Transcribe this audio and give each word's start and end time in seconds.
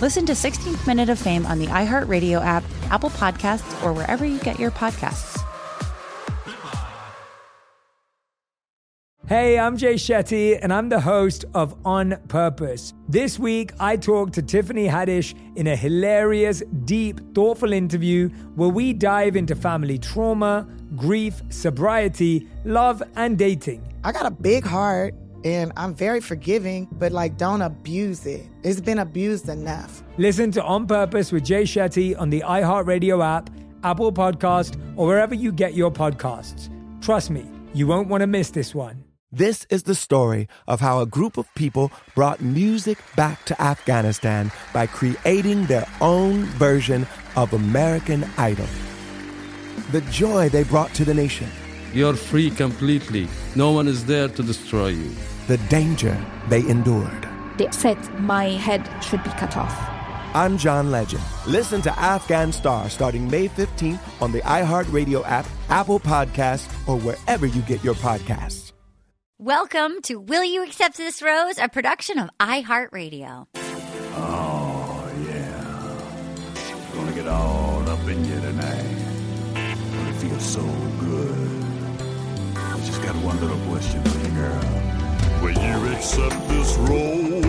Listen 0.00 0.24
to 0.26 0.32
16th 0.32 0.86
Minute 0.86 1.08
of 1.08 1.18
Fame 1.18 1.44
on 1.44 1.58
the 1.58 1.66
iHeartRadio 1.66 2.40
app, 2.40 2.62
Apple 2.88 3.10
Podcasts, 3.10 3.84
or 3.84 3.92
wherever 3.92 4.24
you 4.24 4.38
get 4.38 4.56
your 4.60 4.70
podcasts. 4.70 5.42
Hey, 9.26 9.58
I'm 9.58 9.76
Jay 9.76 9.94
Shetty, 9.94 10.56
and 10.62 10.72
I'm 10.72 10.88
the 10.88 11.00
host 11.00 11.46
of 11.52 11.76
On 11.84 12.16
Purpose. 12.28 12.94
This 13.08 13.40
week, 13.40 13.72
I 13.80 13.96
talked 13.96 14.34
to 14.34 14.42
Tiffany 14.42 14.86
Haddish 14.86 15.34
in 15.56 15.66
a 15.66 15.74
hilarious, 15.74 16.62
deep, 16.84 17.20
thoughtful 17.34 17.72
interview 17.72 18.28
where 18.54 18.68
we 18.68 18.92
dive 18.92 19.34
into 19.34 19.56
family 19.56 19.98
trauma, 19.98 20.68
grief, 20.94 21.42
sobriety, 21.50 22.46
love, 22.64 23.02
and 23.16 23.36
dating. 23.36 23.82
I 24.04 24.12
got 24.12 24.26
a 24.26 24.30
big 24.30 24.64
heart 24.64 25.14
and 25.44 25.72
I'm 25.76 25.94
very 25.94 26.20
forgiving, 26.20 26.88
but 26.92 27.12
like 27.12 27.36
don't 27.36 27.62
abuse 27.62 28.26
it. 28.26 28.46
It's 28.62 28.80
been 28.80 28.98
abused 28.98 29.48
enough. 29.48 30.02
Listen 30.16 30.50
to 30.52 30.62
On 30.62 30.86
Purpose 30.86 31.32
with 31.32 31.44
Jay 31.44 31.62
Shetty 31.62 32.18
on 32.18 32.30
the 32.30 32.42
iHeartRadio 32.46 33.24
app, 33.24 33.50
Apple 33.84 34.12
Podcast, 34.12 34.80
or 34.96 35.06
wherever 35.06 35.34
you 35.34 35.52
get 35.52 35.74
your 35.74 35.90
podcasts. 35.90 36.68
Trust 37.00 37.30
me, 37.30 37.48
you 37.74 37.86
won't 37.86 38.08
want 38.08 38.22
to 38.22 38.26
miss 38.26 38.50
this 38.50 38.74
one. 38.74 39.04
This 39.30 39.66
is 39.68 39.82
the 39.82 39.94
story 39.94 40.48
of 40.66 40.80
how 40.80 41.00
a 41.00 41.06
group 41.06 41.36
of 41.36 41.54
people 41.54 41.92
brought 42.14 42.40
music 42.40 42.96
back 43.14 43.44
to 43.44 43.60
Afghanistan 43.60 44.50
by 44.72 44.86
creating 44.86 45.66
their 45.66 45.86
own 46.00 46.44
version 46.56 47.06
of 47.36 47.52
American 47.52 48.24
Idol. 48.38 48.66
The 49.92 50.00
joy 50.10 50.48
they 50.48 50.64
brought 50.64 50.94
to 50.94 51.04
the 51.04 51.12
nation, 51.12 51.48
You're 51.98 52.14
free 52.14 52.50
completely. 52.50 53.26
No 53.56 53.72
one 53.72 53.88
is 53.88 54.06
there 54.06 54.28
to 54.28 54.42
destroy 54.44 54.90
you. 54.90 55.10
the 55.48 55.56
danger 55.68 56.16
they 56.48 56.60
endured. 56.68 57.26
They 57.56 57.68
said 57.72 57.98
my 58.20 58.44
head 58.66 58.88
should 59.02 59.24
be 59.24 59.30
cut 59.30 59.56
off. 59.56 59.74
I'm 60.32 60.58
John 60.58 60.92
Legend. 60.92 61.24
Listen 61.46 61.82
to 61.82 61.98
Afghan 61.98 62.52
Star 62.52 62.88
starting 62.88 63.28
May 63.28 63.48
15th 63.48 63.98
on 64.22 64.30
the 64.30 64.42
iHeartRadio 64.42 65.26
app, 65.26 65.46
Apple 65.70 65.98
Podcasts, 65.98 66.70
or 66.86 66.98
wherever 67.00 67.46
you 67.46 67.62
get 67.62 67.82
your 67.82 67.94
podcasts. 67.94 68.72
Welcome 69.38 70.00
to 70.02 70.20
Will 70.20 70.44
You 70.44 70.62
Accept 70.62 70.98
This 70.98 71.20
Rose, 71.20 71.58
a 71.58 71.68
production 71.68 72.20
of 72.20 72.30
iHeartRadio. 72.38 73.46
Oh, 73.56 75.12
yeah. 75.26 76.94
Gonna 76.94 77.12
get 77.12 77.26
all 77.26 77.57
one 83.28 83.40
little 83.40 83.60
question 83.68 84.02
for 84.04 84.18
you, 84.26 84.30
girl. 84.34 84.60
Will 85.42 85.52
you 85.52 85.76
accept 85.94 86.48
this 86.48 86.76
rose? 86.78 87.44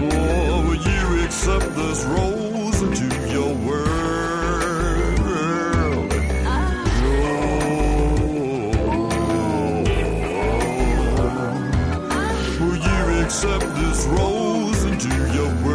Oh, 0.00 0.64
will 0.66 0.82
you 0.90 1.24
accept 1.24 1.68
this 1.76 2.04
rose 2.04 2.82
into 2.82 3.06
your 3.30 3.54
world? 3.66 5.18
Oh, 6.46 6.64
will 12.60 12.80
you 12.88 13.02
accept 13.24 13.66
this 13.76 14.00
rose 14.06 14.84
into 14.84 15.08
your 15.32 15.50
world? 15.62 15.67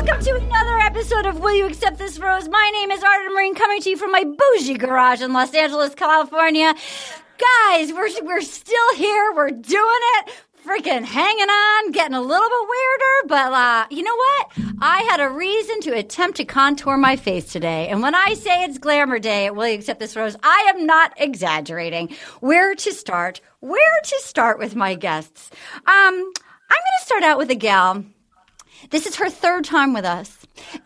Welcome 0.00 0.24
to 0.24 0.36
another 0.36 0.78
episode 0.78 1.26
of 1.26 1.40
Will 1.40 1.54
You 1.54 1.66
Accept 1.66 1.98
This 1.98 2.18
Rose? 2.18 2.48
My 2.48 2.70
name 2.72 2.90
is 2.90 3.04
Arden 3.04 3.36
Myrin, 3.36 3.54
coming 3.54 3.82
to 3.82 3.90
you 3.90 3.98
from 3.98 4.10
my 4.10 4.24
bougie 4.24 4.78
garage 4.78 5.20
in 5.20 5.34
Los 5.34 5.52
Angeles, 5.52 5.94
California. 5.94 6.74
Guys, 7.68 7.92
we're, 7.92 8.08
we're 8.22 8.40
still 8.40 8.94
here. 8.94 9.30
We're 9.36 9.50
doing 9.50 10.00
it. 10.16 10.32
Freaking 10.64 11.04
hanging 11.04 11.50
on, 11.50 11.90
getting 11.90 12.14
a 12.14 12.20
little 12.22 12.48
bit 12.48 12.68
weirder, 12.70 13.26
but 13.26 13.52
uh, 13.52 13.86
you 13.90 14.02
know 14.02 14.16
what? 14.16 14.74
I 14.80 15.02
had 15.02 15.20
a 15.20 15.28
reason 15.28 15.82
to 15.82 15.90
attempt 15.90 16.38
to 16.38 16.46
contour 16.46 16.96
my 16.96 17.16
face 17.16 17.52
today. 17.52 17.88
And 17.88 18.00
when 18.00 18.14
I 18.14 18.32
say 18.32 18.64
it's 18.64 18.78
glamour 18.78 19.18
day 19.18 19.44
at 19.44 19.54
Will 19.54 19.68
You 19.68 19.74
Accept 19.74 20.00
This 20.00 20.16
Rose, 20.16 20.34
I 20.42 20.72
am 20.74 20.86
not 20.86 21.12
exaggerating. 21.18 22.16
Where 22.40 22.74
to 22.74 22.92
start? 22.94 23.42
Where 23.60 24.00
to 24.02 24.20
start 24.20 24.58
with 24.58 24.74
my 24.74 24.94
guests? 24.94 25.50
Um, 25.52 25.84
I'm 25.84 26.14
going 26.14 26.32
to 27.00 27.04
start 27.04 27.22
out 27.22 27.36
with 27.36 27.50
a 27.50 27.54
gal. 27.54 28.02
This 28.88 29.06
is 29.06 29.16
her 29.16 29.28
third 29.28 29.64
time 29.64 29.92
with 29.92 30.04
us. 30.04 30.38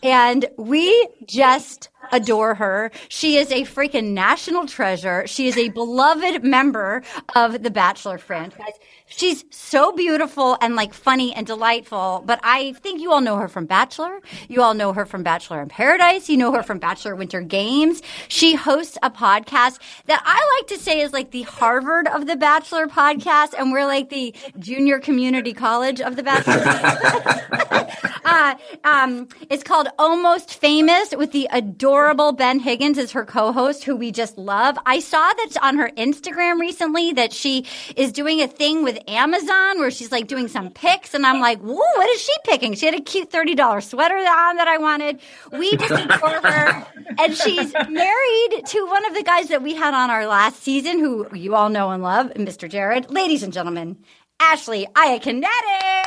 And 0.03 0.47
we 0.59 1.09
just 1.27 1.88
adore 2.13 2.55
her. 2.55 2.91
She 3.09 3.37
is 3.37 3.51
a 3.51 3.63
freaking 3.63 4.13
national 4.13 4.67
treasure. 4.67 5.27
She 5.27 5.47
is 5.49 5.57
a 5.57 5.69
beloved 5.71 6.45
member 6.45 7.03
of 7.35 7.63
the 7.63 7.71
Bachelor 7.71 8.19
franchise. 8.19 8.75
She's 9.07 9.45
so 9.51 9.93
beautiful 9.93 10.57
and 10.61 10.77
like 10.77 10.93
funny 10.93 11.35
and 11.35 11.47
delightful. 11.47 12.23
But 12.27 12.41
I 12.43 12.73
think 12.75 13.01
you 13.01 13.13
all 13.13 13.21
know 13.21 13.37
her 13.37 13.49
from 13.49 13.67
Bachelor. 13.67 14.21
You 14.49 14.63
all 14.63 14.75
know 14.75 14.93
her 14.93 15.05
from 15.05 15.23
Bachelor 15.23 15.63
in 15.63 15.69
Paradise. 15.69 16.29
You 16.29 16.37
know 16.37 16.53
her 16.53 16.63
from 16.63 16.79
Bachelor 16.79 17.15
Winter 17.15 17.41
Games. 17.41 18.03
She 18.29 18.55
hosts 18.55 18.99
a 19.03 19.11
podcast 19.11 19.79
that 20.07 20.23
I 20.25 20.59
like 20.59 20.69
to 20.69 20.83
say 20.83 21.01
is 21.01 21.13
like 21.13 21.31
the 21.31 21.43
Harvard 21.43 22.09
of 22.09 22.27
the 22.27 22.37
Bachelor 22.37 22.87
podcast. 22.87 23.55
And 23.57 23.73
we're 23.73 23.87
like 23.87 24.09
the 24.09 24.35
junior 24.59 24.99
community 24.99 25.53
college 25.53 26.01
of 26.01 26.17
the 26.17 26.23
Bachelor. 26.23 26.65
uh, 28.25 28.55
um, 28.85 29.29
it's 29.51 29.63
called 29.63 29.89
Almost 29.99 30.59
Famous 30.59 31.15
with 31.17 31.33
the 31.33 31.47
adorable 31.53 31.94
Ben 31.94 32.59
Higgins 32.59 32.99
is 32.99 33.12
her 33.12 33.25
co-host, 33.25 33.84
who 33.84 33.94
we 33.94 34.10
just 34.10 34.37
love. 34.37 34.77
I 34.84 34.99
saw 34.99 35.32
that 35.32 35.56
on 35.62 35.78
her 35.78 35.91
Instagram 35.91 36.59
recently 36.59 37.12
that 37.12 37.32
she 37.32 37.66
is 37.94 38.10
doing 38.10 38.41
a 38.41 38.49
thing 38.49 38.82
with 38.82 38.99
Amazon 39.06 39.78
where 39.78 39.93
she's 39.93 40.10
like 40.10 40.27
doing 40.27 40.49
some 40.49 40.71
picks, 40.71 41.15
and 41.15 41.25
I'm 41.25 41.38
like, 41.41 41.60
whoa, 41.60 41.77
what 41.77 42.10
is 42.10 42.21
she 42.21 42.32
picking? 42.44 42.75
She 42.75 42.87
had 42.87 42.97
a 42.97 43.00
cute 43.00 43.31
thirty 43.31 43.55
dollars 43.55 43.87
sweater 43.88 44.16
on 44.16 44.56
that 44.56 44.66
I 44.66 44.77
wanted. 44.78 45.21
We 45.53 45.77
just 45.77 45.93
adore 45.93 46.41
her, 46.43 46.87
and 47.19 47.37
she's 47.37 47.72
married 47.88 48.66
to 48.66 48.87
one 48.87 49.06
of 49.06 49.15
the 49.15 49.22
guys 49.22 49.47
that 49.49 49.62
we 49.62 49.75
had 49.75 49.94
on 49.94 50.11
our 50.11 50.26
last 50.26 50.65
season, 50.65 50.99
who 50.99 51.28
you 51.32 51.55
all 51.55 51.69
know 51.69 51.91
and 51.91 52.03
love, 52.03 52.32
Mr. 52.34 52.69
Jared. 52.69 53.09
Ladies 53.09 53.44
and 53.44 53.53
gentlemen, 53.53 53.97
Ashley 54.41 54.87
Iaconetti. 54.95 56.05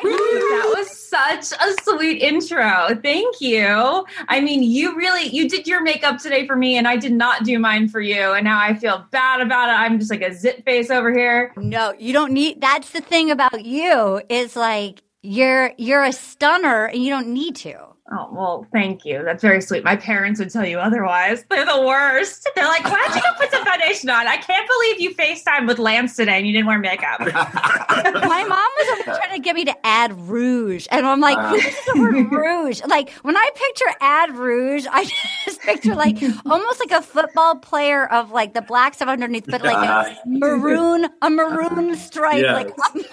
That 0.00 0.74
was 0.76 0.90
such 0.96 1.52
a 1.60 1.82
sweet 1.82 2.22
intro. 2.22 2.94
Thank 3.02 3.40
you. 3.40 4.06
I 4.28 4.40
mean, 4.40 4.62
you 4.62 4.96
really 4.96 5.28
you 5.28 5.48
did 5.48 5.66
your 5.66 5.82
makeup 5.82 6.18
today 6.18 6.46
for 6.46 6.56
me 6.56 6.76
and 6.76 6.86
I 6.86 6.96
did 6.96 7.12
not 7.12 7.44
do 7.44 7.58
mine 7.58 7.88
for 7.88 8.00
you 8.00 8.32
and 8.32 8.44
now 8.44 8.60
I 8.60 8.74
feel 8.74 9.06
bad 9.10 9.40
about 9.40 9.68
it. 9.68 9.72
I'm 9.72 9.98
just 9.98 10.10
like 10.10 10.22
a 10.22 10.32
zit 10.32 10.64
face 10.64 10.90
over 10.90 11.12
here. 11.12 11.52
No, 11.56 11.94
you 11.98 12.12
don't 12.12 12.32
need 12.32 12.60
that's 12.60 12.90
the 12.90 13.00
thing 13.00 13.30
about 13.30 13.64
you 13.64 14.22
is 14.28 14.54
like 14.54 15.02
you're 15.22 15.72
you're 15.78 16.04
a 16.04 16.12
stunner 16.12 16.86
and 16.86 17.02
you 17.02 17.10
don't 17.10 17.28
need 17.28 17.56
to. 17.56 17.76
Oh, 18.10 18.28
well, 18.32 18.66
thank 18.72 19.04
you. 19.04 19.22
That's 19.22 19.42
very 19.42 19.60
sweet. 19.60 19.84
My 19.84 19.96
parents 19.96 20.40
would 20.40 20.50
tell 20.50 20.64
you 20.64 20.78
otherwise. 20.78 21.44
They're 21.50 21.66
the 21.66 21.82
worst. 21.82 22.48
They're 22.54 22.64
like, 22.64 22.84
why 22.84 23.04
don't 23.06 23.16
you 23.16 23.20
go 23.20 23.28
put 23.36 23.50
some 23.50 23.64
foundation 23.66 24.08
on? 24.08 24.26
I 24.26 24.38
can't 24.38 24.66
believe 24.66 25.00
you 25.00 25.14
FaceTime 25.14 25.66
with 25.66 25.78
Lance 25.78 26.16
today 26.16 26.38
and 26.38 26.46
you 26.46 26.54
didn't 26.54 26.66
wear 26.66 26.78
makeup. 26.78 27.20
My 27.20 28.44
mom 28.48 28.66
was 28.78 28.88
always 28.88 29.18
trying 29.18 29.36
to 29.36 29.40
get 29.40 29.54
me 29.54 29.66
to 29.66 29.86
add 29.86 30.18
rouge. 30.18 30.86
And 30.90 31.04
I'm 31.04 31.20
like, 31.20 31.36
uh. 31.36 31.50
who 31.50 31.56
uses 31.56 31.84
the 31.92 32.00
word 32.00 32.32
rouge? 32.32 32.80
Like 32.86 33.10
when 33.22 33.36
I 33.36 33.50
picture 33.54 33.94
add 34.00 34.34
rouge, 34.36 34.86
I 34.90 35.04
just 35.44 35.60
picture 35.60 35.94
like 35.94 36.16
almost 36.46 36.80
like 36.80 36.92
a 36.92 37.02
football 37.02 37.56
player 37.56 38.06
of 38.10 38.30
like 38.30 38.54
the 38.54 38.62
black 38.62 38.94
stuff 38.94 39.08
underneath, 39.08 39.44
but 39.46 39.62
like 39.62 39.76
a 39.76 39.90
uh-huh. 39.90 40.14
maroon, 40.24 41.08
a 41.20 41.28
maroon 41.28 41.94
stripe, 41.94 42.42
Yeah. 42.42 42.54
like 42.54 42.70
up 42.70 42.94
my 42.94 43.02
rouge. 43.02 43.06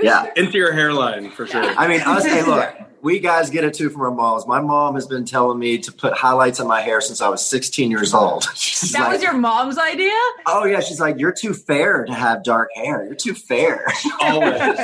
Yeah, 0.00 0.30
into 0.36 0.58
your 0.58 0.72
hairline 0.72 1.30
for 1.30 1.46
sure. 1.46 1.62
I 1.62 1.88
mean, 1.88 2.00
I 2.02 2.14
was 2.14 2.24
hey, 2.24 2.42
look, 2.42 2.74
we 3.02 3.18
guys 3.18 3.50
get 3.50 3.64
it 3.64 3.74
too 3.74 3.90
from 3.90 4.02
our 4.02 4.10
moms. 4.10 4.46
My 4.46 4.60
mom 4.60 4.94
has 4.94 5.06
been 5.06 5.24
telling 5.24 5.58
me 5.58 5.78
to 5.78 5.92
put 5.92 6.14
highlights 6.14 6.60
on 6.60 6.68
my 6.68 6.80
hair 6.80 7.00
since 7.00 7.20
I 7.20 7.28
was 7.28 7.44
16 7.46 7.90
years 7.90 8.14
old. 8.14 8.48
She's 8.54 8.92
that 8.92 9.00
like, 9.00 9.12
was 9.12 9.22
your 9.22 9.34
mom's 9.34 9.78
idea? 9.78 10.12
oh 10.46 10.64
yeah, 10.64 10.80
she's 10.80 11.00
like, 11.00 11.18
you're 11.18 11.32
too 11.32 11.54
fair 11.54 12.04
to 12.04 12.14
have 12.14 12.44
dark 12.44 12.70
hair. 12.74 13.04
You're 13.04 13.14
too 13.14 13.34
fair. 13.34 13.86
Always. 14.20 14.76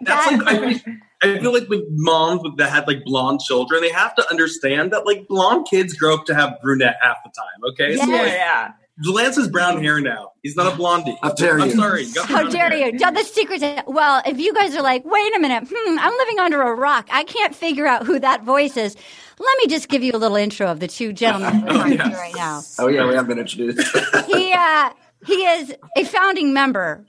That's 0.00 0.30
like 0.30 0.46
I 0.46 0.74
feel, 0.78 0.94
I 1.22 1.38
feel 1.38 1.52
like 1.52 1.68
with 1.68 1.84
moms 1.90 2.42
that 2.56 2.70
had 2.70 2.86
like 2.86 3.04
blonde 3.04 3.40
children, 3.40 3.82
they 3.82 3.90
have 3.90 4.14
to 4.16 4.30
understand 4.30 4.92
that 4.92 5.06
like 5.06 5.26
blonde 5.28 5.66
kids 5.68 5.94
grow 5.94 6.14
up 6.14 6.26
to 6.26 6.34
have 6.34 6.58
brunette 6.62 6.96
half 7.00 7.18
the 7.24 7.30
time. 7.30 7.70
Okay, 7.72 7.96
Yeah, 7.96 8.04
so 8.04 8.10
like, 8.12 8.32
yeah. 8.32 8.72
Lance 9.04 9.36
has 9.36 9.48
brown 9.48 9.82
hair 9.82 10.00
now. 10.00 10.32
He's 10.42 10.56
not 10.56 10.72
a 10.72 10.76
blondie. 10.76 11.16
How 11.22 11.32
dare 11.32 11.58
you? 11.58 11.64
I'm 11.64 11.70
sorry. 11.72 12.04
he's 12.04 12.18
How 12.18 12.48
dare 12.48 12.70
hair. 12.70 12.88
you? 12.88 12.98
Yeah, 12.98 13.10
the 13.10 13.24
secret. 13.24 13.62
is- 13.62 13.80
Well, 13.86 14.22
if 14.24 14.38
you 14.38 14.54
guys 14.54 14.74
are 14.74 14.82
like, 14.82 15.04
wait 15.04 15.36
a 15.36 15.38
minute, 15.40 15.64
hmm, 15.70 15.98
I'm 15.98 16.16
living 16.16 16.38
under 16.38 16.62
a 16.62 16.74
rock. 16.74 17.08
I 17.12 17.24
can't 17.24 17.54
figure 17.54 17.86
out 17.86 18.06
who 18.06 18.18
that 18.20 18.44
voice 18.44 18.76
is. 18.76 18.96
Let 19.38 19.58
me 19.58 19.66
just 19.66 19.88
give 19.88 20.02
you 20.02 20.12
a 20.12 20.16
little 20.18 20.36
intro 20.36 20.68
of 20.70 20.80
the 20.80 20.88
two 20.88 21.12
gentlemen 21.12 21.62
we're 21.62 21.72
talking 21.74 21.98
to 21.98 22.04
right 22.04 22.34
now. 22.34 22.62
Oh 22.78 22.88
yeah, 22.88 23.06
we 23.06 23.14
have 23.14 23.26
been 23.28 23.38
introduced. 23.38 23.86
He 24.26 24.52
uh, 24.52 24.90
he 25.26 25.34
is 25.44 25.74
a 25.96 26.04
founding 26.04 26.54
member 26.54 27.04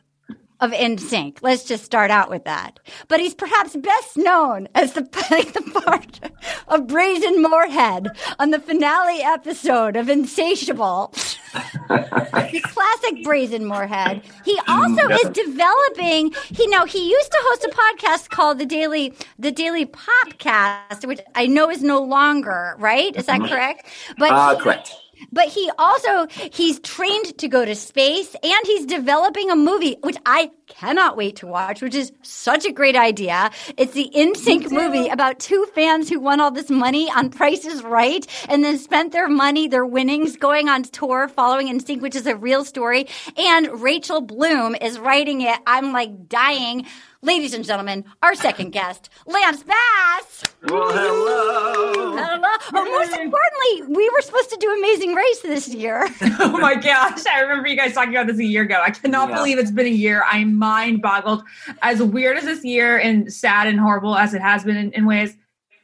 of 0.59 0.71
NSYNC. 0.71 1.39
Let's 1.41 1.63
just 1.63 1.83
start 1.83 2.11
out 2.11 2.29
with 2.29 2.43
that. 2.45 2.79
But 3.07 3.19
he's 3.19 3.33
perhaps 3.33 3.75
best 3.75 4.17
known 4.17 4.67
as 4.75 4.93
the, 4.93 5.01
the 5.01 5.81
part 5.81 6.19
of 6.67 6.87
Brazen 6.87 7.41
Moorhead 7.41 8.07
on 8.39 8.51
the 8.51 8.59
finale 8.59 9.21
episode 9.21 9.95
of 9.95 10.09
Insatiable. 10.09 11.13
the 11.89 12.61
classic 12.63 13.23
Brazen 13.23 13.65
Moorhead. 13.65 14.21
He 14.45 14.59
also 14.67 15.07
is 15.09 15.29
developing. 15.29 16.33
He 16.49 16.67
know 16.67 16.85
he 16.85 17.09
used 17.09 17.31
to 17.31 17.37
host 17.41 17.63
a 17.65 17.69
podcast 17.69 18.29
called 18.29 18.59
the 18.59 18.65
Daily 18.65 19.13
the 19.39 19.51
Daily 19.51 19.85
Popcast, 19.85 21.05
which 21.07 21.21
I 21.35 21.47
know 21.47 21.69
is 21.69 21.81
no 21.81 22.01
longer 22.01 22.75
right. 22.79 23.15
Is 23.15 23.25
that 23.27 23.41
correct? 23.41 23.87
But 24.17 24.31
Uh, 24.31 24.59
correct. 24.59 24.91
But 25.31 25.47
he 25.47 25.69
also 25.77 26.27
he's 26.51 26.79
trained 26.79 27.37
to 27.37 27.47
go 27.47 27.65
to 27.65 27.75
space 27.75 28.35
and 28.41 28.65
he's 28.65 28.85
developing 28.85 29.51
a 29.51 29.55
movie 29.55 29.97
which 30.01 30.17
I 30.25 30.51
cannot 30.67 31.17
wait 31.17 31.37
to 31.37 31.47
watch, 31.47 31.81
which 31.81 31.95
is 31.95 32.11
such 32.21 32.65
a 32.65 32.71
great 32.71 32.95
idea. 32.95 33.51
It's 33.77 33.93
the 33.93 34.09
NSYNC 34.13 34.71
movie 34.71 35.07
about 35.07 35.39
two 35.39 35.65
fans 35.73 36.09
who 36.09 36.19
won 36.19 36.39
all 36.39 36.51
this 36.51 36.69
money 36.69 37.09
on 37.11 37.29
Price 37.29 37.65
is 37.65 37.83
Right 37.83 38.25
and 38.49 38.63
then 38.63 38.77
spent 38.77 39.13
their 39.13 39.29
money, 39.29 39.67
their 39.67 39.85
winnings 39.85 40.35
going 40.35 40.69
on 40.69 40.83
tour 40.83 41.27
following 41.27 41.67
NSYNC, 41.67 42.01
which 42.01 42.15
is 42.15 42.27
a 42.27 42.35
real 42.35 42.63
story. 42.65 43.07
And 43.37 43.81
Rachel 43.81 44.21
Bloom 44.21 44.75
is 44.75 44.99
writing 44.99 45.41
it. 45.41 45.57
I'm 45.65 45.93
like 45.93 46.27
dying. 46.27 46.85
Ladies 47.27 47.53
and 47.53 47.65
gentlemen, 47.65 48.05
our 48.23 48.35
second 48.35 48.69
guest, 48.69 49.09
Lance 49.25 49.61
Bass. 49.61 50.43
Well, 50.69 50.93
hello. 50.93 52.15
Hello. 52.15 52.47
Oh, 52.73 52.85
most 52.85 53.19
importantly, 53.19 53.93
we 53.93 54.09
were 54.11 54.21
supposed 54.21 54.49
to 54.51 54.55
do 54.61 54.71
Amazing 54.79 55.13
Race 55.13 55.41
this 55.41 55.67
year. 55.67 56.07
oh 56.39 56.57
my 56.57 56.75
gosh, 56.75 57.25
I 57.27 57.41
remember 57.41 57.67
you 57.67 57.75
guys 57.75 57.91
talking 57.93 58.15
about 58.15 58.27
this 58.27 58.37
a 58.37 58.45
year 58.45 58.61
ago. 58.63 58.81
I 58.81 58.91
cannot 58.91 59.27
Yeah. 59.27 59.35
believe 59.35 59.59
it's 59.59 59.71
been 59.71 59.87
a 59.87 59.89
year. 59.89 60.23
I'm 60.31 60.55
mind 60.55 61.01
boggled. 61.01 61.43
As 61.81 62.01
weird 62.01 62.37
as 62.37 62.45
this 62.45 62.63
year 62.63 62.97
and 62.97 63.31
sad 63.31 63.67
and 63.67 63.77
horrible 63.77 64.15
as 64.15 64.33
it 64.33 64.41
has 64.41 64.63
been 64.63 64.77
in, 64.77 64.93
in 64.93 65.05
ways, 65.05 65.35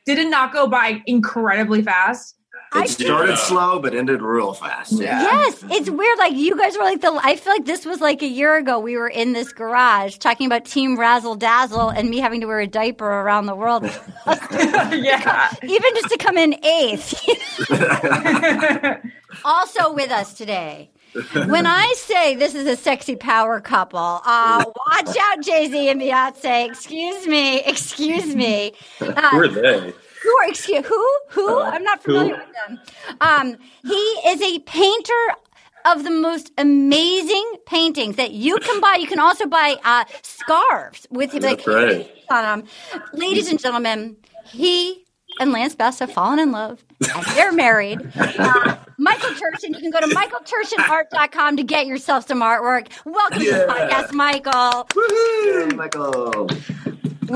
did 0.05 0.19
it 0.19 0.29
not 0.29 0.53
go 0.53 0.65
by 0.65 1.03
incredibly 1.07 1.81
fast? 1.81 2.37
It 2.75 2.89
started 2.89 3.37
slow 3.37 3.79
but 3.79 3.93
ended 3.93 4.21
real 4.21 4.53
fast. 4.53 4.93
Yes, 4.93 5.63
it's 5.69 5.89
weird. 5.89 6.17
Like 6.19 6.33
you 6.33 6.57
guys 6.57 6.77
were 6.77 6.83
like 6.83 7.01
the. 7.01 7.19
I 7.23 7.35
feel 7.35 7.53
like 7.53 7.65
this 7.65 7.85
was 7.85 8.01
like 8.01 8.21
a 8.21 8.27
year 8.27 8.57
ago. 8.57 8.79
We 8.79 8.97
were 8.97 9.07
in 9.07 9.33
this 9.33 9.51
garage 9.53 10.17
talking 10.17 10.47
about 10.47 10.65
Team 10.65 10.99
Razzle 10.99 11.35
Dazzle 11.35 11.89
and 11.89 12.09
me 12.09 12.19
having 12.19 12.41
to 12.41 12.47
wear 12.47 12.59
a 12.59 12.67
diaper 12.67 13.05
around 13.05 13.45
the 13.45 13.55
world, 13.55 13.83
yeah. 14.25 15.53
even 15.63 15.93
just 15.95 16.09
to 16.09 16.17
come 16.17 16.37
in 16.37 16.53
eighth. 16.65 17.23
also 19.45 19.93
with 19.93 20.11
us 20.11 20.33
today. 20.33 20.89
When 21.33 21.67
I 21.67 21.93
say 21.95 22.35
this 22.35 22.55
is 22.55 22.65
a 22.65 22.75
sexy 22.75 23.15
power 23.15 23.61
couple, 23.61 23.99
uh, 23.99 24.65
watch 24.65 25.15
out, 25.19 25.43
Jay 25.43 25.67
Z 25.69 25.89
and 25.89 26.01
Beyonce. 26.01 26.67
Excuse 26.67 27.27
me, 27.27 27.61
excuse 27.61 28.35
me. 28.35 28.73
Uh, 28.99 29.29
Who 29.29 29.37
are 29.37 29.47
they? 29.47 29.93
Who 30.23 30.37
are 30.37 30.47
excuse 30.49 30.85
who 30.85 31.17
who? 31.29 31.59
I'm 31.59 31.83
not 31.83 32.01
familiar 32.03 32.35
with 32.37 32.53
them. 32.67 32.79
Um, 33.21 33.57
he 33.83 33.93
is 33.93 34.41
a 34.41 34.59
painter 34.59 35.13
of 35.85 36.03
the 36.03 36.11
most 36.11 36.51
amazing 36.57 37.55
paintings 37.65 38.15
that 38.15 38.31
you 38.31 38.57
can 38.59 38.79
buy. 38.79 38.95
You 38.95 39.07
can 39.07 39.19
also 39.19 39.45
buy 39.47 39.75
uh, 39.83 40.05
scarves 40.21 41.05
with 41.11 41.33
like 41.33 41.63
That's 41.65 41.67
right. 41.67 42.09
on 42.29 42.61
them. 42.61 42.69
Ladies 43.13 43.49
and 43.49 43.59
gentlemen, 43.59 44.15
he 44.45 45.03
and 45.39 45.51
Lance 45.51 45.75
Bass 45.75 45.99
have 45.99 46.11
fallen 46.11 46.39
in 46.39 46.51
love. 46.51 46.83
And 47.13 47.25
they're 47.35 47.51
married. 47.51 47.99
Uh, 48.15 48.77
Michael 48.97 49.31
Turchin, 49.35 49.73
you 49.73 49.79
can 49.79 49.91
go 49.91 49.99
to 49.99 50.07
michaelturchinart.com 50.07 51.57
to 51.57 51.63
get 51.63 51.85
yourself 51.87 52.27
some 52.27 52.41
artwork. 52.41 52.87
Welcome 53.05 53.39
to 53.39 53.45
the 53.51 53.65
podcast, 53.67 54.13
Michael. 54.13 54.85
Woohoo, 54.93 55.75
Michael. 55.75 56.47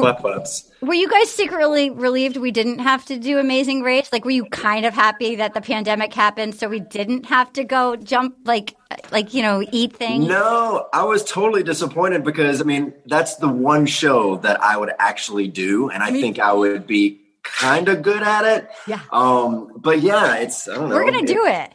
Clap 0.02 0.20
claps. 0.20 0.72
Were 0.82 0.94
you 0.94 1.10
guys 1.10 1.32
secretly 1.32 1.90
relieved 1.90 2.38
we 2.38 2.52
didn't 2.52 2.80
have 2.80 3.06
to 3.06 3.18
do 3.18 3.40
Amazing 3.40 3.82
Race? 3.82 4.12
Like, 4.12 4.26
were 4.26 4.32
you 4.32 4.46
kind 4.46 4.86
of 4.86 4.94
happy 4.94 5.36
that 5.36 5.54
the 5.54 5.62
pandemic 5.62 6.14
happened 6.14 6.56
so 6.56 6.68
we 6.68 6.80
didn't 6.80 7.26
have 7.26 7.52
to 7.54 7.64
go 7.64 7.96
jump, 7.96 8.36
like, 8.46 8.76
like 9.12 9.34
you 9.34 9.42
know, 9.42 9.64
eat 9.72 9.96
things? 9.96 10.28
No, 10.28 10.88
I 10.94 11.04
was 11.04 11.24
totally 11.24 11.64
disappointed 11.64 12.24
because 12.24 12.62
I 12.62 12.64
mean 12.64 12.94
that's 13.06 13.36
the 13.38 13.50
one 13.50 13.86
show 13.86 14.38
that 14.38 14.62
I 14.62 14.78
would 14.78 14.92
actually 15.00 15.48
do, 15.48 15.90
and 15.90 16.04
I 16.04 16.12
think 16.12 16.40
I 16.40 16.54
would 16.54 16.88
be 16.88 17.22
kind 17.44 17.90
of 17.90 18.02
good 18.02 18.22
at 18.22 18.46
it. 18.46 18.70
Yeah. 18.88 19.02
Um, 19.12 19.72
but 19.78 20.02
yeah, 20.02 20.36
it's 20.36 20.68
I 20.68 20.76
don't 20.76 20.90
know. 20.90 20.96
We're 20.96 21.06
gonna 21.06 21.26
do 21.26 21.46
it. 21.46 21.74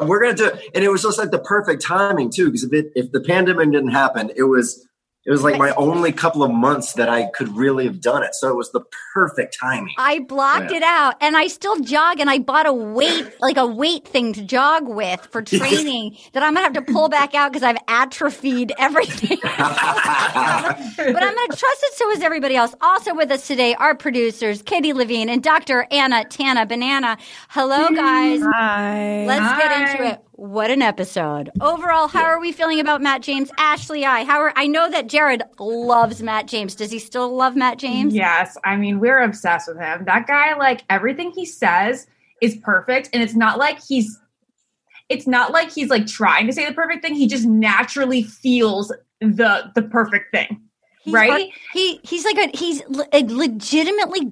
We're 0.00 0.20
gonna 0.20 0.34
do 0.34 0.46
it, 0.46 0.70
and 0.74 0.84
it 0.84 0.88
was 0.88 1.02
just 1.02 1.18
like 1.18 1.30
the 1.30 1.38
perfect 1.38 1.82
timing 1.82 2.30
too. 2.30 2.46
Because 2.46 2.64
if 2.64 2.72
it 2.72 2.92
if 2.94 3.12
the 3.12 3.20
pandemic 3.20 3.70
didn't 3.70 3.90
happen, 3.90 4.30
it 4.36 4.44
was 4.44 4.86
it 5.26 5.30
was 5.30 5.42
like 5.42 5.58
my 5.58 5.70
only 5.76 6.12
couple 6.12 6.42
of 6.42 6.50
months 6.50 6.92
that 6.94 7.08
I 7.08 7.26
could 7.34 7.48
really 7.56 7.84
have 7.86 8.00
done 8.00 8.22
it. 8.22 8.34
So 8.34 8.48
it 8.50 8.56
was 8.56 8.70
the 8.72 8.82
perfect 9.14 9.56
timing. 9.60 9.94
I 9.98 10.18
blocked 10.20 10.70
Yeah. 10.70 10.76
it 10.78 10.82
out, 10.82 11.14
and 11.20 11.36
I 11.36 11.46
still 11.46 11.80
jog, 11.80 12.20
and 12.20 12.28
I 12.28 12.38
bought 12.38 12.66
a 12.66 12.72
weight, 12.72 13.26
like 13.40 13.56
a 13.56 13.66
weight 13.66 14.06
thing 14.06 14.32
to 14.34 14.42
jog 14.42 14.86
with 14.88 15.26
for 15.30 15.42
training 15.42 16.16
that 16.32 16.42
I'm 16.42 16.54
gonna 16.54 16.64
have 16.64 16.74
to 16.74 16.82
pull 16.82 17.08
back 17.08 17.34
out 17.34 17.52
because 17.52 17.62
I've 17.62 17.78
atrophied 17.88 18.72
everything. 18.78 19.38
but 19.42 19.56
I'm 21.22 21.34
going 21.34 21.48
to 21.50 21.56
trust 21.56 21.82
it. 21.84 21.94
So 21.94 22.10
is 22.10 22.20
everybody 22.20 22.56
else. 22.56 22.74
Also 22.80 23.14
with 23.14 23.30
us 23.30 23.46
today, 23.46 23.74
our 23.74 23.94
producers, 23.94 24.62
Katie 24.62 24.92
Levine 24.92 25.28
and 25.28 25.42
Dr. 25.42 25.86
Anna 25.90 26.24
Tana 26.24 26.66
Banana. 26.66 27.16
Hello, 27.48 27.88
guys. 27.90 28.40
Hi. 28.42 29.24
Let's 29.26 29.44
Hi. 29.44 29.58
get 29.58 29.90
into 30.00 30.12
it. 30.12 30.20
What 30.44 30.70
an 30.70 30.82
episode. 30.82 31.48
Overall, 31.62 32.06
how 32.06 32.24
are 32.24 32.38
we 32.38 32.52
feeling 32.52 32.78
about 32.78 33.00
Matt 33.00 33.22
James? 33.22 33.50
Ashley, 33.56 34.04
I, 34.04 34.24
how 34.24 34.40
are, 34.40 34.52
I 34.56 34.66
know 34.66 34.90
that 34.90 35.06
Jared 35.06 35.42
loves 35.58 36.22
Matt 36.22 36.48
James. 36.48 36.74
Does 36.74 36.90
he 36.90 36.98
still 36.98 37.34
love 37.34 37.56
Matt 37.56 37.78
James? 37.78 38.12
Yes, 38.14 38.58
I 38.62 38.76
mean 38.76 39.00
we're 39.00 39.22
obsessed 39.22 39.68
with 39.68 39.78
him. 39.78 40.04
That 40.04 40.26
guy, 40.26 40.54
like 40.58 40.84
everything 40.90 41.30
he 41.30 41.46
says, 41.46 42.06
is 42.42 42.56
perfect, 42.56 43.08
and 43.14 43.22
it's 43.22 43.34
not 43.34 43.56
like 43.58 43.82
he's. 43.82 44.20
It's 45.08 45.26
not 45.26 45.50
like 45.50 45.72
he's 45.72 45.88
like 45.88 46.06
trying 46.06 46.46
to 46.46 46.52
say 46.52 46.66
the 46.68 46.74
perfect 46.74 47.02
thing. 47.02 47.14
He 47.14 47.26
just 47.26 47.46
naturally 47.46 48.22
feels 48.22 48.92
the 49.22 49.70
the 49.74 49.82
perfect 49.82 50.30
thing, 50.30 50.60
He's 51.04 51.14
right? 51.14 51.30
hard- 51.30 51.42
he 51.72 52.00
he's 52.02 52.26
like 52.26 52.36
a 52.36 52.54
he's 52.54 52.82
le- 52.88 53.06
legitimately 53.12 54.30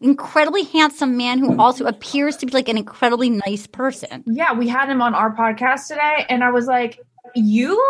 incredibly 0.00 0.64
handsome 0.64 1.16
man 1.16 1.38
who 1.38 1.58
also 1.60 1.84
appears 1.86 2.36
to 2.38 2.46
be 2.46 2.52
like 2.52 2.68
an 2.68 2.76
incredibly 2.78 3.30
nice 3.30 3.66
person. 3.66 4.22
Yeah, 4.26 4.52
we 4.52 4.68
had 4.68 4.88
him 4.88 5.02
on 5.02 5.14
our 5.14 5.34
podcast 5.34 5.88
today, 5.88 6.26
and 6.28 6.44
I 6.44 6.50
was 6.50 6.66
like, 6.66 6.98
you 7.34 7.82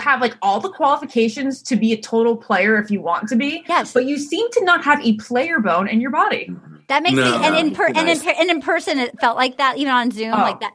have 0.00 0.20
like 0.20 0.36
all 0.42 0.60
the 0.60 0.68
qualifications 0.70 1.62
to 1.62 1.76
be 1.76 1.92
a 1.92 2.00
total 2.00 2.36
player 2.36 2.76
if 2.76 2.90
you 2.90 3.00
want 3.00 3.28
to 3.28 3.36
be. 3.36 3.64
Yes. 3.68 3.92
But 3.92 4.04
you 4.06 4.18
seem 4.18 4.50
to 4.52 4.64
not 4.64 4.84
have 4.84 5.00
a 5.04 5.14
player 5.16 5.60
bone 5.60 5.88
in 5.88 6.00
your 6.00 6.10
body. 6.10 6.54
That 6.88 7.02
makes 7.02 7.16
No. 7.16 7.38
me 7.38 7.46
and 7.46 7.56
in 7.56 7.74
per, 7.74 7.86
and 7.86 8.08
in 8.08 8.28
and 8.28 8.50
in 8.50 8.60
person 8.60 8.98
it 8.98 9.18
felt 9.20 9.36
like 9.36 9.56
that 9.58 9.78
even 9.78 9.92
on 9.94 10.10
Zoom 10.10 10.34
Oh. 10.34 10.38
like 10.38 10.60
that. 10.60 10.72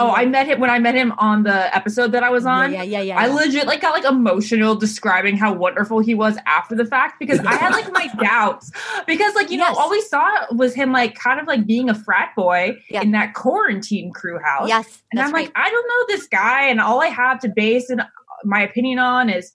Oh, 0.00 0.12
I 0.12 0.22
mm-hmm. 0.22 0.30
met 0.30 0.46
him 0.46 0.60
when 0.60 0.70
I 0.70 0.78
met 0.78 0.94
him 0.94 1.12
on 1.18 1.42
the 1.42 1.76
episode 1.76 2.12
that 2.12 2.24
I 2.24 2.30
was 2.30 2.46
on. 2.46 2.72
Yeah, 2.72 2.82
yeah, 2.82 3.02
yeah, 3.02 3.18
I 3.18 3.26
yeah. 3.26 3.34
legit 3.34 3.66
like 3.66 3.82
got 3.82 3.92
like 3.92 4.10
emotional 4.10 4.74
describing 4.74 5.36
how 5.36 5.52
wonderful 5.52 6.00
he 6.00 6.14
was 6.14 6.38
after 6.46 6.74
the 6.74 6.86
fact 6.86 7.18
because 7.20 7.38
I 7.40 7.54
had 7.54 7.72
like 7.72 7.92
my 7.92 8.06
doubts 8.20 8.72
because 9.06 9.34
like 9.34 9.50
you 9.50 9.58
Yes. 9.58 9.76
know 9.76 9.78
all 9.78 9.90
we 9.90 10.00
saw 10.00 10.46
was 10.54 10.74
him 10.74 10.90
like 10.90 11.16
kind 11.16 11.38
of 11.38 11.46
like 11.46 11.66
being 11.66 11.90
a 11.90 11.94
frat 11.94 12.30
boy 12.34 12.78
Yeah. 12.88 13.02
in 13.02 13.10
that 13.10 13.34
quarantine 13.34 14.10
crew 14.10 14.38
house. 14.38 14.68
Yes, 14.68 15.02
and 15.12 15.20
I'm 15.20 15.32
like. 15.32 15.52
I 15.54 15.68
don't 15.68 15.86
know 15.86 16.16
this 16.16 16.26
guy, 16.28 16.66
and 16.68 16.80
all 16.80 17.02
I 17.02 17.08
have 17.08 17.38
to 17.40 17.48
base 17.48 17.90
in 17.90 18.00
my 18.44 18.62
opinion 18.62 18.98
on 18.98 19.28
is 19.28 19.52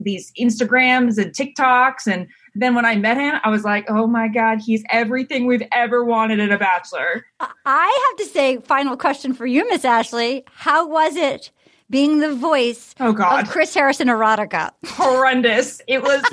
these 0.00 0.32
Instagrams 0.40 1.18
and 1.18 1.32
TikToks 1.32 2.06
and. 2.10 2.26
Then 2.54 2.74
when 2.74 2.84
I 2.84 2.96
met 2.96 3.16
him, 3.16 3.34
I 3.44 3.50
was 3.50 3.64
like, 3.64 3.86
"Oh 3.88 4.06
my 4.06 4.28
god, 4.28 4.60
he's 4.60 4.82
everything 4.90 5.46
we've 5.46 5.62
ever 5.72 6.04
wanted 6.04 6.38
in 6.40 6.50
a 6.52 6.58
bachelor." 6.58 7.24
I 7.66 8.06
have 8.18 8.26
to 8.26 8.32
say, 8.32 8.58
final 8.58 8.96
question 8.96 9.32
for 9.34 9.46
you, 9.46 9.68
Miss 9.68 9.84
Ashley. 9.84 10.44
How 10.52 10.86
was 10.88 11.16
it 11.16 11.50
being 11.90 12.18
the 12.18 12.34
voice 12.34 12.94
Oh 13.00 13.12
god, 13.12 13.44
of 13.44 13.50
Chris 13.50 13.72
Harrison 13.74 14.08
erotica? 14.08 14.70
horrendous. 14.86 15.80
It 15.86 16.02
was. 16.02 16.22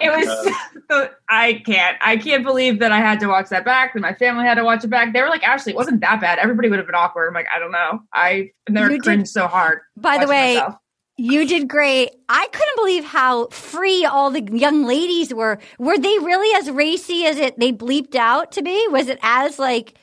it 0.00 0.10
was. 0.10 0.54
so- 0.90 1.10
I 1.28 1.54
can't. 1.66 1.96
I 2.00 2.16
can't 2.16 2.44
believe 2.44 2.78
that 2.78 2.92
I 2.92 2.98
had 2.98 3.18
to 3.20 3.26
watch 3.26 3.48
that 3.48 3.64
back. 3.64 3.94
That 3.94 4.00
my 4.00 4.14
family 4.14 4.44
had 4.44 4.54
to 4.54 4.64
watch 4.64 4.84
it 4.84 4.88
back. 4.88 5.12
They 5.12 5.20
were 5.22 5.28
like, 5.28 5.42
"Ashley, 5.42 5.72
it 5.72 5.76
wasn't 5.76 6.00
that 6.02 6.20
bad. 6.20 6.38
Everybody 6.38 6.68
would 6.68 6.78
have 6.78 6.86
been 6.86 6.94
awkward." 6.94 7.28
I'm 7.28 7.34
like, 7.34 7.48
I 7.54 7.58
don't 7.58 7.72
know. 7.72 8.00
I 8.12 8.50
never 8.68 8.90
You 8.92 8.98
did- 8.98 9.02
cringed 9.04 9.28
so 9.28 9.46
hard. 9.48 9.80
By 9.96 10.18
the 10.18 10.26
way, 10.28 10.54
myself. 10.54 10.76
You 11.18 11.46
did 11.46 11.68
great. 11.68 12.10
I 12.28 12.46
couldn't 12.52 12.76
believe 12.76 13.04
how 13.04 13.46
free 13.46 14.04
all 14.04 14.30
the 14.30 14.42
young 14.42 14.84
ladies 14.84 15.32
were. 15.32 15.58
Were 15.78 15.96
they 15.96 16.18
really 16.18 16.54
as 16.56 16.70
racy 16.70 17.24
as 17.24 17.38
it 17.38 17.58
they 17.58 17.72
bleeped 17.72 18.14
out 18.14 18.52
to 18.52 18.62
be? 18.62 18.86
Was 18.90 19.08
it 19.08 19.18
as 19.22 19.58
like 19.58 19.94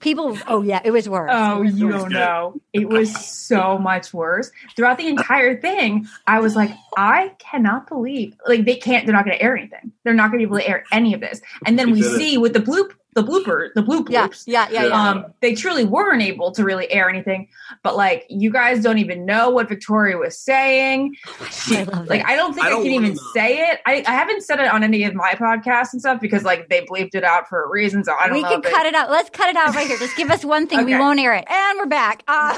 People, 0.00 0.38
oh 0.46 0.62
yeah, 0.62 0.80
it 0.84 0.90
was 0.90 1.08
worse. 1.08 1.30
Oh, 1.32 1.62
you 1.62 1.90
don't 1.90 2.12
know. 2.12 2.60
It 2.72 2.88
was 2.88 3.14
so 3.26 3.78
much 3.78 4.12
worse. 4.14 4.50
Throughout 4.76 4.98
the 4.98 5.08
entire 5.08 5.60
thing, 5.60 6.06
I 6.26 6.40
was 6.40 6.54
like, 6.54 6.70
I 6.96 7.34
cannot 7.38 7.88
believe 7.88 8.34
like 8.46 8.64
they 8.64 8.76
can't. 8.76 9.06
They're 9.06 9.14
not 9.14 9.24
going 9.24 9.36
to 9.36 9.42
air 9.42 9.56
anything. 9.56 9.92
They're 10.04 10.14
not 10.14 10.30
going 10.30 10.40
to 10.40 10.46
be 10.46 10.48
able 10.48 10.58
to 10.58 10.68
air 10.68 10.84
any 10.92 11.14
of 11.14 11.20
this. 11.20 11.40
And 11.66 11.78
then 11.78 11.90
we 11.90 12.02
see 12.02 12.38
with 12.38 12.52
the 12.52 12.60
bloop, 12.60 12.92
the 13.22 13.28
blooper, 13.28 13.70
the 13.74 13.82
bloop 13.82 14.08
Yeah, 14.08 14.28
bloops. 14.28 14.44
yeah, 14.46 14.68
yeah, 14.70 14.86
yeah. 14.86 15.08
Um, 15.10 15.26
they 15.40 15.54
truly 15.54 15.84
weren't 15.84 16.22
able 16.22 16.52
to 16.52 16.64
really 16.64 16.90
air 16.92 17.08
anything. 17.08 17.48
But 17.82 17.96
like, 17.96 18.24
you 18.28 18.50
guys 18.50 18.82
don't 18.82 18.98
even 18.98 19.26
know 19.26 19.50
what 19.50 19.68
Victoria 19.68 20.16
was 20.16 20.38
saying. 20.38 21.16
She- 21.50 21.78
I 21.78 21.82
love 21.82 22.06
like, 22.08 22.20
this. 22.22 22.30
I 22.30 22.36
don't 22.36 22.54
think 22.54 22.64
I 22.66 22.68
I, 22.68 22.70
don't 22.70 22.82
can 22.82 22.92
even 22.92 23.14
know. 23.14 23.22
say 23.34 23.58
it. 23.70 23.80
I, 23.86 24.04
I 24.06 24.12
haven't 24.12 24.42
said 24.42 24.60
it 24.60 24.72
on 24.72 24.84
any 24.84 25.04
of 25.04 25.14
my 25.14 25.32
podcasts 25.32 25.92
and 25.92 26.00
stuff 26.00 26.20
because 26.20 26.44
like 26.44 26.68
they 26.68 26.84
bleeped 26.86 27.14
it 27.14 27.24
out 27.24 27.48
for 27.48 27.64
a 27.64 27.68
reason. 27.68 28.04
So 28.04 28.14
I 28.18 28.28
don't 28.28 28.40
know. 28.40 28.48
we 28.48 28.54
know. 28.54 28.60
can 28.60 28.72
cut 28.72 28.86
it 28.86 28.94
out. 28.94 29.10
Let's 29.10 29.30
cut 29.30 29.48
it 29.48 29.56
out 29.56 29.74
right 29.74 29.86
here. 29.86 29.98
Just 29.98 30.16
give 30.16 30.30
us 30.30 30.44
one 30.44 30.66
thing. 30.66 30.84
We 30.84 30.96
won't 30.96 31.18
air 31.18 31.34
it. 31.34 31.44
And 31.50 31.78
we're 31.78 31.86
back. 31.86 32.22
Uh, 32.28 32.56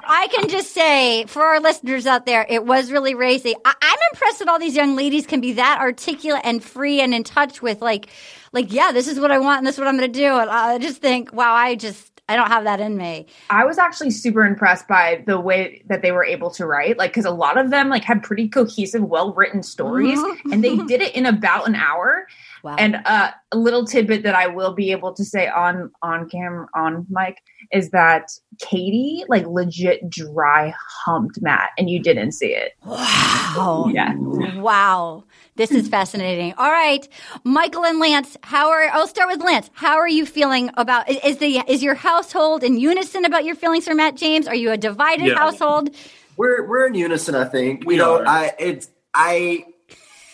I 0.07 0.27
can 0.31 0.49
just 0.49 0.71
say 0.71 1.25
for 1.25 1.43
our 1.43 1.59
listeners 1.59 2.05
out 2.05 2.25
there, 2.25 2.45
it 2.49 2.65
was 2.65 2.91
really 2.91 3.15
racy. 3.15 3.55
I- 3.65 3.75
I'm 3.81 3.99
impressed 4.13 4.39
that 4.39 4.47
all 4.47 4.59
these 4.59 4.75
young 4.75 4.95
ladies 4.95 5.25
can 5.25 5.41
be 5.41 5.53
that 5.53 5.79
articulate 5.79 6.41
and 6.43 6.63
free 6.63 7.01
and 7.01 7.13
in 7.13 7.23
touch 7.23 7.61
with 7.61 7.81
like, 7.81 8.07
like, 8.51 8.71
yeah, 8.71 8.91
this 8.91 9.07
is 9.07 9.19
what 9.19 9.31
I 9.31 9.39
want 9.39 9.59
and 9.59 9.67
this 9.67 9.75
is 9.75 9.79
what 9.79 9.87
I'm 9.87 9.97
going 9.97 10.11
to 10.11 10.19
do. 10.19 10.37
And 10.37 10.49
I 10.49 10.77
just 10.77 11.01
think, 11.01 11.33
wow, 11.33 11.53
I 11.53 11.75
just, 11.75 12.11
I 12.27 12.35
don't 12.35 12.47
have 12.47 12.63
that 12.63 12.79
in 12.79 12.97
me. 12.97 13.27
I 13.51 13.65
was 13.65 13.77
actually 13.77 14.09
super 14.09 14.45
impressed 14.45 14.87
by 14.87 15.23
the 15.27 15.39
way 15.39 15.83
that 15.87 16.01
they 16.01 16.11
were 16.11 16.23
able 16.23 16.49
to 16.51 16.65
write, 16.65 16.97
like 16.97 17.11
because 17.11 17.25
a 17.25 17.31
lot 17.31 17.57
of 17.57 17.69
them 17.69 17.89
like 17.89 18.03
had 18.03 18.23
pretty 18.23 18.47
cohesive, 18.47 19.03
well 19.03 19.33
written 19.33 19.61
stories, 19.61 20.19
and 20.51 20.63
they 20.63 20.75
did 20.75 21.01
it 21.01 21.15
in 21.15 21.27
about 21.27 21.67
an 21.67 21.75
hour. 21.75 22.27
Wow. 22.63 22.77
And 22.79 22.99
uh, 23.05 23.29
a 23.51 23.57
little 23.57 23.85
tidbit 23.85 24.23
that 24.23 24.33
I 24.33 24.47
will 24.47 24.73
be 24.73 24.91
able 24.91 25.13
to 25.13 25.23
say 25.23 25.47
on 25.47 25.91
on 26.01 26.27
camera 26.27 26.67
on 26.73 27.05
mic 27.09 27.37
is 27.71 27.89
that 27.91 28.31
Katie 28.59 29.23
like 29.27 29.45
legit 29.47 30.09
dry 30.09 30.73
humped 31.05 31.41
Matt, 31.41 31.69
and 31.77 31.89
you 31.89 32.01
didn't 32.01 32.31
see 32.33 32.53
it. 32.53 32.73
Wow. 32.85 33.89
Yeah. 33.93 34.13
Wow. 34.59 35.23
This 35.55 35.71
is 35.71 35.87
fascinating. 35.87 36.53
All 36.57 36.71
right. 36.71 37.07
Michael 37.43 37.85
and 37.85 37.99
Lance, 37.99 38.35
how 38.43 38.69
are 38.69 38.83
I'll 38.91 39.07
start 39.07 39.29
with 39.29 39.41
Lance. 39.41 39.69
How 39.73 39.97
are 39.97 40.07
you 40.07 40.25
feeling 40.25 40.69
about 40.75 41.09
is 41.09 41.37
the 41.37 41.61
is 41.67 41.81
your 41.83 41.95
household 41.95 42.63
in 42.63 42.77
unison 42.77 43.25
about 43.25 43.45
your 43.45 43.55
feelings 43.55 43.85
for 43.85 43.95
Matt 43.95 44.15
James? 44.15 44.47
Are 44.47 44.55
you 44.55 44.71
a 44.71 44.77
divided 44.77 45.27
Yeah. 45.27 45.35
household? 45.37 45.89
We're 46.37 46.67
we're 46.67 46.87
in 46.87 46.93
unison, 46.95 47.35
I 47.35 47.45
think. 47.45 47.85
We 47.85 47.95
you 47.95 47.99
know, 48.01 48.19
are. 48.19 48.27
I 48.27 48.51
it's 48.59 48.89
I 49.13 49.65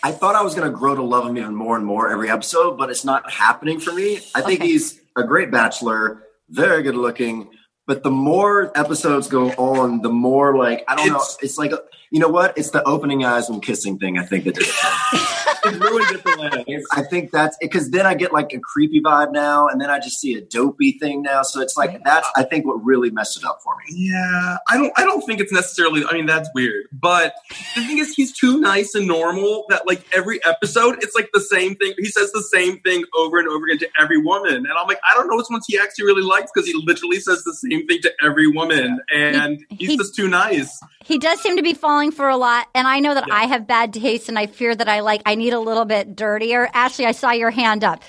I 0.02 0.10
thought 0.10 0.34
I 0.34 0.42
was 0.42 0.54
gonna 0.56 0.70
grow 0.70 0.96
to 0.96 1.02
love 1.02 1.26
him 1.26 1.36
even 1.38 1.54
more 1.54 1.76
and 1.76 1.86
more 1.86 2.10
every 2.10 2.28
episode, 2.28 2.76
but 2.76 2.90
it's 2.90 3.04
not 3.04 3.30
happening 3.30 3.78
for 3.78 3.92
me. 3.92 4.16
I 4.34 4.40
think 4.40 4.60
Okay. 4.60 4.66
he's 4.72 5.00
a 5.16 5.22
great 5.22 5.50
bachelor, 5.52 6.22
very 6.52 6.82
good 6.82 6.94
looking. 6.96 7.48
But 7.86 8.04
the 8.04 8.10
more 8.12 8.70
episodes 8.78 9.26
go 9.26 9.50
on, 9.52 10.02
the 10.02 10.08
more 10.10 10.56
like 10.56 10.84
I 10.86 10.94
don't 10.94 11.08
know. 11.08 11.16
It's- 11.16 11.36
It's 11.42 11.58
like 11.58 11.72
you 12.12 12.20
know 12.20 12.28
what? 12.28 12.56
It's 12.58 12.70
the 12.70 12.82
opening 12.84 13.24
eyes 13.24 13.48
and 13.48 13.62
kissing 13.62 13.98
thing. 13.98 14.18
I 14.18 14.24
think 14.24 14.44
that 14.44 14.54
did 14.54 14.66
it. 14.68 14.74
It 15.64 15.80
ruined 15.80 16.10
it 16.10 16.20
for 16.22 16.36
Lance. 16.36 16.86
I 16.92 17.02
think 17.02 17.30
that's 17.30 17.56
because 17.60 17.90
then 17.90 18.06
I 18.06 18.14
get 18.14 18.32
like 18.32 18.52
a 18.52 18.58
creepy 18.60 19.00
vibe 19.00 19.32
now, 19.32 19.68
and 19.68 19.80
then 19.80 19.90
I 19.90 19.98
just 19.98 20.20
see 20.20 20.34
a 20.34 20.40
dopey 20.40 20.92
thing 20.92 21.22
now. 21.22 21.42
So 21.42 21.60
it's 21.60 21.76
like 21.76 22.02
that's 22.04 22.28
I 22.36 22.42
think 22.42 22.66
what 22.66 22.82
really 22.84 23.10
messed 23.10 23.36
it 23.38 23.44
up 23.44 23.60
for 23.62 23.74
me. 23.76 23.94
Yeah, 24.10 24.58
I 24.68 24.76
don't. 24.76 24.92
I 24.96 25.04
don't 25.04 25.22
think 25.22 25.40
it's 25.40 25.52
necessarily. 25.52 26.04
I 26.04 26.12
mean, 26.14 26.26
that's 26.26 26.48
weird. 26.54 26.86
But 26.92 27.34
the 27.74 27.84
thing 27.86 27.98
is, 27.98 28.12
he's 28.14 28.32
too 28.32 28.60
nice 28.60 28.94
and 28.94 29.06
normal 29.06 29.64
that 29.68 29.86
like 29.86 30.04
every 30.12 30.44
episode, 30.44 30.96
it's 31.02 31.14
like 31.14 31.30
the 31.32 31.40
same 31.40 31.76
thing. 31.76 31.94
He 31.98 32.06
says 32.06 32.32
the 32.32 32.42
same 32.42 32.80
thing 32.80 33.04
over 33.14 33.38
and 33.38 33.48
over 33.48 33.64
again 33.66 33.78
to 33.78 33.88
every 34.00 34.18
woman, 34.18 34.54
and 34.54 34.68
I'm 34.78 34.86
like, 34.88 35.00
I 35.08 35.14
don't 35.14 35.28
know 35.28 35.36
which 35.36 35.46
ones 35.50 35.64
he 35.68 35.78
actually 35.78 36.06
really 36.06 36.22
likes 36.22 36.50
because 36.52 36.66
he 36.68 36.74
literally 36.84 37.20
says 37.20 37.44
the 37.44 37.54
same 37.54 37.86
thing 37.86 38.00
to 38.02 38.12
every 38.22 38.48
woman, 38.48 39.00
and 39.14 39.64
He- 39.70 39.76
he's 39.76 39.90
he- 39.90 39.96
just 39.96 40.14
too 40.14 40.28
nice. 40.28 40.80
He 41.12 41.18
does 41.18 41.42
seem 41.42 41.56
to 41.58 41.62
be 41.62 41.74
falling 41.74 42.10
for 42.10 42.30
a 42.30 42.38
lot, 42.38 42.68
and 42.74 42.88
I 42.88 42.98
know 42.98 43.12
that 43.12 43.26
Yeah. 43.28 43.34
I 43.34 43.44
have 43.44 43.66
bad 43.66 43.92
taste, 43.92 44.30
and 44.30 44.38
I 44.38 44.46
fear 44.46 44.74
that 44.74 44.88
I 44.88 45.00
like 45.00 45.20
I 45.26 45.34
need 45.34 45.52
a 45.52 45.60
little 45.60 45.84
bit 45.84 46.16
dirtier. 46.16 46.70
Ashley, 46.72 47.04
I 47.04 47.12
saw 47.12 47.32
your 47.32 47.50
hand 47.50 47.84
up. 47.84 48.02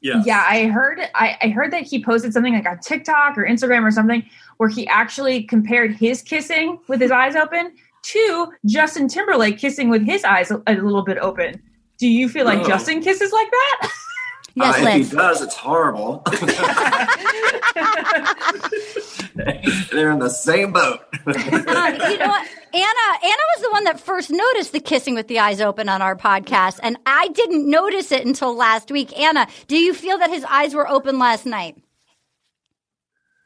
Yeah. 0.00 0.22
Yeah, 0.24 0.42
I 0.48 0.68
heard 0.68 1.00
I, 1.14 1.36
I 1.42 1.48
heard 1.48 1.70
that 1.74 1.82
he 1.82 2.02
posted 2.02 2.32
something 2.32 2.54
like 2.54 2.66
on 2.66 2.78
TikTok 2.78 3.36
or 3.36 3.44
Instagram 3.44 3.82
or 3.86 3.90
something 3.90 4.24
where 4.56 4.70
he 4.70 4.88
actually 4.88 5.42
compared 5.42 5.96
his 5.96 6.22
kissing 6.22 6.78
with 6.88 6.98
his 6.98 7.10
eyes 7.10 7.36
open 7.36 7.74
to 8.04 8.46
Justin 8.64 9.06
Timberlake 9.06 9.58
kissing 9.58 9.90
with 9.90 10.06
his 10.06 10.24
eyes 10.24 10.50
a, 10.50 10.62
a 10.66 10.76
little 10.76 11.04
bit 11.04 11.18
open. 11.18 11.60
Do 11.98 12.08
you 12.08 12.30
feel 12.30 12.46
like 12.46 12.60
Oh. 12.60 12.66
Justin 12.68 13.02
kisses 13.02 13.32
like 13.32 13.50
that? 13.50 13.90
Yes, 14.54 14.82
Uh, 14.82 14.88
if 14.88 15.10
he 15.10 15.16
does, 15.16 15.42
it's 15.42 15.56
horrible. 15.56 16.22
They're 19.92 20.12
in 20.12 20.20
the 20.20 20.30
same 20.30 20.72
boat. 20.72 21.00
You 21.26 22.18
know 22.18 22.28
what? 22.28 22.48
Anna, 22.72 23.18
Anna 23.22 23.42
was 23.56 23.62
the 23.62 23.70
one 23.70 23.84
that 23.84 24.00
first 24.00 24.30
noticed 24.30 24.72
the 24.72 24.80
kissing 24.80 25.14
with 25.14 25.28
the 25.28 25.38
eyes 25.38 25.60
open 25.60 25.88
on 25.88 26.02
our 26.02 26.16
podcast, 26.16 26.80
and 26.82 26.96
I 27.06 27.28
didn't 27.28 27.68
notice 27.68 28.12
it 28.12 28.26
until 28.26 28.54
last 28.54 28.90
week. 28.90 29.16
Anna, 29.18 29.46
do 29.68 29.76
you 29.76 29.94
feel 29.94 30.18
that 30.18 30.30
his 30.30 30.44
eyes 30.44 30.74
were 30.74 30.88
open 30.88 31.18
last 31.18 31.46
night? 31.46 31.76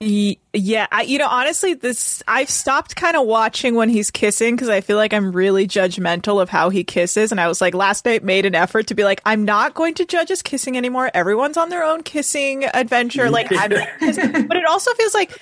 Yeah, 0.00 0.86
I, 0.92 1.02
you 1.02 1.18
know, 1.18 1.26
honestly, 1.26 1.74
this 1.74 2.22
I've 2.28 2.48
stopped 2.48 2.94
kind 2.94 3.16
of 3.16 3.26
watching 3.26 3.74
when 3.74 3.88
he's 3.88 4.12
kissing 4.12 4.54
because 4.54 4.68
I 4.68 4.80
feel 4.80 4.96
like 4.96 5.12
I'm 5.12 5.32
really 5.32 5.66
judgmental 5.66 6.40
of 6.40 6.48
how 6.48 6.70
he 6.70 6.84
kisses, 6.84 7.32
and 7.32 7.40
I 7.40 7.48
was 7.48 7.60
like 7.60 7.74
last 7.74 8.04
night 8.04 8.22
made 8.22 8.46
an 8.46 8.54
effort 8.54 8.86
to 8.88 8.94
be 8.94 9.02
like, 9.02 9.20
I'm 9.24 9.44
not 9.44 9.74
going 9.74 9.94
to 9.94 10.04
judge 10.04 10.28
his 10.28 10.40
kissing 10.40 10.76
anymore. 10.76 11.10
Everyone's 11.14 11.56
on 11.56 11.68
their 11.68 11.82
own 11.82 12.04
kissing 12.04 12.64
adventure, 12.64 13.28
like, 13.28 13.48
I'm, 13.50 13.70
but 14.46 14.56
it 14.56 14.64
also 14.66 14.94
feels 14.94 15.14
like. 15.14 15.36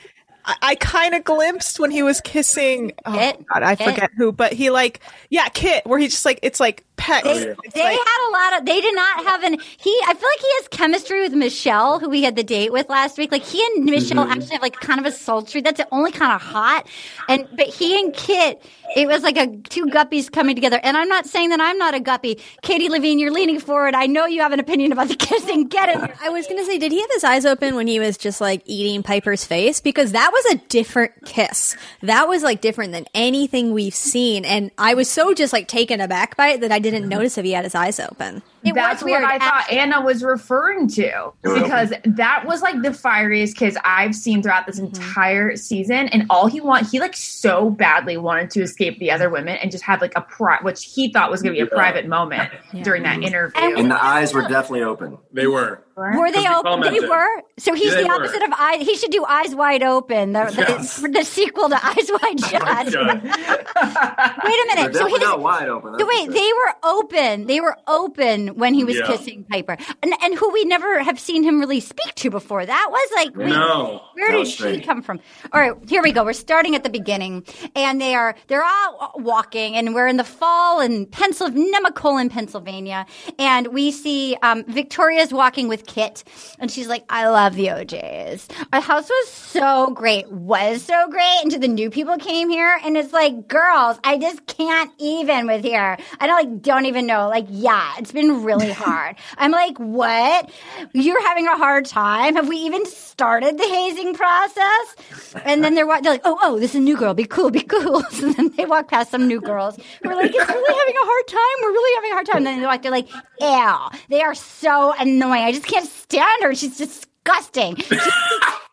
I, 0.47 0.57
I 0.63 0.75
kind 0.77 1.15
of 1.15 1.25
glimpsed 1.25 1.81
when 1.81 1.91
he 1.91 2.03
was 2.03 2.21
kissing. 2.21 2.93
Oh 3.05 3.13
Kit? 3.13 3.45
God, 3.53 3.63
I 3.63 3.75
Kit? 3.77 3.89
forget 3.95 4.11
who, 4.17 4.33
but 4.33 4.53
he 4.53 4.71
like, 4.71 5.01
yeah, 5.29 5.49
Kit, 5.49 5.85
where 5.87 5.99
he 5.99 6.07
just 6.07 6.25
like, 6.25 6.39
it's 6.43 6.61
like 6.61 6.85
pet. 6.97 7.25
They, 7.25 7.35
they 7.35 7.45
like- 7.45 7.99
had 7.99 8.29
a 8.29 8.31
lot 8.31 8.61
of. 8.61 8.67
They 8.67 8.81
did 8.81 8.95
not 8.95 9.25
have 9.27 9.43
an. 9.43 9.59
He. 9.59 9.91
I 10.07 10.15
feel 10.15 10.29
like 10.29 10.41
he 10.41 10.49
has 10.59 10.69
chemistry 10.69 11.21
with 11.23 11.33
Michelle, 11.35 11.99
who 11.99 12.09
we 12.09 12.23
had 12.23 12.37
the 12.37 12.45
date 12.45 12.73
with 12.73 12.89
last 12.89 13.19
week. 13.19 13.33
Like 13.33 13.43
he 13.45 13.63
and 13.75 13.85
Michelle 13.87 14.17
Mm-hmm. 14.25 14.33
actually 14.33 14.53
have 14.53 14.63
like 14.63 14.75
kind 14.81 15.01
of 15.01 15.07
a 15.07 15.13
sultry. 15.13 15.61
That's 15.61 15.81
only 15.93 16.13
kind 16.13 16.33
of 16.33 16.41
hot. 16.41 16.87
And 17.29 17.47
but 17.57 17.67
he 17.67 17.99
and 18.01 18.15
Kit, 18.15 18.63
it 18.95 19.09
was 19.09 19.23
like 19.23 19.37
a 19.37 19.57
two 19.69 19.87
guppies 19.87 20.31
coming 20.31 20.55
together. 20.55 20.81
And 20.83 20.97
I'm 20.97 21.09
not 21.09 21.27
saying 21.27 21.51
that 21.51 21.61
I'm 21.61 21.79
not 21.79 21.95
a 21.95 22.01
guppy. 22.01 22.39
Katie 22.63 22.89
Levine, 22.89 23.19
you're 23.19 23.33
leaning 23.33 23.61
forward. 23.61 23.95
I 23.95 24.07
know 24.07 24.27
you 24.27 24.43
have 24.43 24.53
an 24.53 24.61
opinion 24.61 24.93
about 24.93 25.09
the 25.09 25.17
kissing. 25.17 25.69
Get 25.69 25.89
it. 25.89 26.11
I 26.23 26.29
was 26.29 26.47
gonna 26.47 26.65
say, 26.65 26.79
did 26.79 26.93
he 26.93 27.01
have 27.01 27.11
his 27.11 27.25
eyes 27.25 27.45
open 27.47 27.75
when 27.75 27.87
he 27.87 27.99
was 27.99 28.17
just 28.17 28.41
like 28.41 28.63
eating 28.67 29.03
Piper's 29.03 29.45
face? 29.45 29.81
Because 29.81 30.13
that 30.13 30.31
was 30.33 30.55
a 30.55 30.59
different 30.69 31.13
kiss. 31.25 31.77
That 32.03 32.29
was 32.29 32.43
like 32.43 32.61
different 32.61 32.93
than 32.93 33.07
anything 33.15 33.73
we've 33.73 33.95
seen. 33.95 34.45
And 34.45 34.71
I 34.79 34.95
was 34.95 35.09
so 35.11 35.35
just 35.35 35.53
like 35.53 35.69
taken 35.69 36.01
aback 36.01 36.37
by 36.37 36.49
it 36.49 36.61
that 36.61 36.73
I 36.73 36.79
didn't 36.79 37.09
notice 37.09 37.39
if 37.39 37.45
he 37.45 37.53
had 37.53 37.65
his 37.65 37.75
eyes 37.75 37.99
open. 37.99 38.43
It 38.67 38.75
That's 38.75 39.03
what 39.03 39.23
I 39.25 39.39
thought 39.39 39.63
Actually- 39.63 39.79
Anna 39.79 40.01
was 40.03 40.23
referring 40.23 40.89
to 40.89 41.33
because 41.43 41.93
that 42.05 42.45
was 42.47 42.63
like 42.63 42.83
the 42.83 42.93
fieriest 42.93 43.57
kiss 43.57 43.77
I've 43.85 44.15
seen 44.15 44.43
throughout 44.43 44.67
this 44.67 44.81
mm-hmm. 44.81 44.95
entire 44.95 45.57
season. 45.57 46.09
And 46.09 46.27
all 46.31 46.47
he 46.47 46.61
want, 46.61 46.89
he 46.89 47.01
like 47.01 47.17
so 47.17 47.71
badly 47.71 48.17
wanted 48.17 48.51
to 48.51 48.63
escape 48.63 48.99
the 48.99 49.11
other 49.11 49.31
women 49.31 49.57
and 49.57 49.71
just 49.71 49.85
have 49.85 50.01
like 50.01 50.13
a 50.17 50.21
pri- 50.21 50.59
which 50.63 50.85
he 50.85 51.13
thought 51.13 51.31
was 51.31 51.43
going 51.43 51.55
to 51.55 51.65
be 51.65 51.67
a 51.67 51.71
private 51.75 52.07
moment 52.07 52.51
during 52.83 53.03
that 53.05 53.15
mm-hmm. 53.15 53.25
interview. 53.25 53.61
And 53.63 53.79
and 53.79 53.91
the 53.91 54.05
eyes 54.05 54.35
were 54.35 54.43
definitely 54.43 54.83
open. 54.83 55.19
They 55.33 55.47
were. 55.47 55.83
Were 55.97 56.31
they 56.31 56.47
open? 56.47 56.81
They 56.83 57.01
were. 57.01 57.43
So 57.59 57.73
he's 57.73 57.85
Yeah, 57.87 57.91
the 57.91 57.97
they 58.03 58.05
were. 58.09 58.15
opposite 58.17 58.43
of 58.43 58.51
eyes. 58.59 58.81
He 58.87 58.97
should 58.97 59.11
do 59.11 59.25
Eyes 59.25 59.55
Wide 59.55 59.83
Open, 59.83 60.33
the, 60.33 60.45
the, 60.45 60.67
Yes. 60.69 61.01
the 61.01 61.25
sequel 61.25 61.71
to 61.71 61.87
Eyes 61.87 62.11
Wide 62.11 62.41
oh 62.43 62.49
Shut. 62.49 62.93
God. 62.93 64.23
Wait 64.47 64.55
a 64.73 64.77
minute. 64.77 64.95
So 64.95 65.01
definitely 65.05 65.21
his, 65.21 65.29
not 65.29 65.41
wide 65.41 65.69
open. 65.69 65.93
that's 65.93 66.03
So 66.03 66.09
wait, 66.09 66.31
they 66.31 66.51
were 66.53 66.75
open. 66.85 67.47
They 67.47 67.61
were 67.61 67.77
open 67.87 68.49
when 68.57 68.75
he 68.75 68.85
was 68.85 68.97
Yeah. 68.97 69.07
kissing 69.07 69.45
Piper, 69.51 69.77
and 70.03 70.13
and 70.23 70.35
who 70.35 70.51
we 70.53 70.65
never 70.65 71.03
have 71.03 71.19
seen 71.21 71.43
him 71.43 71.61
really 71.61 71.81
speak 71.81 72.15
to 72.17 72.31
before. 72.31 72.65
That 72.67 72.89
was 72.91 73.09
like, 73.15 73.37
wait, 73.37 73.49
No. 73.49 74.03
where 74.15 74.33
did 74.33 74.47
she 74.47 74.53
strange. 74.53 74.85
come 74.87 75.03
from? 75.03 75.21
All 75.53 75.61
right, 75.61 75.73
here 75.89 76.03
we 76.03 76.13
go. 76.13 76.25
We're 76.25 76.33
starting 76.33 76.75
at 76.75 76.83
the 76.85 76.91
beginning, 76.91 77.45
and 77.75 78.01
they 78.01 78.15
are 78.15 78.35
they're 78.49 78.65
all 78.65 79.13
walking, 79.17 79.75
and 79.77 79.95
we're 79.95 80.07
in 80.09 80.17
the 80.17 80.25
fall 80.25 80.81
in 80.81 81.07
Pennsylvania, 81.07 81.73
Nemacolin, 81.73 82.31
Pennsylvania, 82.31 83.07
and 83.39 83.69
we 83.69 83.91
see 83.91 84.37
um, 84.43 84.65
Victoria's 84.65 85.33
walking 85.33 85.69
with 85.69 85.87
Kit, 85.87 86.25
and 86.59 86.71
she's 86.71 86.89
like, 86.89 87.05
"I 87.11 87.29
love 87.29 87.55
the 87.55 87.67
OJ's. 87.69 88.49
Our 88.73 88.81
house 88.81 89.09
was 89.09 89.29
so 89.31 89.91
great, 89.95 90.31
was 90.31 90.83
so 90.83 91.09
great, 91.09 91.41
until 91.45 91.61
the 91.61 91.69
new 91.69 91.91
people 91.91 92.17
came 92.19 92.49
here, 92.51 92.79
and 92.85 92.97
it's 92.97 93.13
like, 93.13 93.49
girls, 93.49 93.99
I 94.05 94.19
just 94.19 94.36
can't 94.47 94.91
even 94.99 95.47
with 95.47 95.65
here. 95.65 95.97
I 96.21 96.27
don't 96.27 96.37
like, 96.37 96.63
don't 96.63 96.87
even 96.87 97.07
know. 97.07 97.29
Like, 97.29 97.47
yeah, 97.49 97.95
it's 97.99 98.13
been 98.13 98.45
really 98.45 98.73
hard. 98.85 99.17
I'm 99.39 99.51
like, 99.53 99.79
what? 99.79 100.51
You're 100.93 101.23
having 101.23 101.47
a 101.47 101.57
hard 101.57 101.87
time? 101.87 102.37
Have 102.37 102.49
we 102.49 102.57
even 102.59 102.85
started 102.87 103.59
the 103.59 103.65
hazing 103.65 104.15
process? 104.15 104.97
And 105.45 105.65
then 105.65 105.75
they're, 105.75 105.87
they're 106.03 106.13
like, 106.13 106.23
oh, 106.25 106.39
oh, 106.43 106.59
this 106.59 106.71
is 106.71 106.77
a 106.77 106.81
new 106.81 106.97
girl. 106.97 107.15
Be 107.15 107.25
cool, 107.25 107.51
be 107.51 107.63
cool. 107.63 108.03
So 108.17 108.33
then 108.33 108.49
they 108.57 108.65
walk 108.65 108.89
past 108.89 109.11
some 109.11 109.29
new 109.29 109.41
girls 109.41 109.77
who 110.03 110.09
are 110.09 110.17
like, 110.17 110.31
it's 110.35 110.49
really 110.49 110.79
having 110.79 110.97
a 110.97 111.05
hard 111.05 111.27
time. 111.27 111.63
We're 111.63 111.73
really 111.73 111.95
having 111.97 112.11
a 112.11 112.15
hard 112.15 112.27
time. 112.27 112.37
And 112.39 112.47
then 112.47 112.61
they 112.61 112.67
walk, 112.67 112.83
they're 112.83 112.91
like, 112.91 113.09
ew, 113.41 114.01
they 114.09 114.23
are 114.23 114.35
so 114.35 114.95
annoying. 114.99 115.43
I 115.43 115.53
just 115.53 115.67
can't 115.67 115.87
stand 115.87 116.43
her. 116.43 116.55
She's 116.55 116.79
disgusting. 117.27 117.75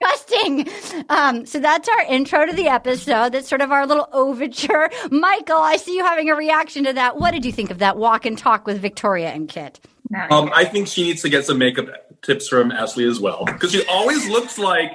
Disgusting. 0.02 0.68
Um, 1.10 1.46
so 1.46 1.60
that's 1.60 1.88
our 1.88 2.02
intro 2.04 2.46
to 2.46 2.54
the 2.54 2.68
episode. 2.68 3.32
That's 3.32 3.48
sort 3.48 3.62
of 3.62 3.72
our 3.72 3.88
little 3.88 4.08
overture. 4.12 4.90
Michael, 5.12 5.58
I 5.58 5.78
see 5.78 5.96
you 5.96 6.04
having 6.04 6.30
a 6.30 6.36
reaction 6.36 6.84
to 6.84 6.94
that. 6.94 7.18
What 7.18 7.32
did 7.32 7.46
you 7.46 7.52
think 7.52 7.72
of 7.72 7.80
that 7.80 7.98
walk 7.98 8.26
and 8.26 8.38
talk 8.38 8.68
with 8.68 8.80
Victoria 8.80 9.30
and 9.30 9.48
Kit? 9.48 9.80
Um, 10.30 10.52
I 10.54 10.66
think 10.66 10.88
she 10.88 11.04
needs 11.04 11.22
to 11.22 11.30
get 11.30 11.46
some 11.46 11.58
makeup 11.58 11.88
tips 12.22 12.48
from 12.48 12.72
Ashley 12.72 13.06
as 13.06 13.20
well 13.20 13.46
because 13.46 13.72
she 13.72 13.86
always 13.88 14.28
looks 14.28 14.60
like 14.60 14.92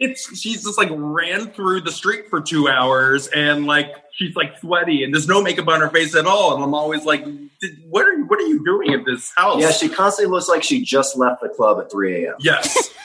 it's 0.00 0.38
she's 0.38 0.64
just 0.64 0.78
like 0.78 0.88
ran 0.92 1.48
through 1.50 1.80
the 1.82 1.92
street 1.92 2.28
for 2.30 2.40
two 2.40 2.68
hours 2.68 3.26
and 3.28 3.66
like 3.66 3.92
she's 4.18 4.34
like 4.36 4.58
sweaty 4.58 5.04
and 5.04 5.14
there's 5.14 5.28
no 5.28 5.40
makeup 5.42 5.68
on 5.68 5.80
her 5.80 5.88
face 5.90 6.14
at 6.14 6.26
all 6.26 6.54
and 6.54 6.62
I'm 6.62 6.74
always 6.74 7.04
like, 7.04 7.24
"Did- 7.60 7.78
what 7.88 8.04
are 8.06 8.16
what 8.24 8.38
are 8.38 8.46
you 8.46 8.64
doing 8.64 8.92
at 8.92 9.04
this 9.06 9.32
house? 9.36 9.60
Yeah, 9.62 9.70
she 9.70 9.88
constantly 9.88 10.30
looks 10.32 10.48
like 10.48 10.62
she 10.62 10.82
just 10.84 11.16
left 11.16 11.40
the 11.42 11.48
club 11.48 11.78
at 11.80 11.90
3 11.90 12.24
a.m. 12.26 12.34
Yes. 12.40 12.90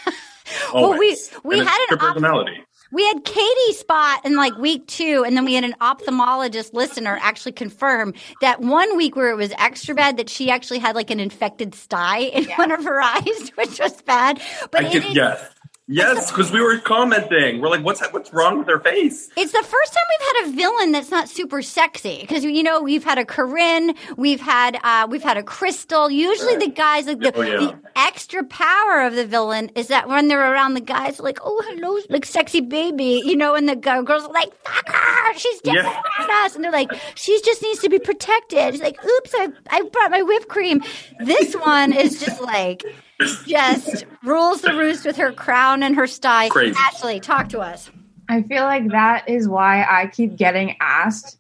Well, 0.73 0.97
we 0.97 1.17
we 1.43 1.59
And 1.59 1.67
had 1.67 1.77
it's 1.83 1.91
an 1.93 1.99
her 1.99 2.05
op- 2.07 2.13
personality. 2.15 2.63
we 2.91 3.05
had 3.07 3.23
Katie 3.23 3.73
spot 3.73 4.25
in 4.25 4.35
like 4.35 4.55
week 4.57 4.85
two, 4.87 5.23
and 5.25 5.35
then 5.37 5.45
we 5.45 5.53
had 5.55 5.63
an 5.63 5.73
ophthalmologist 5.81 6.73
listener 6.73 7.17
actually 7.21 7.53
confirm 7.53 8.13
that 8.41 8.59
one 8.61 8.95
week 8.97 9.15
where 9.15 9.29
it 9.31 9.35
was 9.35 9.51
extra 9.57 9.95
bad 9.95 10.17
that 10.17 10.29
she 10.29 10.49
actually 10.51 10.79
had 10.79 10.95
like 10.95 11.09
an 11.11 11.19
infected 11.19 11.73
sty 11.75 12.19
in 12.19 12.45
one 12.55 12.71
of 12.71 12.83
her 12.83 13.01
eyes, 13.01 13.49
which 13.55 13.79
was 13.79 13.99
bad. 14.03 14.41
But 14.71 14.83
I 14.85 14.87
it 14.87 14.93
get, 14.93 15.05
is- 15.05 15.15
yes. 15.15 15.49
Yes, 15.93 16.31
because 16.31 16.51
we 16.51 16.59
were 16.59 16.79
commenting. 16.79 17.61
We're 17.61 17.69
like, 17.69 17.83
what's 17.83 18.01
what's 18.11 18.33
wrong 18.33 18.57
with 18.57 18.67
her 18.67 18.79
face? 18.79 19.29
It's 19.37 19.51
the 19.51 19.61
first 19.63 19.93
time 19.93 20.03
we've 20.09 20.27
had 20.27 20.47
a 20.47 20.55
villain 20.55 20.91
that's 20.91 21.11
not 21.11 21.29
super 21.29 21.61
sexy 21.61 22.21
because 22.21 22.43
you 22.43 22.63
know 22.63 22.81
we've 22.81 23.03
had 23.03 23.19
a 23.19 23.25
Corinne, 23.25 23.93
we've 24.17 24.41
had 24.41 24.79
uh, 24.83 25.07
we've 25.09 25.21
had 25.21 25.37
a 25.37 25.43
Crystal. 25.43 26.09
Usually 26.09 26.55
the 26.57 26.69
guys 26.69 27.05
like 27.05 27.19
the, 27.19 27.31
Oh, 27.35 27.41
yeah. 27.41 27.57
the 27.57 27.79
extra 27.95 28.43
power 28.43 29.01
of 29.05 29.13
the 29.15 29.25
villain 29.25 29.69
is 29.75 29.87
that 29.89 30.07
when 30.09 30.27
they're 30.29 30.51
around 30.51 30.73
the 30.73 30.81
guys 30.81 31.19
like 31.19 31.37
oh 31.43 31.61
hello 31.67 31.99
like 32.09 32.25
sexy 32.25 32.59
baby 32.59 33.21
you 33.23 33.35
know 33.35 33.53
and 33.53 33.69
the 33.69 33.75
girls 33.75 34.23
are 34.23 34.31
like 34.31 34.51
fuck 34.65 34.89
her 34.89 35.33
she's 35.37 35.61
different 35.61 35.95
Yeah. 36.19 36.27
us 36.43 36.55
and 36.55 36.63
they're 36.63 36.71
like 36.71 36.89
she 37.13 37.39
just 37.45 37.61
needs 37.61 37.79
to 37.81 37.89
be 37.89 37.99
protected. 37.99 38.73
She's 38.73 38.81
like 38.81 38.97
oops 39.05 39.31
I 39.37 39.49
I 39.69 39.81
brought 39.91 40.09
my 40.11 40.23
whipped 40.23 40.47
cream. 40.47 40.81
This 41.19 41.53
one 41.53 41.93
is 41.93 42.19
just 42.19 42.41
like 42.41 42.83
just 43.19 44.05
rules 44.23 44.61
the 44.61 44.73
roost 44.73 45.05
with 45.05 45.17
her 45.17 45.31
crown 45.31 45.83
and 45.83 45.95
her 45.95 46.07
sty. 46.07 46.49
Crazy. 46.49 46.75
Ashley, 46.77 47.19
talk 47.19 47.49
to 47.49 47.59
us. 47.59 47.89
I 48.29 48.41
feel 48.43 48.63
like 48.63 48.89
that 48.91 49.27
is 49.27 49.47
why 49.47 49.83
I 49.89 50.07
keep 50.07 50.35
getting 50.37 50.75
asked 50.79 51.37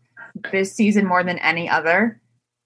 this 0.51 0.73
season 0.73 1.05
more 1.05 1.23
than 1.23 1.39
any 1.39 1.69
other. 1.69 2.19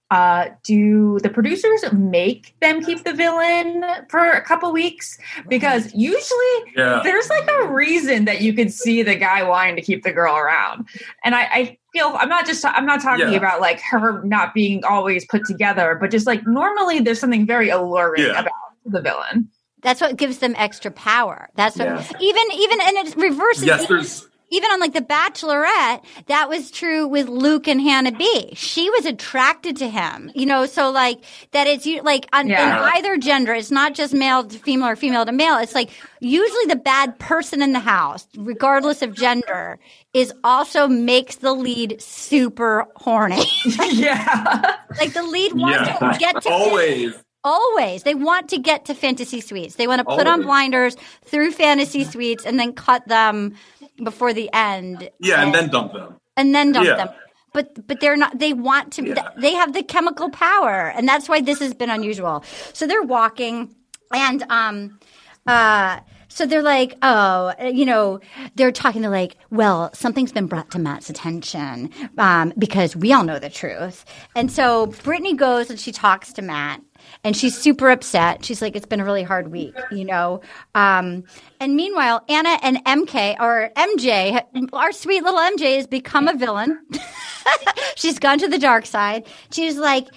Uh, 0.10 0.48
do 0.64 1.20
the 1.20 1.30
producers 1.30 1.84
make 1.92 2.56
them 2.62 2.82
keep 2.82 3.04
the 3.04 3.12
villain 3.12 3.84
for 4.10 4.20
a 4.26 4.42
couple 4.42 4.72
weeks? 4.72 5.20
Because 5.50 5.94
usually 5.94 6.74
Yeah. 6.78 7.02
there's 7.04 7.30
like 7.30 7.46
a 7.52 7.68
reason 7.68 8.24
that 8.24 8.40
you 8.40 8.54
could 8.54 8.72
see 8.72 9.04
the 9.04 9.16
guy 9.16 9.44
wanting 9.44 9.76
to 9.76 9.82
keep 9.82 10.04
the 10.04 10.14
girl 10.14 10.38
around. 10.38 10.88
And 11.26 11.36
I, 11.36 11.42
I 11.52 11.78
feel 11.92 12.16
I'm 12.18 12.30
not 12.30 12.46
just 12.46 12.64
I'm 12.64 12.86
not 12.86 13.02
talking 13.02 13.32
Yeah. 13.34 13.38
about 13.38 13.60
like 13.60 13.82
her 13.82 14.24
not 14.24 14.54
being 14.54 14.82
always 14.86 15.26
put 15.26 15.44
together, 15.46 15.98
but 16.00 16.10
just 16.10 16.26
like 16.26 16.48
normally 16.48 17.00
there's 17.02 17.20
something 17.20 17.46
very 17.46 17.68
alluring 17.70 18.24
Yeah. 18.24 18.40
about 18.40 18.52
the 18.92 19.02
villain. 19.02 19.50
That's 19.84 20.02
what 20.02 20.18
gives 20.18 20.40
them 20.40 20.56
extra 20.58 20.92
power. 20.92 21.50
That's 21.56 21.78
what 21.78 21.88
Yeah. 21.88 22.04
even 22.20 22.44
even 22.54 22.82
and 22.82 22.98
it 23.08 23.16
reverses. 23.16 23.66
Yes, 23.66 23.84
even, 23.84 23.96
there's 23.98 24.28
even 24.50 24.72
on 24.72 24.80
like 24.80 24.94
the 24.94 25.02
Bachelorette, 25.02 26.04
that 26.28 26.50
was 26.50 26.72
true 26.72 27.06
with 27.08 27.28
Luke 27.28 27.68
and 27.68 27.82
Hannah 27.82 28.12
B. 28.14 28.54
She 28.56 28.90
was 28.90 29.06
attracted 29.06 29.78
to 29.78 29.90
him, 29.90 30.32
you 30.34 30.46
know. 30.46 30.66
So 30.66 30.90
like 30.90 31.20
that 31.52 31.68
it's 31.68 31.86
you 31.86 32.02
like 32.02 32.28
on 32.34 32.48
Yeah. 32.48 32.78
in 32.78 32.94
either 32.96 33.18
gender. 33.18 33.54
It's 33.54 33.72
not 33.72 33.94
just 33.94 34.14
male 34.14 34.44
to 34.46 34.58
female 34.58 34.88
or 34.90 34.96
female 34.96 35.26
to 35.26 35.32
male. 35.32 35.58
It's 35.58 35.76
like 35.76 35.92
usually 36.22 36.66
the 36.68 36.76
bad 36.78 37.20
person 37.20 37.62
in 37.62 37.74
the 37.74 37.80
house, 37.80 38.28
regardless 38.38 39.02
of 39.02 39.14
gender, 39.14 39.80
is 40.14 40.34
also 40.44 40.88
makes 40.88 41.36
the 41.38 41.54
lead 41.54 42.02
super 42.02 42.88
horny. 42.96 43.44
yeah, 43.92 44.78
like 45.00 45.14
the 45.14 45.24
lead 45.24 45.54
wants 45.54 45.88
yeah. 45.90 46.12
to 46.14 46.20
get 46.20 46.42
to 46.44 46.50
always. 46.50 47.14
Always. 47.44 48.04
They 48.04 48.16
want 48.16 48.50
to 48.50 48.58
get 48.58 48.86
to 48.86 48.94
fantasy 48.94 49.42
suites. 49.42 49.76
They 49.76 49.88
want 49.88 50.00
to 50.00 50.06
put 50.06 50.28
on 50.28 50.42
blinders 50.42 50.98
through 51.26 51.52
fantasy 51.52 52.04
suites 52.04 52.46
and 52.46 52.60
then 52.60 52.74
cut 52.74 53.08
them 53.08 53.56
before 54.04 54.34
the 54.34 54.50
end 54.54 55.10
Yeah, 55.20 55.44
and 55.44 55.54
then 55.54 55.70
dump 55.70 55.94
them. 55.94 56.16
and 56.36 56.54
then 56.54 56.72
dump 56.74 56.88
Yeah. 56.88 56.96
them. 56.98 57.10
But 57.54 57.88
but 57.88 58.00
they're 58.02 58.18
not 58.18 58.38
they 58.38 58.54
want 58.54 58.92
to 58.94 59.16
they 59.38 59.54
have 59.54 59.74
the 59.74 59.82
chemical 59.82 60.30
power 60.30 60.92
and 60.96 61.08
that's 61.08 61.28
why 61.30 61.42
this 61.42 61.60
has 61.60 61.74
been 61.74 61.90
unusual. 61.90 62.44
So 62.74 62.86
they're 62.86 63.02
walking 63.02 63.74
and 64.12 64.44
um 64.50 65.00
uh 65.48 66.00
so 66.30 66.46
they're 66.46 66.62
like, 66.62 66.96
oh, 67.02 67.54
you 67.64 67.84
know, 67.86 68.20
they're 68.56 68.72
talking 68.72 69.02
to 69.02 69.10
like, 69.10 69.38
well, 69.50 69.90
something's 69.94 70.32
been 70.32 70.46
brought 70.46 70.70
to 70.72 70.78
Matt's 70.78 71.10
attention 71.10 71.90
um, 72.20 72.54
because 72.60 72.96
we 72.96 73.12
all 73.12 73.24
know 73.24 73.40
the 73.40 73.50
truth. 73.50 74.06
And 74.36 74.52
so 74.52 74.88
Brittany 74.88 75.34
goes 75.34 75.72
and 75.72 75.80
she 75.80 75.92
talks 75.92 76.32
to 76.34 76.44
Matt 76.44 76.82
and 77.24 77.36
she's 77.36 77.58
super 77.58 77.90
upset. 77.90 78.46
She's 78.46 78.62
like, 78.62 78.76
it's 78.76 78.86
been 78.86 79.00
a 79.00 79.06
really 79.06 79.24
hard 79.24 79.50
week, 79.52 79.76
you 79.92 80.06
know. 80.06 80.42
Um, 80.76 81.24
and 81.60 81.76
meanwhile, 81.76 82.24
Anna 82.30 82.58
and 82.62 82.78
MK 82.86 83.40
or 83.40 83.72
MJ, 83.76 84.42
our 84.74 84.92
sweet 84.92 85.24
little 85.24 85.40
MJ, 85.40 85.76
has 85.78 85.88
become 85.88 86.28
a 86.28 86.36
villain. 86.36 86.80
she's 87.96 88.20
gone 88.20 88.40
to 88.40 88.48
the 88.48 88.60
dark 88.60 88.86
side. 88.86 89.26
She's 89.52 89.78
like, 89.78 90.08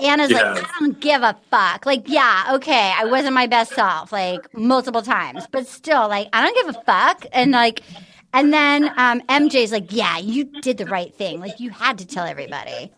Anna's 0.00 0.30
Yeah. 0.30 0.52
like, 0.54 0.64
I 0.64 0.70
don't 0.80 1.00
give 1.00 1.22
a 1.22 1.36
fuck. 1.50 1.86
Like, 1.86 2.08
yeah, 2.08 2.50
okay, 2.54 2.92
I 2.96 3.04
wasn't 3.04 3.34
my 3.34 3.46
best 3.46 3.72
self, 3.74 4.10
like 4.12 4.52
multiple 4.54 5.02
times, 5.02 5.46
but 5.52 5.66
still, 5.66 6.08
like, 6.08 6.28
I 6.32 6.42
don't 6.44 6.66
give 6.66 6.76
a 6.76 6.82
fuck. 6.84 7.26
And 7.32 7.52
like, 7.52 7.82
and 8.32 8.52
then 8.52 8.90
um, 8.96 9.20
MJ's 9.22 9.72
like, 9.72 9.92
yeah, 9.92 10.18
you 10.18 10.44
did 10.44 10.78
the 10.78 10.86
right 10.86 11.14
thing. 11.14 11.40
Like, 11.40 11.60
you 11.60 11.70
had 11.70 11.98
to 11.98 12.06
tell 12.06 12.26
everybody. 12.26 12.92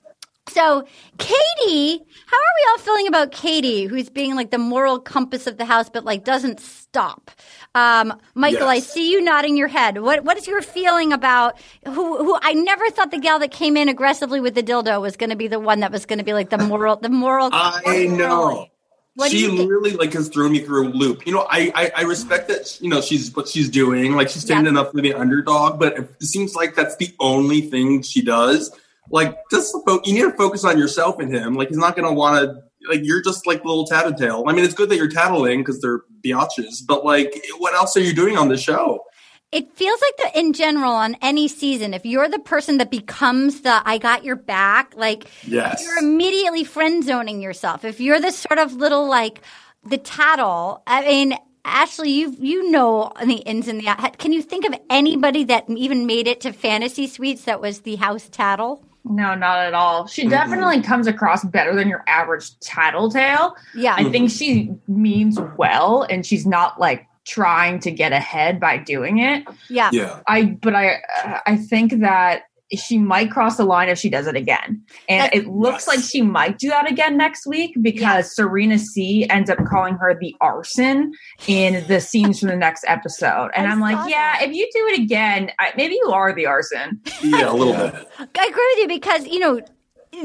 So, 0.50 0.84
Katie, 1.18 2.04
how 2.26 2.36
are 2.36 2.56
we 2.56 2.70
all 2.70 2.78
feeling 2.78 3.06
about 3.06 3.30
Katie, 3.30 3.84
who's 3.84 4.10
being 4.10 4.34
like 4.34 4.50
the 4.50 4.58
moral 4.58 4.98
compass 4.98 5.46
of 5.46 5.58
the 5.58 5.64
house, 5.64 5.88
but 5.88 6.04
like 6.04 6.24
doesn't 6.24 6.58
stop? 6.58 7.30
Um, 7.76 8.18
Michael, 8.34 8.66
I 8.66 8.80
see 8.80 9.12
you 9.12 9.20
nodding 9.20 9.56
your 9.56 9.68
head. 9.68 10.00
What 10.00 10.24
what 10.24 10.36
is 10.36 10.48
your 10.48 10.60
feeling 10.60 11.12
about 11.12 11.60
who? 11.86 12.16
Who 12.18 12.38
I 12.42 12.54
never 12.54 12.90
thought 12.90 13.12
the 13.12 13.20
gal 13.20 13.38
that 13.38 13.52
came 13.52 13.76
in 13.76 13.88
aggressively 13.88 14.40
with 14.40 14.56
the 14.56 14.62
dildo 14.62 15.00
was 15.00 15.16
going 15.16 15.30
to 15.30 15.36
be 15.36 15.46
the 15.46 15.60
one 15.60 15.80
that 15.80 15.92
was 15.92 16.04
going 16.04 16.18
to 16.18 16.24
be 16.24 16.32
like 16.32 16.50
the 16.50 16.58
moral, 16.58 16.96
the 16.96 17.08
moral. 17.08 17.50
I 17.52 18.06
know. 18.06 18.66
What 19.14 19.30
she 19.30 19.46
really 19.46 19.92
like 19.92 20.12
has 20.14 20.28
thrown 20.28 20.52
me 20.52 20.60
through 20.60 20.88
a 20.88 20.90
loop. 20.90 21.26
You 21.26 21.32
know, 21.32 21.46
I, 21.48 21.70
I 21.74 21.92
I 21.98 22.02
respect 22.02 22.48
that. 22.48 22.80
You 22.80 22.88
know, 22.88 23.00
she's 23.00 23.34
what 23.36 23.48
she's 23.48 23.68
doing. 23.68 24.14
Like 24.14 24.28
she's 24.28 24.42
standing 24.42 24.76
up 24.76 24.92
for 24.92 25.00
the 25.00 25.14
underdog, 25.14 25.78
but 25.78 25.96
it 25.96 26.22
seems 26.22 26.56
like 26.56 26.74
that's 26.74 26.96
the 26.96 27.14
only 27.20 27.60
thing 27.60 28.02
she 28.02 28.22
does. 28.22 28.70
Like, 29.10 29.36
just 29.50 29.74
fo- 29.86 30.00
you 30.04 30.14
need 30.14 30.22
to 30.30 30.32
focus 30.36 30.64
on 30.64 30.78
yourself 30.78 31.18
and 31.18 31.32
him. 31.34 31.54
Like, 31.54 31.68
he's 31.68 31.76
not 31.78 31.96
going 31.96 32.08
to 32.08 32.14
want 32.14 32.42
to. 32.44 32.62
Like, 32.88 33.00
you're 33.02 33.22
just 33.22 33.46
like 33.46 33.62
the 33.62 33.68
little 33.68 33.86
tattletale. 33.86 34.44
I 34.48 34.52
mean, 34.52 34.64
it's 34.64 34.72
good 34.74 34.88
that 34.88 34.96
you're 34.96 35.10
tattling 35.10 35.60
because 35.60 35.80
they're 35.80 36.00
biatches, 36.24 36.80
but 36.86 37.04
like, 37.04 37.34
what 37.58 37.74
else 37.74 37.96
are 37.96 38.00
you 38.00 38.14
doing 38.14 38.36
on 38.38 38.48
the 38.48 38.56
show? 38.56 39.04
It 39.52 39.70
feels 39.74 40.00
like 40.00 40.16
that 40.18 40.38
in 40.38 40.52
general 40.52 40.92
on 40.92 41.16
any 41.20 41.48
season, 41.48 41.92
if 41.92 42.06
you're 42.06 42.28
the 42.28 42.38
person 42.38 42.78
that 42.78 42.90
becomes 42.90 43.62
the 43.62 43.82
I 43.84 43.98
got 43.98 44.22
your 44.24 44.36
back, 44.36 44.94
like 44.96 45.26
Yes. 45.44 45.82
you're 45.84 45.98
immediately 45.98 46.62
friend 46.62 47.02
zoning 47.04 47.42
yourself. 47.42 47.84
If 47.84 48.00
you're 48.00 48.20
this 48.20 48.38
sort 48.38 48.60
of 48.60 48.74
little 48.74 49.08
like 49.08 49.40
the 49.84 49.98
tattle, 49.98 50.82
I 50.86 51.02
mean, 51.04 51.34
Ashley, 51.64 52.10
you 52.10 52.34
you 52.38 52.70
know 52.70 53.12
the 53.26 53.38
ins 53.38 53.66
and 53.66 53.80
the 53.80 53.88
outs. 53.88 54.16
Can 54.18 54.32
you 54.32 54.40
think 54.40 54.64
of 54.64 54.74
anybody 54.88 55.42
that 55.44 55.64
even 55.68 56.06
made 56.06 56.28
it 56.28 56.40
to 56.42 56.52
fantasy 56.52 57.08
suites 57.08 57.44
that 57.44 57.60
was 57.60 57.80
the 57.80 57.96
house 57.96 58.28
tattle? 58.30 58.84
No, 59.04 59.34
not 59.34 59.58
at 59.58 59.74
all. 59.74 60.06
She 60.06 60.28
definitely 60.28 60.82
comes 60.82 61.06
across 61.06 61.44
better 61.44 61.74
than 61.74 61.88
your 61.88 62.04
average 62.06 62.58
tattletale. 62.60 63.56
Yeah. 63.74 63.94
I 63.96 64.04
think 64.10 64.30
she 64.30 64.72
means 64.88 65.38
well 65.56 66.02
and 66.02 66.24
she's 66.24 66.46
not 66.46 66.78
like 66.78 67.06
trying 67.24 67.78
to 67.80 67.90
get 67.90 68.12
ahead 68.12 68.60
by 68.60 68.76
doing 68.76 69.18
it. 69.18 69.46
Yeah. 69.68 69.90
Yeah. 69.92 70.20
I 70.26 70.44
but 70.44 70.74
I 70.74 71.00
I 71.46 71.56
think 71.56 72.00
that 72.00 72.42
she 72.78 72.98
might 72.98 73.30
cross 73.30 73.56
the 73.56 73.64
line 73.64 73.88
if 73.88 73.98
she 73.98 74.08
does 74.08 74.26
it 74.26 74.36
again. 74.36 74.80
And 75.08 75.22
That's- 75.24 75.40
it 75.42 75.48
looks 75.48 75.88
like 75.88 76.00
she 76.00 76.22
might 76.22 76.58
do 76.58 76.68
that 76.68 76.90
again 76.90 77.16
next 77.16 77.46
week 77.46 77.74
because 77.80 78.34
Serena 78.34 78.78
C 78.78 79.26
ends 79.28 79.50
up 79.50 79.58
calling 79.66 79.94
her 79.94 80.16
the 80.20 80.34
arson 80.40 81.12
in 81.46 81.86
the 81.88 82.00
scenes 82.00 82.40
from 82.40 82.48
the 82.48 82.56
next 82.56 82.84
episode. 82.86 83.50
And 83.54 83.66
I 83.66 83.70
I'm 83.72 83.78
saw 83.78 83.84
like, 83.84 84.10
yeah, 84.10 84.42
if 84.42 84.52
you 84.54 84.68
do 84.72 84.86
it 84.88 85.00
again, 85.00 85.50
I, 85.58 85.72
maybe 85.76 85.94
you 85.94 86.10
are 86.12 86.32
the 86.32 86.46
arson. 86.46 87.00
Yeah, 87.22 87.50
a 87.50 87.54
little 87.54 87.72
bit. 87.90 88.08
I 88.18 88.46
agree 88.46 88.74
with 88.74 88.78
you 88.78 88.88
because 88.88 89.26
you 89.26 89.38
know 89.40 89.60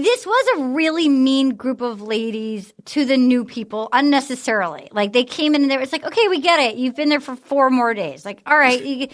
this 0.04 0.26
was 0.26 0.48
a 0.58 0.64
really 0.66 1.10
mean 1.10 1.52
group 1.56 1.82
of 1.82 2.02
ladies 2.02 2.74
to 2.86 3.06
the 3.06 3.18
new 3.18 3.46
people 3.46 3.90
unnecessarily. 3.94 4.88
Like 4.92 5.14
they 5.14 5.24
came 5.24 5.56
in 5.56 5.62
and 5.64 5.72
there, 5.72 5.82
it's 5.82 5.92
like, 5.92 6.06
okay, 6.06 6.28
we 6.28 6.40
get 6.40 6.60
it. 6.60 6.76
You've 6.78 6.96
been 6.96 7.10
there 7.10 7.20
for 7.20 7.36
four 7.36 7.70
more 7.70 7.94
days. 7.94 8.26
Like, 8.26 8.42
all 8.46 8.58
right, 8.58 8.82
you, 8.82 9.08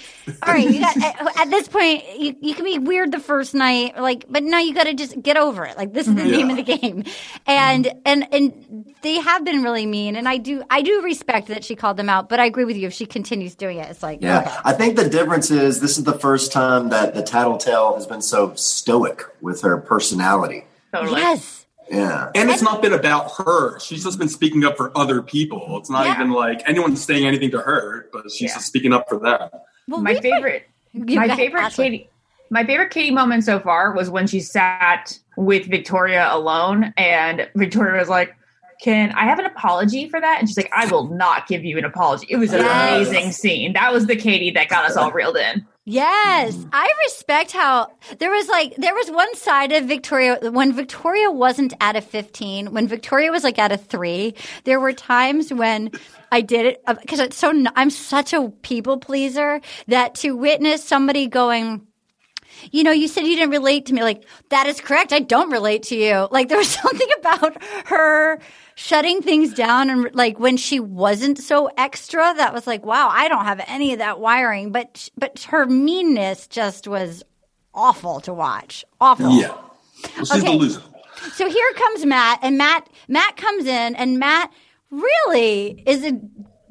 all 0.43 0.51
right. 0.53 0.67
You 0.67 0.79
got, 0.79 0.97
at, 1.01 1.37
at 1.37 1.49
this 1.49 1.67
point, 1.67 2.03
you, 2.17 2.35
you 2.41 2.55
can 2.55 2.65
be 2.65 2.79
weird 2.79 3.11
the 3.11 3.19
first 3.19 3.53
night, 3.53 3.97
like, 3.97 4.25
but 4.29 4.43
now 4.43 4.59
you 4.59 4.73
got 4.73 4.85
to 4.85 4.93
just 4.93 5.21
get 5.21 5.37
over 5.37 5.65
it. 5.65 5.77
Like 5.77 5.93
this 5.93 6.07
is 6.07 6.15
the 6.15 6.25
Yeah. 6.25 6.37
name 6.37 6.49
of 6.49 6.57
the 6.57 6.63
game, 6.63 7.03
and 7.45 7.91
and 8.05 8.27
and 8.33 8.93
they 9.01 9.15
have 9.19 9.43
been 9.43 9.63
really 9.63 9.85
mean. 9.85 10.15
And 10.15 10.27
I 10.27 10.37
do 10.37 10.63
I 10.69 10.81
do 10.81 11.01
respect 11.01 11.47
that 11.47 11.63
she 11.63 11.75
called 11.75 11.97
them 11.97 12.09
out, 12.09 12.29
but 12.29 12.39
I 12.39 12.45
agree 12.45 12.65
with 12.65 12.77
you. 12.77 12.87
If 12.87 12.93
she 12.93 13.05
continues 13.05 13.55
doing 13.55 13.77
it, 13.77 13.89
it's 13.89 14.01
like, 14.03 14.19
Yeah, 14.21 14.39
okay. 14.39 14.51
I 14.65 14.73
think 14.73 14.95
the 14.95 15.09
difference 15.09 15.51
is 15.51 15.79
this 15.79 15.97
is 15.97 16.03
the 16.03 16.17
first 16.17 16.51
time 16.51 16.89
that 16.89 17.13
the 17.13 17.21
Tattletale 17.23 17.95
has 17.95 18.07
been 18.07 18.21
so 18.21 18.53
stoic 18.55 19.23
with 19.41 19.61
her 19.61 19.77
personality. 19.77 20.65
Yes. 20.93 21.65
Yeah. 21.89 22.31
And 22.35 22.49
it's 22.49 22.61
not 22.61 22.81
been 22.81 22.93
about 22.93 23.31
her. 23.37 23.79
She's 23.79 24.03
just 24.03 24.17
been 24.17 24.29
speaking 24.29 24.63
up 24.63 24.77
for 24.77 24.95
other 24.97 25.21
people. 25.21 25.77
It's 25.79 25.89
not 25.89 26.05
Yeah. 26.05 26.15
even 26.15 26.31
like 26.31 26.61
anyone's 26.67 27.03
saying 27.03 27.25
anything 27.25 27.51
to 27.51 27.59
her, 27.59 28.07
but 28.13 28.31
she's 28.31 28.53
just 28.53 28.65
speaking 28.67 28.93
up 28.93 29.09
for 29.09 29.19
them. 29.19 29.49
my 29.87 30.15
favorite, 30.15 30.67
You 30.93 31.17
my 31.17 31.35
favorite 31.35 31.61
Ashley. 31.61 31.85
Katie, 31.89 32.09
my 32.49 32.65
favorite 32.65 32.91
Katie 32.91 33.11
moment 33.11 33.43
so 33.43 33.59
far 33.59 33.91
was 33.93 34.09
when 34.09 34.25
she 34.27 34.39
sat 34.39 35.17
with 35.35 35.65
Victoria 35.65 36.29
alone, 36.31 36.93
and 36.97 37.49
Victoria 37.55 37.99
was 37.99 38.07
like, 38.09 38.35
"Can 38.81 39.11
I 39.13 39.25
have 39.25 39.39
an 39.39 39.45
apology 39.45 40.07
for 40.07 40.21
that?" 40.21 40.37
And 40.39 40.47
she's 40.47 40.57
like, 40.57 40.71
"I 40.73 40.85
will 40.85 41.07
not 41.09 41.47
give 41.47 41.65
you 41.65 41.77
an 41.77 41.83
apology." 41.85 42.27
It 42.29 42.37
was 42.37 42.53
an 42.53 42.59
Yes. 42.61 43.07
amazing 43.07 43.31
scene. 43.33 43.73
That 43.73 43.91
was 43.91 44.05
the 44.07 44.15
Katie 44.15 44.51
that 44.51 44.69
got 44.69 44.85
us 44.85 44.95
all 44.95 45.11
reeled 45.11 45.35
in. 45.37 45.65
Yes, 45.91 46.55
mm. 46.55 46.69
I 46.71 46.89
respect 47.03 47.51
how 47.51 47.91
there 48.17 48.31
was 48.31 48.47
like 48.47 48.77
there 48.77 48.93
was 48.93 49.11
one 49.11 49.35
side 49.35 49.73
of 49.73 49.85
Victoria 49.85 50.39
when 50.49 50.71
Victoria 50.71 51.29
wasn't 51.29 51.73
at 51.81 51.97
a 51.97 52.01
15, 52.01 52.71
when 52.71 52.87
Victoria 52.87 53.29
was 53.29 53.43
like 53.43 53.59
at 53.59 53.73
a 53.73 53.77
3, 53.77 54.33
there 54.63 54.79
were 54.79 54.93
times 54.93 55.51
when 55.51 55.91
I 56.31 56.39
did 56.39 56.65
it 56.65 56.81
uh, 56.87 56.93
because 56.93 57.19
it's 57.19 57.35
so 57.35 57.51
I'm 57.75 57.89
such 57.89 58.31
a 58.31 58.47
people 58.61 58.99
pleaser 58.99 59.59
that 59.87 60.15
to 60.15 60.37
witness 60.37 60.81
somebody 60.81 61.27
going 61.27 61.85
you 62.71 62.83
know, 62.83 62.91
you 62.91 63.07
said 63.07 63.21
you 63.21 63.35
didn't 63.35 63.51
relate 63.51 63.85
to 63.87 63.93
me. 63.93 64.03
Like, 64.03 64.25
that 64.49 64.67
is 64.67 64.79
correct. 64.81 65.13
I 65.13 65.19
don't 65.19 65.51
relate 65.51 65.83
to 65.83 65.95
you. 65.95 66.27
Like, 66.31 66.49
there 66.49 66.57
was 66.57 66.69
something 66.81 67.07
about 67.19 67.61
her 67.87 68.39
shutting 68.75 69.21
things 69.21 69.53
down 69.53 69.89
and 69.89 70.15
like 70.15 70.39
when 70.39 70.57
she 70.57 70.79
wasn't 70.79 71.37
so 71.37 71.69
extra 71.77 72.33
that 72.37 72.53
was 72.53 72.65
like, 72.65 72.85
wow, 72.85 73.09
I 73.11 73.27
don't 73.27 73.45
have 73.45 73.63
any 73.67 73.93
of 73.93 73.99
that 73.99 74.19
wiring. 74.19 74.71
But, 74.71 75.09
but 75.17 75.43
her 75.49 75.65
meanness 75.65 76.47
just 76.47 76.87
was 76.87 77.23
awful 77.73 78.19
to 78.21 78.33
watch. 78.33 78.85
Awful. 78.99 79.31
Yeah. 79.31 79.55
Well, 80.17 80.25
she's 80.25 80.77
Okay. 80.77 80.87
So 81.33 81.49
here 81.49 81.73
comes 81.73 82.05
Matt, 82.05 82.39
and 82.41 82.57
Matt 82.57 82.89
Matt 83.07 83.37
comes 83.37 83.65
in, 83.65 83.95
and 83.95 84.17
Matt 84.17 84.51
really 84.89 85.83
is 85.85 86.03
a 86.03 86.19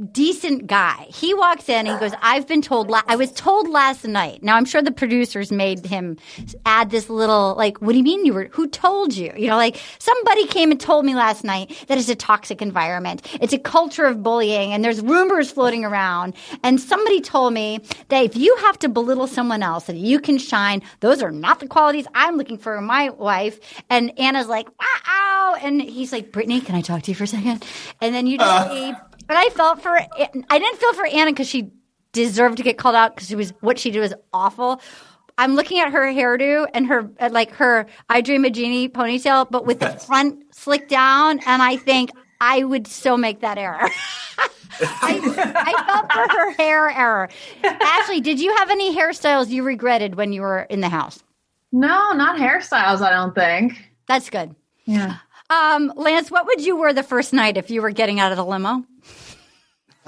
decent 0.00 0.66
guy. 0.66 1.06
He 1.08 1.34
walks 1.34 1.68
in, 1.68 1.86
and 1.86 1.88
he 1.88 1.98
goes, 1.98 2.12
"I've 2.22 2.46
been 2.46 2.62
told. 2.62 2.90
La- 2.90 3.02
I 3.06 3.16
was 3.16 3.32
told 3.32 3.68
last 3.68 4.04
night. 4.04 4.42
Now 4.42 4.56
I'm 4.56 4.64
sure 4.64 4.82
the 4.82 4.90
producers 4.90 5.52
made 5.52 5.84
him 5.84 6.16
add 6.66 6.90
this 6.90 7.10
little 7.10 7.54
like, 7.56 7.80
what 7.80 7.92
do 7.92 7.98
you 7.98 8.04
mean 8.04 8.24
you 8.24 8.34
were? 8.34 8.48
Who 8.52 8.68
told 8.68 9.14
you? 9.14 9.32
You 9.36 9.48
know, 9.48 9.56
like 9.56 9.80
somebody 9.98 10.46
came 10.46 10.70
and 10.70 10.80
told 10.80 11.04
me 11.04 11.14
last 11.14 11.44
night 11.44 11.84
that 11.88 11.98
it's 11.98 12.08
a 12.08 12.14
toxic 12.14 12.62
environment. 12.62 13.26
It's 13.40 13.52
a 13.52 13.58
culture 13.58 14.04
of 14.04 14.22
bullying, 14.22 14.72
and 14.72 14.84
there's 14.84 15.00
rumors 15.00 15.50
floating 15.50 15.84
around. 15.84 16.34
And 16.62 16.80
somebody 16.80 17.20
told 17.20 17.52
me 17.52 17.80
that 18.08 18.24
if 18.24 18.36
you 18.36 18.54
have 18.56 18.78
to 18.80 18.88
belittle 18.88 19.26
someone 19.26 19.62
else 19.62 19.88
and 19.88 19.98
you 19.98 20.20
can 20.20 20.38
shine, 20.38 20.82
those 21.00 21.22
are 21.22 21.30
not 21.30 21.60
the 21.60 21.68
qualities 21.68 22.06
I'm 22.14 22.36
looking 22.36 22.58
for 22.58 22.76
in 22.76 22.84
my 22.84 23.10
wife. 23.10 23.60
And 23.88 24.18
Anna's 24.18 24.48
like, 24.48 24.68
wow, 24.80 25.56
and 25.60 25.80
he's 25.80 26.12
like, 26.12 26.32
Brittany, 26.32 26.60
can 26.60 26.74
I 26.74 26.80
talk 26.80 27.02
to 27.02 27.10
you 27.10 27.14
for 27.14 27.24
a 27.24 27.26
second? 27.26 27.64
And 28.00 28.14
then 28.14 28.26
you 28.26 28.38
just 28.38 28.68
uh. 28.68 28.72
leave. 28.72 28.94
But 29.30 29.36
I 29.36 29.48
felt 29.50 29.80
for, 29.80 29.96
I 29.96 30.58
didn't 30.58 30.78
feel 30.78 30.92
for 30.92 31.06
Anna 31.06 31.30
because 31.30 31.46
she 31.46 31.70
deserved 32.10 32.56
to 32.56 32.64
get 32.64 32.78
called 32.78 32.96
out 32.96 33.14
because 33.14 33.28
she 33.28 33.36
was 33.36 33.50
what 33.60 33.78
she 33.78 33.92
did 33.92 34.00
was 34.00 34.12
awful. 34.32 34.80
I'm 35.38 35.54
looking 35.54 35.78
at 35.78 35.92
her 35.92 36.00
hairdo 36.12 36.66
and 36.74 36.88
her 36.88 37.08
uh, 37.20 37.28
like 37.30 37.52
her 37.52 37.86
I 38.08 38.22
Dream 38.22 38.44
of 38.44 38.50
Jeannie 38.50 38.88
ponytail, 38.88 39.48
but 39.48 39.66
with 39.66 39.78
the 39.78 39.90
front 39.90 40.52
slicked 40.52 40.88
down, 40.88 41.38
and 41.46 41.62
I 41.62 41.76
think 41.76 42.10
I 42.40 42.64
would 42.64 42.88
so 42.88 43.16
make 43.16 43.38
that 43.42 43.56
error. 43.56 43.78
I, 44.80 45.20
I 45.54 45.84
felt 45.86 46.12
for 46.12 46.36
her 46.36 46.50
hair 46.54 46.88
error. 46.88 47.28
Ashley, 47.62 48.20
did 48.20 48.40
you 48.40 48.52
have 48.56 48.68
any 48.68 48.92
hairstyles 48.92 49.48
you 49.48 49.62
regretted 49.62 50.16
when 50.16 50.32
you 50.32 50.40
were 50.40 50.62
in 50.62 50.80
the 50.80 50.88
house? 50.88 51.22
No, 51.70 52.10
not 52.14 52.36
hairstyles. 52.36 53.00
I 53.00 53.10
don't 53.10 53.36
think. 53.36 53.80
That's 54.08 54.28
good. 54.28 54.56
Yeah. 54.86 55.18
Um, 55.50 55.92
Lance, 55.94 56.32
what 56.32 56.46
would 56.46 56.66
you 56.66 56.74
wear 56.74 56.92
the 56.92 57.04
first 57.04 57.32
night 57.32 57.56
if 57.56 57.70
you 57.70 57.80
were 57.80 57.92
getting 57.92 58.18
out 58.18 58.32
of 58.32 58.36
the 58.36 58.44
limo? 58.44 58.84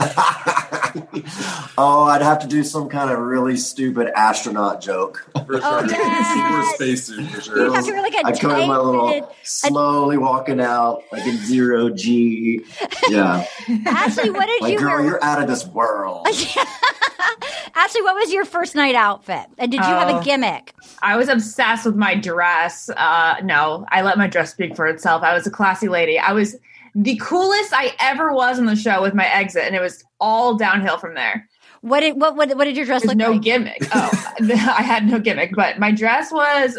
Oh, 1.79 2.03
I'd 2.05 2.21
have 2.21 2.41
to 2.41 2.47
do 2.47 2.62
some 2.62 2.88
kind 2.91 3.11
of 3.11 3.19
really 3.19 3.57
stupid 3.57 4.09
astronaut 4.15 4.83
joke. 4.83 5.27
For 5.47 5.55
sure. 5.55 5.61
Oh, 5.65 5.85
yes. 5.88 6.53
Or 6.53 6.61
a 6.61 6.75
spacesuit 6.77 7.31
for 7.31 7.41
sure. 7.41 7.65
You'd 7.65 7.75
have 7.75 7.87
to 7.87 7.93
like 8.03 8.15
a 8.15 8.27
I'd 8.27 8.38
come 8.41 8.51
in 8.61 8.69
my 8.69 8.77
little 8.77 9.09
tight-fitted- 9.09 9.29
slowly 9.43 10.19
walking 10.19 10.61
out 10.61 11.03
like 11.11 11.27
in 11.27 11.38
zero 11.38 11.88
G. 11.88 12.61
Yeah. 13.09 13.47
Ashley, 13.87 14.31
what 14.31 14.47
did 14.47 14.61
Like, 14.62 14.73
you 14.75 14.79
girl, 14.79 14.97
wear? 14.97 15.05
you're 15.05 15.25
out 15.25 15.41
of 15.41 15.49
this 15.49 15.67
world. 15.67 16.27
Ashley, 17.75 18.03
what 18.03 18.15
was 18.15 18.31
your 18.33 18.45
first 18.45 18.75
night 18.75 18.95
outfit? 18.95 19.47
And 19.59 19.71
did 19.73 19.79
you 19.79 19.85
have 19.85 20.21
a 20.21 20.23
gimmick? 20.25 20.75
I 21.01 21.17
was 21.17 21.29
obsessed 21.29 21.87
with 21.87 21.97
my 21.97 22.15
dress. 22.15 22.91
Uh, 22.91 23.37
no, 23.43 23.87
I 23.91 24.03
let 24.03 24.19
my 24.19 24.27
dress 24.27 24.51
speak 24.53 24.77
for 24.77 24.87
itself. 24.87 25.23
I 25.23 25.33
was 25.35 25.47
a 25.47 25.51
classy 25.51 25.88
lady. 25.88 26.19
I 26.19 26.33
was 26.33 26.55
the 26.95 27.17
coolest 27.17 27.73
I 27.73 27.95
ever 28.01 28.33
was 28.33 28.59
on 28.59 28.67
the 28.67 28.77
show 28.77 29.03
with 29.03 29.15
my 29.15 29.27
exit, 29.27 29.65
and 29.65 29.75
it 29.75 29.81
was 29.81 30.05
all 30.21 30.57
downhill 30.57 30.99
from 30.99 31.15
there. 31.15 31.49
What 31.81 32.01
did 32.01 32.21
what 32.21 32.37
what, 32.37 32.57
what 32.57 32.65
did 32.65 32.77
your 32.77 32.87
dress 32.87 33.03
There's 33.03 33.09
look 33.09 33.19
no 33.19 33.31
like? 33.31 33.37
No 33.37 33.43
gimmick. 33.43 33.89
Oh, 33.95 34.35
I 34.41 34.83
had 34.83 35.07
no 35.07 35.19
gimmick, 35.19 35.55
but 35.55 35.79
my 35.79 35.91
dress 35.91 36.31
was 36.31 36.79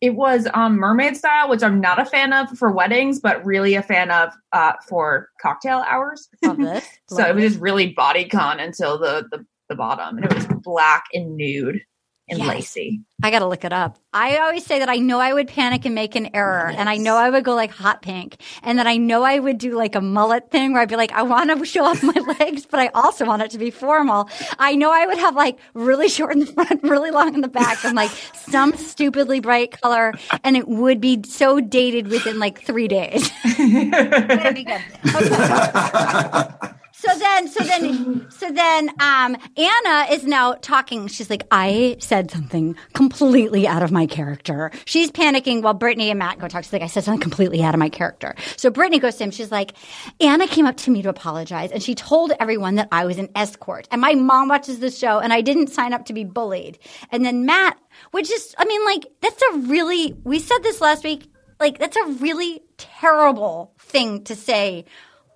it 0.00 0.10
was 0.14 0.48
um 0.54 0.76
mermaid 0.76 1.16
style, 1.16 1.48
which 1.48 1.62
I'm 1.62 1.80
not 1.80 2.00
a 2.00 2.04
fan 2.04 2.32
of 2.32 2.48
for 2.56 2.70
weddings, 2.70 3.20
but 3.20 3.44
really 3.44 3.74
a 3.74 3.82
fan 3.82 4.10
of 4.10 4.32
uh 4.52 4.72
for 4.88 5.28
cocktail 5.40 5.84
hours. 5.88 6.28
Love 6.42 6.58
this. 6.58 6.86
so 7.08 7.26
it 7.26 7.34
was 7.34 7.44
just 7.44 7.60
really 7.60 7.94
bodycon 7.94 8.60
until 8.62 8.98
the, 8.98 9.26
the 9.30 9.44
the 9.68 9.74
bottom, 9.74 10.16
and 10.16 10.24
it 10.24 10.32
was 10.32 10.46
black 10.62 11.04
and 11.12 11.36
nude 11.36 11.82
and 12.28 12.38
Yes. 12.38 12.48
lacy. 12.48 13.00
I 13.22 13.30
got 13.30 13.38
to 13.38 13.46
look 13.46 13.64
it 13.64 13.72
up. 13.72 13.98
I 14.12 14.36
always 14.38 14.64
say 14.66 14.78
that 14.80 14.88
I 14.90 14.96
know 14.96 15.20
I 15.20 15.32
would 15.32 15.48
panic 15.48 15.84
and 15.84 15.94
make 15.94 16.16
an 16.16 16.30
error, 16.34 16.72
and 16.76 16.88
I 16.88 16.96
know 16.96 17.16
I 17.16 17.30
would 17.30 17.44
go 17.44 17.54
like 17.54 17.70
hot 17.70 18.02
pink, 18.02 18.36
and 18.62 18.78
then 18.78 18.86
I 18.86 18.96
know 18.98 19.22
I 19.22 19.38
would 19.38 19.58
do 19.58 19.74
like 19.74 19.94
a 19.94 20.00
mullet 20.00 20.50
thing 20.50 20.72
where 20.72 20.82
I'd 20.82 20.88
be 20.88 20.96
like, 20.96 21.12
I 21.12 21.22
want 21.22 21.50
to 21.56 21.64
show 21.64 21.84
off 21.84 22.02
my 22.02 22.12
legs, 22.38 22.66
but 22.66 22.78
I 22.80 22.88
also 22.88 23.24
want 23.24 23.42
it 23.42 23.50
to 23.52 23.58
be 23.58 23.70
formal. 23.70 24.28
I 24.58 24.74
know 24.74 24.90
I 24.92 25.06
would 25.06 25.18
have 25.18 25.34
like 25.34 25.58
really 25.74 26.08
short 26.08 26.32
in 26.34 26.40
the 26.40 26.46
front, 26.52 26.82
really 26.82 27.10
long 27.10 27.34
in 27.34 27.40
the 27.40 27.48
back, 27.48 27.84
and 27.84 27.94
like 27.94 28.10
some 28.34 28.76
stupidly 28.76 29.40
bright 29.40 29.80
color, 29.80 30.12
and 30.44 30.56
it 30.56 30.68
would 30.68 31.00
be 31.00 31.22
so 31.24 31.60
dated 31.60 32.08
within 32.08 32.38
like 32.38 32.60
three 32.62 32.88
days. 32.88 33.30
That'd 33.58 34.54
be 34.54 34.64
good. 34.64 34.82
Okay. 35.14 36.72
So 36.98 37.14
then, 37.18 37.48
so 37.48 37.62
then, 37.62 38.30
so 38.30 38.50
then, 38.50 38.88
um, 39.00 39.36
Anna 39.54 40.06
is 40.10 40.24
now 40.24 40.54
talking. 40.54 41.08
She's 41.08 41.28
like, 41.28 41.46
I 41.50 41.96
said 41.98 42.30
something 42.30 42.74
completely 42.94 43.68
out 43.68 43.82
of 43.82 43.92
my 43.92 44.06
character. 44.06 44.70
She's 44.86 45.10
panicking 45.10 45.60
while 45.60 45.74
Brittany 45.74 46.08
and 46.08 46.18
Matt 46.18 46.38
go 46.38 46.48
talk. 46.48 46.64
She's 46.64 46.72
like, 46.72 46.80
I 46.80 46.86
said 46.86 47.04
something 47.04 47.20
completely 47.20 47.62
out 47.62 47.74
of 47.74 47.80
my 47.80 47.90
character. 47.90 48.34
So 48.56 48.70
Brittany 48.70 48.98
goes 48.98 49.16
to 49.16 49.24
him. 49.24 49.30
She's 49.30 49.52
like, 49.52 49.74
Anna 50.22 50.48
came 50.48 50.64
up 50.64 50.78
to 50.78 50.90
me 50.90 51.02
to 51.02 51.10
apologize 51.10 51.70
and 51.70 51.82
she 51.82 51.94
told 51.94 52.32
everyone 52.40 52.76
that 52.76 52.88
I 52.90 53.04
was 53.04 53.18
an 53.18 53.28
escort. 53.34 53.86
And 53.90 54.00
my 54.00 54.14
mom 54.14 54.48
watches 54.48 54.78
the 54.78 54.90
show 54.90 55.18
and 55.18 55.34
I 55.34 55.42
didn't 55.42 55.66
sign 55.66 55.92
up 55.92 56.06
to 56.06 56.14
be 56.14 56.24
bullied. 56.24 56.78
And 57.10 57.26
then 57.26 57.44
Matt, 57.44 57.78
which 58.12 58.30
is, 58.30 58.54
I 58.56 58.64
mean, 58.64 58.82
like, 58.86 59.04
that's 59.20 59.42
a 59.52 59.58
really, 59.58 60.16
we 60.24 60.38
said 60.38 60.60
this 60.62 60.80
last 60.80 61.04
week, 61.04 61.30
like, 61.60 61.78
that's 61.78 61.96
a 61.96 62.06
really 62.06 62.62
terrible 62.78 63.74
thing 63.78 64.24
to 64.24 64.34
say 64.34 64.86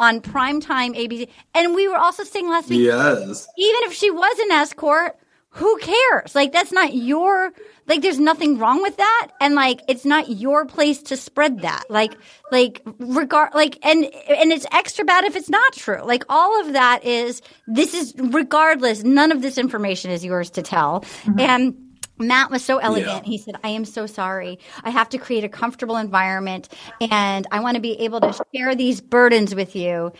on 0.00 0.20
primetime 0.20 0.96
ABC. 0.96 1.28
And 1.54 1.74
we 1.74 1.86
were 1.86 1.96
also 1.98 2.24
saying 2.24 2.48
last 2.48 2.68
week, 2.68 2.80
Yes. 2.80 3.46
even 3.56 3.80
if 3.84 3.92
she 3.92 4.10
was 4.10 4.38
an 4.40 4.50
escort, 4.50 5.16
who 5.50 5.78
cares? 5.78 6.34
Like 6.34 6.52
that's 6.52 6.72
not 6.72 6.94
your 6.94 7.52
like 7.88 8.02
there's 8.02 8.20
nothing 8.20 8.56
wrong 8.58 8.82
with 8.82 8.96
that 8.98 9.30
and 9.40 9.56
like 9.56 9.80
it's 9.88 10.04
not 10.04 10.28
your 10.28 10.64
place 10.64 11.02
to 11.02 11.16
spread 11.16 11.62
that. 11.62 11.84
Like 11.90 12.14
like 12.52 12.82
regard 13.00 13.52
like 13.52 13.76
and 13.84 14.04
and 14.04 14.52
it's 14.52 14.64
extra 14.72 15.04
bad 15.04 15.24
if 15.24 15.34
it's 15.34 15.50
not 15.50 15.72
true. 15.72 16.02
Like 16.04 16.22
all 16.28 16.60
of 16.60 16.72
that 16.74 17.04
is 17.04 17.42
this 17.66 17.94
is 17.94 18.14
regardless 18.16 19.02
none 19.02 19.32
of 19.32 19.42
this 19.42 19.58
information 19.58 20.12
is 20.12 20.24
yours 20.24 20.50
to 20.50 20.62
tell. 20.62 21.00
Mm-hmm. 21.00 21.40
And 21.40 21.89
Matt 22.20 22.50
was 22.50 22.64
so 22.64 22.78
elegant. 22.78 23.26
He 23.26 23.38
said, 23.38 23.56
I 23.64 23.68
am 23.70 23.84
so 23.84 24.06
sorry. 24.06 24.58
I 24.84 24.90
have 24.90 25.08
to 25.10 25.18
create 25.18 25.44
a 25.44 25.48
comfortable 25.48 25.96
environment 25.96 26.68
and 27.00 27.46
I 27.50 27.60
want 27.60 27.76
to 27.76 27.80
be 27.80 27.98
able 28.00 28.20
to 28.20 28.44
share 28.54 28.74
these 28.74 29.00
burdens 29.00 29.54
with 29.54 29.74
you. 29.74 30.12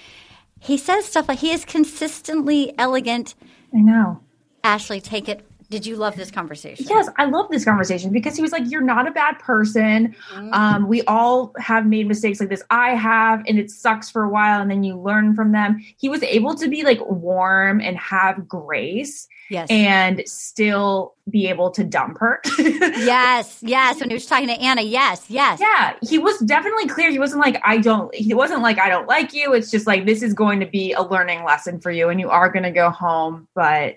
He 0.59 0.77
says 0.77 1.05
stuff 1.05 1.29
like 1.29 1.39
he 1.39 1.53
is 1.53 1.65
consistently 1.65 2.73
elegant. 2.79 3.35
I 3.75 3.79
know. 3.79 4.21
Ashley, 4.65 5.01
take 5.01 5.29
it 5.29 5.47
did 5.71 5.87
you 5.87 5.95
love 5.95 6.17
this 6.17 6.33
conversation? 6.33 6.85
Yes, 6.91 7.09
I 7.17 7.27
love 7.27 7.49
this 7.49 7.65
conversation 7.65 8.11
because 8.11 8.35
he 8.35 8.43
was 8.43 8.51
like, 8.51 8.65
"You're 8.67 8.83
not 8.83 9.07
a 9.07 9.13
bad 9.13 9.39
person. 9.39 10.17
Um, 10.53 10.89
we 10.89 11.03
all 11.03 11.53
have 11.59 11.87
made 11.87 12.09
mistakes 12.09 12.41
like 12.41 12.49
this. 12.49 12.63
I 12.71 12.97
have, 12.97 13.45
and 13.47 13.57
it 13.57 13.71
sucks 13.71 14.11
for 14.11 14.25
a 14.25 14.29
while, 14.29 14.61
and 14.61 14.69
then 14.69 14.83
you 14.83 14.99
learn 14.99 15.37
from 15.37 15.53
them." 15.53 15.81
He 15.97 16.09
was 16.09 16.25
able 16.25 16.57
to 16.57 16.69
be 16.69 16.83
like 16.83 16.99
warm 17.07 17.81
and 17.81 17.97
have 17.99 18.49
grace, 18.49 19.29
Yes. 19.51 19.67
and 19.71 20.23
still 20.27 21.15
be 21.29 21.49
able 21.49 21.71
to 21.73 21.83
dump 21.85 22.19
her. 22.21 22.41
yes, 22.59 23.59
yes. 23.63 24.01
When 24.01 24.11
he 24.11 24.15
was 24.15 24.27
talking 24.27 24.47
to 24.49 24.55
Anna, 24.55 24.83
yes, 24.83 25.27
yes. 25.29 25.59
Yeah, 25.61 25.95
he 26.03 26.19
was 26.19 26.39
definitely 26.41 26.87
clear. 26.87 27.11
He 27.11 27.19
wasn't 27.19 27.41
like 27.41 27.61
I 27.65 27.79
don't. 27.79 28.15
He 28.15 28.33
wasn't 28.35 28.63
like 28.63 28.79
I 28.79 28.89
don't 28.89 29.09
like 29.09 29.33
you. 29.33 29.53
It's 29.53 29.71
just 29.71 29.87
like 29.87 30.07
this 30.07 30.23
is 30.23 30.33
going 30.35 30.61
to 30.61 30.67
be 30.67 30.93
a 30.93 31.03
learning 31.03 31.45
lesson 31.45 31.81
for 31.81 31.91
you, 31.91 32.09
and 32.09 32.21
you 32.21 32.31
are 32.31 32.49
going 32.51 32.63
to 32.63 32.71
go 32.71 32.91
home. 32.91 33.49
But 33.55 33.97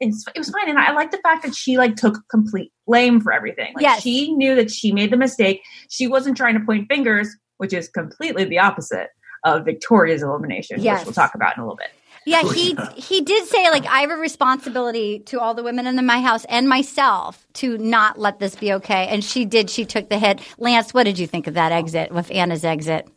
it's 0.00 0.24
it 0.34 0.38
was 0.38 0.50
fine, 0.50 0.68
and 0.68 0.78
I 0.78 0.92
like 0.92 1.10
the 1.10 1.18
fact 1.18 1.42
that 1.44 1.54
she 1.54 1.76
like 1.78 1.96
took 1.96 2.16
complete 2.30 2.72
blame 2.86 3.20
for 3.20 3.32
everything. 3.32 3.72
Like 3.74 3.82
Yes. 3.82 4.02
she 4.02 4.32
knew 4.32 4.54
that 4.54 4.70
she 4.70 4.92
made 4.92 5.10
the 5.10 5.16
mistake. 5.16 5.62
She 5.90 6.06
wasn't 6.06 6.36
trying 6.36 6.54
to 6.58 6.64
point 6.64 6.88
fingers, 6.88 7.28
which 7.58 7.72
is 7.72 7.88
completely 7.88 8.44
the 8.44 8.58
opposite 8.58 9.08
of 9.44 9.64
Victoria's 9.64 10.22
elimination, 10.22 10.80
Yes. 10.80 11.00
which 11.00 11.06
we'll 11.06 11.12
talk 11.14 11.34
about 11.34 11.56
in 11.56 11.62
a 11.62 11.66
little 11.66 11.76
bit. 11.76 11.88
Yeah, 12.26 12.42
he 12.54 12.76
he 12.96 13.20
did 13.22 13.46
say 13.48 13.70
like 13.70 13.86
I 13.86 14.00
have 14.02 14.10
a 14.10 14.16
responsibility 14.16 15.20
to 15.26 15.40
all 15.40 15.54
the 15.54 15.62
women 15.62 15.86
in 15.86 16.04
my 16.06 16.20
house 16.20 16.44
and 16.46 16.68
myself 16.68 17.46
to 17.54 17.78
not 17.78 18.18
let 18.18 18.38
this 18.38 18.54
be 18.54 18.72
okay. 18.74 19.08
And 19.08 19.24
she 19.24 19.44
did. 19.44 19.70
She 19.70 19.84
took 19.84 20.08
the 20.08 20.18
hit. 20.18 20.40
Lance, 20.58 20.92
what 20.94 21.04
did 21.04 21.18
you 21.18 21.26
think 21.26 21.46
of 21.46 21.54
that 21.54 21.72
exit 21.72 22.12
with 22.12 22.30
Anna's 22.30 22.64
exit? 22.64 23.08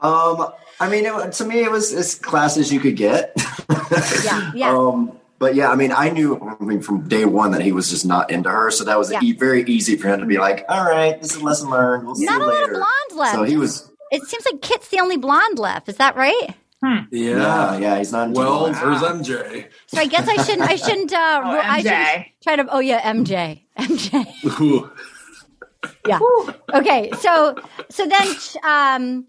Um, 0.00 0.48
I 0.80 0.88
mean, 0.88 1.06
it, 1.06 1.32
to 1.34 1.44
me, 1.44 1.60
it 1.62 1.70
was 1.70 1.92
as 1.94 2.16
class 2.16 2.56
as 2.56 2.72
you 2.72 2.80
could 2.80 2.96
get. 2.96 3.34
Yeah, 4.24 4.52
yeah. 4.54 4.70
Um, 4.76 5.18
but 5.38 5.54
yeah, 5.54 5.70
I 5.70 5.74
mean, 5.76 5.92
I 5.92 6.08
knew 6.08 6.56
I 6.60 6.64
mean, 6.64 6.80
from 6.80 7.08
day 7.08 7.26
one 7.26 7.50
that 7.50 7.60
he 7.60 7.72
was 7.72 7.90
just 7.90 8.06
not 8.06 8.30
into 8.30 8.48
her, 8.48 8.70
so 8.70 8.84
that 8.84 8.98
was 8.98 9.10
Yeah. 9.12 9.20
e- 9.22 9.32
very 9.32 9.64
easy 9.64 9.96
for 9.96 10.08
him 10.08 10.20
to 10.20 10.26
be 10.26 10.38
like, 10.38 10.64
"All 10.68 10.84
right, 10.84 11.20
this 11.20 11.34
is 11.34 11.42
a 11.42 11.44
lesson 11.44 11.68
learned. 11.68 12.06
We'll 12.06 12.14
see 12.14 12.24
Not 12.24 12.40
a 12.40 12.44
lot 12.46 12.54
of 12.54 12.60
later." 12.70 12.72
blondes 12.74 13.14
left. 13.16 13.34
So 13.34 13.42
he 13.42 13.56
was, 13.58 13.90
It 14.10 14.22
seems 14.24 14.46
like 14.50 14.62
Kit's 14.62 14.88
the 14.88 15.00
only 15.00 15.18
blonde 15.18 15.58
left. 15.58 15.88
Is 15.90 15.96
that 15.96 16.16
right? 16.16 16.54
Yeah. 16.82 17.04
yeah, 17.10 17.76
yeah, 17.78 17.98
he's 17.98 18.12
not. 18.12 18.28
Into 18.28 18.40
Well, 18.40 18.58
blondes. 18.72 18.80
there's 18.80 19.00
MJ. 19.02 19.66
So 19.86 20.00
I 20.00 20.06
guess 20.06 20.28
I 20.28 20.36
shouldn't. 20.42 20.68
I 20.68 20.76
shouldn't. 20.76 21.12
Uh, 21.12 21.40
Oh, 21.44 21.52
ru- 21.54 21.60
I 21.62 21.82
shouldn't 21.82 22.26
try 22.42 22.56
to. 22.56 22.66
Oh 22.68 22.80
yeah, 22.80 23.00
MJ. 23.12 23.62
MJ. 23.78 24.60
Ooh. 24.60 24.90
Yeah. 26.06 26.18
Okay. 26.74 27.10
So 27.20 27.56
so 27.90 28.06
then 28.06 28.34
um 28.64 29.26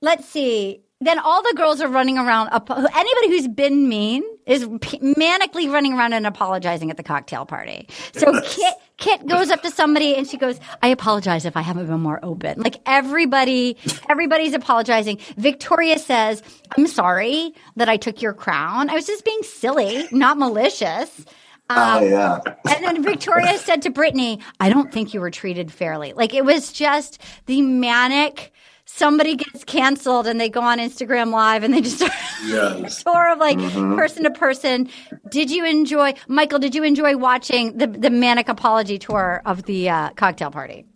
let's 0.00 0.26
see. 0.26 0.82
Then 1.00 1.18
all 1.18 1.42
the 1.42 1.52
girls 1.54 1.82
are 1.82 1.88
running 1.88 2.16
around. 2.16 2.48
Anybody 2.48 3.28
who's 3.28 3.48
been 3.48 3.86
mean 3.88 4.22
is 4.46 4.64
manically 4.66 5.70
running 5.70 5.92
around 5.92 6.14
and 6.14 6.26
apologizing 6.26 6.90
at 6.90 6.96
the 6.96 7.02
cocktail 7.02 7.44
party. 7.44 7.86
So 8.12 8.40
Kit 8.44 8.74
Kit 8.96 9.26
goes 9.26 9.50
up 9.50 9.60
to 9.62 9.70
somebody 9.70 10.14
and 10.14 10.26
she 10.26 10.38
goes, 10.38 10.58
"I 10.82 10.88
apologize 10.88 11.44
if 11.44 11.54
I 11.54 11.60
haven't 11.60 11.86
been 11.86 12.00
more 12.00 12.18
open." 12.22 12.62
Like 12.62 12.76
everybody, 12.86 13.76
everybody's 14.08 14.54
apologizing. 14.54 15.18
Victoria 15.36 15.98
says, 15.98 16.42
"I'm 16.78 16.86
sorry 16.86 17.52
that 17.76 17.90
I 17.90 17.98
took 17.98 18.22
your 18.22 18.32
crown. 18.32 18.88
I 18.88 18.94
was 18.94 19.06
just 19.06 19.24
being 19.24 19.42
silly, 19.42 20.08
not 20.12 20.38
malicious." 20.38 21.26
oh 21.68 22.00
yeah, 22.04 22.40
And 22.46 22.84
then 22.84 23.02
Victoria 23.02 23.58
said 23.58 23.82
to 23.82 23.90
Brittany, 23.90 24.40
I 24.60 24.68
don't 24.70 24.92
think 24.92 25.12
you 25.12 25.20
were 25.20 25.30
treated 25.30 25.72
fairly. 25.72 26.12
Like 26.12 26.32
it 26.32 26.44
was 26.44 26.72
just 26.72 27.20
the 27.46 27.60
manic. 27.62 28.52
Somebody 28.96 29.36
gets 29.36 29.62
canceled 29.62 30.26
and 30.26 30.40
they 30.40 30.48
go 30.48 30.62
on 30.62 30.78
Instagram 30.78 31.30
Live 31.30 31.62
and 31.64 31.74
they 31.74 31.82
just 31.82 31.96
start 31.98 32.12
Yes. 32.46 33.02
tour 33.04 33.30
of 33.30 33.38
like 33.38 33.58
person 33.58 34.22
to 34.24 34.30
person. 34.30 34.88
Did 35.28 35.50
you 35.50 35.66
enjoy, 35.66 36.14
Michael? 36.28 36.58
Did 36.58 36.74
you 36.74 36.82
enjoy 36.82 37.14
watching 37.18 37.76
the 37.76 37.88
the 37.88 38.08
manic 38.08 38.48
apology 38.48 38.98
tour 38.98 39.42
of 39.44 39.64
the 39.64 39.90
uh, 39.90 40.10
cocktail 40.10 40.50
party? 40.50 40.86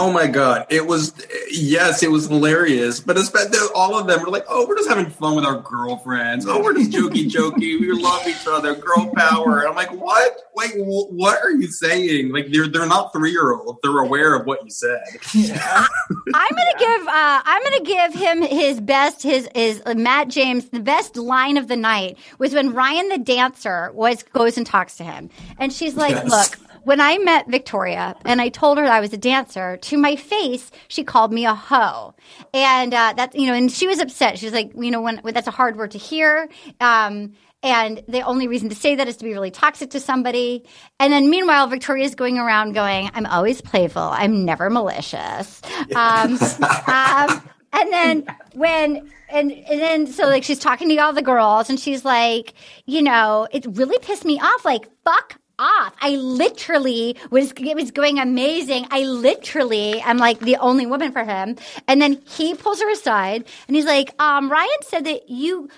Oh 0.00 0.12
my 0.12 0.28
god, 0.28 0.64
it 0.70 0.86
was 0.86 1.12
yes, 1.50 2.04
it 2.04 2.10
was 2.10 2.28
hilarious. 2.28 3.00
But 3.00 3.16
especially 3.16 3.58
all 3.74 3.98
of 3.98 4.06
them 4.06 4.20
were 4.22 4.28
like, 4.30 4.44
"Oh, 4.48 4.64
we're 4.68 4.76
just 4.76 4.88
having 4.88 5.10
fun 5.10 5.34
with 5.34 5.44
our 5.44 5.60
girlfriends. 5.60 6.46
Oh, 6.46 6.62
we're 6.62 6.74
just 6.74 6.92
jokey, 6.92 7.28
jokey. 7.28 7.80
We 7.80 7.90
love 7.92 8.24
each 8.28 8.46
other. 8.46 8.76
Girl 8.76 9.12
power." 9.16 9.58
And 9.58 9.68
I'm 9.70 9.74
like, 9.74 9.90
"What? 9.90 10.36
Like, 10.54 10.72
wh- 10.74 11.10
what 11.12 11.42
are 11.42 11.50
you 11.50 11.66
saying? 11.66 12.32
Like, 12.32 12.46
they're 12.52 12.68
they're 12.68 12.86
not 12.86 13.12
three 13.12 13.32
year 13.32 13.52
olds. 13.52 13.80
They're 13.82 13.98
aware 13.98 14.34
of 14.34 14.46
what 14.46 14.62
you 14.64 14.70
said." 14.70 15.02
Yeah. 15.34 15.84
I'm 16.34 16.50
gonna 16.54 16.78
give 16.78 17.08
uh, 17.08 17.42
I'm 17.44 17.62
gonna 17.64 17.84
give 17.84 18.14
him 18.14 18.42
his 18.42 18.80
best. 18.80 19.24
His 19.24 19.48
is 19.56 19.82
uh, 19.84 19.94
Matt 19.94 20.28
James. 20.28 20.68
The 20.68 20.78
best 20.80 21.16
line 21.16 21.56
of 21.56 21.66
the 21.66 21.76
night 21.76 22.18
was 22.38 22.54
when 22.54 22.72
Ryan 22.72 23.08
the 23.08 23.18
dancer 23.18 23.90
was 23.94 24.22
goes 24.22 24.56
and 24.56 24.64
talks 24.64 24.96
to 24.98 25.04
him, 25.04 25.28
and 25.58 25.72
she's 25.72 25.96
like, 25.96 26.12
Yes. 26.12 26.30
"Look." 26.30 26.67
When 26.88 27.02
I 27.02 27.18
met 27.18 27.48
Victoria 27.48 28.16
and 28.24 28.40
I 28.40 28.48
told 28.48 28.78
her 28.78 28.84
I 28.86 29.00
was 29.00 29.12
a 29.12 29.18
dancer, 29.18 29.76
to 29.76 29.98
my 29.98 30.16
face, 30.16 30.70
she 30.88 31.04
called 31.04 31.34
me 31.34 31.44
a 31.44 31.52
hoe, 31.52 32.14
and 32.54 32.94
uh, 32.94 33.12
that's 33.14 33.36
you 33.36 33.46
know, 33.46 33.52
and 33.52 33.70
she 33.70 33.86
was 33.86 33.98
upset. 33.98 34.38
She 34.38 34.46
was 34.46 34.54
like, 34.54 34.72
you 34.74 34.90
know, 34.90 35.02
when, 35.02 35.18
when 35.18 35.34
that's 35.34 35.46
a 35.46 35.50
hard 35.50 35.76
word 35.76 35.90
to 35.90 35.98
hear, 35.98 36.48
um, 36.80 37.34
and 37.62 38.02
the 38.08 38.22
only 38.22 38.48
reason 38.48 38.70
to 38.70 38.74
say 38.74 38.94
that 38.94 39.06
is 39.06 39.18
to 39.18 39.24
be 39.24 39.34
really 39.34 39.50
toxic 39.50 39.90
to 39.90 40.00
somebody. 40.00 40.64
And 40.98 41.12
then 41.12 41.28
meanwhile, 41.28 41.66
Victoria's 41.66 42.14
going 42.14 42.38
around 42.38 42.72
going, 42.72 43.10
I'm 43.12 43.26
always 43.26 43.60
playful. 43.60 44.00
I'm 44.00 44.46
never 44.46 44.70
malicious. 44.70 45.60
Um, 45.94 46.38
um, 46.86 47.50
and 47.74 47.92
then 47.92 48.26
when, 48.54 49.10
and, 49.28 49.52
and 49.52 49.78
then 49.78 50.06
so 50.06 50.24
like 50.24 50.42
she's 50.42 50.58
talking 50.58 50.88
to 50.88 50.96
all 50.96 51.12
the 51.12 51.20
girls 51.20 51.68
and 51.68 51.78
she's 51.78 52.06
like, 52.06 52.54
you 52.86 53.02
know, 53.02 53.46
it 53.52 53.66
really 53.72 53.98
pissed 53.98 54.24
me 54.24 54.40
off. 54.40 54.64
Like, 54.64 54.88
fuck 55.04 55.38
off. 55.58 55.94
I 56.00 56.16
literally 56.16 57.16
was, 57.30 57.52
it 57.56 57.74
was 57.74 57.90
going 57.90 58.18
amazing. 58.18 58.86
I 58.90 59.02
literally 59.02 60.00
am 60.00 60.18
like 60.18 60.40
the 60.40 60.56
only 60.56 60.86
woman 60.86 61.12
for 61.12 61.24
him. 61.24 61.56
And 61.86 62.00
then 62.00 62.20
he 62.26 62.54
pulls 62.54 62.80
her 62.80 62.90
aside 62.90 63.44
and 63.66 63.76
he's 63.76 63.86
like, 63.86 64.14
um, 64.20 64.50
Ryan 64.50 64.68
said 64.82 65.04
that 65.04 65.28
you, 65.28 65.68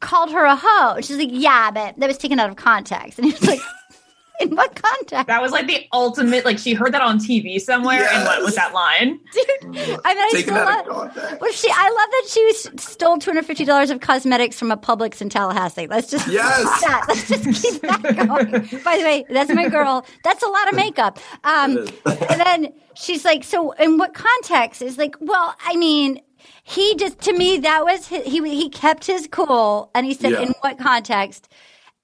called 0.00 0.32
her 0.32 0.44
a 0.44 0.56
hoe. 0.56 1.00
She's 1.02 1.18
like, 1.18 1.28
yeah, 1.30 1.70
but 1.70 1.98
that 1.98 2.06
was 2.06 2.18
taken 2.18 2.40
out 2.40 2.48
of 2.48 2.56
context. 2.56 3.18
And 3.18 3.26
he 3.26 3.32
was 3.32 3.46
like, 3.46 3.60
in 4.50 4.56
what 4.56 4.74
context? 4.80 5.26
That 5.26 5.42
was 5.42 5.52
like 5.52 5.66
the 5.66 5.86
ultimate. 5.92 6.44
Like 6.44 6.58
she 6.58 6.72
heard 6.74 6.92
that 6.94 7.02
on 7.02 7.18
TV 7.18 7.60
somewhere 7.60 8.08
and 8.12 8.24
went 8.26 8.44
with 8.44 8.54
that 8.56 8.72
line. 8.72 9.20
Dude, 9.32 9.44
I 9.62 9.66
mean, 9.66 9.98
I 10.04 10.30
Taken 10.32 10.54
still 10.54 10.64
love, 10.64 11.40
well, 11.40 11.52
she, 11.52 11.70
I 11.72 11.88
love 11.88 12.10
that 12.10 12.26
she 12.30 12.52
stole 12.78 13.18
two 13.18 13.30
hundred 13.30 13.46
fifty 13.46 13.64
dollars 13.64 13.90
of 13.90 14.00
cosmetics 14.00 14.58
from 14.58 14.70
a 14.70 14.76
Publix 14.76 15.20
in 15.20 15.28
Tallahassee. 15.28 15.86
Let's 15.86 16.10
just 16.10 16.26
Yes. 16.28 16.62
that. 16.82 17.04
Let's 17.08 17.28
just 17.28 17.62
keep 17.62 17.82
that 17.82 18.02
going. 18.02 18.82
By 18.82 18.96
the 18.98 19.04
way, 19.04 19.24
that's 19.28 19.52
my 19.52 19.68
girl. 19.68 20.06
That's 20.24 20.42
a 20.42 20.48
lot 20.48 20.68
of 20.68 20.74
makeup. 20.76 21.18
Um, 21.44 21.86
and 22.06 22.40
then 22.40 22.72
she's 22.94 23.24
like, 23.24 23.44
"So, 23.44 23.72
in 23.72 23.98
what 23.98 24.14
context?" 24.14 24.82
Is 24.82 24.98
like, 24.98 25.16
"Well, 25.20 25.54
I 25.64 25.76
mean." 25.76 26.20
He 26.62 26.94
just 26.94 27.20
to 27.22 27.32
me 27.34 27.58
that 27.58 27.84
was 27.84 28.06
his, 28.06 28.24
he 28.24 28.40
he 28.56 28.70
kept 28.70 29.04
his 29.06 29.28
cool 29.30 29.90
and 29.94 30.06
he 30.06 30.14
said 30.14 30.32
Yeah. 30.32 30.40
in 30.42 30.54
what 30.62 30.78
context 30.78 31.52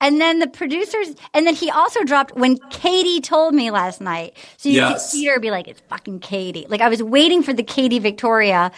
and 0.00 0.20
then 0.20 0.38
the 0.40 0.46
producers, 0.46 1.14
and 1.32 1.46
then 1.46 1.54
he 1.54 1.70
also 1.70 2.04
dropped 2.04 2.34
when 2.36 2.58
Katie 2.70 3.20
told 3.20 3.54
me 3.54 3.70
last 3.70 4.00
night. 4.00 4.36
So 4.56 4.68
you 4.68 4.76
Yes. 4.76 4.92
could 4.92 5.00
see 5.00 5.26
her 5.26 5.40
be 5.40 5.50
like, 5.50 5.68
it's 5.68 5.80
fucking 5.88 6.20
Katie. 6.20 6.66
Like 6.68 6.80
I 6.80 6.88
was 6.88 7.02
waiting 7.02 7.42
for 7.42 7.52
the 7.52 7.62
Katie 7.62 7.98
Victoria. 7.98 8.72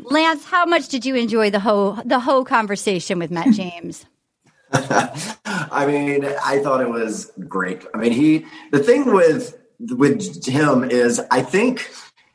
Lance, 0.00 0.44
how 0.44 0.64
much 0.66 0.88
did 0.88 1.04
you 1.04 1.14
enjoy 1.16 1.50
the 1.50 1.60
whole 1.60 1.94
the 2.04 2.20
whole 2.20 2.44
conversation 2.44 3.18
with 3.18 3.30
Matt 3.30 3.52
James? 3.52 4.06
I 4.72 5.84
mean, 5.86 6.24
I 6.44 6.58
thought 6.60 6.80
it 6.80 6.90
was 6.90 7.30
great. 7.48 7.84
I 7.94 7.98
mean, 7.98 8.12
he 8.12 8.46
the 8.72 8.80
thing 8.80 9.12
with 9.12 9.56
with 9.80 10.44
him 10.46 10.84
is 10.84 11.20
I 11.30 11.42
think 11.42 11.88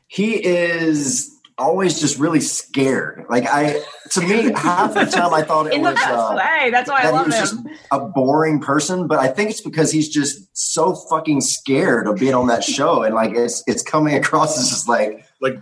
he 0.08 0.34
is 0.44 1.38
always 1.58 2.00
just 2.00 2.18
really 2.18 2.40
scared. 2.40 3.24
Like 3.28 3.44
I 3.46 3.82
to 4.12 4.20
me, 4.20 4.52
half 4.52 4.94
the 4.94 5.04
time 5.04 5.32
I 5.34 5.42
thought 5.42 5.66
it 5.68 5.72
In 5.74 5.82
the 5.82 5.90
was 5.90 5.94
best 5.98 6.08
uh, 6.10 6.34
way. 6.36 6.70
That's 6.70 6.88
why 6.90 7.02
I 7.02 7.10
love 7.10 7.26
he 7.26 7.32
was 7.40 7.52
him. 7.52 7.64
just 7.68 7.80
a 7.90 8.00
boring 8.00 8.60
person, 8.60 9.06
but 9.06 9.18
I 9.18 9.28
think 9.28 9.50
it's 9.50 9.60
because 9.60 9.90
he's 9.92 10.08
just 10.08 10.48
so 10.56 10.94
fucking 10.94 11.40
scared 11.40 12.06
of 12.06 12.16
being 12.16 12.34
on 12.34 12.46
that 12.48 12.64
show, 12.76 13.02
and 13.02 13.14
like 13.14 13.32
it's 13.34 13.62
it's 13.66 13.82
coming 13.82 14.14
across 14.14 14.58
as 14.58 14.68
just 14.70 14.88
like 14.88 15.24
like 15.40 15.56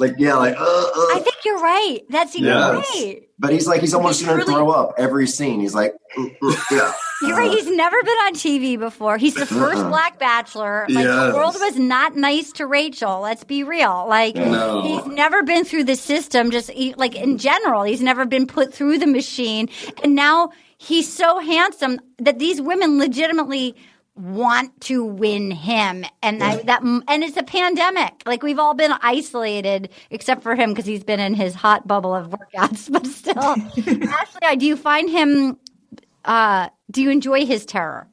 like 0.00 0.14
yeah, 0.18 0.34
like 0.36 0.56
uh, 0.56 0.62
uh. 0.62 0.90
I 1.14 1.20
think 1.22 1.36
you're 1.44 1.60
right. 1.60 2.00
That's 2.10 2.34
you're 2.36 2.48
Yes. 2.50 2.90
right. 2.94 3.22
But 3.38 3.52
he's 3.52 3.66
like 3.66 3.80
he's 3.80 3.94
almost 3.94 4.20
He's 4.20 4.28
gonna 4.28 4.38
really- 4.38 4.52
throw 4.54 4.70
up 4.70 4.94
every 4.98 5.26
scene. 5.26 5.60
He's 5.60 5.74
like, 5.74 5.94
"Uh, 6.18 6.26
uh, 6.42 6.56
yeah. 6.70 6.92
You're 7.22 7.36
right. 7.36 7.50
He's 7.50 7.68
never 7.70 7.96
been 8.02 8.18
on 8.26 8.34
TV 8.34 8.78
before. 8.78 9.16
He's 9.18 9.34
the 9.34 9.44
1st 9.46 9.76
Uh-uh. 9.76 9.88
black 9.88 10.18
bachelor. 10.18 10.86
Like 10.88 11.04
Yes. 11.04 11.32
the 11.32 11.36
world 11.38 11.54
was 11.58 11.76
not 11.76 12.16
nice 12.16 12.52
to 12.52 12.66
Rachel. 12.66 13.20
Let's 13.20 13.44
be 13.44 13.62
real. 13.64 14.06
Like 14.08 14.34
No. 14.36 14.82
he's 14.82 15.06
never 15.06 15.42
been 15.42 15.64
through 15.64 15.84
the 15.84 15.96
system. 15.96 16.50
Just 16.50 16.70
like 16.96 17.14
in 17.14 17.38
general, 17.38 17.82
he's 17.84 18.02
never 18.02 18.24
been 18.26 18.46
put 18.46 18.74
through 18.74 18.98
the 18.98 19.06
machine. 19.06 19.68
And 20.02 20.14
now 20.14 20.50
he's 20.78 21.10
so 21.12 21.38
handsome 21.38 22.00
that 22.18 22.38
these 22.38 22.60
women 22.60 22.98
legitimately 22.98 23.76
want 24.16 24.80
to 24.82 25.04
win 25.04 25.50
him 25.50 26.04
and 26.22 26.40
that, 26.40 26.66
that 26.66 26.80
and 26.82 27.24
it's 27.24 27.36
a 27.36 27.42
pandemic 27.42 28.12
like 28.26 28.44
we've 28.44 28.60
all 28.60 28.72
been 28.72 28.92
isolated 29.02 29.88
except 30.10 30.40
for 30.44 30.54
him 30.54 30.70
because 30.70 30.86
he's 30.86 31.02
been 31.02 31.18
in 31.18 31.34
his 31.34 31.52
hot 31.52 31.84
bubble 31.88 32.14
of 32.14 32.30
workouts 32.30 32.88
but 32.92 33.04
still 33.08 33.36
ashley 34.08 34.40
I 34.44 34.54
do 34.54 34.66
you 34.66 34.76
find 34.76 35.10
him 35.10 35.58
Uh, 36.24 36.68
do 36.90 37.02
you 37.02 37.10
enjoy 37.10 37.44
his 37.46 37.64
terror? 37.66 38.08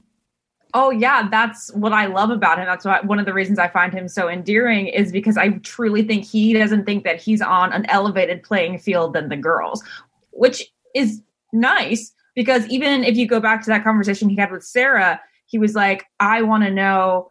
Oh 0.73 0.89
yeah, 0.89 1.27
that's 1.29 1.73
what 1.73 1.91
I 1.91 2.05
love 2.05 2.29
about 2.29 2.57
him. 2.57 2.65
That's 2.65 2.85
why 2.85 3.01
one 3.01 3.19
of 3.19 3.25
the 3.25 3.33
reasons 3.33 3.59
I 3.59 3.67
find 3.67 3.93
him 3.93 4.07
so 4.07 4.29
endearing 4.29 4.87
is 4.87 5.11
because 5.11 5.37
I 5.37 5.49
truly 5.59 6.01
think 6.03 6.23
he 6.23 6.53
doesn't 6.53 6.85
think 6.85 7.03
that 7.03 7.21
he's 7.21 7.41
on 7.41 7.73
an 7.73 7.85
elevated 7.89 8.41
playing 8.43 8.79
field 8.79 9.13
than 9.13 9.27
the 9.29 9.35
girls, 9.35 9.83
which 10.31 10.71
is 10.95 11.21
nice 11.51 12.13
because 12.35 12.65
even 12.67 13.03
if 13.03 13.17
you 13.17 13.27
go 13.27 13.41
back 13.41 13.61
to 13.63 13.69
that 13.69 13.83
conversation 13.83 14.29
he 14.29 14.37
had 14.37 14.51
with 14.51 14.63
Sarah, 14.63 15.19
he 15.45 15.57
was 15.57 15.75
like, 15.75 16.05
"I 16.21 16.41
want 16.41 16.63
to 16.63 16.71
know 16.71 17.27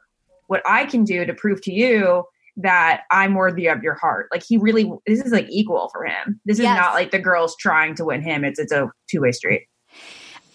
what 0.48 0.62
I 0.66 0.84
can 0.84 1.04
do 1.04 1.24
to 1.24 1.32
prove 1.32 1.62
to 1.62 1.72
you 1.72 2.24
that 2.58 3.02
I'm 3.10 3.34
worthy 3.34 3.68
of 3.68 3.82
your 3.82 3.94
heart." 3.94 4.28
Like 4.30 4.42
he 4.46 4.58
really 4.58 4.92
this 5.06 5.20
is 5.20 5.32
like 5.32 5.46
equal 5.48 5.88
for 5.94 6.04
him. 6.04 6.38
This 6.44 6.58
is 6.58 6.64
Yes. 6.64 6.76
not 6.78 6.92
like 6.92 7.10
the 7.10 7.18
girls 7.18 7.56
trying 7.58 7.94
to 7.94 8.04
win 8.04 8.20
him. 8.20 8.44
It's 8.44 8.58
it's 8.60 8.72
a 8.72 8.90
two-way 9.10 9.32
street. 9.32 9.62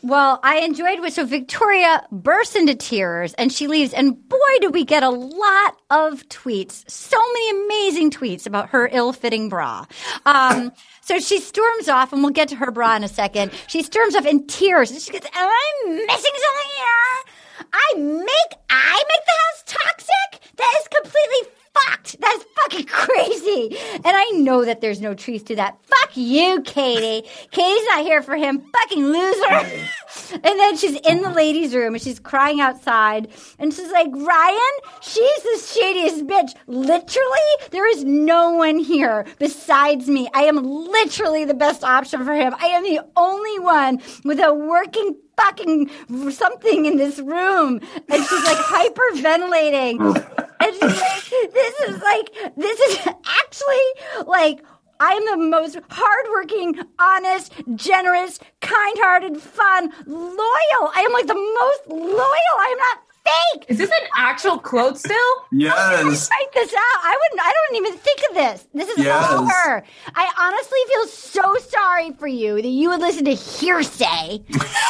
Well, 0.05 0.39
I 0.43 0.57
enjoyed 0.57 0.99
what 0.99 1.13
so 1.13 1.25
Victoria 1.25 2.05
bursts 2.11 2.55
into 2.55 2.75
tears 2.75 3.33
and 3.39 3.51
she 3.51 3.65
leaves. 3.65 3.91
And 3.91 4.29
boy, 4.29 4.37
did 4.61 4.71
we 4.71 4.85
get 4.85 5.01
a 5.01 5.09
lot 5.09 5.77
of 5.89 6.29
tweets. 6.29 6.87
So 6.87 7.17
many 7.33 7.65
amazing 7.65 8.11
tweets 8.11 8.45
about 8.45 8.69
her 8.69 8.87
ill-fitting 8.91 9.49
bra. 9.49 9.85
Um, 10.27 10.71
so 11.01 11.17
she 11.19 11.39
storms 11.39 11.89
off, 11.89 12.13
and 12.13 12.21
we'll 12.21 12.33
get 12.33 12.49
to 12.49 12.55
her 12.55 12.69
bra 12.69 12.95
in 12.95 13.03
a 13.03 13.07
second. 13.07 13.51
She 13.65 13.81
storms 13.81 14.15
off 14.15 14.27
in 14.27 14.45
tears. 14.45 14.91
And 14.91 15.01
she 15.01 15.11
goes, 15.11 15.21
"Am 15.23 15.49
I 15.49 15.71
missing 15.85 16.05
something 16.07 16.71
here? 16.77 17.67
I 17.73 17.93
make 17.97 18.59
I 18.69 19.03
make 19.07 19.25
the 19.25 19.37
house 19.41 19.63
toxic. 19.65 20.55
That 20.55 20.73
is 20.81 20.87
completely 20.87 21.51
fucked. 21.75 22.19
That 22.21 22.35
is 22.37 22.45
fucking 22.61 22.85
crazy. 22.89 23.77
And 23.93 24.05
I 24.05 24.29
know 24.35 24.65
that 24.65 24.81
there's 24.81 25.01
no 25.01 25.13
truth 25.13 25.45
to 25.45 25.55
that. 25.57 25.77
Fuck 25.83 26.11
you, 26.15 26.61
Katie. 26.61 27.27
Katie's 27.51 27.85
not 27.89 28.03
here 28.03 28.21
for 28.21 28.35
him. 28.35 28.63
Fucking 28.73 29.05
loser. 29.05 29.89
and 30.33 30.59
then 30.59 30.77
she's 30.77 30.99
in 31.01 31.21
the 31.21 31.29
ladies' 31.29 31.75
room 31.75 31.93
and 31.93 32.01
she's 32.01 32.19
crying 32.19 32.61
outside. 32.61 33.29
And 33.59 33.73
she's 33.73 33.91
like, 33.91 34.09
Ryan, 34.11 34.59
she's 35.01 35.43
the 35.43 35.79
shadiest 35.79 36.27
bitch. 36.27 36.55
Literally, 36.67 37.39
there 37.71 37.89
is 37.89 38.03
no 38.03 38.51
one 38.51 38.79
here 38.79 39.25
besides 39.39 40.07
me. 40.07 40.27
I 40.33 40.43
am 40.43 40.57
literally 40.63 41.45
the 41.45 41.53
best 41.53 41.83
option 41.83 42.23
for 42.25 42.33
him. 42.33 42.55
I 42.59 42.67
am 42.67 42.83
the 42.83 43.01
only 43.15 43.59
one 43.59 44.01
with 44.23 44.39
a 44.39 44.53
working 44.53 45.15
fucking 45.37 45.89
something 46.31 46.85
in 46.85 46.97
this 46.97 47.19
room. 47.19 47.81
And 48.09 48.25
she's 48.25 48.45
like 48.45 48.57
hyperventilating. 48.57 50.34
And 50.65 50.73
she's 50.73 50.81
like, 51.01 51.53
this 51.53 51.79
is 51.81 52.01
like, 52.01 52.55
this 52.57 52.79
is 52.79 53.07
actually 53.07 54.25
like, 54.25 54.63
I'm 54.99 55.25
the 55.25 55.37
most 55.37 55.77
hardworking, 55.89 56.79
honest, 56.99 57.53
generous, 57.75 58.39
kind-hearted, 58.61 59.37
fun, 59.41 59.91
loyal. 60.05 60.91
I 60.95 61.05
am 61.05 61.13
like 61.13 61.27
the 61.27 61.35
most 61.35 61.87
loyal. 61.87 62.55
I 62.57 62.69
am 62.71 62.77
not 62.77 62.99
fake. 63.25 63.65
Is 63.67 63.77
this 63.77 63.89
an 63.89 64.07
actual 64.15 64.57
quote 64.57 64.97
still? 64.97 65.17
Yes. 65.51 66.29
Write 66.31 66.53
this 66.53 66.73
out. 66.73 66.99
I 67.03 67.17
wouldn't. 67.21 67.41
I 67.45 67.53
don't 67.53 67.77
even 67.77 67.97
think 67.97 68.19
of 68.29 68.35
this. 68.35 68.67
This 68.73 68.97
is 68.97 69.07
all 69.07 69.45
her. 69.45 69.83
I 70.15 70.31
honestly 70.39 70.79
feel 70.87 71.07
so 71.07 71.55
sorry 71.69 72.11
for 72.13 72.27
you 72.27 72.55
that 72.61 72.67
you 72.67 72.89
would 72.89 73.01
listen 73.01 73.25
to 73.25 73.33
hearsay 73.33 74.43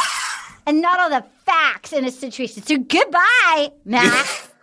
and 0.68 0.82
not 0.82 1.00
all 1.00 1.10
the 1.10 1.26
facts 1.46 1.94
in 1.94 2.06
a 2.06 2.12
situation. 2.12 2.64
So 2.64 2.78
goodbye, 2.78 3.72
Matt. 3.86 4.50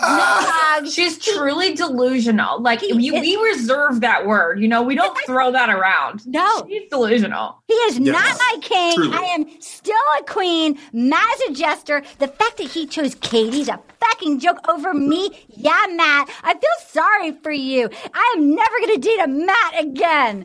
No, 0.00 0.82
she's 0.90 1.18
truly 1.18 1.74
delusional. 1.74 2.60
Like 2.60 2.80
we, 2.82 3.10
we 3.10 3.36
reserve 3.36 4.00
that 4.00 4.26
word. 4.26 4.60
You 4.60 4.68
know, 4.68 4.82
we 4.82 4.94
don't 4.94 5.16
throw 5.26 5.52
that 5.52 5.68
around. 5.70 6.26
No, 6.26 6.66
she's 6.68 6.88
delusional. 6.90 7.62
He 7.68 7.74
is 7.74 8.00
not 8.00 8.14
my 8.38 8.58
king. 8.60 8.94
Truly. 8.96 9.16
I 9.16 9.22
am 9.22 9.60
still 9.60 9.94
a 10.20 10.24
queen. 10.24 10.78
Matt's 10.92 11.42
a 11.48 11.52
jester. 11.52 12.02
The 12.18 12.28
fact 12.28 12.58
that 12.58 12.68
he 12.70 12.86
chose 12.86 13.14
Katie's 13.16 13.68
a 13.68 13.80
fucking 14.00 14.40
joke 14.40 14.58
over 14.68 14.92
me. 14.94 15.30
Yeah, 15.48 15.86
Matt. 15.90 16.28
I 16.42 16.54
feel 16.54 16.88
sorry 16.88 17.32
for 17.42 17.52
you. 17.52 17.88
I 18.12 18.34
am 18.36 18.54
never 18.54 18.78
going 18.80 19.00
to 19.00 19.08
date 19.08 19.20
a 19.20 19.28
Matt 19.28 19.80
again. 19.84 20.44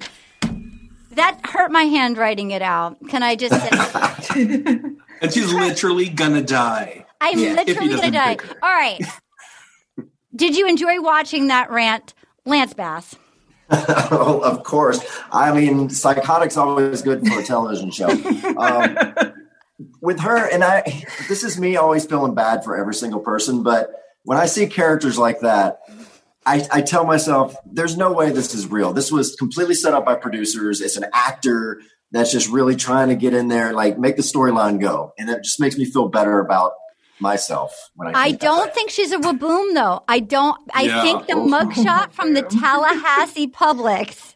That 1.12 1.40
hurt 1.44 1.72
my 1.72 1.84
handwriting 1.84 2.52
it 2.52 2.62
out. 2.62 2.98
Can 3.10 3.24
I 3.24 3.36
just 3.36 3.54
say? 3.60 4.80
And 5.22 5.34
she's 5.34 5.52
literally 5.52 6.08
gonna 6.08 6.42
die. 6.42 7.06
I'm 7.20 7.38
Yeah, 7.38 7.52
literally 7.54 7.90
going 7.90 8.02
to 8.04 8.12
die. 8.12 8.38
All 8.64 8.74
right. 8.74 9.02
Did 10.40 10.56
you 10.56 10.70
enjoy 10.70 11.02
watching 11.02 11.48
that 11.48 11.70
rant, 11.70 12.14
Lance 12.46 12.74
Bass? 12.74 13.14
oh, 13.70 14.40
of 14.42 14.64
course. 14.64 15.06
I 15.34 15.52
mean, 15.52 15.90
psychotic's 15.90 16.56
always 16.56 17.02
good 17.02 17.28
for 17.28 17.42
a 17.42 17.44
television 17.44 17.92
show. 17.92 18.08
Um, 18.58 18.98
with 20.00 20.22
her, 20.22 20.50
and 20.50 20.64
I, 20.64 21.04
this 21.28 21.44
is 21.44 21.60
me 21.60 21.76
always 21.76 22.06
feeling 22.06 22.36
bad 22.36 22.64
for 22.64 22.78
every 22.78 22.94
single 22.94 23.20
person, 23.20 23.64
but 23.64 23.92
when 24.24 24.38
I 24.38 24.46
see 24.46 24.66
characters 24.68 25.18
like 25.18 25.42
that, 25.42 25.82
I, 26.46 26.66
I 26.72 26.82
tell 26.84 27.04
myself, 27.04 27.54
there's 27.66 27.98
no 27.98 28.14
way 28.14 28.32
this 28.32 28.56
is 28.56 28.66
real. 28.66 28.94
This 28.94 29.12
was 29.12 29.36
completely 29.36 29.76
set 29.76 29.94
up 29.94 30.06
by 30.06 30.16
producers. 30.16 30.80
It's 30.80 30.96
an 30.96 31.06
actor 31.14 31.82
that's 32.12 32.32
just 32.32 32.48
really 32.50 32.78
trying 32.78 33.10
to 33.10 33.16
get 33.16 33.34
in 33.34 33.50
there, 33.50 33.74
like 33.74 34.00
make 34.00 34.16
the 34.16 34.24
storyline 34.24 34.80
go. 34.80 35.12
And 35.20 35.30
it 35.30 35.44
just 35.44 35.60
makes 35.60 35.78
me 35.78 35.84
feel 35.84 36.08
better 36.08 36.40
about 36.40 36.72
myself 37.20 37.90
when 37.96 38.16
I 38.16 38.20
I 38.26 38.32
don't 38.32 38.74
think 38.74 38.90
she's 38.90 39.12
a 39.12 39.18
waboom, 39.18 39.74
though. 39.74 40.04
I 40.08 40.20
don't. 40.20 40.58
I 40.74 40.84
Yeah. 40.84 41.02
think 41.02 41.28
the 41.28 41.34
mugshot 41.34 42.12
from 42.14 42.34
the 42.34 42.42
Tallahassee 42.60 43.48
Publix. 43.48 44.36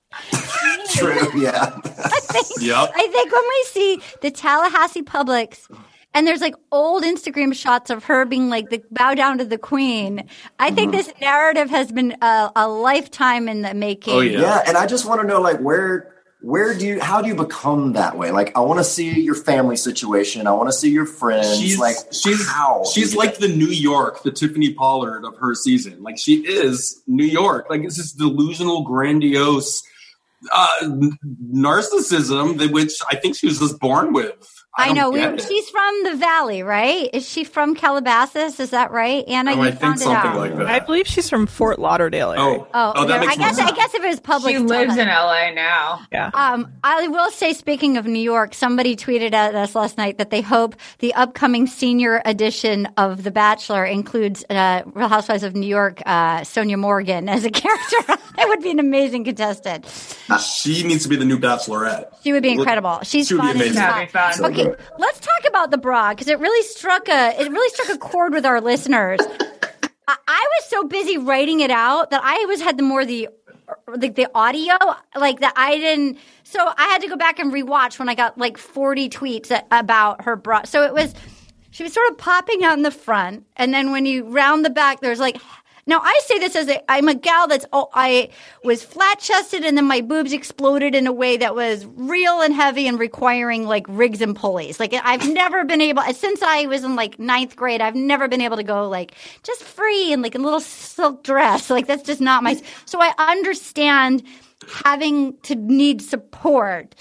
True, 0.89 1.39
yeah. 1.39 1.71
I 1.85 2.19
think, 2.21 2.47
Yep. 2.61 2.91
I 2.95 3.07
think 3.07 3.31
when 3.31 3.41
we 3.43 3.63
see 3.65 4.01
the 4.21 4.31
Tallahassee 4.31 5.01
Publix, 5.03 5.67
and 6.13 6.27
there's 6.27 6.41
like 6.41 6.53
old 6.71 7.03
Instagram 7.03 7.55
shots 7.55 7.89
of 7.89 8.03
her 8.03 8.23
being 8.25 8.47
like 8.49 8.69
the 8.69 8.83
bow 8.91 9.15
down 9.15 9.39
to 9.39 9.45
the 9.45 9.57
queen. 9.57 10.27
I 10.59 10.69
think 10.69 10.91
Mm-hmm. 10.91 10.97
this 10.97 11.13
narrative 11.19 11.69
has 11.71 11.91
been 11.91 12.15
a, 12.21 12.51
a 12.55 12.67
lifetime 12.67 13.49
in 13.49 13.63
the 13.63 13.73
making. 13.73 14.13
Oh 14.13 14.19
yeah. 14.21 14.61
and 14.67 14.77
I 14.77 14.85
just 14.85 15.05
want 15.07 15.21
to 15.21 15.27
know 15.27 15.41
like 15.41 15.59
where 15.59 16.12
where 16.43 16.77
do 16.77 16.85
you 16.85 16.99
how 16.99 17.21
do 17.21 17.29
you 17.29 17.35
become 17.35 17.93
that 17.93 18.17
way? 18.17 18.31
Like 18.31 18.55
I 18.57 18.59
want 18.59 18.79
to 18.79 18.83
see 18.83 19.21
your 19.21 19.33
family 19.33 19.77
situation. 19.77 20.45
I 20.45 20.51
want 20.51 20.67
to 20.67 20.73
see 20.73 20.91
your 20.91 21.05
friends. 21.05 21.57
She's 21.57 21.79
like 21.79 21.95
she's 22.11 22.47
how 22.47 22.83
she's 22.93 23.15
like 23.15 23.37
the 23.37 23.47
New 23.47 23.67
York, 23.67 24.23
the 24.23 24.31
Tiffany 24.31 24.73
Pollard 24.73 25.23
of 25.23 25.37
her 25.37 25.55
season. 25.55 26.03
Like 26.03 26.17
she 26.17 26.45
is 26.45 27.01
New 27.07 27.25
York. 27.25 27.69
Like 27.69 27.83
it's 27.83 27.95
this 27.95 28.11
delusional, 28.11 28.83
grandiose 28.83 29.83
uh, 30.51 30.67
narcissism 31.49 32.57
that 32.57 32.71
which 32.71 32.91
I 33.09 33.15
think 33.15 33.37
she 33.37 33.47
was 33.47 33.59
just 33.59 33.79
born 33.79 34.11
with. 34.11 34.52
I, 34.75 34.87
don't 34.87 34.95
know. 34.95 35.09
We, 35.11 35.39
she's 35.39 35.69
from 35.69 36.03
the 36.03 36.15
Valley, 36.15 36.63
right? 36.63 37.09
Is 37.13 37.27
she 37.29 37.43
from 37.43 37.75
Calabasas? 37.75 38.59
Is 38.59 38.71
that 38.71 38.91
right, 38.91 39.23
Anna? 39.27 39.51
Oh, 39.51 39.55
you 39.55 39.61
I 39.61 39.69
think 39.69 39.81
found 39.81 39.95
it 39.97 39.99
something 40.03 40.31
out. 40.31 40.37
like 40.37 40.57
that. 40.57 40.65
I 40.67 40.79
believe 40.79 41.05
she's 41.05 41.29
from 41.29 41.45
Fort 41.45 41.77
Lauderdale. 41.77 42.31
Area. 42.31 42.41
Oh, 42.41 42.67
Oh, 42.73 42.93
Oh, 42.95 43.05
that 43.05 43.19
makes 43.19 43.33
I 43.33 43.35
guess 43.35 43.57
more 43.57 43.67
I 43.67 43.71
guess 43.71 43.93
if 43.93 44.03
it 44.03 44.07
was 44.07 44.19
public, 44.19 44.55
She 44.55 44.59
lives 44.59 44.97
in 44.97 45.07
LA 45.07 45.51
now. 45.51 46.01
Yeah. 46.11 46.31
Um, 46.33 46.71
I 46.83 47.07
will 47.07 47.29
say, 47.29 47.53
speaking 47.53 47.97
of 47.97 48.05
New 48.07 48.19
York, 48.19 48.53
somebody 48.55 48.95
tweeted 48.95 49.33
at 49.33 49.53
us 49.53 49.75
last 49.75 49.97
night 49.97 50.17
that 50.17 50.31
they 50.31 50.41
hope 50.41 50.75
the 50.99 51.13
upcoming 51.13 51.67
senior 51.67 52.21
edition 52.25 52.87
of 52.97 53.23
The 53.23 53.31
Bachelor 53.31 53.85
includes 53.85 54.43
uh, 54.49 54.81
Real 54.87 55.07
Housewives 55.07 55.43
of 55.43 55.55
New 55.55 55.67
York, 55.67 56.01
uh, 56.05 56.39
Sonja 56.41 56.79
Morgan 56.79 57.29
as 57.29 57.45
a 57.45 57.49
character. 57.51 57.97
that 58.07 58.45
would 58.47 58.61
be 58.63 58.71
an 58.71 58.79
amazing 58.79 59.23
contestant. 59.23 59.85
She 60.41 60.83
needs 60.83 61.03
to 61.03 61.09
be 61.09 61.15
the 61.15 61.25
new 61.25 61.37
Bachelorette. 61.37 62.05
She 62.23 62.31
would 62.33 62.41
be 62.43 62.51
incredible. 62.53 62.99
She's 63.03 63.27
She 63.27 63.35
would 63.35 63.41
be 63.41 63.47
fun. 63.47 63.61
as 63.61 63.77
amazing. 63.77 64.05
be 64.05 64.11
fun. 64.11 64.45
Okay, 64.45 64.62
let's 64.97 65.19
talk 65.19 65.41
about 65.47 65.71
the 65.71 65.77
bra 65.77 66.11
because 66.11 66.27
it 66.27 66.39
really 66.39 66.65
struck 66.67 67.07
a 67.07 67.39
it 67.39 67.51
really 67.51 67.69
struck 67.69 67.89
a 67.89 67.97
chord 67.97 68.33
with 68.33 68.45
our 68.45 68.61
listeners. 68.61 69.19
I, 70.07 70.17
I 70.27 70.47
was 70.57 70.69
so 70.69 70.83
busy 70.83 71.17
writing 71.17 71.61
it 71.61 71.71
out 71.71 72.09
that 72.11 72.21
I 72.23 72.45
was 72.45 72.61
had 72.61 72.77
the 72.77 72.83
more 72.83 73.05
the 73.05 73.29
like 73.87 74.15
the 74.15 74.29
audio 74.35 74.75
like 75.15 75.39
that 75.39 75.53
I 75.55 75.77
didn't. 75.77 76.17
So 76.43 76.59
I 76.59 76.83
had 76.87 77.01
to 77.01 77.07
go 77.07 77.15
back 77.15 77.39
and 77.39 77.51
rewatch 77.51 77.99
when 77.99 78.09
I 78.09 78.15
got 78.15 78.37
like 78.37 78.57
forty 78.57 79.09
tweets 79.09 79.51
about 79.71 80.23
her 80.25 80.35
bra. 80.35 80.63
So 80.63 80.83
it 80.83 80.93
was 80.93 81.13
she 81.71 81.83
was 81.83 81.93
sort 81.93 82.09
of 82.11 82.17
popping 82.17 82.63
out 82.63 82.77
in 82.77 82.83
the 82.83 82.91
front, 82.91 83.45
and 83.55 83.73
then 83.73 83.91
when 83.91 84.05
you 84.05 84.25
round 84.25 84.65
the 84.65 84.69
back, 84.69 85.01
there's 85.01 85.19
like. 85.19 85.37
Now 85.85 85.99
I 86.01 86.19
say 86.25 86.39
this 86.39 86.55
as 86.55 86.69
a 86.69 86.91
I'm 86.91 87.07
a 87.09 87.15
gal 87.15 87.47
that's 87.47 87.65
oh 87.73 87.89
I 87.93 88.29
was 88.63 88.83
flat 88.83 89.19
chested 89.19 89.63
and 89.63 89.75
then 89.77 89.85
my 89.85 90.01
boobs 90.01 90.31
exploded 90.31 90.95
in 90.95 91.07
a 91.07 91.11
way 91.11 91.37
that 91.37 91.55
was 91.55 91.85
real 91.85 92.41
and 92.41 92.53
heavy 92.53 92.87
and 92.87 92.97
requiring 92.97 93.65
like 93.65 93.85
rigs 93.89 94.21
and 94.21 94.35
pulleys. 94.35 94.79
Like 94.79 94.93
I've 94.93 95.27
never 95.29 95.65
been 95.65 95.81
able 95.81 96.03
since 96.13 96.41
I 96.41 96.67
was 96.67 96.83
in 96.83 96.95
like 96.95 97.19
ninth 97.19 97.55
grade. 97.55 97.81
I've 97.81 97.95
never 97.95 98.27
been 98.27 98.41
able 98.41 98.57
to 98.57 98.63
go 98.63 98.87
like 98.87 99.13
just 99.43 99.63
free 99.63 100.13
and 100.13 100.21
like 100.21 100.35
a 100.35 100.39
little 100.39 100.61
silk 100.61 101.23
dress. 101.23 101.69
Like 101.69 101.87
that's 101.87 102.03
just 102.03 102.21
not 102.21 102.43
my. 102.43 102.61
So 102.85 103.01
I 103.01 103.13
understand 103.17 104.23
having 104.69 105.37
to 105.43 105.55
need 105.55 106.01
support. 106.01 106.95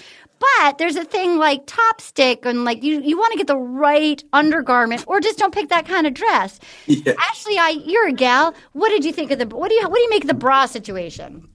But 0.57 0.77
there's 0.77 0.95
a 0.97 1.05
thing 1.05 1.37
like 1.37 1.63
top 1.67 2.01
stick 2.01 2.45
and 2.45 2.65
like 2.65 2.83
you, 2.83 3.01
you 3.01 3.17
want 3.17 3.31
to 3.31 3.37
get 3.37 3.47
the 3.47 3.57
right 3.57 4.21
undergarment 4.33 5.05
or 5.07 5.21
just 5.21 5.37
don't 5.39 5.53
pick 5.53 5.69
that 5.69 5.85
kind 5.85 6.05
of 6.05 6.13
dress. 6.13 6.59
Ashley, 7.29 7.57
I 7.57 7.81
you're 7.85 8.07
a 8.07 8.11
gal. 8.13 8.53
What 8.73 8.89
did 8.89 9.05
you 9.05 9.13
think 9.13 9.31
of 9.31 9.39
the 9.39 9.47
what 9.47 9.69
do 9.69 9.75
you 9.75 9.87
what 9.87 9.95
do 9.95 10.01
you 10.01 10.09
make 10.09 10.23
of 10.23 10.27
the 10.27 10.33
bra 10.33 10.65
situation? 10.65 11.47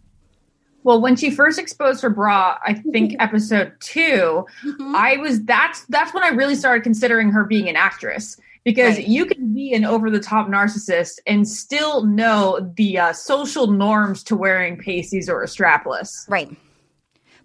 Well, 0.85 1.01
when 1.03 1.17
she 1.17 1.31
first 1.31 1.59
exposed 1.59 2.01
her 2.03 2.09
bra, 2.09 2.59
I 2.65 2.75
think 2.93 3.15
episode 3.19 3.73
2 3.81 4.47
I 4.95 5.17
was 5.19 5.45
that's 5.45 5.85
that's 5.87 6.15
when 6.15 6.23
I 6.23 6.29
really 6.29 6.55
started 6.55 6.83
considering 6.83 7.31
her 7.31 7.45
being 7.45 7.69
an 7.69 7.77
actress 7.77 8.39
because 8.65 8.97
Right. 8.97 9.07
you 9.09 9.27
can 9.27 9.55
be 9.55 9.75
an 9.75 9.85
over 9.85 10.11
the 10.11 10.21
top 10.21 10.49
narcissist 10.49 11.19
and 11.27 11.47
still 11.47 12.05
know 12.05 12.73
the 12.77 12.99
uh, 12.99 13.13
social 13.13 13.67
norms 13.67 14.23
to 14.25 14.37
wearing 14.37 14.79
pasties 14.79 15.29
or 15.29 15.43
a 15.43 15.47
strapless. 15.47 16.29
Right. 16.29 16.51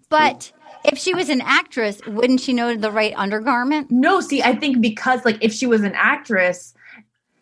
But 0.08 0.52
if 0.84 0.98
she 0.98 1.14
was 1.14 1.28
an 1.28 1.40
actress, 1.40 2.00
wouldn't 2.06 2.40
she 2.40 2.52
know 2.52 2.76
the 2.76 2.90
right 2.90 3.14
undergarment? 3.16 3.90
No, 3.90 4.20
see, 4.20 4.42
I 4.42 4.54
think 4.54 4.80
because 4.80 5.24
like 5.24 5.38
if 5.40 5.52
she 5.52 5.66
was 5.66 5.82
an 5.82 5.94
actress, 5.94 6.74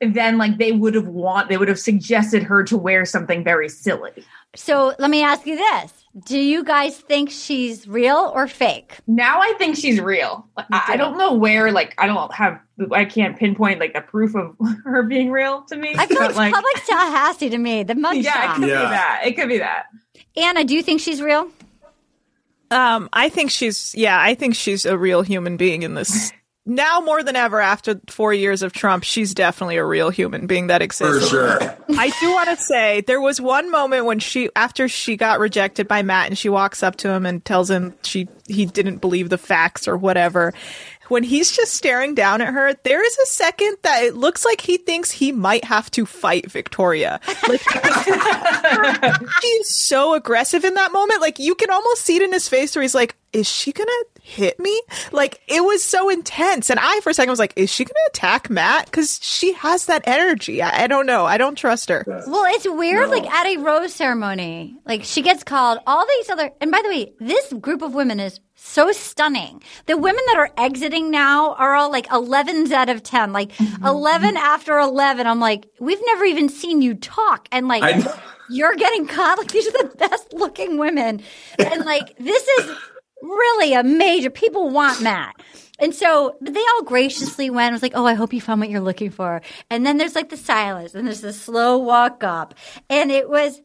then 0.01 0.39
like 0.39 0.59
they 0.59 0.73
would 0.73 0.95
have 0.95 1.09
want 1.09 1.49
they 1.49 1.57
would 1.57 1.69
have 1.69 1.79
suggested 1.79 2.43
her 2.43 2.63
to 2.65 2.77
wear 2.77 3.05
something 3.05 3.45
very 3.45 3.69
silly. 3.69 4.25
So 4.55 4.95
let 4.99 5.11
me 5.11 5.23
ask 5.23 5.47
you 5.47 5.57
this. 5.57 5.93
Do 6.27 6.39
you 6.39 6.63
guys 6.63 6.99
think 6.99 7.31
she's 7.31 7.89
real 7.89 8.31
or 8.35 8.47
fake? 8.47 8.99
Now 9.07 9.41
I 9.41 9.55
think 9.55 9.77
she's 9.77 9.99
real. 9.99 10.47
I, 10.57 10.85
I 10.89 10.97
don't 10.97 11.17
know 11.17 11.33
where 11.33 11.73
like 11.73 11.95
I 11.99 12.07
don't 12.07 12.33
have 12.35 12.61
I 12.93 13.05
can't 13.05 13.37
pinpoint 13.39 13.81
like 13.81 13.95
the 13.95 14.03
proof 14.03 14.35
of 14.35 14.57
her 14.85 15.03
being 15.03 15.31
real 15.31 15.63
to 15.63 15.77
me. 15.77 15.95
I 15.97 16.07
feel 16.07 16.19
but, 16.19 16.37
like, 16.37 16.53
public 16.53 16.85
Tallahassee 16.87 17.51
to 17.51 17.59
me. 17.59 17.83
The 17.83 17.95
mugshot. 17.95 18.23
yeah, 18.23 18.53
it 18.53 18.55
could 18.57 18.63
be 18.63 18.69
that. 18.69 19.23
It 19.25 19.33
could 19.33 19.49
be 19.49 19.59
that. 19.59 19.87
Anna, 20.37 20.65
do 20.65 20.75
you 20.75 20.83
think 20.83 21.01
she's 21.01 21.21
real? 21.23 21.49
Um, 22.73 23.09
I 23.13 23.29
think 23.29 23.51
she's 23.51 23.95
yeah, 23.95 24.19
I 24.21 24.35
think 24.35 24.55
she's 24.55 24.87
a 24.87 24.97
real 24.97 25.23
human 25.23 25.57
being 25.57 25.83
in 25.83 25.95
this. 25.95 26.33
Now 26.65 27.01
more 27.01 27.25
than 27.25 27.35
ever, 27.35 27.61
after 27.61 28.01
four 28.09 28.33
years 28.33 28.63
of 28.63 28.73
Trump, 28.73 29.03
she's 29.03 29.35
definitely 29.35 29.79
a 29.79 29.85
real 29.85 30.11
human 30.11 30.47
being 30.47 30.69
that 30.69 30.81
exists. 30.81 31.29
For 31.29 31.59
sure. 31.59 31.77
I 31.99 32.13
do 32.21 32.31
want 32.31 32.51
to 32.51 32.57
say 32.57 33.01
there 33.01 33.21
was 33.21 33.41
one 33.41 33.69
moment 33.69 34.05
when 34.05 34.21
she, 34.21 34.49
after 34.55 34.87
she 34.87 35.17
got 35.17 35.41
rejected 35.41 35.89
by 35.89 36.03
Matt, 36.03 36.29
and 36.29 36.39
she 36.39 36.49
walks 36.49 36.85
up 36.85 36.95
to 36.99 37.11
him 37.11 37.27
and 37.27 37.45
tells 37.45 37.69
him 37.69 37.97
she 38.05 38.29
he 38.47 38.65
didn't 38.65 38.99
believe 38.99 39.29
the 39.29 39.39
facts 39.39 39.89
or 39.89 39.97
whatever. 39.97 40.55
When 41.13 41.25
he's 41.25 41.53
just 41.53 41.75
staring 41.75 42.15
down 42.15 42.41
at 42.41 42.55
her, 42.55 42.73
there 42.85 43.05
is 43.05 43.19
a 43.19 43.27
second 43.27 43.77
that 43.83 44.03
it 44.03 44.17
looks 44.17 44.47
like 44.47 44.63
he 44.63 44.79
thinks 44.79 45.11
he 45.11 45.31
might 45.31 45.63
have 45.63 45.91
to 45.91 46.07
fight 46.07 46.51
Victoria. 46.51 47.21
Like 47.47 47.61
she's 49.43 49.69
so 49.69 50.15
aggressive 50.15 50.65
in 50.65 50.73
that 50.73 50.91
moment. 50.91 51.21
Like 51.21 51.39
you 51.39 51.55
can 51.55 51.71
almost 51.71 52.01
see 52.01 52.17
it 52.17 52.23
in 52.23 52.33
his 52.33 52.49
face 52.49 52.75
where 52.75 52.81
he's 52.81 52.95
like, 52.95 53.15
"Is 53.35 53.47
she 53.47 53.73
gonna 53.73 53.93
hit 54.33 54.59
me?" 54.59 54.81
Like 55.13 55.41
it 55.47 55.63
was 55.63 55.83
so 55.83 56.09
intense, 56.09 56.71
and 56.71 56.81
I 56.81 57.01
for 57.01 57.11
a 57.11 57.15
second 57.15 57.31
was 57.31 57.39
like, 57.39 57.53
"Is 57.57 57.71
she 57.71 57.85
gonna 57.85 57.99
attack 58.09 58.51
Matt?" 58.51 58.87
Because 58.87 59.21
she 59.23 59.53
has 59.55 59.87
that 59.87 60.03
energy. 60.07 60.63
I, 60.63 60.85
I 60.85 60.87
don't 60.87 61.07
know. 61.07 61.27
I 61.27 61.39
don't 61.39 61.57
trust 61.57 61.89
her. 61.89 62.05
Well, 62.07 62.45
it's 62.49 62.67
weird. 62.69 63.11
Like 63.11 63.27
at 63.27 63.47
a 63.47 63.59
rose 63.59 63.95
ceremony, 63.95 64.77
like 64.87 65.05
she 65.05 65.23
gets 65.23 65.45
called. 65.45 65.79
All 65.87 66.07
these 66.07 66.31
other, 66.31 66.51
and 66.61 66.71
by 66.71 66.81
the 66.83 66.89
way, 66.89 67.13
this 67.21 67.53
group 67.55 67.83
of 67.83 67.95
women 67.95 68.21
is 68.21 68.41
so 68.55 68.93
stunning. 68.93 69.63
The 69.87 69.97
women 69.97 70.23
that 70.29 70.37
are 70.37 70.51
exiting 70.57 71.11
now 71.11 71.55
are 71.55 71.75
all 71.75 71.91
like 71.91 72.07
11s 72.09 72.71
out 72.71 72.89
of 72.89 73.03
10, 73.03 73.33
like 73.33 73.53
mm-hmm. 73.53 73.85
11 73.85 74.37
after 74.37 74.79
11. 74.79 75.27
I'm 75.27 75.41
like, 75.41 75.67
we've 75.81 76.01
never 76.07 76.25
even 76.25 76.49
seen 76.49 76.83
you 76.83 76.95
talk, 76.95 77.49
and 77.53 77.69
like. 77.69 77.83
I 77.83 77.93
know. 77.93 78.15
You're 78.51 78.75
getting 78.75 79.07
caught. 79.07 79.39
Like 79.39 79.51
these 79.51 79.67
are 79.67 79.71
the 79.71 79.97
best 79.97 80.35
looking 80.35 80.77
women, 80.77 81.23
and 81.59 81.85
like 81.87 82.19
this 82.19 82.47
is 82.47 82.77
really 83.23 83.73
a 83.75 83.83
major. 83.83 84.31
People 84.31 84.71
want 84.71 85.01
Matt. 85.01 85.41
And 85.79 85.95
so 85.95 86.37
but 86.41 86.55
they 86.55 86.65
all 86.75 86.83
graciously 86.83 87.51
went. 87.51 87.71
It 87.71 87.75
was 87.75 87.83
like, 87.83 87.93
oh, 87.95 88.07
I 88.07 88.15
hope 88.15 88.33
you 88.33 88.41
found 88.41 88.61
what 88.61 88.71
you're 88.71 88.81
looking 88.81 89.11
for. 89.11 89.41
And 89.71 89.87
then 89.87 89.97
there's 89.97 90.15
like 90.15 90.29
the 90.29 90.37
silence, 90.37 90.95
and 90.95 91.07
there's 91.07 91.23
the 91.23 91.33
slow 91.33 91.79
walk 91.79 92.23
up. 92.23 92.55
And 92.91 93.11
it 93.11 93.29
was 93.29 93.61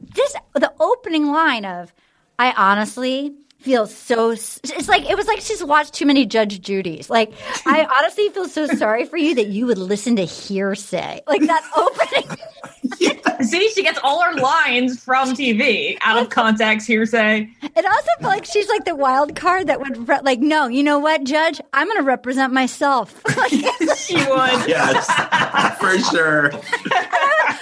this 0.00 0.34
the 0.54 0.72
opening 0.80 1.26
line 1.26 1.64
of, 1.64 1.92
I 2.38 2.52
honestly 2.52 3.34
feel 3.60 3.86
so 3.86 4.30
it's 4.30 4.88
like 4.88 5.08
it 5.08 5.16
was 5.16 5.26
like 5.26 5.38
she's 5.40 5.62
watched 5.62 5.92
too 5.92 6.06
many 6.06 6.24
judge 6.24 6.62
judy's 6.62 7.10
like 7.10 7.30
i 7.66 7.86
honestly 7.98 8.30
feel 8.30 8.48
so 8.48 8.66
sorry 8.76 9.04
for 9.04 9.18
you 9.18 9.34
that 9.34 9.48
you 9.48 9.66
would 9.66 9.76
listen 9.76 10.16
to 10.16 10.24
hearsay 10.24 11.20
like 11.26 11.42
that 11.42 11.62
opening 11.76 12.38
See, 13.50 13.68
she 13.70 13.82
gets 13.82 13.98
all 14.04 14.22
her 14.22 14.34
lines 14.34 15.02
from 15.02 15.30
TV 15.34 15.98
out 16.02 16.22
of 16.22 16.30
context, 16.30 16.86
hearsay. 16.86 17.48
It 17.62 17.84
also 17.84 18.08
felt 18.20 18.32
like 18.32 18.44
she's 18.44 18.68
like 18.68 18.84
the 18.84 18.94
wild 18.94 19.34
card 19.34 19.66
that 19.66 19.80
would 19.80 20.08
re- 20.08 20.20
like, 20.22 20.38
no, 20.38 20.68
you 20.68 20.84
know 20.84 21.00
what, 21.00 21.24
Judge, 21.24 21.60
I'm 21.72 21.88
going 21.88 21.98
to 21.98 22.04
represent 22.04 22.52
myself. 22.52 23.20
she 24.06 24.16
would. 24.16 24.50
Yes, 24.70 25.06
for 25.78 25.98
sure. 25.98 26.50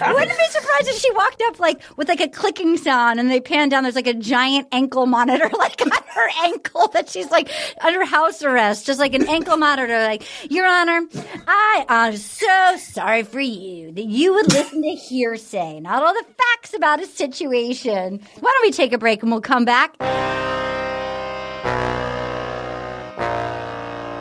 I 0.01 0.13
wouldn't 0.13 0.39
be 0.39 0.45
surprised 0.51 0.89
if 0.89 0.97
she 0.99 1.11
walked 1.13 1.43
up 1.47 1.59
like 1.59 1.81
with 1.97 2.09
like 2.09 2.21
a 2.21 2.29
clicking 2.29 2.77
sound 2.77 3.19
and 3.19 3.31
they 3.31 3.41
pan 3.41 3.69
down. 3.69 3.83
There's 3.83 3.95
like 3.95 4.07
a 4.07 4.15
giant 4.15 4.69
ankle 4.73 5.07
monitor 5.07 5.49
like 5.59 5.81
on 5.81 5.91
her 5.91 6.29
ankle 6.45 6.89
that 6.89 7.09
she's 7.09 7.31
like 7.31 7.51
under 7.83 8.05
house 8.05 8.43
arrest, 8.43 8.87
just 8.87 9.01
like 9.01 9.15
an 9.15 9.29
ankle 9.29 9.57
monitor. 9.57 9.99
Like, 10.03 10.23
Your 10.51 10.67
Honor, 10.67 11.03
I 11.47 11.87
am 11.89 12.17
so 12.17 12.77
sorry 12.77 13.23
for 13.23 13.41
you 13.41 13.93
that 13.93 14.05
you 14.05 14.35
would 14.35 14.53
listen 14.53 14.83
to 14.83 14.91
hearsay, 14.91 15.81
not 15.81 16.03
all 16.03 16.13
the 16.15 16.25
facts 16.25 16.75
about 16.75 17.01
a 17.03 17.07
situation. 17.07 18.21
Why 18.41 18.53
don't 18.53 18.63
we 18.63 18.73
take 18.73 18.93
a 18.93 18.99
break 18.99 19.23
and 19.23 19.33
we'll 19.33 19.41
come 19.41 19.65
back? 19.65 19.97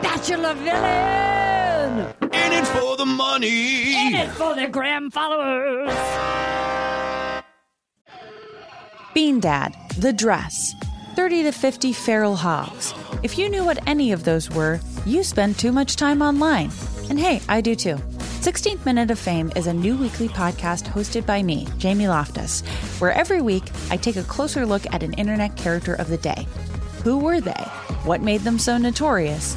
Bachelor 0.02 0.54
villain. 0.54 1.37
In 2.98 3.06
the 3.06 3.14
money. 3.14 4.08
In 4.08 4.14
it 4.14 4.30
for 4.32 4.56
the 4.56 4.66
gram 4.66 5.08
followers. 5.10 5.88
Bean 9.14 9.38
Dad, 9.38 9.76
The 9.98 10.12
Dress, 10.12 10.74
30 11.14 11.44
to 11.44 11.52
50 11.52 11.92
Feral 11.92 12.34
Hogs. 12.34 12.94
If 13.22 13.38
you 13.38 13.48
knew 13.48 13.64
what 13.64 13.86
any 13.86 14.10
of 14.10 14.24
those 14.24 14.50
were, 14.50 14.80
you 15.06 15.22
spend 15.22 15.58
too 15.58 15.70
much 15.70 15.94
time 15.94 16.22
online. 16.22 16.72
And 17.08 17.20
hey, 17.20 17.40
I 17.48 17.60
do 17.60 17.76
too. 17.76 17.96
16th 18.40 18.84
Minute 18.84 19.12
of 19.12 19.18
Fame 19.20 19.52
is 19.54 19.68
a 19.68 19.72
new 19.72 19.96
weekly 19.96 20.28
podcast 20.28 20.86
hosted 20.86 21.24
by 21.24 21.40
me, 21.40 21.68
Jamie 21.78 22.08
Loftus, 22.08 22.62
where 22.98 23.12
every 23.12 23.40
week 23.40 23.70
I 23.90 23.96
take 23.96 24.16
a 24.16 24.24
closer 24.24 24.66
look 24.66 24.92
at 24.92 25.04
an 25.04 25.12
internet 25.12 25.56
character 25.56 25.94
of 25.94 26.08
the 26.08 26.18
day. 26.18 26.48
Who 27.04 27.18
were 27.18 27.40
they? 27.40 27.64
What 28.02 28.22
made 28.22 28.40
them 28.40 28.58
so 28.58 28.76
notorious? 28.76 29.56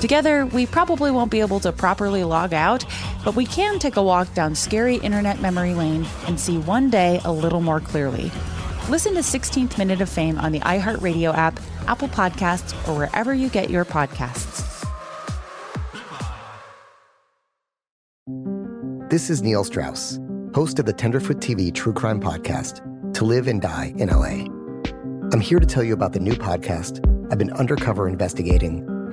Together, 0.00 0.46
we 0.46 0.66
probably 0.66 1.10
won't 1.10 1.30
be 1.30 1.40
able 1.40 1.60
to 1.60 1.72
properly 1.72 2.24
log 2.24 2.52
out, 2.52 2.84
but 3.24 3.34
we 3.34 3.46
can 3.46 3.78
take 3.78 3.96
a 3.96 4.02
walk 4.02 4.32
down 4.34 4.54
scary 4.54 4.96
internet 4.96 5.40
memory 5.40 5.74
lane 5.74 6.06
and 6.26 6.38
see 6.38 6.58
one 6.58 6.90
day 6.90 7.20
a 7.24 7.32
little 7.32 7.60
more 7.60 7.80
clearly. 7.80 8.30
Listen 8.90 9.14
to 9.14 9.20
16th 9.20 9.78
Minute 9.78 10.02
of 10.02 10.10
Fame 10.10 10.38
on 10.38 10.52
the 10.52 10.60
iHeartRadio 10.60 11.34
app, 11.34 11.58
Apple 11.86 12.08
Podcasts, 12.08 12.74
or 12.86 12.98
wherever 12.98 13.32
you 13.32 13.48
get 13.48 13.70
your 13.70 13.84
podcasts. 13.84 14.62
This 19.08 19.30
is 19.30 19.42
Neil 19.42 19.64
Strauss, 19.64 20.18
host 20.54 20.78
of 20.78 20.86
the 20.86 20.92
Tenderfoot 20.92 21.38
TV 21.38 21.72
True 21.72 21.92
Crime 21.92 22.20
Podcast, 22.20 22.82
To 23.14 23.24
Live 23.24 23.48
and 23.48 23.62
Die 23.62 23.94
in 23.96 24.08
LA. 24.08 24.44
I'm 25.32 25.40
here 25.40 25.60
to 25.60 25.66
tell 25.66 25.82
you 25.82 25.94
about 25.94 26.12
the 26.12 26.20
new 26.20 26.34
podcast 26.34 27.00
I've 27.32 27.38
been 27.38 27.52
undercover 27.52 28.06
investigating 28.08 28.84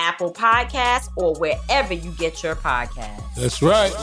Apple 0.00 0.32
Podcasts, 0.32 1.08
or 1.16 1.34
wherever 1.34 1.92
you 1.92 2.10
get 2.12 2.42
your 2.42 2.56
podcasts. 2.56 3.34
That's 3.36 3.60
right. 3.60 3.94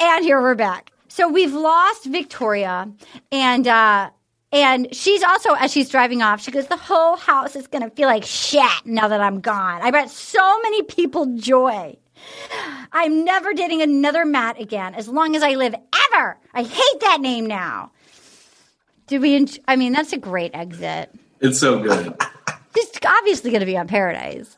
And 0.00 0.24
here 0.24 0.42
we're 0.42 0.56
back. 0.56 0.90
So 1.08 1.28
we've 1.28 1.54
lost 1.54 2.04
Victoria, 2.06 2.90
and 3.30 3.68
uh, 3.68 4.10
and 4.50 4.92
she's 4.92 5.22
also 5.22 5.52
as 5.54 5.72
she's 5.72 5.88
driving 5.88 6.22
off, 6.22 6.42
she 6.42 6.50
goes, 6.50 6.66
"The 6.66 6.76
whole 6.76 7.16
house 7.16 7.54
is 7.54 7.68
going 7.68 7.82
to 7.82 7.90
feel 7.90 8.08
like 8.08 8.24
shit 8.24 8.84
now 8.84 9.06
that 9.06 9.20
I'm 9.20 9.40
gone." 9.40 9.80
I 9.80 9.92
brought 9.92 10.10
so 10.10 10.60
many 10.62 10.82
people 10.82 11.26
joy. 11.36 11.96
I'm 12.92 13.24
never 13.24 13.54
dating 13.54 13.82
another 13.82 14.24
Matt 14.24 14.60
again 14.60 14.94
as 14.94 15.08
long 15.08 15.36
as 15.36 15.42
I 15.42 15.54
live 15.54 15.74
ever. 16.12 16.36
I 16.52 16.64
hate 16.64 17.00
that 17.00 17.20
name 17.20 17.46
now. 17.46 17.92
Did 19.06 19.20
we? 19.22 19.36
En- 19.36 19.48
I 19.68 19.76
mean, 19.76 19.92
that's 19.92 20.12
a 20.12 20.18
great 20.18 20.50
exit. 20.52 21.10
It's 21.40 21.60
so 21.60 21.80
good. 21.80 22.16
She's 22.74 22.90
obviously 23.06 23.50
going 23.50 23.60
to 23.60 23.66
be 23.66 23.76
on 23.76 23.86
Paradise. 23.88 24.56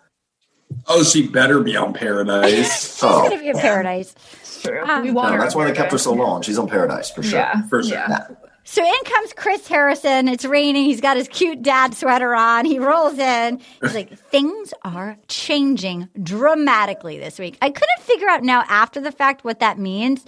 Oh, 0.88 1.02
she 1.02 1.26
better 1.26 1.60
be 1.60 1.76
on 1.76 1.92
Paradise. 1.92 2.90
She's 2.94 3.00
going 3.00 3.30
to 3.30 3.38
be 3.38 3.48
in 3.48 3.58
Paradise. 3.58 4.14
True. 4.62 4.82
Um, 4.84 5.02
we 5.02 5.10
want 5.12 5.28
No, 5.28 5.34
her 5.36 5.40
that's 5.42 5.54
on 5.54 5.62
why 5.62 5.68
they 5.70 5.76
kept 5.76 5.92
her 5.92 5.98
so 5.98 6.12
long. 6.12 6.42
She's 6.42 6.58
on 6.58 6.68
Paradise 6.68 7.10
for 7.10 7.22
sure. 7.22 7.38
Yeah, 7.38 7.62
for 7.68 7.82
sure. 7.82 7.92
yeah. 7.92 8.26
So 8.64 8.84
in 8.84 9.04
comes 9.04 9.32
Chris 9.32 9.68
Harrison. 9.68 10.26
It's 10.26 10.44
raining. 10.44 10.86
He's 10.86 11.00
got 11.00 11.16
his 11.16 11.28
cute 11.28 11.62
dad 11.62 11.94
sweater 11.94 12.34
on. 12.34 12.64
He 12.64 12.80
rolls 12.80 13.16
in. 13.16 13.60
He's 13.80 13.94
like, 13.94 14.18
things 14.30 14.74
are 14.82 15.16
changing 15.28 16.08
dramatically 16.22 17.18
this 17.18 17.38
week. 17.38 17.58
I 17.62 17.70
couldn't 17.70 18.00
figure 18.00 18.28
out 18.28 18.42
now 18.42 18.64
after 18.68 19.00
the 19.00 19.12
fact 19.12 19.44
what 19.44 19.60
that 19.60 19.78
means. 19.78 20.24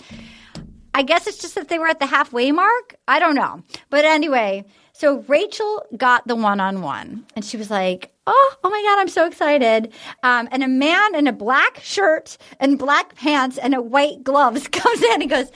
I 0.95 1.03
guess 1.03 1.27
it's 1.27 1.39
just 1.39 1.55
that 1.57 1.69
they 1.69 1.79
were 1.81 1.89
at 1.89 1.99
the 1.99 2.07
halfway 2.07 2.53
mark. 2.53 2.95
I 3.09 3.19
don't 3.19 3.35
know. 3.35 3.63
But 3.91 4.05
anyway, 4.05 4.65
so 4.99 5.19
Rachel 5.29 5.87
got 5.97 6.27
the 6.27 6.35
one 6.35 6.59
on 6.59 6.83
one 6.83 7.25
and 7.37 7.45
she 7.45 7.57
was 7.57 7.71
like, 7.71 8.11
Oh, 8.27 8.55
oh 8.63 8.69
my 8.69 8.83
God, 8.83 8.99
I'm 9.01 9.09
so 9.09 9.27
excited. 9.27 9.93
Um, 10.23 10.49
and 10.51 10.63
a 10.65 10.69
man 10.69 11.15
in 11.15 11.27
a 11.29 11.33
black 11.33 11.79
shirt 11.83 12.37
and 12.61 12.79
black 12.79 13.15
pants 13.15 13.57
and 13.59 13.75
a 13.75 13.81
white 13.81 14.23
gloves 14.25 14.67
comes 14.73 15.03
in 15.03 15.23
and 15.23 15.31
goes, 15.31 15.51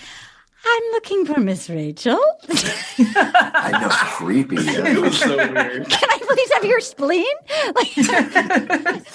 I'm 0.64 0.82
looking 0.92 1.26
for 1.26 1.40
Miss 1.40 1.68
Rachel. 1.68 2.20
I 2.48 3.78
know, 3.80 3.88
it's 3.88 4.02
creepy. 4.14 4.56
It 4.60 5.00
was 5.00 5.18
so 5.18 5.36
weird. 5.36 5.88
Can 5.88 6.08
I 6.08 6.18
please 6.22 6.52
have 6.54 6.64
your 6.64 6.80
spleen? 6.80 7.26
Like- 7.74 9.06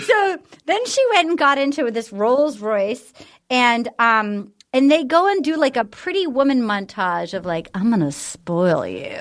so 0.00 0.38
then 0.66 0.86
she 0.86 1.04
went 1.10 1.28
and 1.30 1.36
got 1.38 1.58
into 1.58 1.90
this 1.90 2.12
Rolls 2.12 2.60
Royce, 2.60 3.12
and 3.50 3.88
um, 3.98 4.52
and 4.72 4.90
they 4.90 5.04
go 5.04 5.30
and 5.30 5.44
do 5.44 5.56
like 5.56 5.76
a 5.76 5.84
pretty 5.84 6.26
woman 6.26 6.62
montage 6.62 7.34
of 7.34 7.46
like 7.46 7.68
I'm 7.74 7.90
gonna 7.90 8.12
spoil 8.12 8.86
you, 8.86 9.18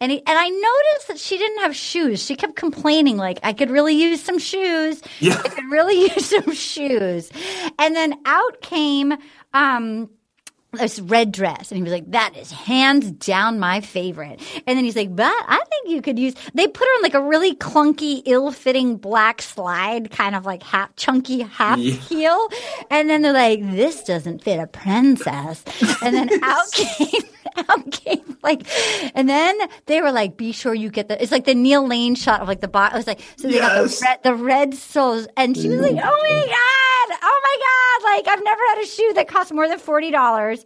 and 0.00 0.12
he, 0.12 0.18
and 0.18 0.38
I 0.38 0.48
noticed 0.48 1.08
that 1.08 1.18
she 1.18 1.38
didn't 1.38 1.60
have 1.60 1.76
shoes. 1.76 2.24
She 2.24 2.36
kept 2.36 2.56
complaining 2.56 3.16
like 3.16 3.38
I 3.42 3.52
could 3.52 3.70
really 3.70 3.94
use 3.94 4.22
some 4.22 4.38
shoes. 4.38 5.02
Yeah. 5.20 5.40
I 5.44 5.48
could 5.48 5.70
really 5.70 6.00
use 6.14 6.26
some 6.26 6.52
shoes, 6.54 7.30
and 7.78 7.94
then 7.96 8.14
out 8.26 8.60
came. 8.62 9.14
Um, 9.54 10.10
this 10.72 11.00
red 11.00 11.32
dress. 11.32 11.70
And 11.70 11.76
he 11.78 11.82
was 11.82 11.92
like, 11.92 12.10
that 12.10 12.36
is 12.36 12.50
hands 12.52 13.10
down 13.10 13.58
my 13.58 13.80
favorite. 13.80 14.40
And 14.66 14.76
then 14.76 14.84
he's 14.84 14.96
like, 14.96 15.14
but 15.16 15.24
I 15.32 15.62
think 15.70 15.88
you 15.94 16.02
could 16.02 16.18
use, 16.18 16.34
they 16.54 16.66
put 16.66 16.86
her 16.86 16.96
in 16.96 17.02
like 17.02 17.14
a 17.14 17.22
really 17.22 17.54
clunky, 17.56 18.22
ill 18.26 18.52
fitting 18.52 18.96
black 18.96 19.40
slide, 19.40 20.10
kind 20.10 20.34
of 20.34 20.44
like 20.44 20.62
half, 20.62 20.94
chunky 20.96 21.40
half 21.42 21.78
Yeah. 21.78 21.94
heel. 21.94 22.48
And 22.90 23.08
then 23.08 23.22
they're 23.22 23.32
like, 23.32 23.60
this 23.70 24.04
doesn't 24.04 24.42
fit 24.44 24.60
a 24.60 24.66
princess. 24.66 25.64
And 26.02 26.14
then 26.14 26.28
out 26.42 26.70
came, 26.72 27.22
out 27.56 27.90
came 27.90 28.36
like, 28.42 28.62
and 29.16 29.28
then 29.28 29.58
they 29.86 30.00
were 30.02 30.12
like, 30.12 30.36
be 30.36 30.52
sure 30.52 30.74
you 30.74 30.90
get 30.90 31.08
the, 31.08 31.20
it's 31.20 31.32
like 31.32 31.44
the 31.46 31.54
Neil 31.54 31.86
Lane 31.86 32.14
shot 32.14 32.40
of 32.42 32.46
like 32.48 32.60
the 32.60 32.68
bot. 32.68 32.92
It 32.92 32.96
was 32.96 33.06
like, 33.06 33.20
so 33.36 33.48
they 33.48 33.54
Yes. 33.54 34.00
got 34.00 34.22
the 34.22 34.32
red, 34.32 34.38
the 34.38 34.44
red 34.44 34.74
soles. 34.74 35.26
And 35.36 35.56
she 35.56 35.68
was 35.68 35.80
like, 35.80 35.92
oh 35.92 35.96
my 35.96 36.46
God, 36.46 37.18
oh 37.22 37.40
my 37.42 37.56
God. 37.58 38.16
Like 38.16 38.28
I've 38.28 38.44
never 38.44 38.62
had 38.68 38.82
a 38.82 38.86
shoe 38.86 39.12
that 39.14 39.28
cost 39.28 39.52
more 39.52 39.66
than 39.66 39.78
$40. 39.80 40.57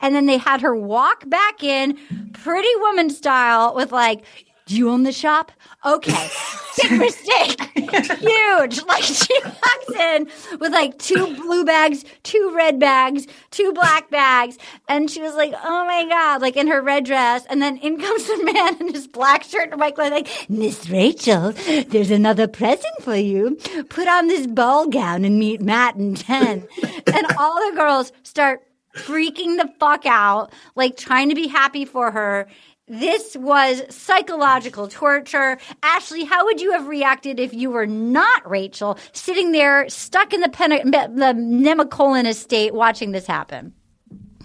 And 0.00 0.14
then 0.14 0.26
they 0.26 0.38
had 0.38 0.60
her 0.60 0.74
walk 0.74 1.28
back 1.28 1.62
in 1.62 1.98
pretty 2.32 2.74
woman 2.76 3.10
style 3.10 3.74
with 3.74 3.92
like, 3.92 4.24
do 4.68 4.76
you 4.76 4.90
own 4.90 5.04
the 5.04 5.12
shop? 5.12 5.50
Okay. 5.84 6.28
Big 6.82 6.92
mistake. 6.92 7.60
Huge. 7.74 8.84
Like 8.84 9.02
she 9.02 9.34
walks 9.42 9.90
in 9.98 10.28
with 10.60 10.72
like 10.72 10.98
two 10.98 11.34
blue 11.36 11.64
bags, 11.64 12.04
two 12.22 12.52
red 12.54 12.78
bags, 12.78 13.26
two 13.50 13.72
black 13.72 14.10
bags. 14.10 14.58
And 14.86 15.10
she 15.10 15.22
was 15.22 15.34
like, 15.34 15.54
oh 15.64 15.84
my 15.86 16.04
God, 16.06 16.42
like 16.42 16.56
in 16.56 16.66
her 16.66 16.82
red 16.82 17.06
dress. 17.06 17.46
And 17.46 17.62
then 17.62 17.78
in 17.78 17.98
comes 17.98 18.26
the 18.26 18.44
man 18.44 18.76
in 18.80 18.92
his 18.92 19.06
black 19.08 19.42
shirt 19.42 19.70
and 19.72 19.80
white 19.80 19.94
clothes, 19.94 20.10
like, 20.10 20.28
Miss 20.50 20.90
Rachel, 20.90 21.52
there's 21.88 22.10
another 22.10 22.46
present 22.46 22.94
for 23.00 23.16
you. 23.16 23.56
Put 23.88 24.06
on 24.06 24.28
this 24.28 24.46
ball 24.46 24.86
gown 24.86 25.24
and 25.24 25.38
meet 25.38 25.62
Matt 25.62 25.96
in 25.96 26.14
10. 26.14 26.68
and 27.06 27.26
all 27.38 27.70
the 27.70 27.74
girls 27.74 28.12
start 28.22 28.67
freaking 28.96 29.56
the 29.56 29.70
fuck 29.78 30.06
out, 30.06 30.52
like 30.74 30.96
trying 30.96 31.28
to 31.28 31.34
be 31.34 31.46
happy 31.46 31.84
for 31.84 32.10
her. 32.10 32.48
This 32.86 33.36
was 33.36 33.82
psychological 33.94 34.88
torture. 34.88 35.58
Ashley, 35.82 36.24
how 36.24 36.46
would 36.46 36.60
you 36.60 36.72
have 36.72 36.88
reacted 36.88 37.38
if 37.38 37.52
you 37.52 37.70
were 37.70 37.86
not 37.86 38.48
Rachel, 38.48 38.98
sitting 39.12 39.52
there 39.52 39.88
stuck 39.90 40.32
in 40.32 40.40
the, 40.40 40.48
pen- 40.48 40.90
the 40.90 41.34
Nemacolin 41.36 42.26
estate 42.26 42.72
watching 42.72 43.12
this 43.12 43.26
happen? 43.26 43.74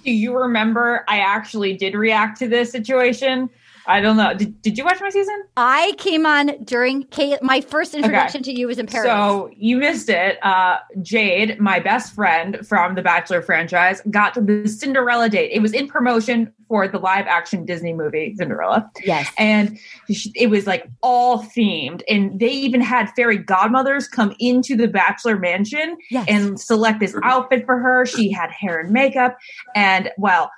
Do 0.04 0.12
you 0.12 0.38
remember 0.38 1.06
I 1.08 1.20
actually 1.20 1.78
did 1.78 1.96
react 1.96 2.38
to 2.40 2.50
this 2.50 2.70
situation? 2.70 3.50
I 3.86 4.00
don't 4.00 4.18
know. 4.18 4.34
Did, 4.34 4.62
did 4.62 4.78
you 4.78 4.86
watch 4.86 5.02
my 5.02 5.10
season? 5.10 5.44
I 5.58 5.94
came 5.98 6.26
on 6.26 6.64
during 6.64 7.06
my 7.42 7.62
first 7.62 7.94
introduction 7.94 8.42
to 8.44 8.52
you 8.54 8.68
was 8.68 8.80
in 8.80 8.88
Paris. 8.88 9.08
So 9.08 9.50
you 9.56 9.78
missed 9.78 10.10
it. 10.10 10.44
Uh, 10.44 10.78
Jade, 11.02 11.60
my 11.60 11.80
best 11.80 12.14
friend 12.14 12.66
from 12.68 12.96
the 12.96 13.02
Bachelor 13.02 13.42
franchise, 13.42 14.02
got 14.10 14.36
the 14.36 14.68
Cinderella 14.68 15.30
date. 15.30 15.52
It 15.52 15.62
was 15.62 15.74
in 15.74 15.88
promotion 15.88 16.54
for 16.68 16.88
the 16.88 16.98
live 16.98 17.28
action 17.28 17.66
Disney 17.66 17.94
movie 17.94 18.34
Cinderella. 18.38 18.90
Yes. 19.04 19.30
And 19.38 19.78
it 20.08 20.50
was 20.50 20.66
like 20.66 20.90
all 21.02 21.44
themed. 21.44 22.02
And 22.10 22.40
they 22.40 22.50
even 22.50 22.82
had 22.82 23.12
fairy 23.16 23.38
godmothers 23.38 24.08
come 24.08 24.34
into 24.40 24.76
the 24.76 24.88
Bachelor 24.88 25.38
mansion 25.38 25.98
and 26.28 26.60
select 26.60 27.00
this 27.00 27.16
outfit 27.22 27.66
for 27.66 27.78
her. 27.78 28.06
She 28.06 28.32
had 28.32 28.50
hair 28.50 28.80
and 28.80 28.92
makeup. 28.92 29.38
And 29.76 30.10
well, 30.18 30.50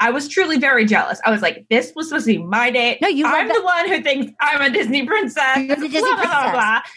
I 0.00 0.10
was 0.10 0.28
truly 0.28 0.58
very 0.58 0.86
jealous. 0.86 1.20
I 1.26 1.30
was 1.30 1.42
like, 1.42 1.66
this 1.68 1.92
was 1.94 2.08
supposed 2.08 2.26
to 2.26 2.32
be 2.32 2.42
my 2.42 2.70
date. 2.70 2.98
No, 3.02 3.08
you 3.08 3.26
I'm 3.26 3.48
the 3.48 3.62
one 3.62 3.86
who 3.86 4.02
thinks 4.02 4.32
I'm 4.40 4.62
a 4.62 4.70
Disney 4.70 5.06
princess. 5.06 5.58
You're 5.58 5.76
the 5.76 5.88
Disney 5.88 6.00
Blah, 6.00 6.14
blah, 6.14 6.24
blah, 6.24 6.40
princess. 6.40 6.52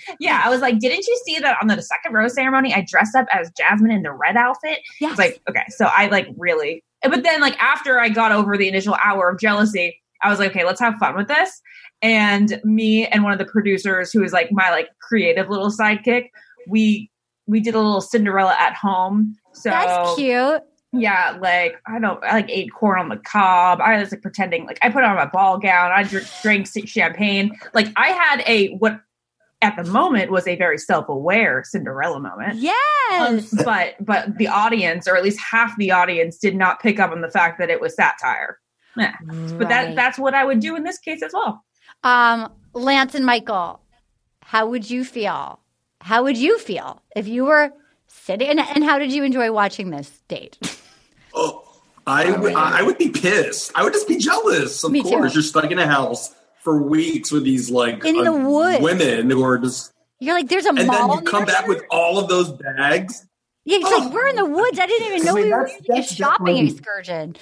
blah. 0.08 0.16
Yeah, 0.20 0.41
I 0.43 0.49
was 0.49 0.62
like, 0.62 0.80
didn't 0.80 1.06
you 1.06 1.22
see 1.26 1.38
that 1.39 1.58
on 1.62 1.68
the 1.68 1.82
second 1.82 2.14
rose 2.14 2.34
ceremony? 2.34 2.74
I 2.74 2.86
dressed 2.89 3.16
up 3.16 3.28
as 3.32 3.51
Jasmine 3.58 3.91
in 3.91 4.04
the 4.04 4.14
red 4.14 4.38
outfit. 4.38 4.80
Yeah. 5.01 5.10
It's 5.10 5.20
like, 5.20 5.41
okay, 5.49 5.66
so 5.70 5.89
I 5.95 6.08
like 6.08 6.28
really, 6.38 6.82
but 7.04 7.24
then 7.24 7.41
like 7.41 7.62
after 7.62 7.99
I 7.99 8.08
got 8.08 8.32
over 8.32 8.58
the 8.58 8.70
initial 8.70 8.95
hour 9.04 9.30
of 9.30 9.39
jealousy, 9.39 9.99
I 10.22 10.30
was 10.30 10.39
like, 10.39 10.51
okay, 10.51 10.64
let's 10.64 10.80
have 10.80 10.95
fun 10.95 11.18
with 11.18 11.28
this. 11.28 11.62
And 12.01 12.62
me 12.64 13.06
and 13.08 13.24
one 13.24 13.34
of 13.34 13.39
the 13.39 13.45
producers, 13.45 14.14
who 14.14 14.24
is 14.24 14.32
like 14.32 14.49
my 14.51 14.70
like 14.70 14.88
creative 15.01 15.49
little 15.49 15.70
sidekick, 15.70 16.30
we 16.68 17.10
we 17.47 17.60
did 17.60 17.76
a 17.76 17.78
little 17.78 18.01
Cinderella 18.01 18.56
at 18.58 18.76
home. 18.76 19.36
So 19.54 19.70
That's 19.70 20.16
cute. 20.16 20.62
Yeah, 20.94 21.38
like 21.41 21.82
I 21.88 22.00
don't. 22.00 22.24
I 22.24 22.34
like 22.34 22.50
ate 22.50 22.72
corn 22.72 23.00
on 23.00 23.10
the 23.10 23.18
cob. 23.18 23.82
I 23.82 24.00
was 24.00 24.12
like 24.12 24.22
pretending 24.22 24.68
like 24.68 24.78
I 24.84 24.89
put 24.89 25.04
on 25.04 25.16
my 25.16 25.26
ball 25.26 25.58
gown. 25.58 25.91
I 25.91 26.04
dr- 26.04 26.30
drank 26.44 26.68
champagne. 26.86 27.58
Like 27.74 27.88
I 27.96 28.10
had 28.10 28.44
a 28.48 28.76
what 28.76 29.02
at 29.64 29.76
the 29.76 29.86
moment 29.86 30.30
was 30.30 30.46
a 30.46 30.56
very 30.56 30.78
self-aware 30.78 31.64
Cinderella 31.66 32.20
moment. 32.20 32.58
Yes, 32.58 33.56
but 33.66 33.96
but 34.00 34.38
the 34.38 34.48
audience, 34.48 35.08
or 35.08 35.18
at 35.18 35.24
least 35.24 35.39
half 35.39 35.76
the 35.78 35.91
audience, 35.91 36.38
did 36.38 36.56
not 36.56 36.80
pick 36.80 37.00
up 37.00 37.12
on 37.12 37.22
the 37.22 37.32
fact 37.32 37.58
that 37.58 37.72
it 37.72 37.82
was 37.82 37.96
satire. 37.96 38.60
Yeah. 38.96 39.16
But 39.26 39.70
that 39.70 39.96
that's 39.96 40.20
what 40.20 40.36
I 40.36 40.46
would 40.46 40.60
do 40.60 40.76
in 40.76 40.84
this 40.84 41.00
case 41.00 41.24
as 41.24 41.34
well. 41.34 41.64
Um, 42.04 42.52
Lance 42.74 43.16
and 43.16 43.26
Michael, 43.26 43.82
how 44.44 44.68
would 44.68 44.89
you 44.89 45.04
feel? 45.04 45.60
How 46.02 46.22
would 46.24 46.38
you 46.38 46.60
feel 46.60 47.02
if 47.16 47.28
you 47.28 47.46
were 47.46 47.72
sitting? 48.08 48.48
And, 48.48 48.60
and 48.60 48.84
how 48.84 49.00
did 49.00 49.12
you 49.12 49.24
enjoy 49.24 49.52
watching 49.52 49.89
this 49.89 50.22
date? 50.28 50.60
I 52.06 52.32
would 52.38 52.54
I 52.54 52.84
would 52.84 52.98
be 52.98 53.10
pissed. 53.10 53.72
I 53.76 53.84
would 53.84 53.94
just 53.94 54.08
be 54.08 54.18
jealous. 54.18 54.84
Of 54.84 54.92
Me 54.92 55.02
too. 55.02 55.10
course, 55.10 55.34
you're 55.34 55.44
stuck 55.44 55.72
in 55.72 55.80
a 55.80 55.88
house 55.88 56.34
for 56.62 56.82
weeks 56.82 57.32
with 57.32 57.44
these 57.44 57.70
like 57.72 58.04
In 58.06 58.22
the 58.24 58.32
uh, 58.32 58.38
woods. 58.50 58.82
women 58.84 59.30
who 59.30 59.44
are 59.44 59.58
just, 59.58 59.92
You're 60.20 60.36
like, 60.36 60.48
there's 60.50 60.66
a 60.66 60.70
and 60.70 60.88
mall. 60.88 61.16
then 61.16 61.26
you 61.26 61.32
come 61.32 61.46
back 61.46 61.66
here? 61.66 61.70
with 61.76 61.84
all 61.92 62.20
of 62.20 62.28
those 62.30 62.52
bags. 62.52 63.26
Yeah, 63.66 63.78
it's 63.82 63.90
like 63.92 64.14
we're 64.14 64.28
in 64.28 64.36
the 64.36 64.46
woods. 64.46 64.78
I 64.80 64.86
didn't 64.88 65.08
even 65.14 65.26
know 65.26 65.32
I 65.32 65.36
mean, 65.36 65.44
we 65.46 65.52
were 65.54 65.64
that's- 65.68 65.82
doing 65.88 66.00
a 66.00 66.04
shopping 66.04 66.46
definitely- 66.56 66.72
excursion. 66.72 67.36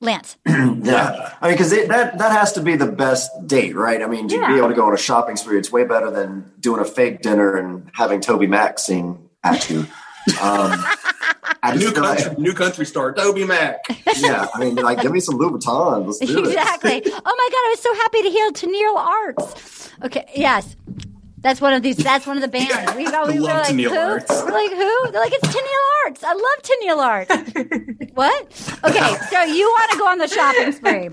Lance, 0.00 0.36
yeah, 0.48 1.32
I 1.40 1.46
mean, 1.46 1.54
because 1.54 1.70
that 1.70 2.18
that 2.18 2.32
has 2.32 2.52
to 2.54 2.60
be 2.60 2.74
the 2.74 2.90
best 2.90 3.30
date, 3.46 3.76
right? 3.76 4.02
I 4.02 4.06
mean, 4.08 4.26
to 4.26 4.46
be 4.48 4.54
able 4.56 4.66
to 4.68 4.74
go 4.74 4.86
on 4.86 4.92
a 4.92 4.96
shopping 4.96 5.36
spree, 5.36 5.56
it's 5.58 5.70
way 5.70 5.84
better 5.84 6.10
than 6.10 6.50
doing 6.58 6.80
a 6.80 6.84
fake 6.84 7.22
dinner 7.22 7.54
and 7.56 7.88
having 7.94 8.20
Toby 8.20 8.48
Mac 8.48 8.80
sing 8.80 9.28
at 9.44 9.70
you. 9.70 9.86
Um, 10.40 10.84
I 11.64 11.72
New 11.74 11.80
just 11.80 11.94
feel 11.94 12.02
like- 12.04 12.18
country, 12.24 12.42
new 12.42 12.54
country 12.54 12.86
star, 12.86 13.12
Toby 13.12 13.44
Mac. 13.44 13.80
yeah, 14.18 14.46
I 14.54 14.58
mean, 14.60 14.76
like, 14.76 15.00
give 15.00 15.12
me 15.12 15.20
some 15.20 15.38
Louboutins. 15.38 16.06
Let's 16.06 16.18
do 16.20 16.38
it. 16.44 16.46
exactly. 16.48 17.02
oh 17.04 17.10
my 17.10 17.10
god, 17.10 17.22
I 17.24 17.68
was 17.70 17.80
so 17.80 17.94
happy 17.94 18.22
to 18.22 18.30
hear 18.30 18.50
Tennille 18.50 18.96
Arts. 18.96 19.90
Okay, 20.04 20.28
yes. 20.34 20.76
That's 21.38 21.60
one 21.60 21.72
of 21.72 21.82
these. 21.82 21.96
That's 21.96 22.24
one 22.24 22.36
of 22.36 22.42
the 22.42 22.48
bands. 22.48 22.94
We 22.94 23.04
go. 23.04 23.26
We 23.26 23.40
were 23.40 23.46
like, 23.46 23.74
Tennille 23.74 23.88
who? 23.90 23.96
Arts. 23.96 24.30
We're 24.30 24.52
like, 24.52 24.70
who? 24.70 25.10
They're 25.10 25.20
like, 25.20 25.32
it's 25.34 25.48
Tennille 25.48 26.06
Arts. 26.06 26.22
I 26.24 26.34
love 26.34 26.62
Tennille 26.62 26.98
Arts. 26.98 28.10
what? 28.14 28.80
Okay, 28.84 29.16
so 29.28 29.42
you 29.42 29.66
want 29.68 29.90
to 29.90 29.98
go 29.98 30.06
on 30.06 30.18
the 30.18 30.28
shopping 30.28 30.70
spree? 30.72 31.10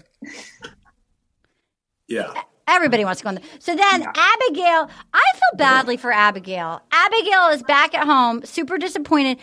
Yeah. 2.07 2.31
Everybody 2.69 3.03
wants 3.03 3.21
to 3.21 3.23
go 3.23 3.29
on. 3.29 3.35
The, 3.35 3.41
so 3.59 3.75
then 3.75 4.03
Abigail, 4.03 4.89
I 5.13 5.23
feel 5.33 5.57
badly 5.57 5.97
for 5.97 6.11
Abigail. 6.11 6.81
Abigail 6.91 7.49
is 7.49 7.63
back 7.63 7.95
at 7.95 8.05
home, 8.05 8.45
super 8.45 8.77
disappointed. 8.77 9.39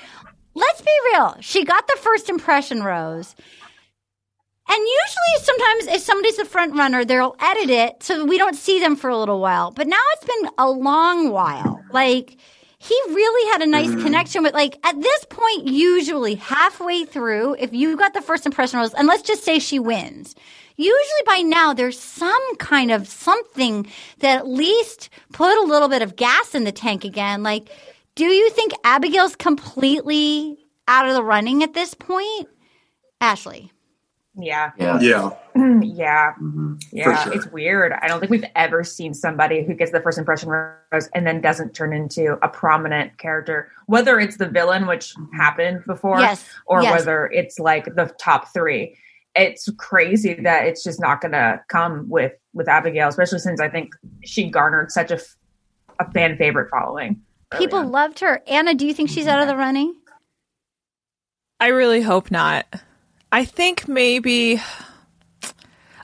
Let's 0.55 0.81
be 0.81 0.93
real. 1.13 1.37
She 1.41 1.65
got 1.65 1.87
the 1.87 1.99
first 2.01 2.31
impression 2.31 2.83
rose. 2.83 3.35
And 4.69 4.79
usually, 4.79 5.45
sometimes 5.45 5.87
if 5.87 6.03
somebody's 6.03 6.37
the 6.39 6.45
front 6.45 6.75
runner, 6.75 7.05
they'll 7.05 7.37
edit 7.39 7.71
it 7.71 8.03
so 8.03 8.25
we 8.25 8.39
don't 8.39 8.57
see 8.57 8.81
them 8.81 8.97
for 8.97 9.11
a 9.11 9.17
little 9.17 9.41
while. 9.41 9.71
But 9.71 9.87
now 9.87 10.03
it's 10.13 10.25
been 10.25 10.51
a 10.59 10.69
long 10.69 11.31
while. 11.31 11.85
Like, 11.93 12.37
he 12.79 12.95
really 13.09 13.53
had 13.53 13.63
a 13.63 13.67
nice 13.67 13.89
mm-hmm. 13.89 14.03
connection 14.03 14.43
with, 14.43 14.55
like, 14.55 14.79
at 14.85 15.01
this 15.01 15.25
point, 15.31 15.67
usually 15.69 16.35
halfway 16.35 17.05
through, 17.05 17.57
if 17.59 17.73
you 17.73 17.97
got 17.97 18.15
the 18.15 18.21
first 18.21 18.45
impression 18.45 18.81
rose, 18.81 18.93
and 18.95 19.07
let's 19.07 19.23
just 19.23 19.45
say 19.45 19.59
she 19.59 19.79
wins, 19.79 20.35
usually 20.77 21.23
by 21.27 21.39
now 21.39 21.73
there's 21.73 21.99
some 21.99 22.57
kind 22.57 22.91
of 22.91 23.09
something 23.09 23.87
that 24.21 24.39
at 24.39 24.47
least 24.49 25.11
put 25.33 25.57
a 25.59 25.67
little 25.67 25.89
bit 25.89 26.03
of 26.03 26.17
gas 26.17 26.55
in 26.55 26.65
the 26.65 26.73
tank 26.73 27.05
again. 27.05 27.43
Like, 27.43 27.69
do 28.15 28.25
you 28.27 28.51
think 28.51 28.73
Abigail's 28.85 29.37
completely 29.37 30.59
out 30.89 31.07
of 31.09 31.15
the 31.15 31.23
running 31.23 31.63
at 31.63 31.75
this 31.75 31.95
point? 31.95 32.49
Ashley. 33.21 33.73
Yeah. 34.39 34.73
Yeah. 34.79 35.01
Yeah. 35.01 35.31
yeah. 35.83 36.33
Mm-hmm. 36.35 36.75
Yeah. 36.93 37.25
sure. 37.25 37.33
It's 37.33 37.47
weird. 37.47 37.93
I 38.03 38.07
don't 38.07 38.21
think 38.21 38.31
we've 38.31 38.45
ever 38.55 38.85
seen 38.85 39.15
somebody 39.15 39.65
who 39.65 39.73
gets 39.75 39.93
the 39.93 40.01
first 40.01 40.19
impression 40.19 40.51
rose 40.51 41.09
and 41.15 41.27
then 41.27 41.41
doesn't 41.41 41.75
turn 41.75 41.95
into 41.95 42.39
a 42.43 42.49
prominent 42.49 43.17
character, 43.17 43.71
whether 43.87 44.21
it's 44.21 44.37
the 44.37 44.49
villain, 44.49 44.87
which 44.87 45.15
happened 45.35 45.83
before, 45.87 46.21
Yes. 46.21 46.45
or 46.67 46.83
Yes. 46.83 46.93
whether 46.99 47.27
it's 47.33 47.59
like 47.59 47.87
the 47.95 48.15
top 48.19 48.53
three. 48.53 48.97
It's 49.37 49.69
crazy 49.77 50.35
that 50.35 50.67
it's 50.67 50.83
just 50.83 51.01
not 51.01 51.21
going 51.21 51.33
to 51.33 51.61
come 51.69 52.09
with 52.09 52.33
with 52.55 52.69
Abigail, 52.69 53.09
especially 53.09 53.39
since 53.41 53.61
I 53.61 53.69
think 53.69 53.91
she 54.25 54.49
garnered 54.49 54.91
such 54.91 55.11
a, 55.11 55.17
f- 55.17 55.37
a 56.01 56.11
fan 56.13 56.37
favorite 56.39 56.71
following. 56.71 57.21
People 57.59 57.85
loved 57.87 58.21
her. 58.21 58.43
Anna, 58.47 58.75
do 58.75 58.87
you 58.87 58.95
think 58.95 59.11
she's 59.11 59.27
out 59.27 59.41
of 59.41 59.47
the 59.47 59.57
running? 59.57 59.95
I 61.61 61.69
really 61.69 62.01
hope 62.03 62.31
not. 62.31 62.67
I 63.33 63.45
think 63.45 63.89
maybe. 63.89 64.61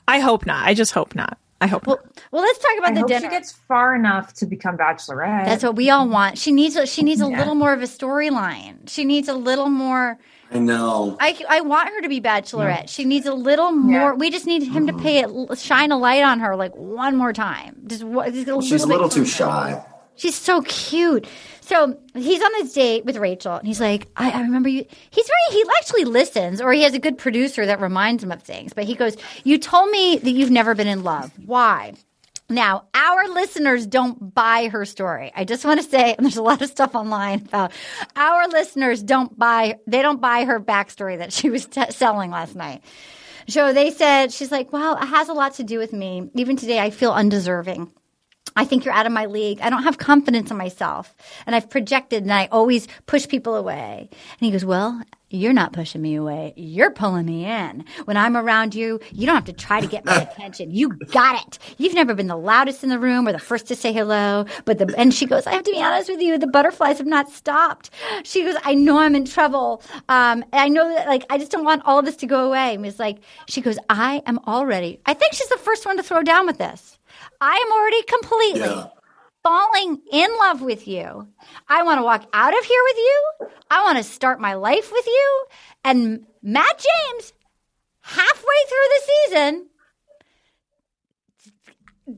I 0.07 0.19
hope 0.19 0.45
not. 0.45 0.67
I 0.67 0.73
just 0.73 0.91
hope 0.91 1.15
not. 1.15 1.37
I 1.61 1.67
hope 1.67 1.87
not. 1.87 1.99
Well, 2.31 2.41
let's 2.43 2.59
talk 2.59 2.77
about 2.77 2.91
I 2.91 2.93
the 2.93 2.99
hope 3.01 3.07
dinner. 3.09 3.21
she 3.21 3.29
gets 3.29 3.51
far 3.53 3.95
enough 3.95 4.33
to 4.35 4.45
become 4.45 4.77
Bachelorette. 4.77 5.45
That's 5.45 5.63
what 5.63 5.75
we 5.75 5.89
all 5.89 6.07
want. 6.09 6.37
She 6.37 6.51
needs 6.51 6.75
a, 6.75 6.85
she 6.85 7.03
needs 7.03 7.21
a 7.21 7.29
Yeah. 7.29 7.37
little 7.39 7.55
more 7.55 7.71
of 7.73 7.81
a 7.81 7.85
storyline. 7.85 8.89
She 8.89 9.05
needs 9.05 9.27
a 9.29 9.33
little 9.33 9.69
more. 9.69 10.19
I 10.53 10.59
know. 10.59 11.17
I, 11.19 11.39
I 11.49 11.61
want 11.61 11.89
her 11.89 12.01
to 12.01 12.09
be 12.09 12.21
Bachelorette. 12.21 12.89
She 12.89 13.05
needs 13.05 13.25
a 13.25 13.33
little 13.33 13.71
more. 13.71 14.15
We 14.15 14.29
just 14.29 14.45
need 14.45 14.63
him 14.63 14.87
to 14.87 14.93
pay 14.93 15.19
it, 15.19 15.57
shine 15.57 15.91
a 15.91 15.97
light 15.97 16.23
on 16.23 16.39
her 16.39 16.55
like 16.55 16.75
one 16.75 17.15
more 17.15 17.33
time. 17.33 17.81
Just, 17.87 18.01
just 18.03 18.47
a 18.47 18.61
She's 18.61 18.83
a 18.83 18.87
little 18.87 19.09
too 19.09 19.25
shy. 19.25 19.83
She's 20.15 20.35
so 20.35 20.61
cute. 20.61 21.27
So 21.61 21.97
he's 22.13 22.41
on 22.41 22.51
this 22.53 22.73
date 22.73 23.05
with 23.05 23.17
Rachel, 23.17 23.55
and 23.55 23.65
he's 23.67 23.81
like, 23.81 24.07
I, 24.15 24.31
I 24.31 24.41
remember 24.41 24.69
you. 24.69 24.85
He's 25.09 25.27
very, 25.27 25.59
he 25.59 25.65
actually 25.79 26.05
listens, 26.05 26.61
or 26.61 26.71
he 26.71 26.83
has 26.83 26.93
a 26.93 26.99
good 26.99 27.17
producer 27.17 27.65
that 27.65 27.79
reminds 27.81 28.23
him 28.23 28.31
of 28.31 28.43
things. 28.43 28.73
But 28.73 28.83
he 28.83 28.95
goes, 28.95 29.17
You 29.43 29.57
told 29.57 29.89
me 29.89 30.17
that 30.17 30.31
you've 30.31 30.51
never 30.51 30.75
been 30.75 30.87
in 30.87 31.03
love. 31.03 31.31
Why? 31.45 31.93
Now, 32.53 32.83
our 32.93 33.27
listeners 33.29 33.87
don't 33.87 34.33
buy 34.33 34.67
her 34.67 34.85
story. 34.85 35.31
I 35.35 35.43
just 35.43 35.65
want 35.65 35.81
to 35.81 35.87
say, 35.87 36.13
and 36.13 36.23
there's 36.23 36.37
a 36.37 36.43
lot 36.43 36.61
of 36.61 36.69
stuff 36.69 36.93
online 36.93 37.41
about 37.41 37.71
our 38.15 38.47
listeners 38.47 39.01
don't 39.01 39.37
buy, 39.37 39.79
they 39.87 40.03
don't 40.03 40.21
buy 40.21 40.45
her 40.45 40.59
backstory 40.59 41.17
that 41.17 41.33
she 41.33 41.49
was 41.49 41.65
t- 41.65 41.89
selling 41.89 42.29
last 42.29 42.55
night. 42.55 42.83
So 43.47 43.73
they 43.73 43.89
said, 43.89 44.31
she's 44.31 44.51
like, 44.51 44.71
well, 44.71 44.95
it 44.97 45.05
has 45.05 45.29
a 45.29 45.33
lot 45.33 45.55
to 45.55 45.63
do 45.63 45.79
with 45.79 45.93
me. 45.93 46.29
Even 46.35 46.55
today, 46.55 46.79
I 46.79 46.91
feel 46.91 47.11
undeserving. 47.11 47.91
I 48.55 48.65
think 48.65 48.85
you're 48.85 48.93
out 48.93 49.07
of 49.07 49.11
my 49.11 49.25
league. 49.25 49.59
I 49.61 49.71
don't 49.71 49.83
have 49.83 49.97
confidence 49.97 50.51
in 50.51 50.57
myself. 50.57 51.13
And 51.47 51.55
I've 51.55 51.71
projected 51.71 52.21
and 52.21 52.31
I 52.31 52.47
always 52.51 52.87
push 53.07 53.27
people 53.27 53.55
away. 53.55 54.09
And 54.11 54.39
he 54.39 54.51
goes, 54.51 54.63
Well, 54.63 55.01
you're 55.33 55.51
not 55.51 55.73
pushing 55.73 56.01
me 56.01 56.15
away. 56.15 56.53
You're 56.55 56.91
pulling 56.91 57.25
me 57.25 57.45
in. 57.45 57.85
When 58.05 58.17
I'm 58.17 58.37
around 58.37 58.75
you, 58.75 58.99
you 59.11 59.25
don't 59.25 59.35
have 59.35 59.45
to 59.45 59.53
try 59.53 59.81
to 59.81 59.87
get 59.87 60.05
my 60.05 60.21
attention. 60.21 60.71
You 60.71 60.89
got 61.11 61.45
it. 61.45 61.59
You've 61.79 61.95
never 61.95 62.13
been 62.13 62.27
the 62.27 62.37
loudest 62.37 62.83
in 62.83 62.89
the 62.89 62.99
room 62.99 63.27
or 63.27 63.31
the 63.31 63.39
first 63.39 63.65
to 63.67 63.75
say 63.75 63.91
hello. 63.91 64.45
But 64.65 64.77
the, 64.77 64.93
and 64.95 65.11
she 65.11 65.25
goes, 65.25 65.47
I 65.47 65.53
have 65.53 65.63
to 65.63 65.71
be 65.71 65.81
honest 65.81 66.09
with 66.09 66.21
you. 66.21 66.37
The 66.37 66.47
butterflies 66.47 66.99
have 66.99 67.07
not 67.07 67.29
stopped. 67.31 67.89
She 68.23 68.43
goes, 68.43 68.55
I 68.63 68.75
know 68.75 68.99
I'm 68.99 69.15
in 69.15 69.25
trouble. 69.25 69.81
Um, 70.07 70.43
and 70.51 70.61
I 70.61 70.67
know 70.67 70.87
that, 70.93 71.07
like, 71.07 71.25
I 71.31 71.39
just 71.39 71.51
don't 71.51 71.65
want 71.65 71.81
all 71.85 71.97
of 71.97 72.05
this 72.05 72.15
to 72.17 72.27
go 72.27 72.45
away. 72.45 72.75
And 72.75 72.85
it's 72.85 72.99
like, 72.99 73.17
she 73.47 73.61
goes, 73.61 73.79
I 73.89 74.21
am 74.27 74.39
already, 74.45 74.99
I 75.07 75.15
think 75.15 75.33
she's 75.33 75.49
the 75.49 75.57
first 75.57 75.85
one 75.85 75.97
to 75.97 76.03
throw 76.03 76.21
down 76.21 76.45
with 76.45 76.59
this. 76.59 76.99
I 77.41 77.55
am 77.55 77.71
already 77.71 78.03
completely 78.03 78.91
falling 79.43 80.01
in 80.11 80.29
love 80.39 80.61
with 80.61 80.87
you. 80.87 81.27
I 81.67 81.83
want 81.83 81.99
to 81.99 82.03
walk 82.03 82.25
out 82.33 82.57
of 82.57 82.63
here 82.65 82.81
with 82.87 82.97
you. 82.97 83.47
I 83.69 83.83
want 83.83 83.97
to 83.97 84.03
start 84.03 84.39
my 84.39 84.53
life 84.55 84.91
with 84.91 85.05
you. 85.05 85.45
And 85.83 86.25
Matt 86.41 86.77
James, 86.79 87.33
halfway 88.01 88.59
through 88.67 88.89
the 88.89 89.01
season, 89.29 89.67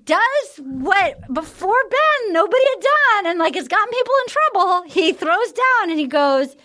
does 0.04 0.58
what 0.64 1.20
before 1.34 1.76
Ben 1.90 2.34
nobody 2.34 2.64
had 2.64 2.82
done 2.82 3.32
and 3.32 3.40
like 3.40 3.56
has 3.56 3.68
gotten 3.68 3.94
people 3.94 4.14
in 4.28 4.34
trouble. 4.34 4.82
He 4.90 5.14
throws 5.14 5.52
down 5.52 5.90
and 5.92 6.00
he 6.00 6.08
goes, 6.08 6.56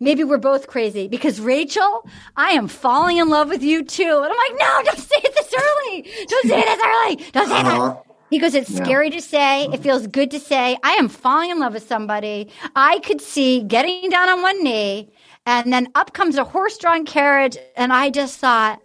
Maybe 0.00 0.24
we're 0.24 0.38
both 0.38 0.66
crazy 0.66 1.06
because 1.08 1.40
Rachel, 1.40 2.06
I 2.36 2.50
am 2.50 2.68
falling 2.68 3.18
in 3.18 3.28
love 3.28 3.48
with 3.48 3.62
you 3.62 3.84
too. 3.84 4.02
And 4.02 4.24
I'm 4.26 4.30
like, 4.30 4.52
no, 4.60 4.82
don't 4.84 4.98
say 4.98 5.16
it 5.22 5.34
this 5.34 5.54
early. 5.54 6.02
Don't 6.26 6.48
say 6.48 6.58
it 6.60 6.66
this 6.66 6.80
early. 6.84 7.16
Don't 7.32 7.48
say 7.48 7.60
Uh-huh. 7.60 7.88
that. 7.88 8.04
He 8.34 8.40
goes, 8.40 8.56
it's 8.56 8.68
Yeah. 8.70 8.82
scary 8.82 9.10
to 9.10 9.20
say. 9.20 9.68
It 9.72 9.80
feels 9.80 10.08
good 10.08 10.28
to 10.32 10.40
say. 10.40 10.76
I 10.82 10.94
am 10.94 11.08
falling 11.08 11.50
in 11.50 11.60
love 11.60 11.72
with 11.74 11.86
somebody. 11.86 12.50
I 12.74 12.98
could 12.98 13.20
see 13.20 13.60
getting 13.62 14.10
down 14.10 14.28
on 14.28 14.42
one 14.42 14.64
knee 14.64 15.12
and 15.46 15.72
then 15.72 15.86
up 15.94 16.14
comes 16.14 16.36
a 16.36 16.42
horse 16.42 16.76
drawn 16.76 17.04
carriage. 17.06 17.56
And 17.76 17.92
I 17.92 18.10
just 18.10 18.40
thought, 18.40 18.80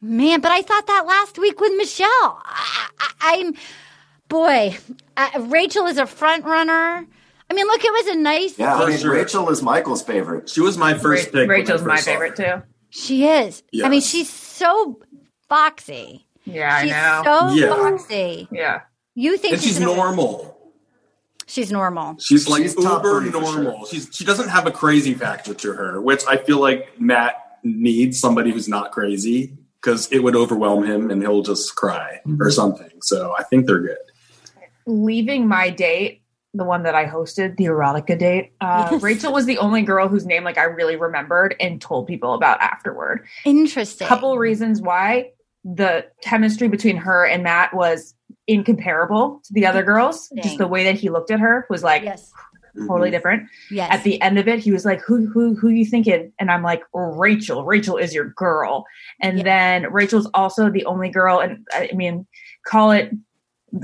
man, 0.00 0.40
but 0.40 0.52
I 0.52 0.62
thought 0.62 0.86
that 0.86 1.04
last 1.06 1.38
week 1.38 1.60
with 1.60 1.72
Michelle. 1.76 2.08
I, 2.08 2.88
I, 2.98 3.10
I'm, 3.20 3.54
boy, 4.30 4.78
uh, 5.18 5.28
Rachel 5.40 5.84
is 5.84 5.98
a 5.98 6.06
front 6.06 6.46
runner. 6.46 7.06
I 7.50 7.54
mean, 7.54 7.66
look, 7.66 7.84
it 7.84 7.92
was 7.92 8.06
a 8.06 8.18
nice. 8.18 8.58
Yeah, 8.58 8.74
I 8.74 8.88
date. 8.90 9.04
mean, 9.04 9.12
Rachel 9.12 9.50
is 9.50 9.62
Michael's 9.62 10.02
favorite. 10.02 10.48
She 10.48 10.62
was 10.62 10.78
my 10.78 10.94
first 10.96 11.30
pick. 11.30 11.46
Rachel's 11.46 11.82
my 11.82 11.96
first 11.96 12.06
saw 12.06 12.12
her. 12.14 12.18
favorite 12.32 12.36
too. 12.36 12.62
She 12.88 13.26
is. 13.26 13.62
I 13.84 13.90
mean, 13.90 14.00
she's 14.00 14.30
so 14.32 14.98
foxy. 15.46 16.25
Yeah, 16.46 16.82
she's 16.82 16.92
I 16.92 17.22
know. 17.22 17.22
so 17.50 17.54
Yeah. 17.54 17.68
foxy. 17.74 18.48
Yeah. 18.50 18.80
You 19.14 19.36
think 19.36 19.54
And 19.54 19.62
she's 19.62 19.78
gonna 19.78 19.94
normal. 19.94 20.56
She's 21.46 21.70
normal. 21.70 22.16
She's 22.18 22.48
like 22.48 22.62
She's 22.62 22.74
uber 22.76 23.20
three 23.20 23.30
for 23.30 23.40
normal. 23.40 23.86
She's 23.86 24.08
she 24.12 24.24
doesn't 24.24 24.48
have 24.48 24.66
a 24.66 24.70
crazy 24.70 25.14
factor 25.14 25.54
to 25.54 25.72
her, 25.74 26.00
which 26.00 26.22
I 26.26 26.36
feel 26.36 26.60
like 26.60 27.00
Matt 27.00 27.58
needs 27.62 28.18
somebody 28.18 28.50
who's 28.52 28.68
not 28.68 28.92
crazy 28.92 29.52
because 29.80 30.10
it 30.12 30.20
would 30.22 30.34
overwhelm 30.36 30.84
him 30.84 31.10
and 31.10 31.22
he'll 31.22 31.42
just 31.42 31.74
cry 31.76 32.20
or 32.40 32.50
something. 32.50 32.90
So 33.02 33.34
I 33.38 33.42
think 33.44 33.66
they're 33.66 33.80
good. 33.80 33.98
leaving 34.86 35.48
my 35.48 35.68
date, 35.70 36.22
the 36.54 36.64
one 36.64 36.84
that 36.84 36.94
I 36.94 37.06
hosted, 37.06 37.56
the 37.56 37.64
erotica 37.64 38.16
date, 38.18 38.52
uh, 38.60 38.88
Yes. 38.92 39.02
Rachel 39.02 39.32
was 39.32 39.46
the 39.46 39.58
only 39.58 39.82
girl 39.82 40.08
whose 40.08 40.24
name 40.26 40.44
like 40.44 40.58
I 40.58 40.64
really 40.64 40.94
remembered 40.96 41.54
and 41.60 41.80
told 41.80 42.06
people 42.06 42.34
about 42.34 42.60
afterward. 42.60 43.26
Interesting. 43.44 44.06
Couple 44.06 44.36
reasons 44.38 44.80
why 44.80 45.32
the 45.74 46.06
chemistry 46.22 46.68
between 46.68 46.96
her 46.96 47.26
and 47.26 47.42
Matt 47.42 47.74
was 47.74 48.14
incomparable 48.46 49.40
to 49.44 49.52
the 49.52 49.66
other 49.66 49.82
girls. 49.82 50.30
Just 50.42 50.58
the 50.58 50.68
way 50.68 50.84
that 50.84 50.94
he 50.94 51.10
looked 51.10 51.32
at 51.32 51.40
her 51.40 51.66
was 51.68 51.82
like 51.82 52.04
Yes. 52.04 52.32
totally 52.86 53.10
different. 53.10 53.48
Yes. 53.70 53.88
At 53.90 54.04
the 54.04 54.20
end 54.22 54.38
of 54.38 54.46
it, 54.46 54.60
he 54.60 54.70
was 54.70 54.84
like, 54.84 55.00
"Who 55.00 55.26
who 55.26 55.56
who 55.56 55.68
you 55.68 55.84
thinking?" 55.84 56.32
And 56.38 56.50
I'm 56.52 56.62
like, 56.62 56.82
"Rachel. 56.94 57.64
Rachel 57.64 57.96
is 57.96 58.14
your 58.14 58.26
girl." 58.26 58.84
And 59.20 59.40
then 59.40 59.90
Rachel's 59.92 60.30
also 60.34 60.70
the 60.70 60.84
only 60.84 61.08
girl, 61.08 61.40
and 61.40 61.66
I 61.72 61.90
mean, 61.94 62.26
call 62.64 62.92
it 62.92 63.10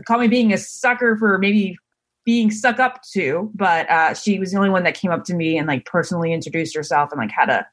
call 0.06 0.18
me 0.18 0.28
being 0.28 0.52
a 0.52 0.58
sucker 0.58 1.16
for 1.16 1.36
maybe 1.38 1.76
being 2.24 2.52
stuck 2.52 2.78
up 2.78 3.00
to, 3.12 3.50
but 3.54 3.90
uh, 3.90 4.14
she 4.14 4.38
was 4.38 4.52
the 4.52 4.56
only 4.56 4.70
one 4.70 4.84
that 4.84 4.94
came 4.94 5.10
up 5.10 5.24
to 5.24 5.34
me 5.34 5.58
and 5.58 5.66
like 5.66 5.84
personally 5.86 6.32
introduced 6.32 6.76
herself 6.76 7.10
and 7.10 7.18
like 7.18 7.32
had 7.32 7.48
a 7.48 7.66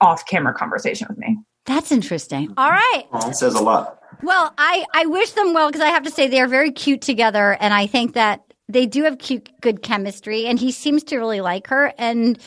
off 0.00 0.24
camera 0.26 0.54
conversation 0.54 1.06
with 1.10 1.18
me. 1.18 1.36
That's 1.64 1.92
interesting. 1.92 2.52
All 2.56 2.70
right. 2.70 3.04
It 3.26 3.36
says 3.36 3.54
a 3.54 3.62
lot. 3.62 4.00
Well, 4.22 4.52
I, 4.58 4.84
I 4.94 5.06
wish 5.06 5.32
them 5.32 5.54
well 5.54 5.68
because 5.68 5.80
I 5.80 5.88
have 5.88 6.04
to 6.04 6.10
say 6.10 6.28
they 6.28 6.40
are 6.40 6.48
very 6.48 6.70
cute 6.70 7.00
together, 7.00 7.56
and 7.60 7.72
I 7.74 7.86
think 7.86 8.14
that 8.14 8.42
they 8.68 8.86
do 8.86 9.04
have 9.04 9.18
cute, 9.18 9.48
good 9.60 9.82
chemistry, 9.82 10.46
and 10.46 10.58
he 10.58 10.70
seems 10.70 11.02
to 11.04 11.18
really 11.18 11.40
like 11.40 11.68
her, 11.68 11.92
and 11.98 12.38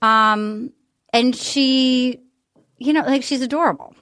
um, 0.00 0.72
and 1.12 1.34
she, 1.34 2.20
you 2.78 2.92
know, 2.92 3.02
like 3.02 3.22
she's 3.22 3.40
adorable. 3.40 3.94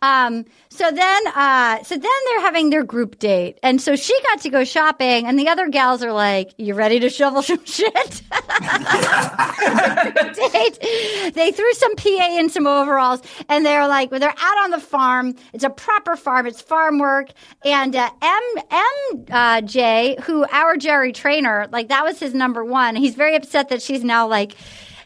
Um, 0.00 0.44
so 0.68 0.90
then, 0.90 1.26
uh, 1.28 1.82
so 1.84 1.96
then 1.96 2.10
they're 2.26 2.40
having 2.40 2.70
their 2.70 2.82
group 2.82 3.18
date, 3.18 3.58
and 3.62 3.80
so 3.80 3.94
she 3.96 4.18
got 4.24 4.40
to 4.40 4.50
go 4.50 4.64
shopping, 4.64 5.26
and 5.26 5.38
the 5.38 5.48
other 5.48 5.68
gals 5.68 6.02
are 6.02 6.12
like, 6.12 6.52
"You 6.58 6.74
ready 6.74 6.98
to 7.00 7.08
shovel 7.10 7.42
some 7.42 7.64
shit?" 7.64 8.22
date. 10.52 10.78
They 11.34 11.50
threw 11.50 11.72
some 11.74 11.94
PA 11.96 12.28
in 12.38 12.50
some 12.50 12.66
overalls, 12.66 13.22
and 13.48 13.64
they're 13.64 13.88
like, 13.88 14.10
well, 14.10 14.20
they're 14.20 14.30
out 14.30 14.64
on 14.64 14.70
the 14.70 14.80
farm. 14.80 15.34
It's 15.52 15.64
a 15.64 15.70
proper 15.70 16.16
farm. 16.16 16.46
It's 16.46 16.60
farm 16.60 16.98
work. 16.98 17.30
And 17.64 17.96
uh, 17.96 18.10
M 18.20 18.42
M 18.70 19.24
uh, 19.30 19.60
J, 19.62 20.16
who 20.22 20.44
our 20.52 20.76
Jerry 20.76 21.12
trainer, 21.12 21.68
like 21.72 21.88
that 21.88 22.04
was 22.04 22.18
his 22.18 22.34
number 22.34 22.64
one. 22.64 22.96
He's 22.96 23.14
very 23.14 23.34
upset 23.34 23.68
that 23.70 23.82
she's 23.82 24.04
now 24.04 24.26
like. 24.26 24.54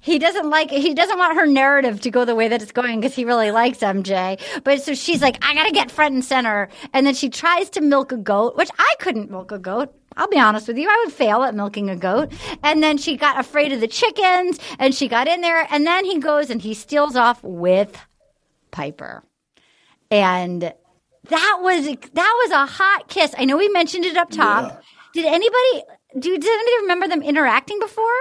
He 0.07 0.21
doesn't 0.21 0.49
like 0.49 0.71
he 0.71 0.95
doesn't 0.95 1.19
want 1.19 1.35
her 1.35 1.49
narrative 1.49 2.01
to 2.03 2.13
go 2.13 2.25
the 2.25 2.37
way 2.37 2.47
that 2.47 2.63
it's 2.63 2.71
going 2.71 3.01
because 3.01 3.17
he 3.17 3.25
really 3.25 3.51
likes 3.51 3.79
MJ. 3.79 4.41
But 4.63 4.81
so 4.81 4.95
she's 4.95 5.21
like, 5.21 5.37
I 5.45 5.53
gotta 5.53 5.73
get 5.73 5.91
front 5.91 6.15
and 6.15 6.25
center. 6.25 6.69
And 6.93 7.05
then 7.05 7.13
she 7.13 7.29
tries 7.29 7.69
to 7.71 7.81
milk 7.81 8.13
a 8.13 8.17
goat, 8.17 8.57
which 8.57 8.71
I 8.79 8.95
couldn't 9.01 9.33
milk 9.33 9.51
a 9.51 9.59
goat. 9.59 9.93
I'll 10.17 10.29
be 10.29 10.39
honest 10.39 10.69
with 10.69 10.79
you, 10.79 10.89
I 10.89 11.03
would 11.05 11.13
fail 11.13 11.43
at 11.43 11.57
milking 11.57 11.91
a 11.91 11.97
goat. 11.97 12.33
And 12.63 12.85
then 12.85 12.99
she 12.99 13.17
got 13.17 13.41
afraid 13.41 13.73
of 13.73 13.81
the 13.81 13.89
chickens 13.89 14.61
and 14.79 14.95
she 14.95 15.09
got 15.09 15.27
in 15.27 15.41
there. 15.41 15.67
And 15.73 15.85
then 15.85 16.05
he 16.05 16.21
goes 16.21 16.51
and 16.51 16.63
he 16.63 16.73
steals 16.73 17.17
off 17.17 17.43
with 17.43 18.01
Piper. 18.71 19.25
And 20.13 20.73
that 21.31 21.59
was 21.63 21.85
that 21.87 22.45
was 22.45 22.51
a 22.53 22.65
hot 22.65 23.09
kiss. 23.09 23.35
I 23.37 23.45
know 23.45 23.57
we 23.57 23.69
mentioned 23.71 24.05
it 24.05 24.17
up 24.17 24.31
top. 24.31 24.85
Did 25.15 25.25
anybody 25.25 25.83
do 26.17 26.39
did 26.39 26.47
anybody 26.47 26.77
remember 26.83 27.09
them 27.09 27.23
interacting 27.23 27.81
before? 27.81 28.15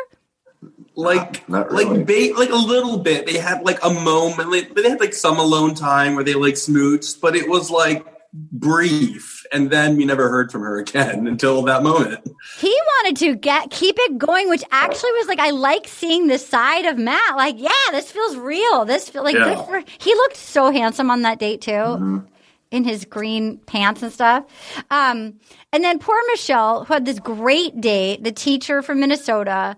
Like 0.96 1.48
Not 1.50 1.72
really. 1.72 1.86
like 1.86 2.06
ba- 2.08 2.40
like 2.40 2.50
a 2.50 2.56
little 2.56 2.98
bit. 3.00 3.26
They 3.26 3.38
had 3.38 3.64
like 3.64 3.80
a 3.84 3.90
moment. 3.90 4.50
Like, 4.52 4.74
they 4.76 4.90
had 4.90 5.00
like 5.00 5.14
some 5.14 5.38
alone 5.40 5.74
time 5.76 6.16
where 6.16 6.24
they 6.24 6.34
like 6.36 6.56
smooched, 6.56 7.20
but 7.22 7.36
it 7.36 7.50
was 7.50 7.70
like 7.70 8.06
brief. 8.34 9.46
And 9.52 9.70
then 9.70 9.96
we 9.96 10.06
never 10.06 10.30
heard 10.30 10.52
from 10.52 10.62
her 10.62 10.78
again 10.80 11.28
until 11.32 11.62
that 11.64 11.84
moment. 11.84 12.26
He 12.60 12.70
wanted 12.98 13.18
to 13.18 13.36
get 13.36 13.70
keep 13.70 13.96
it 14.00 14.18
going, 14.18 14.50
which 14.50 14.64
actually 14.72 15.12
was 15.14 15.28
like 15.28 15.40
I 15.40 15.52
like 15.52 15.88
seeing 15.88 16.28
this 16.28 16.46
side 16.48 16.86
of 16.86 16.98
Matt. 16.98 17.36
Like, 17.36 17.56
yeah, 17.58 17.70
this 17.92 18.12
feels 18.12 18.36
real. 18.38 18.86
This 18.86 19.10
feel 19.10 19.24
like 19.24 19.36
Yeah. 19.36 19.56
good 19.56 19.66
for. 19.66 19.84
He 20.00 20.14
looked 20.16 20.38
so 20.38 20.72
handsome 20.72 21.12
on 21.12 21.22
that 21.24 21.40
date 21.40 21.62
too, 21.62 22.24
in 22.72 22.84
his 22.84 23.06
green 23.06 23.58
pants 23.60 24.02
and 24.02 24.12
stuff. 24.12 24.44
Um, 24.90 25.36
and 25.72 25.84
then 25.84 26.00
poor 26.00 26.20
Michelle, 26.32 26.84
who 26.86 26.94
had 26.94 27.06
this 27.06 27.20
great 27.20 27.80
date, 27.80 28.24
the 28.24 28.32
teacher 28.32 28.82
from 28.82 29.00
Minnesota. 29.00 29.78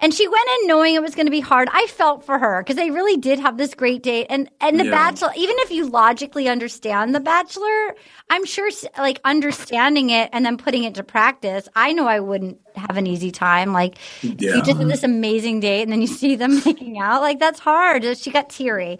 And 0.00 0.14
she 0.14 0.28
went 0.28 0.48
in 0.60 0.68
knowing 0.68 0.94
it 0.94 1.02
was 1.02 1.16
going 1.16 1.26
to 1.26 1.30
be 1.32 1.40
hard. 1.40 1.68
I 1.72 1.86
felt 1.88 2.24
for 2.24 2.38
her 2.38 2.62
because 2.62 2.76
they 2.76 2.90
really 2.90 3.16
did 3.16 3.40
have 3.40 3.56
this 3.56 3.74
great 3.74 4.02
date. 4.02 4.28
And 4.30 4.48
and 4.60 4.78
the 4.78 4.84
Yeah. 4.84 4.90
Bachelor, 4.92 5.32
even 5.36 5.56
if 5.58 5.72
you 5.72 5.88
logically 5.88 6.48
understand 6.48 7.14
the 7.14 7.20
Bachelor, 7.20 7.96
I'm 8.30 8.44
sure 8.44 8.70
like 8.96 9.20
understanding 9.24 10.10
it 10.10 10.30
and 10.32 10.46
then 10.46 10.56
putting 10.56 10.84
it 10.84 10.94
to 10.94 11.02
practice. 11.02 11.68
I 11.74 11.92
know 11.92 12.06
I 12.06 12.20
wouldn't 12.20 12.58
have 12.76 12.96
an 12.96 13.06
easy 13.08 13.32
time. 13.32 13.72
Like 13.72 13.96
Yeah. 14.22 14.54
you 14.54 14.62
just 14.62 14.78
have 14.78 14.88
this 14.88 15.02
amazing 15.02 15.60
date 15.60 15.82
and 15.82 15.90
then 15.92 16.00
you 16.00 16.06
see 16.22 16.36
them 16.36 16.62
making 16.64 16.98
out, 17.00 17.20
like 17.20 17.40
that's 17.40 17.58
hard. 17.58 18.04
Uh, 18.04 18.14
she 18.14 18.30
got 18.30 18.50
teary. 18.50 18.98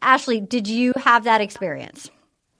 Ashley, 0.00 0.40
did 0.40 0.66
you 0.66 0.94
have 0.96 1.24
that 1.24 1.42
experience? 1.42 2.10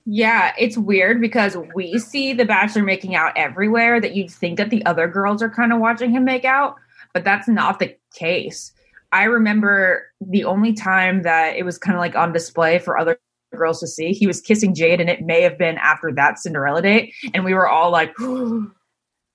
Yeah, 0.05 0.53
it's 0.59 0.77
weird 0.77 1.21
because 1.21 1.57
we 1.75 1.99
see 1.99 2.33
the 2.35 2.45
bachelor 2.45 2.83
making 2.83 3.15
out 3.15 3.33
everywhere 3.37 4.01
that 4.01 4.15
you'd 4.15 4.31
think 4.31 4.59
that 4.59 4.69
the 4.71 4.85
other 4.85 5.07
girls 5.09 5.43
are 5.43 5.49
kind 5.51 5.73
of 5.73 5.79
watching 5.79 6.11
him 6.11 6.25
make 6.25 6.45
out, 6.45 6.77
but 7.13 7.25
that's 7.25 7.49
not 7.49 7.79
the 7.79 7.97
case. 8.15 8.73
I 9.13 9.25
remember 9.25 10.07
the 10.21 10.45
only 10.45 10.73
time 10.73 11.23
that 11.23 11.57
it 11.57 11.65
was 11.65 11.79
kind 11.79 11.97
of 11.97 12.01
like 12.01 12.15
on 12.15 12.33
display 12.33 12.79
for 12.79 12.99
other 12.99 13.19
girls 13.55 13.81
to 13.81 13.87
see, 13.87 14.13
he 14.13 14.27
was 14.27 14.41
kissing 14.41 14.75
Jade, 14.75 15.01
and 15.01 15.11
it 15.11 15.23
may 15.23 15.43
have 15.43 15.59
been 15.59 15.77
after 15.79 16.13
that 16.13 16.39
Cinderella 16.39 16.83
date, 16.83 17.15
and 17.35 17.45
we 17.45 17.55
were 17.55 17.69
all 17.69 17.91
like, 17.91 18.11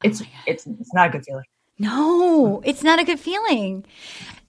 "It's 0.04 0.22
oh 0.22 0.26
it's 0.48 0.66
it's 0.66 0.94
not 0.94 1.10
a 1.10 1.12
good 1.12 1.26
feeling." 1.26 1.46
No, 1.78 2.62
it's 2.64 2.84
not 2.84 3.00
a 3.00 3.04
good 3.04 3.20
feeling. 3.20 3.86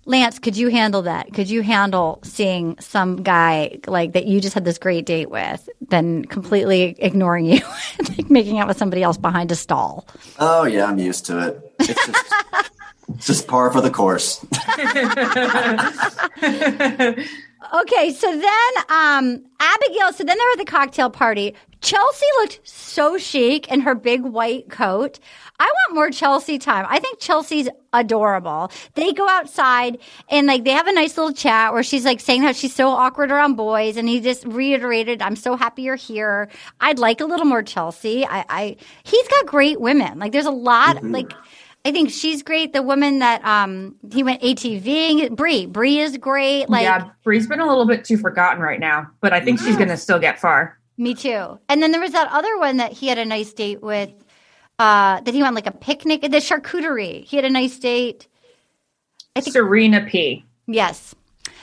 Lance, 0.04 0.38
could 0.38 0.56
you 0.56 0.68
handle 0.68 1.02
that? 1.02 1.32
Could 1.34 1.50
you 1.50 1.62
handle 1.62 2.20
seeing 2.22 2.78
some 2.78 3.24
guy 3.24 3.80
like 3.88 4.12
that 4.12 4.26
you 4.26 4.40
just 4.40 4.54
had 4.54 4.64
this 4.64 4.78
great 4.78 5.04
date 5.04 5.30
with, 5.30 5.68
then 5.80 6.24
completely 6.26 6.94
ignoring 7.00 7.44
you, 7.46 7.60
like 8.10 8.30
making 8.30 8.60
out 8.60 8.68
with 8.68 8.78
somebody 8.78 9.02
else 9.02 9.16
behind 9.16 9.50
a 9.50 9.56
stall? 9.56 10.06
Oh 10.38 10.64
yeah, 10.64 10.86
I'm 10.86 10.98
used 10.98 11.26
to 11.26 11.48
it. 11.48 11.76
It's 11.80 12.06
just, 12.06 12.34
it's 13.14 13.26
just 13.26 13.46
par 13.46 13.70
for 13.72 13.80
the 13.80 13.90
course. 13.90 14.44
Okay, 17.74 18.12
so 18.12 18.30
then 18.30 18.84
um 18.88 19.44
Abigail, 19.59 20.12
so 20.12 20.24
then 20.24 20.38
they 20.38 20.44
were 20.44 20.52
at 20.52 20.59
the 20.59 20.64
cocktail 20.64 21.11
party. 21.11 21.54
Chelsea 21.80 22.26
looked 22.38 22.61
so 22.64 23.18
chic 23.18 23.70
in 23.70 23.80
her 23.80 23.94
big 23.94 24.22
white 24.22 24.68
coat. 24.70 25.18
I 25.59 25.64
want 25.64 25.94
more 25.94 26.11
Chelsea 26.11 26.59
time. 26.59 26.86
I 26.88 26.98
think 27.00 27.18
Chelsea's 27.18 27.68
adorable. 27.92 28.70
They 28.94 29.12
go 29.12 29.28
outside 29.28 29.98
and 30.28 30.46
like 30.46 30.64
they 30.64 30.70
have 30.70 30.86
a 30.86 30.92
nice 30.92 31.16
little 31.16 31.32
chat 31.32 31.72
where 31.72 31.82
she's 31.82 32.04
like 32.04 32.20
saying 32.20 32.42
how 32.42 32.52
she's 32.52 32.74
so 32.74 32.88
awkward 32.88 33.30
around 33.30 33.54
boys 33.54 33.96
and 33.96 34.09
he 34.09 34.20
just 34.20 34.44
reiterated, 34.44 35.22
I'm 35.22 35.36
so 35.36 35.57
happy 35.57 35.82
you're 35.82 35.96
here. 35.96 36.48
I'd 36.80 36.98
like 36.98 37.20
a 37.20 37.24
little 37.24 37.46
more 37.46 37.62
Chelsea. 37.62 38.26
I, 38.26 38.44
I 38.48 38.76
he's 39.04 39.28
got 39.28 39.46
great 39.46 39.80
women. 39.80 40.18
Like 40.18 40.32
there's 40.32 40.46
a 40.46 40.50
lot 40.50 41.02
like 41.02 41.32
I 41.87 41.93
think 41.93 42.11
she's 42.11 42.43
great. 42.43 42.72
The 42.72 42.82
woman 42.82 43.20
that 43.20 43.45
um 43.45 43.95
he 44.12 44.24
went 44.24 44.43
ATVing, 44.43 45.37
Bree. 45.37 45.66
Bree 45.66 46.01
is 46.01 46.16
great. 46.16 46.68
Like 46.68 46.82
yeah, 46.82 47.11
Bree's 47.22 47.47
been 47.47 47.61
a 47.61 47.66
little 47.66 47.87
bit 47.87 48.05
too 48.05 48.18
forgotten 48.18 48.61
right 48.61 48.80
now, 48.80 49.09
but 49.20 49.32
I 49.32 49.41
think 49.41 49.61
she's 49.61 49.76
going 49.76 49.91
to 49.91 49.97
still 49.97 50.18
get 50.18 50.41
far. 50.41 50.76
Me 50.99 51.14
too. 51.14 51.61
And 51.68 51.80
then 51.80 51.93
there 51.93 52.01
was 52.01 52.11
that 52.11 52.28
other 52.32 52.59
one 52.59 52.78
that 52.78 52.91
he 52.91 53.07
had 53.07 53.18
a 53.18 53.24
nice 53.24 53.53
date 53.53 53.82
with. 53.82 54.11
Uh, 54.80 55.20
that 55.20 55.32
he 55.32 55.41
went 55.41 55.55
like 55.55 55.66
a 55.66 55.72
picnic 55.72 56.22
at 56.24 56.32
the 56.32 56.37
charcuterie. 56.39 57.24
He 57.24 57.37
had 57.37 57.47
a 57.47 57.51
nice 57.51 57.78
date. 57.78 58.26
I 59.34 59.41
think 59.41 59.55
Serena 59.55 60.05
P. 60.05 60.45
Yes, 60.66 61.14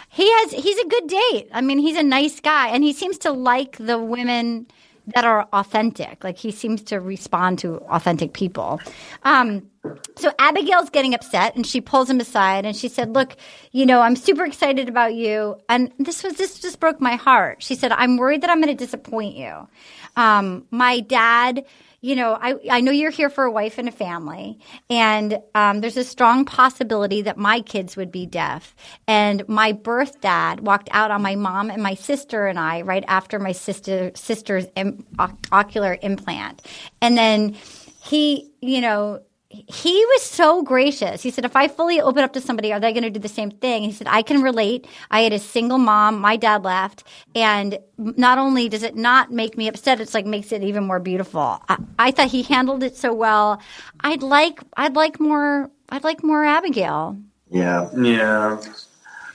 he 0.10 0.32
has. 0.32 0.54
He's 0.54 0.80
a 0.80 0.88
good 0.88 1.08
date. 1.08 1.50
I 1.52 1.60
mean, 1.60 1.80
he's 1.80 1.98
a 1.98 2.04
nice 2.04 2.40
guy, 2.40 2.70
and 2.70 2.82
he 2.82 2.94
seems 2.94 3.18
to 3.20 3.32
like 3.32 3.78
the 3.78 4.00
women 4.00 4.68
that 5.08 5.26
are 5.26 5.48
authentic. 5.52 6.24
Like 6.24 6.38
he 6.38 6.50
seems 6.50 6.82
to 6.84 7.02
respond 7.02 7.60
to 7.60 7.76
authentic 7.90 8.34
people. 8.34 8.80
Um, 9.24 9.70
so 10.16 10.32
Abigail's 10.40 10.90
getting 10.90 11.14
upset, 11.14 11.56
and 11.56 11.66
she 11.66 11.82
pulls 11.82 12.10
him 12.10 12.20
aside, 12.20 12.66
and 12.66 12.76
she 12.76 12.88
said, 12.88 13.14
"Look, 13.14 13.36
you 13.72 13.86
know, 13.86 14.02
I'm 14.02 14.16
super 14.16 14.46
excited 14.46 14.88
about 14.88 15.14
you, 15.14 15.58
and 15.68 15.92
this 16.00 16.24
was 16.24 16.36
this 16.36 16.60
just 16.60 16.80
broke 16.80 17.02
my 17.02 17.16
heart." 17.16 17.62
She 17.62 17.76
said, 17.76 17.92
"I'm 17.92 18.18
worried 18.18 18.42
that 18.42 18.50
I'm 18.50 18.62
going 18.62 18.76
to 18.76 18.86
disappoint 18.86 19.36
you. 19.36 19.68
Um, 20.16 20.66
my 20.72 21.00
dad." 21.00 21.66
you 22.04 22.18
know, 22.18 22.38
I, 22.40 22.56
I 22.70 22.82
know 22.82 22.92
you're 22.92 23.12
here 23.12 23.30
for 23.30 23.46
a 23.46 23.52
wife 23.52 23.78
and 23.78 23.88
a 23.88 23.92
family, 23.92 24.60
and 24.90 25.40
um, 25.56 25.80
there's 25.80 25.96
a 25.96 26.04
strong 26.04 26.44
possibility 26.44 27.22
that 27.22 27.38
my 27.38 27.62
kids 27.62 27.96
would 27.96 28.12
be 28.12 28.26
deaf. 28.26 28.76
And 29.08 29.48
my 29.48 29.72
birth 29.72 30.20
dad 30.20 30.68
walked 30.68 30.90
out 30.92 31.12
on 31.12 31.22
my 31.22 31.36
mom 31.36 31.70
and 31.70 31.82
my 31.82 31.94
sister 31.94 32.46
and 32.46 32.60
I 32.60 32.82
right 32.82 33.06
after 33.08 33.40
my 33.40 33.54
sister 33.54 34.12
sister's 34.16 34.66
Im- 34.76 35.06
ocular 35.54 35.98
implant, 36.02 36.62
and 37.02 37.18
then 37.18 37.56
he, 38.04 38.52
you 38.60 38.82
know, 38.82 39.22
he 39.54 40.06
was 40.06 40.24
so 40.24 40.64
gracious. 40.64 41.22
He 41.22 41.30
said, 41.30 41.46
if 41.46 41.56
I 41.56 41.68
fully 41.68 42.02
open 42.02 42.24
up 42.24 42.34
to 42.34 42.42
somebody, 42.42 42.74
are 42.74 42.80
they 42.80 42.92
going 42.92 43.04
to 43.04 43.12
do 43.12 43.20
the 43.20 43.30
same 43.30 43.52
thing? 43.52 43.84
he 43.84 43.92
said, 43.92 44.08
I 44.10 44.24
can 44.24 44.42
relate. 44.42 44.88
I 45.12 45.22
had 45.22 45.32
a 45.32 45.40
single 45.40 45.78
mom. 45.78 46.20
My 46.20 46.38
dad 46.38 46.64
left. 46.64 47.04
And 47.36 47.78
not 47.98 48.40
only 48.40 48.68
does 48.68 48.82
it 48.82 48.96
not 48.96 49.32
make 49.32 49.56
me 49.56 49.68
upset, 49.68 50.02
it's 50.02 50.14
like 50.14 50.26
makes 50.26 50.52
it 50.52 50.64
even 50.64 50.86
more 50.86 51.00
beautiful. 51.00 51.62
I, 51.70 51.78
I 52.00 52.12
thought 52.12 52.30
he 52.30 52.42
handled 52.42 52.84
it 52.84 52.96
so 52.98 53.14
well. 53.14 53.62
I'd 54.00 54.24
like, 54.24 54.60
I'd 54.76 54.96
like 54.96 55.20
more, 55.20 55.70
I'd 55.90 56.04
like 56.04 56.24
more 56.24 56.44
Abigail. 56.44 57.18
Yeah. 57.50 57.90
Yeah. 57.96 58.60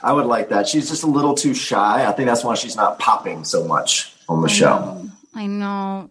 I 0.03 0.11
would 0.11 0.25
like 0.25 0.49
that. 0.49 0.67
She's 0.67 0.89
just 0.89 1.03
a 1.03 1.07
little 1.07 1.33
too 1.33 1.53
shy. 1.53 2.05
I 2.05 2.11
think 2.11 2.27
that's 2.27 2.43
why 2.43 2.55
she's 2.55 2.75
not 2.75 2.99
popping 2.99 3.43
so 3.43 3.65
much 3.65 4.13
on 4.27 4.41
the 4.41 4.49
show. 4.49 5.09
I 5.33 5.45
know. 5.45 6.09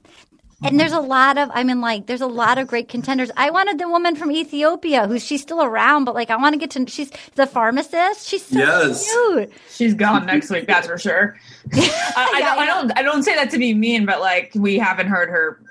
And 0.62 0.78
there's 0.78 0.92
a 0.92 1.00
lot 1.00 1.38
of, 1.38 1.50
I 1.54 1.62
mean, 1.62 1.80
like, 1.80 2.06
there's 2.06 2.20
a 2.20 2.26
lot 2.26 2.59
of 2.59 2.66
great 2.66 2.88
contenders. 2.88 3.30
I 3.36 3.50
wanted 3.50 3.78
the 3.78 3.88
woman 3.88 4.16
from 4.16 4.32
Ethiopia, 4.32 5.06
who's 5.06 5.24
she's 5.24 5.40
still 5.40 5.62
around, 5.62 6.04
but 6.04 6.16
like, 6.16 6.30
I 6.30 6.36
want 6.36 6.54
to 6.54 6.59
get 6.59 6.70
to. 6.72 6.84
She's 6.90 7.12
the 7.36 7.46
pharmacist. 7.46 8.26
She's 8.26 8.44
so 8.44 8.59
Yes. 8.59 9.09
cute. 9.09 9.52
She's 9.70 9.94
gone 9.94 10.26
next 10.26 10.50
week, 10.50 10.66
that's 10.66 10.88
for 10.88 10.98
sure. 10.98 11.38
I, 11.72 12.32
I, 12.34 12.40
don't, 12.40 12.59
I 12.59 12.66
don't. 12.66 12.98
I 12.98 13.02
don't 13.02 13.22
say 13.22 13.36
that 13.36 13.50
to 13.52 13.59
be 13.59 13.72
mean, 13.72 14.04
but 14.04 14.20
like 14.20 14.50
we 14.56 14.78
haven't 14.78 15.06
heard 15.06 15.28
her. 15.28 15.62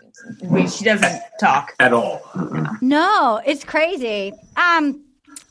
We, 0.43 0.67
she 0.67 0.85
doesn't 0.85 1.21
talk 1.39 1.73
at 1.79 1.91
all. 1.93 2.21
No, 2.81 3.41
it's 3.45 3.63
crazy. 3.65 4.33
Um, 4.55 5.03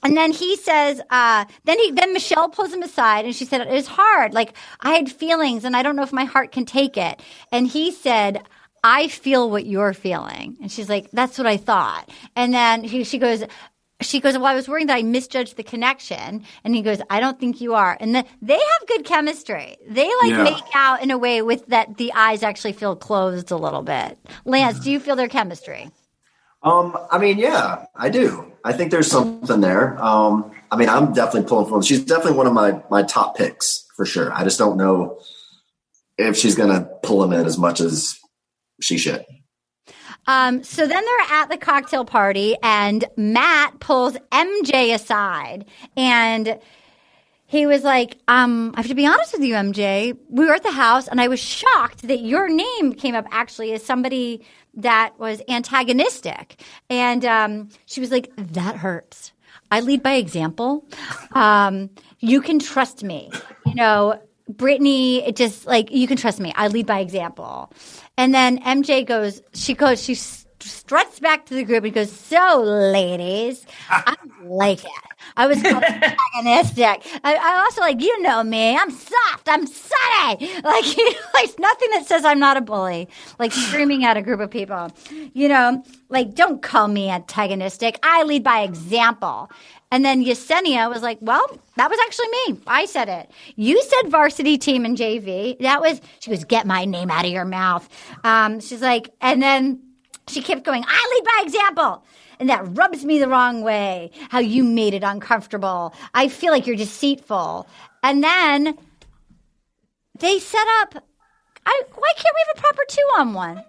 and 0.02 0.16
then 0.16 0.32
he 0.32 0.56
says, 0.56 1.00
uh, 1.10 1.44
then 1.64 1.78
he, 1.78 1.90
then 1.92 2.12
Michelle 2.12 2.48
pulls 2.48 2.72
him 2.72 2.82
aside 2.82 3.24
and 3.24 3.34
she 3.34 3.44
said, 3.44 3.60
it 3.60 3.72
is 3.72 3.86
hard. 3.86 4.34
Like 4.34 4.54
I 4.80 4.92
had 4.94 5.10
feelings 5.10 5.64
and 5.64 5.76
I 5.76 5.82
don't 5.82 5.96
know 5.96 6.02
if 6.02 6.12
my 6.12 6.24
heart 6.24 6.52
can 6.52 6.64
take 6.64 6.96
it. 6.96 7.20
And 7.50 7.66
he 7.66 7.90
said, 7.90 8.42
I 8.88 9.08
feel 9.08 9.50
what 9.50 9.66
you're 9.66 9.92
feeling. 9.92 10.56
And 10.62 10.70
she's 10.70 10.88
like, 10.88 11.10
that's 11.10 11.38
what 11.38 11.46
I 11.48 11.56
thought. 11.56 12.08
And 12.36 12.54
then 12.54 12.84
he, 12.84 13.02
she 13.02 13.18
goes, 13.18 13.42
she 14.00 14.20
goes, 14.20 14.34
well, 14.34 14.46
I 14.46 14.54
was 14.54 14.68
worried 14.68 14.88
that 14.90 14.98
I 14.98 15.02
misjudged 15.02 15.56
the 15.56 15.64
connection. 15.64 16.44
And 16.62 16.72
he 16.72 16.82
goes, 16.82 17.00
I 17.10 17.18
don't 17.18 17.40
think 17.40 17.60
you 17.60 17.74
are. 17.74 17.96
And 17.98 18.14
the, 18.14 18.24
they 18.40 18.54
have 18.54 18.88
good 18.88 19.04
chemistry. 19.04 19.76
They 19.88 20.06
like 20.06 20.30
Yeah. 20.30 20.44
make 20.44 20.62
out 20.72 21.02
in 21.02 21.10
a 21.10 21.18
way 21.18 21.42
with 21.42 21.66
that 21.66 21.96
the 21.96 22.12
eyes 22.12 22.44
actually 22.44 22.74
feel 22.74 22.94
closed 22.94 23.50
a 23.50 23.56
little 23.56 23.82
bit. 23.82 24.18
Lance, 24.44 24.78
do 24.78 24.92
you 24.92 25.00
feel 25.00 25.16
their 25.16 25.26
chemistry? 25.28 25.90
Um, 26.62 26.96
I 27.10 27.18
mean, 27.18 27.38
yeah, 27.38 27.86
I 27.96 28.08
do. 28.08 28.52
I 28.64 28.72
think 28.72 28.92
there's 28.92 29.10
something 29.10 29.60
there. 29.60 30.00
Um, 30.00 30.52
I 30.70 30.76
mean, 30.76 30.88
I'm 30.88 31.12
definitely 31.12 31.48
pulling 31.48 31.68
for. 31.68 31.82
She's 31.82 32.04
definitely 32.04 32.38
one 32.38 32.46
of 32.46 32.52
my 32.52 32.80
my 32.88 33.02
top 33.02 33.36
picks 33.36 33.84
for 33.96 34.06
sure. 34.06 34.32
I 34.32 34.44
just 34.44 34.58
don't 34.58 34.76
know 34.76 35.18
if 36.18 36.36
she's 36.36 36.54
gonna 36.54 36.88
pull 37.02 37.24
him 37.24 37.32
in 37.32 37.46
as 37.46 37.58
much 37.58 37.80
as 37.80 38.15
she 38.80 38.98
should. 38.98 39.24
Um, 40.26 40.62
so 40.62 40.86
then 40.86 41.02
they're 41.04 41.38
at 41.38 41.48
the 41.48 41.56
cocktail 41.56 42.04
party, 42.04 42.56
and 42.62 43.04
Matt 43.16 43.78
pulls 43.80 44.16
MJ 44.32 44.92
aside, 44.92 45.64
and 45.96 46.58
he 47.46 47.66
was 47.66 47.84
like, 47.84 48.18
um, 48.26 48.72
"I 48.74 48.80
have 48.80 48.88
to 48.88 48.94
be 48.94 49.06
honest 49.06 49.32
with 49.32 49.42
you, 49.42 49.54
MJ. 49.54 50.16
We 50.28 50.46
were 50.46 50.54
at 50.54 50.64
the 50.64 50.72
house, 50.72 51.06
and 51.06 51.20
I 51.20 51.28
was 51.28 51.38
shocked 51.38 52.02
that 52.08 52.20
your 52.20 52.48
name 52.48 52.92
came 52.92 53.14
up 53.14 53.26
actually 53.30 53.72
as 53.72 53.84
somebody 53.84 54.44
that 54.74 55.18
was 55.18 55.40
antagonistic." 55.48 56.60
And 56.90 57.24
um, 57.24 57.68
she 57.86 58.00
was 58.00 58.10
like, 58.10 58.32
"That 58.36 58.76
hurts. 58.76 59.32
I 59.70 59.80
lead 59.80 60.02
by 60.02 60.14
example. 60.14 60.84
Um, 61.32 61.90
you 62.18 62.40
can 62.40 62.58
trust 62.58 63.04
me. 63.04 63.30
You 63.64 63.74
know." 63.74 64.20
Brittany, 64.48 65.26
it 65.26 65.36
just 65.36 65.66
like 65.66 65.90
you 65.90 66.06
can 66.06 66.16
trust 66.16 66.40
me. 66.40 66.52
I 66.56 66.68
lead 66.68 66.86
by 66.86 67.00
example. 67.00 67.72
And 68.16 68.34
then 68.34 68.58
MJ 68.62 69.06
goes, 69.06 69.42
she 69.52 69.74
goes, 69.74 70.02
she 70.02 70.14
struts 70.60 71.20
back 71.20 71.46
to 71.46 71.54
the 71.54 71.64
group 71.64 71.84
and 71.84 71.94
goes, 71.94 72.10
So, 72.10 72.62
ladies, 72.62 73.66
I 73.90 74.14
like 74.44 74.84
it. 74.84 74.90
I 75.36 75.46
was 75.46 75.58
antagonistic. 75.64 77.02
I, 77.24 77.34
I 77.34 77.62
also 77.64 77.80
like, 77.80 78.00
you 78.00 78.22
know 78.22 78.42
me. 78.42 78.76
I'm 78.76 78.90
soft. 78.90 79.48
I'm 79.48 79.66
sunny. 79.66 79.86
Like, 80.64 80.96
you 80.96 81.10
know, 81.12 81.18
like 81.34 81.58
nothing 81.58 81.90
that 81.90 82.06
says 82.06 82.24
I'm 82.24 82.38
not 82.38 82.56
a 82.56 82.60
bully. 82.60 83.08
Like 83.38 83.52
screaming 83.52 84.04
at 84.04 84.16
a 84.16 84.22
group 84.22 84.40
of 84.40 84.50
people. 84.50 84.90
You 85.34 85.48
know, 85.48 85.84
like 86.08 86.34
don't 86.34 86.62
call 86.62 86.88
me 86.88 87.10
antagonistic. 87.10 87.98
I 88.02 88.22
lead 88.24 88.42
by 88.42 88.60
example. 88.62 89.50
And 89.90 90.04
then 90.04 90.24
Yesenia 90.24 90.90
was 90.90 91.02
like, 91.02 91.18
well, 91.20 91.46
that 91.76 91.88
was 91.88 91.98
actually 92.04 92.28
me. 92.28 92.60
I 92.66 92.86
said 92.86 93.08
it. 93.08 93.30
You 93.54 93.80
said 93.82 94.10
varsity 94.10 94.58
team 94.58 94.84
and 94.84 94.96
JV. 94.96 95.58
That 95.60 95.80
was, 95.80 96.00
she 96.18 96.30
goes, 96.30 96.44
get 96.44 96.66
my 96.66 96.84
name 96.84 97.10
out 97.10 97.24
of 97.24 97.30
your 97.30 97.44
mouth. 97.44 97.88
Um, 98.24 98.60
she's 98.60 98.82
like, 98.82 99.10
and 99.20 99.40
then 99.40 99.80
she 100.28 100.42
kept 100.42 100.64
going, 100.64 100.84
I 100.86 101.14
lead 101.14 101.24
by 101.24 101.42
example. 101.44 102.04
And 102.38 102.50
that 102.50 102.76
rubs 102.76 103.04
me 103.04 103.18
the 103.18 103.28
wrong 103.28 103.62
way. 103.62 104.10
How 104.28 104.40
you 104.40 104.64
made 104.64 104.92
it 104.92 105.04
uncomfortable. 105.04 105.94
I 106.12 106.28
feel 106.28 106.52
like 106.52 106.66
you're 106.66 106.76
deceitful. 106.76 107.66
And 108.02 108.22
then 108.22 108.76
they 110.18 110.38
set 110.38 110.66
up, 110.80 111.02
I, 111.64 111.82
why 111.94 112.12
can't 112.16 112.34
we 112.34 112.44
have 112.46 112.56
a 112.56 112.60
proper 112.60 112.82
two 112.88 113.08
on 113.18 113.34
one? 113.34 113.64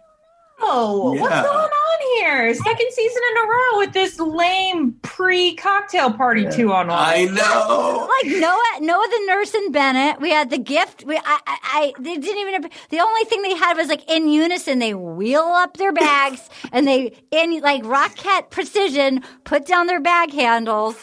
Oh, 0.59 1.13
what's 1.13 1.35
going 1.35 1.45
on 1.45 1.99
here? 2.15 2.53
Second 2.53 2.91
season 2.91 3.21
in 3.31 3.37
a 3.37 3.47
row 3.47 3.77
with 3.77 3.93
this 3.93 4.19
lame 4.19 4.93
pre-cocktail 5.03 6.13
party 6.13 6.47
two 6.49 6.71
on 6.73 6.87
one. 6.87 6.97
I 6.97 7.25
know. 7.25 8.09
like 8.23 8.39
Noah, 8.39 8.79
Noah 8.81 9.07
the 9.07 9.23
nurse 9.27 9.53
and 9.53 9.71
Bennett. 9.71 10.19
We 10.19 10.31
had 10.31 10.49
the 10.49 10.57
gift. 10.57 11.03
We, 11.05 11.17
I, 11.17 11.21
I, 11.25 11.57
I 11.63 11.93
they 11.99 12.17
didn't 12.17 12.47
even. 12.47 12.69
The 12.89 12.99
only 12.99 13.23
thing 13.25 13.43
they 13.43 13.55
had 13.55 13.77
was 13.77 13.87
like 13.87 14.09
in 14.09 14.29
unison. 14.29 14.79
They 14.79 14.93
wheel 14.95 15.43
up 15.43 15.77
their 15.77 15.93
bags 15.93 16.49
and 16.71 16.87
they 16.87 17.13
in 17.31 17.59
like 17.61 17.85
rocket 17.85 18.49
precision 18.49 19.23
put 19.43 19.65
down 19.67 19.87
their 19.87 20.01
bag 20.01 20.33
handles. 20.33 20.95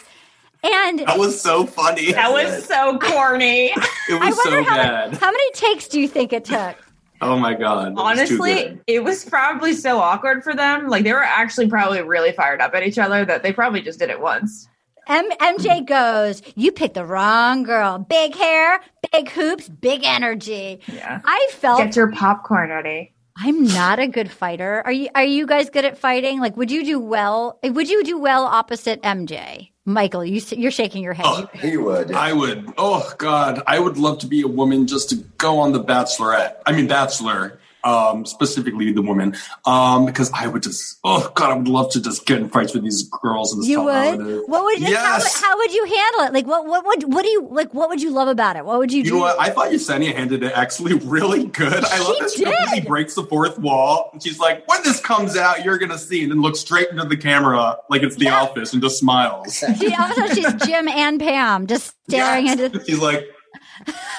And 0.63 0.99
That 0.99 1.19
was 1.19 1.39
so 1.39 1.65
funny. 1.65 2.11
That 2.11 2.31
was 2.31 2.65
so 2.65 2.97
corny. 2.97 3.67
It 3.67 3.73
I 4.09 4.29
was 4.29 4.35
wonder 4.43 4.63
so 4.63 4.69
how, 4.69 4.75
bad. 4.77 5.13
how 5.17 5.31
many 5.31 5.51
takes 5.51 5.87
do 5.87 5.99
you 6.01 6.07
think 6.07 6.33
it 6.33 6.43
took? 6.45 6.75
Oh 7.21 7.37
my 7.37 7.53
god. 7.53 7.89
It 7.89 7.93
was 7.93 8.03
Honestly, 8.03 8.79
it 8.87 9.03
was 9.03 9.25
probably 9.25 9.73
so 9.73 9.99
awkward 9.99 10.43
for 10.43 10.53
them. 10.53 10.87
Like 10.87 11.03
they 11.03 11.13
were 11.13 11.23
actually 11.23 11.69
probably 11.69 12.01
really 12.01 12.31
fired 12.31 12.61
up 12.61 12.73
at 12.75 12.83
each 12.83 12.97
other 12.97 13.25
that 13.25 13.41
they 13.43 13.53
probably 13.53 13.81
just 13.81 13.99
did 13.99 14.09
it 14.09 14.19
once. 14.19 14.67
M- 15.07 15.29
MJ 15.39 15.85
goes, 15.85 16.41
You 16.55 16.71
picked 16.71 16.95
the 16.95 17.05
wrong 17.05 17.63
girl. 17.63 17.99
Big 17.99 18.35
hair, 18.35 18.81
big 19.11 19.29
hoops, 19.29 19.69
big 19.69 20.01
energy. 20.03 20.79
Yeah. 20.91 21.21
I 21.23 21.49
felt 21.53 21.79
Get 21.79 21.95
your 21.95 22.11
popcorn 22.11 22.69
ready. 22.69 23.13
I'm 23.37 23.63
not 23.63 23.99
a 23.99 24.07
good 24.07 24.31
fighter. 24.31 24.81
Are 24.85 24.91
you? 24.91 25.09
Are 25.13 25.23
you 25.23 25.45
guys 25.45 25.69
good 25.69 25.83
at 25.83 25.97
fighting? 25.97 26.39
Like, 26.39 26.55
would 26.55 26.71
you 26.71 26.85
do 26.85 26.99
well? 26.99 27.59
Would 27.63 27.89
you 27.89 28.03
do 28.03 28.17
well 28.17 28.43
opposite 28.43 29.01
MJ? 29.01 29.71
Michael, 29.83 30.25
you 30.25 30.41
you're 30.49 30.71
shaking 30.71 31.03
your 31.03 31.13
head. 31.13 31.25
Oh, 31.27 31.47
he 31.53 31.77
would. 31.77 32.11
I 32.13 32.33
would. 32.33 32.73
Oh 32.77 33.13
God, 33.17 33.61
I 33.67 33.77
would 33.79 33.97
love 33.97 34.19
to 34.19 34.27
be 34.27 34.41
a 34.41 34.47
woman 34.47 34.87
just 34.87 35.09
to 35.09 35.17
go 35.37 35.59
on 35.59 35.73
the 35.73 35.83
Bachelorette. 35.83 36.55
I 36.65 36.71
mean, 36.71 36.87
Bachelor. 36.87 37.59
Um, 37.85 38.25
specifically 38.25 38.91
the 38.93 39.03
woman, 39.03 39.35
um, 39.65 40.07
because 40.07 40.31
I 40.33 40.47
would 40.47 40.63
just, 40.63 40.97
oh 41.03 41.31
god, 41.35 41.51
I 41.51 41.55
would 41.55 41.67
love 41.67 41.91
to 41.91 42.01
just 42.01 42.25
get 42.25 42.39
in 42.39 42.49
fights 42.49 42.73
with 42.73 42.81
these 42.83 43.03
girls 43.21 43.53
and 43.53 43.61
just 43.61 43.69
You 43.69 43.83
would. 43.83 43.93
how 43.93 44.17
What 44.47 44.63
would? 44.63 44.79
Yes. 44.79 45.39
how 45.39 45.55
would 45.55 45.71
you 45.71 45.85
handle 45.85 46.21
it? 46.21 46.33
Like, 46.33 46.47
what? 46.47 46.65
What 46.65 46.83
would? 46.83 47.13
What 47.13 47.21
do 47.23 47.29
you 47.29 47.47
like? 47.51 47.75
What 47.75 47.89
would 47.89 48.01
you 48.01 48.09
love 48.09 48.27
about 48.27 48.55
it? 48.55 48.65
What 48.65 48.79
would 48.79 48.91
you, 48.91 49.03
You 49.03 49.03
do? 49.03 49.09
know 49.11 49.19
what? 49.19 49.39
I 49.39 49.51
thought 49.51 49.69
Yesenia 49.69 50.15
handled 50.15 50.41
it 50.41 50.51
actually 50.53 50.93
really 51.05 51.45
good. 51.45 51.85
I 51.85 51.99
love 51.99 52.15
She 52.15 52.21
that 52.21 52.31
she 52.35 52.43
completely 52.45 52.81
breaks 52.87 53.13
the 53.13 53.23
fourth 53.23 53.59
wall. 53.59 54.09
And 54.13 54.23
she's 54.23 54.39
like, 54.39 54.67
when 54.67 54.81
this 54.81 54.99
comes 54.99 55.37
out, 55.37 55.63
you're 55.63 55.77
going 55.77 55.91
to 55.91 55.99
see. 55.99 56.23
And 56.23 56.31
then 56.31 56.41
looks 56.41 56.61
straight 56.61 56.89
into 56.89 57.05
the 57.05 57.17
camera 57.17 57.77
like 57.91 58.01
it's 58.01 58.15
the 58.15 58.29
office 58.29 58.73
and 58.73 58.81
just 58.81 58.97
smiles. 58.97 59.63
She 59.79 59.93
also 59.93 60.25
she's 60.33 60.51
Jim 60.65 60.87
and 60.87 61.19
Pam, 61.19 61.67
just 61.67 61.93
staring 62.09 62.47
into. 62.47 62.83
She's 62.83 62.97
like, 62.99 63.27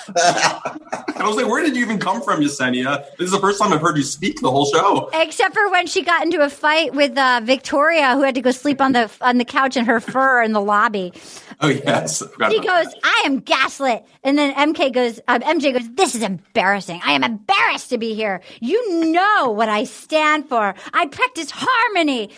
I 0.16 1.22
was 1.24 1.36
like, 1.36 1.46
where 1.46 1.62
did 1.62 1.74
you 1.74 1.82
even 1.82 1.98
come 1.98 2.22
from, 2.22 2.40
Yesenia? 2.40 3.04
This 3.16 3.26
is 3.26 3.32
the 3.32 3.40
first 3.40 3.61
time 3.61 3.72
I've 3.72 3.80
heard 3.80 3.96
you 3.96 4.02
speak 4.02 4.40
the 4.40 4.50
whole 4.50 4.66
show. 4.66 5.11
Except 5.14 5.54
for 5.54 5.70
when 5.70 5.86
she 5.86 6.02
got 6.02 6.24
into 6.24 6.42
a 6.42 6.50
fight 6.50 6.94
with 6.94 7.16
uh, 7.16 7.40
Victoria, 7.42 8.14
who 8.14 8.22
had 8.22 8.34
to 8.34 8.40
go 8.40 8.50
sleep 8.50 8.80
on 8.80 8.92
the 8.92 9.11
on 9.20 9.38
the 9.38 9.44
couch 9.44 9.76
in 9.76 9.84
her 9.84 10.00
fur 10.00 10.42
in 10.42 10.52
the 10.52 10.61
lobby. 10.61 11.12
Oh, 11.61 11.68
yes. 11.68 12.18
She 12.18 12.24
about 12.34 12.52
goes, 12.52 12.94
"I 13.02 13.22
am 13.24 13.40
gaslit," 13.40 14.04
and 14.22 14.36
then 14.36 14.54
MK 14.54 14.92
goes, 14.92 15.20
um, 15.26 15.40
"MJ 15.40 15.72
goes, 15.72 15.88
this 15.94 16.14
is 16.14 16.22
embarrassing. 16.22 17.00
I 17.02 17.12
am 17.12 17.24
embarrassed 17.24 17.88
to 17.90 17.98
be 17.98 18.14
here. 18.14 18.42
You 18.61 19.11
know 19.11 19.50
what 19.50 19.68
I 19.68 19.84
stand 19.84 20.48
for. 20.48 20.74
I 20.92 21.07
practice 21.07 21.50
harmony, 21.50 22.30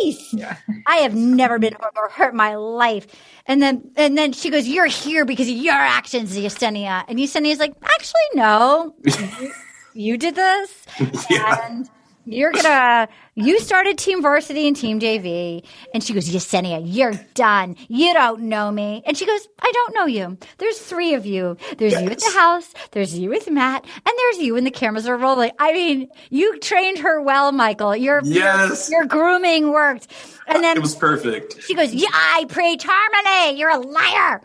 peace. 0.00 0.34
I 0.86 0.96
have 0.96 1.14
never 1.14 1.58
been 1.58 1.76
more 1.80 2.08
hurt 2.10 2.30
in 2.30 2.36
my 2.36 2.56
life." 2.56 3.06
And 3.48 3.62
then, 3.62 3.92
and 3.96 4.18
then 4.18 4.32
she 4.32 4.50
goes, 4.50 4.66
"You're 4.66 4.86
here 4.86 5.24
because 5.24 5.48
of 5.48 5.54
your 5.54 5.74
actions, 5.74 6.36
Yesenia." 6.36 7.05
And 7.08 7.18
Yesenia's 7.18 7.58
like, 7.58 7.74
"Actually, 7.82 8.28
no, 8.34 8.94
you, 9.04 9.52
you 9.94 10.18
did 10.18 10.34
this." 10.34 10.70
Yeah. 11.30 11.66
And 11.66 11.88
You're 12.24 12.50
gonna. 12.52 13.08
You 13.36 13.60
started 13.60 13.98
Team 13.98 14.20
Varsity 14.22 14.66
and 14.66 14.74
Team 14.74 14.98
JV, 14.98 15.62
and 15.94 16.02
she 16.02 16.12
goes, 16.14 16.26
Yesenia, 16.28 16.80
you're 16.84 17.12
done. 17.34 17.76
You 17.88 18.12
don't 18.14 18.40
know 18.44 18.72
me. 18.72 19.02
And 19.06 19.14
she 19.16 19.26
goes, 19.26 19.46
I 19.60 19.70
don't 19.72 19.94
know 19.94 20.06
you. 20.06 20.38
There's 20.58 20.78
three 20.78 21.12
of 21.14 21.26
you. 21.26 21.56
There's 21.76 21.92
you 21.92 22.08
at 22.08 22.18
the 22.18 22.32
house. 22.34 22.72
There's 22.92 23.16
you 23.16 23.28
with 23.28 23.48
Matt, 23.50 23.84
and 23.84 24.14
there's 24.18 24.38
you 24.38 24.54
when 24.54 24.64
the 24.64 24.70
cameras 24.72 25.06
are 25.06 25.16
rolling. 25.18 25.52
I 25.60 25.72
mean, 25.74 26.08
you 26.30 26.58
trained 26.60 26.98
her 26.98 27.20
well, 27.20 27.52
Michael. 27.52 27.94
Your 27.94 28.20
Yes. 28.24 28.90
your, 28.90 29.00
your 29.02 29.06
grooming 29.06 29.70
worked. 29.70 30.08
And 30.48 30.64
then 30.64 30.76
It 30.78 30.80
was 30.82 30.96
perfect. 30.96 31.62
she 31.62 31.74
goes, 31.74 31.92
Yeah, 31.94 32.08
I 32.12 32.46
preach 32.48 32.84
harmony. 32.88 33.58
You're 33.58 33.70
a 33.70 33.78
liar. 33.78 34.40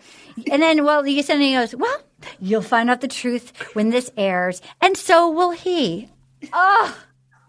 And 0.51 0.61
then, 0.61 0.83
well, 0.83 1.01
Yesenia 1.03 1.53
goes, 1.61 1.73
Well, 1.75 1.97
you'll 2.39 2.61
find 2.61 2.89
out 2.89 3.01
the 3.01 3.07
truth 3.07 3.51
when 3.73 3.89
this 3.89 4.11
airs, 4.17 4.61
and 4.81 4.95
so 4.97 5.29
will 5.29 5.51
he. 5.51 6.09
Oh, 6.53 6.97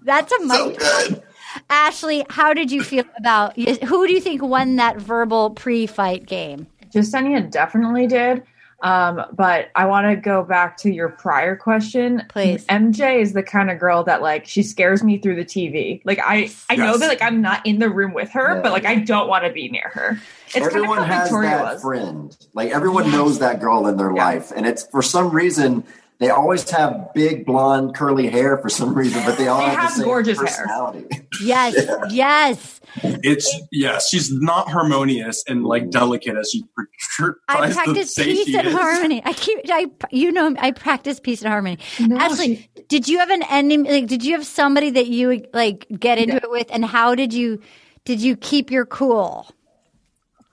that's 0.05 0.33
a 0.33 0.45
mic 0.45 0.79
drop. 0.79 1.25
Ashley, 1.69 2.25
how 2.31 2.55
did 2.55 2.71
you 2.73 2.83
feel 2.83 3.05
about 3.19 3.57
who 3.59 4.07
do 4.07 4.13
you 4.13 4.21
think 4.21 4.43
won 4.43 4.77
that 4.77 4.97
verbal 4.97 5.51
pre-fight 5.51 6.27
game? 6.27 6.67
Yesenia 6.95 7.51
definitely 7.51 8.07
did. 8.07 8.43
Um, 8.83 9.23
but 9.33 9.69
I 9.77 9.87
want 9.87 10.09
to 10.09 10.17
go 10.17 10.43
back 10.43 10.77
to 10.79 10.91
your 10.91 11.11
prior 11.11 11.55
question. 11.55 12.23
Please. 12.29 12.67
MJ 12.67 13.21
is 13.21 13.33
the 13.33 13.43
kind 13.43 13.71
of 13.71 13.79
girl 13.79 14.03
that 14.05 14.23
like 14.23 14.45
she 14.47 14.65
scares 14.65 15.05
me 15.05 15.19
through 15.19 15.37
the 15.37 15.45
TV. 15.45 16.01
Like 16.05 16.19
I, 16.21 16.51
I 16.69 16.75
know 16.75 16.97
that 16.99 17.07
like 17.07 17.23
I'm 17.23 17.41
not 17.41 17.65
in 17.65 17.79
the 17.79 17.89
room 17.89 18.13
with 18.13 18.31
her, 18.33 18.57
Yeah. 18.57 18.61
but 18.63 18.73
like 18.73 18.85
I 18.85 18.97
don't 18.97 19.29
want 19.29 19.45
to 19.45 19.53
be 19.53 19.69
near 19.69 19.89
her. 19.95 20.19
It's 20.55 20.67
everyone 20.67 20.99
kind 20.99 21.11
of 21.11 21.17
has 21.17 21.29
Victoria 21.29 21.51
that 21.51 21.73
was. 21.75 21.83
friend. 21.83 22.37
Like 22.55 22.71
everyone 22.71 23.11
knows 23.11 23.39
that 23.39 23.61
girl 23.61 23.87
in 23.87 23.97
their 23.97 24.13
life, 24.13 24.53
and 24.55 24.67
it's 24.67 24.87
for 24.87 25.03
some 25.03 25.31
reason 25.31 25.85
they 26.19 26.31
always 26.31 26.69
have 26.71 27.13
big 27.15 27.45
blonde 27.45 27.97
curly 27.97 28.29
hair 28.29 28.57
for 28.59 28.69
some 28.69 28.95
reason, 28.95 29.25
but 29.25 29.37
they 29.39 29.49
all 29.49 29.59
They 29.59 29.65
have, 29.71 29.79
have 29.81 29.91
the 29.91 29.97
same 29.97 30.05
gorgeous 30.05 30.39
hair. 30.39 30.47
personality. 30.47 31.07
Yes, 31.43 31.75
yes. 32.11 32.81
It's 33.03 33.53
yeah, 33.73 33.99
she's 33.99 34.31
not 34.33 34.71
harmonious 34.71 35.43
and 35.49 35.65
like 35.65 35.91
delicate 35.91 36.37
as 36.37 36.51
she 36.53 36.63
pr- 36.77 37.31
I 37.49 37.57
tries 37.57 37.77
to 37.77 37.83
practice 37.83 38.15
peace 38.15 38.55
and 38.55 38.69
is. 38.69 38.75
harmony. 38.75 39.23
I 39.25 39.33
keep, 39.33 39.59
I, 39.69 39.87
you 40.11 40.31
know, 40.31 40.55
I 40.59 40.71
practice 40.73 41.19
peace 41.19 41.41
and 41.43 41.49
harmony. 41.51 41.79
Ashley, 41.99 42.69
did 42.89 43.09
you 43.09 43.19
have 43.19 43.31
an 43.31 43.43
ending? 43.51 43.85
Like, 43.85 44.07
did 44.07 44.23
you 44.23 44.35
have 44.35 44.45
somebody 44.47 44.91
that 44.91 45.07
you 45.09 45.29
would 45.29 45.49
like 45.55 45.87
get 45.99 46.19
into 46.19 46.37
it 46.37 46.51
with, 46.51 46.67
and 46.71 46.85
how 46.85 47.15
did 47.15 47.33
you, 47.33 47.61
did 48.05 48.21
you 48.21 48.37
keep 48.37 48.71
your 48.71 48.85
cool? 48.87 49.49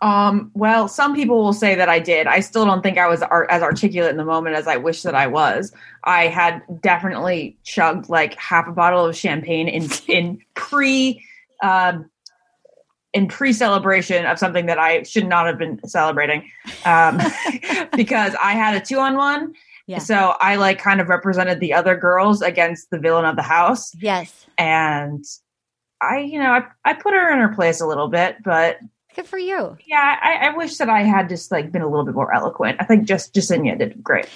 Um, 0.01 0.51
well, 0.53 0.87
some 0.87 1.13
people 1.13 1.43
will 1.43 1.53
say 1.53 1.75
that 1.75 1.89
I 1.89 1.99
did. 1.99 2.25
I 2.25 2.39
still 2.39 2.65
don't 2.65 2.81
think 2.81 2.97
I 2.97 3.07
was 3.07 3.21
ar- 3.21 3.49
as 3.49 3.61
articulate 3.61 4.11
in 4.11 4.17
the 4.17 4.25
moment 4.25 4.55
as 4.55 4.67
I 4.67 4.77
wish 4.77 5.01
that 5.01 5.13
I 5.13 5.27
was. 5.27 5.73
I 6.05 6.27
had 6.27 6.61
definitely 6.81 7.57
chugged 7.63 8.07
like 8.07 8.35
half 8.35 8.67
a 8.67 8.71
bottle 8.71 9.05
of 9.05 9.15
champagne 9.15 9.67
in 9.67 9.89
in 10.07 10.39
pre 10.55 11.23
um 11.61 12.09
in 13.11 13.27
pre-celebration 13.27 14.25
of 14.25 14.37
something 14.37 14.67
that 14.67 14.77
I 14.77 15.01
should 15.03 15.27
not 15.27 15.47
have 15.47 15.57
been 15.57 15.79
celebrating 15.85 16.49
um 16.85 17.19
because 17.97 18.35
I 18.41 18.53
had 18.53 18.75
a 18.75 18.85
two 18.85 18.99
on 18.99 19.17
one. 19.17 19.53
Yeah. 19.87 19.97
So 19.97 20.35
I 20.39 20.55
like 20.55 20.77
kind 20.77 21.01
of 21.01 21.09
represented 21.09 21.59
the 21.59 21.73
other 21.73 21.97
girls 21.97 22.41
against 22.41 22.91
the 22.91 22.99
villain 22.99 23.25
of 23.25 23.35
the 23.35 23.41
house. 23.41 23.91
Yes. 23.95 24.45
And 24.57 25.25
I, 25.99 26.19
you 26.19 26.39
know, 26.39 26.51
I, 26.51 26.63
I 26.85 26.93
put 26.93 27.13
her 27.13 27.31
in 27.33 27.39
her 27.39 27.49
place 27.49 27.81
a 27.81 27.87
little 27.87 28.07
bit, 28.07 28.37
but 28.43 28.77
Good 29.19 29.27
for 29.27 29.37
you. 29.37 29.77
yeah, 29.85 30.17
I, 30.21 30.47
I 30.47 30.55
wish 30.55 30.77
that 30.77 30.87
I 30.87 31.03
had 31.03 31.27
just 31.27 31.51
like 31.51 31.73
been 31.73 31.81
a 31.81 31.87
little 31.89 32.05
bit 32.05 32.15
more 32.15 32.33
eloquent. 32.33 32.77
I 32.79 32.85
think 32.85 33.05
just 33.05 33.33
Yesenia 33.33 33.77
did 33.77 34.01
great. 34.01 34.29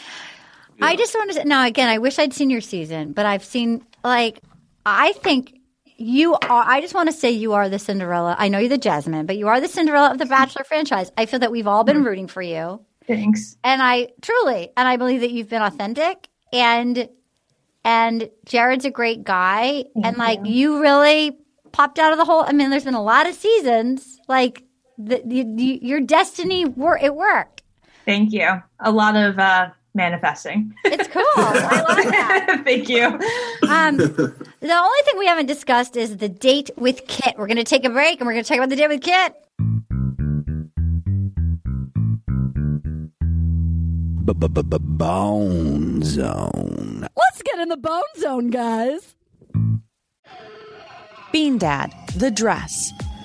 I 0.81 0.97
just 0.97 1.15
want 1.15 1.29
to 1.29 1.35
say, 1.35 1.43
now 1.45 1.65
again, 1.65 1.87
I 1.87 1.99
wish 1.99 2.19
I'd 2.19 2.33
seen 2.33 2.49
your 2.49 2.59
season, 2.59 3.13
but 3.13 3.25
I've 3.25 3.45
seen, 3.45 3.85
like, 4.03 4.41
I 4.85 5.13
think 5.13 5.57
you 5.95 6.33
are, 6.33 6.65
I 6.67 6.81
just 6.81 6.93
want 6.93 7.07
to 7.07 7.15
say 7.15 7.31
you 7.31 7.53
are 7.53 7.69
the 7.69 7.79
Cinderella. 7.79 8.35
I 8.37 8.49
know 8.49 8.59
you're 8.59 8.67
the 8.67 8.77
Jasmine, 8.77 9.25
but 9.25 9.37
you 9.37 9.47
are 9.47 9.61
the 9.61 9.69
Cinderella 9.69 10.11
of 10.11 10.17
the 10.17 10.25
Bachelor 10.25 10.65
franchise. 10.65 11.13
I 11.17 11.27
feel 11.27 11.39
that 11.39 11.51
we've 11.51 11.67
all 11.67 11.85
been 11.85 11.97
mm-hmm. 11.97 12.07
rooting 12.07 12.27
for 12.27 12.41
you. 12.41 12.83
Thanks. 13.07 13.55
And 13.63 13.81
I 13.81 14.09
truly, 14.21 14.69
and 14.75 14.85
I 14.85 14.97
believe 14.97 15.21
that 15.21 15.31
you've 15.31 15.47
been 15.47 15.61
authentic 15.61 16.27
and, 16.51 17.07
and 17.85 18.29
Jared's 18.43 18.83
a 18.83 18.91
great 18.91 19.23
guy. 19.23 19.85
and 20.03 20.17
like, 20.17 20.41
you 20.43 20.81
really 20.81 21.37
popped 21.71 21.99
out 21.99 22.11
of 22.11 22.17
the 22.17 22.25
hole. 22.25 22.43
I 22.45 22.51
mean, 22.51 22.69
there's 22.69 22.83
been 22.83 22.93
a 22.93 23.01
lot 23.01 23.29
of 23.29 23.35
seasons, 23.35 24.19
like, 24.27 24.63
the, 24.97 25.21
the, 25.25 25.43
the, 25.43 25.79
your 25.81 25.99
destiny, 25.99 26.65
wor- 26.65 26.97
it 26.97 27.15
worked. 27.15 27.63
Thank 28.05 28.33
you. 28.33 28.61
A 28.79 28.91
lot 28.91 29.15
of 29.15 29.39
uh, 29.39 29.69
manifesting. 29.93 30.73
It's 30.85 31.07
cool. 31.07 31.23
I 31.35 31.83
love 31.87 31.97
that. 31.97 32.61
Thank 32.65 32.89
you. 32.89 33.05
Um, 33.69 33.97
the 33.97 34.73
only 34.73 35.01
thing 35.03 35.17
we 35.17 35.27
haven't 35.27 35.45
discussed 35.45 35.95
is 35.95 36.17
the 36.17 36.29
date 36.29 36.69
with 36.77 37.07
Kit. 37.07 37.35
We're 37.37 37.47
going 37.47 37.57
to 37.57 37.63
take 37.63 37.85
a 37.85 37.89
break 37.89 38.19
and 38.19 38.27
we're 38.27 38.33
going 38.33 38.43
to 38.43 38.47
talk 38.47 38.57
about 38.57 38.69
the 38.69 38.75
date 38.75 38.89
with 38.89 39.01
Kit. 39.01 39.35
Bone 45.03 46.01
Zone. 46.03 47.07
Let's 47.17 47.41
get 47.41 47.59
in 47.59 47.67
the 47.67 47.77
bone 47.77 48.01
zone, 48.17 48.51
guys. 48.51 49.15
Bean 51.31 51.57
Dad, 51.57 51.93
The 52.15 52.31
Dress, 52.31 52.93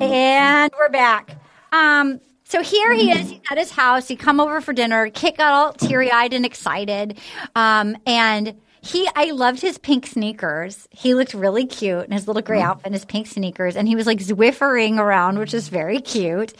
And 0.00 0.70
we're 0.78 0.90
back. 0.90 1.40
Um, 1.72 2.20
so 2.44 2.62
here 2.62 2.92
he 2.94 3.10
is 3.10 3.30
He's 3.30 3.40
at 3.50 3.58
his 3.58 3.70
house. 3.70 4.06
He 4.06 4.14
come 4.14 4.40
over 4.40 4.60
for 4.60 4.72
dinner. 4.72 5.10
Kit 5.10 5.36
got 5.36 5.52
all 5.52 5.72
teary 5.72 6.12
eyed 6.12 6.32
and 6.32 6.46
excited. 6.46 7.18
Um, 7.56 7.96
and 8.06 8.54
he, 8.80 9.08
I 9.16 9.32
loved 9.32 9.60
his 9.60 9.76
pink 9.76 10.06
sneakers. 10.06 10.86
He 10.90 11.14
looked 11.14 11.34
really 11.34 11.66
cute 11.66 12.06
in 12.06 12.12
his 12.12 12.28
little 12.28 12.42
gray 12.42 12.60
outfit 12.60 12.86
and 12.86 12.94
his 12.94 13.04
pink 13.04 13.26
sneakers. 13.26 13.74
And 13.74 13.88
he 13.88 13.96
was 13.96 14.06
like 14.06 14.18
zwiffering 14.18 14.98
around, 14.98 15.38
which 15.38 15.52
is 15.52 15.68
very 15.68 16.00
cute. 16.00 16.54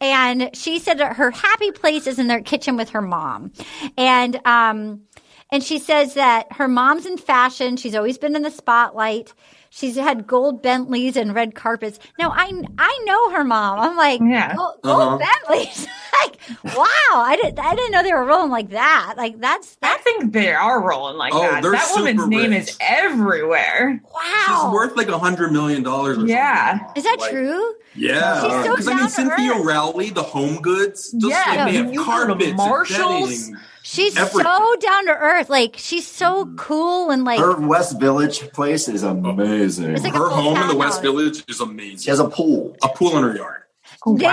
And 0.00 0.50
she 0.54 0.78
said 0.78 0.98
that 0.98 1.16
her 1.16 1.30
happy 1.30 1.70
place 1.70 2.06
is 2.06 2.18
in 2.18 2.26
their 2.26 2.42
kitchen 2.42 2.76
with 2.76 2.90
her 2.90 3.02
mom. 3.02 3.52
And, 3.96 4.38
um, 4.44 5.02
and 5.50 5.62
she 5.62 5.78
says 5.78 6.14
that 6.14 6.52
her 6.52 6.68
mom's 6.68 7.06
in 7.06 7.16
fashion. 7.16 7.78
She's 7.78 7.94
always 7.94 8.18
been 8.18 8.36
in 8.36 8.42
the 8.42 8.50
spotlight. 8.50 9.32
She's 9.74 9.96
had 9.96 10.26
gold 10.26 10.62
Bentleys 10.62 11.16
and 11.16 11.34
red 11.34 11.54
carpets. 11.54 11.98
Now 12.18 12.30
I 12.30 12.52
I 12.76 13.02
know 13.06 13.30
her 13.30 13.42
mom. 13.42 13.80
I'm 13.80 13.96
like, 13.96 14.20
Yeah. 14.20 14.54
gold, 14.54 14.74
gold 14.82 15.00
Uh-huh. 15.00 15.18
Bentleys. 15.48 15.86
like, 16.22 16.38
wow! 16.76 16.84
I 17.14 17.38
didn't 17.40 17.58
I 17.58 17.74
didn't 17.74 17.90
know 17.92 18.02
they 18.02 18.12
were 18.12 18.24
rolling 18.26 18.50
like 18.50 18.68
that. 18.70 19.14
Like 19.16 19.40
that's 19.40 19.78
I 19.82 19.96
think 19.98 20.34
they 20.34 20.52
are 20.52 20.86
rolling 20.86 21.16
like 21.16 21.32
Oh, 21.34 21.40
that. 21.40 21.62
they're 21.62 21.72
That 21.72 21.90
woman's 21.96 22.18
super 22.20 22.28
name 22.28 22.50
rich. 22.50 22.68
is 22.68 22.76
everywhere. 22.82 24.02
Wow. 24.12 24.20
She's 24.46 24.72
worth 24.74 24.94
like 24.94 25.08
a 25.08 25.18
hundred 25.18 25.52
million 25.52 25.82
dollars. 25.82 26.18
Or 26.18 26.26
Yeah. 26.26 26.78
Is 26.94 27.04
that 27.04 27.16
true? 27.30 27.74
Yeah, 27.94 28.42
She's 28.42 28.50
so 28.66 28.70
because 28.76 28.88
I 28.88 28.94
mean 28.94 29.08
Cynthia 29.08 29.52
earth. 29.54 29.64
Rowley, 29.64 30.10
the 30.10 30.22
Home 30.22 30.60
Goods, 30.60 31.12
just 31.12 31.26
Yeah. 31.30 31.44
like 31.46 31.72
they 31.72 31.76
have 31.78 31.92
you 31.92 31.98
go 31.98 32.04
to 32.04 32.10
carpets, 32.26 32.48
and 32.48 32.56
Marshalls. 32.58 33.50
Bedding. 33.96 34.10
She's 34.10 34.16
Everything. 34.16 34.42
so 34.52 34.76
down 34.80 35.06
to 35.06 35.12
earth. 35.12 35.48
Like 35.50 35.76
she's 35.78 36.06
so 36.06 36.52
cool 36.56 37.10
and 37.10 37.24
like 37.24 37.38
Her 37.40 37.56
West 37.60 38.00
Village 38.00 38.40
place 38.52 38.88
is 38.88 39.02
amazing. 39.02 39.92
It's 39.92 40.02
like 40.04 40.14
her 40.14 40.28
home 40.28 40.48
in 40.48 40.54
the 40.54 40.58
townhouse. 40.60 40.76
West 40.76 41.02
Village 41.02 41.44
is 41.48 41.60
amazing. 41.60 41.98
She 41.98 42.10
has 42.10 42.20
a 42.20 42.28
pool. 42.28 42.76
A 42.82 42.88
pool 42.88 43.16
in 43.18 43.24
her 43.24 43.36
yard. 43.36 43.62
They- 44.06 44.26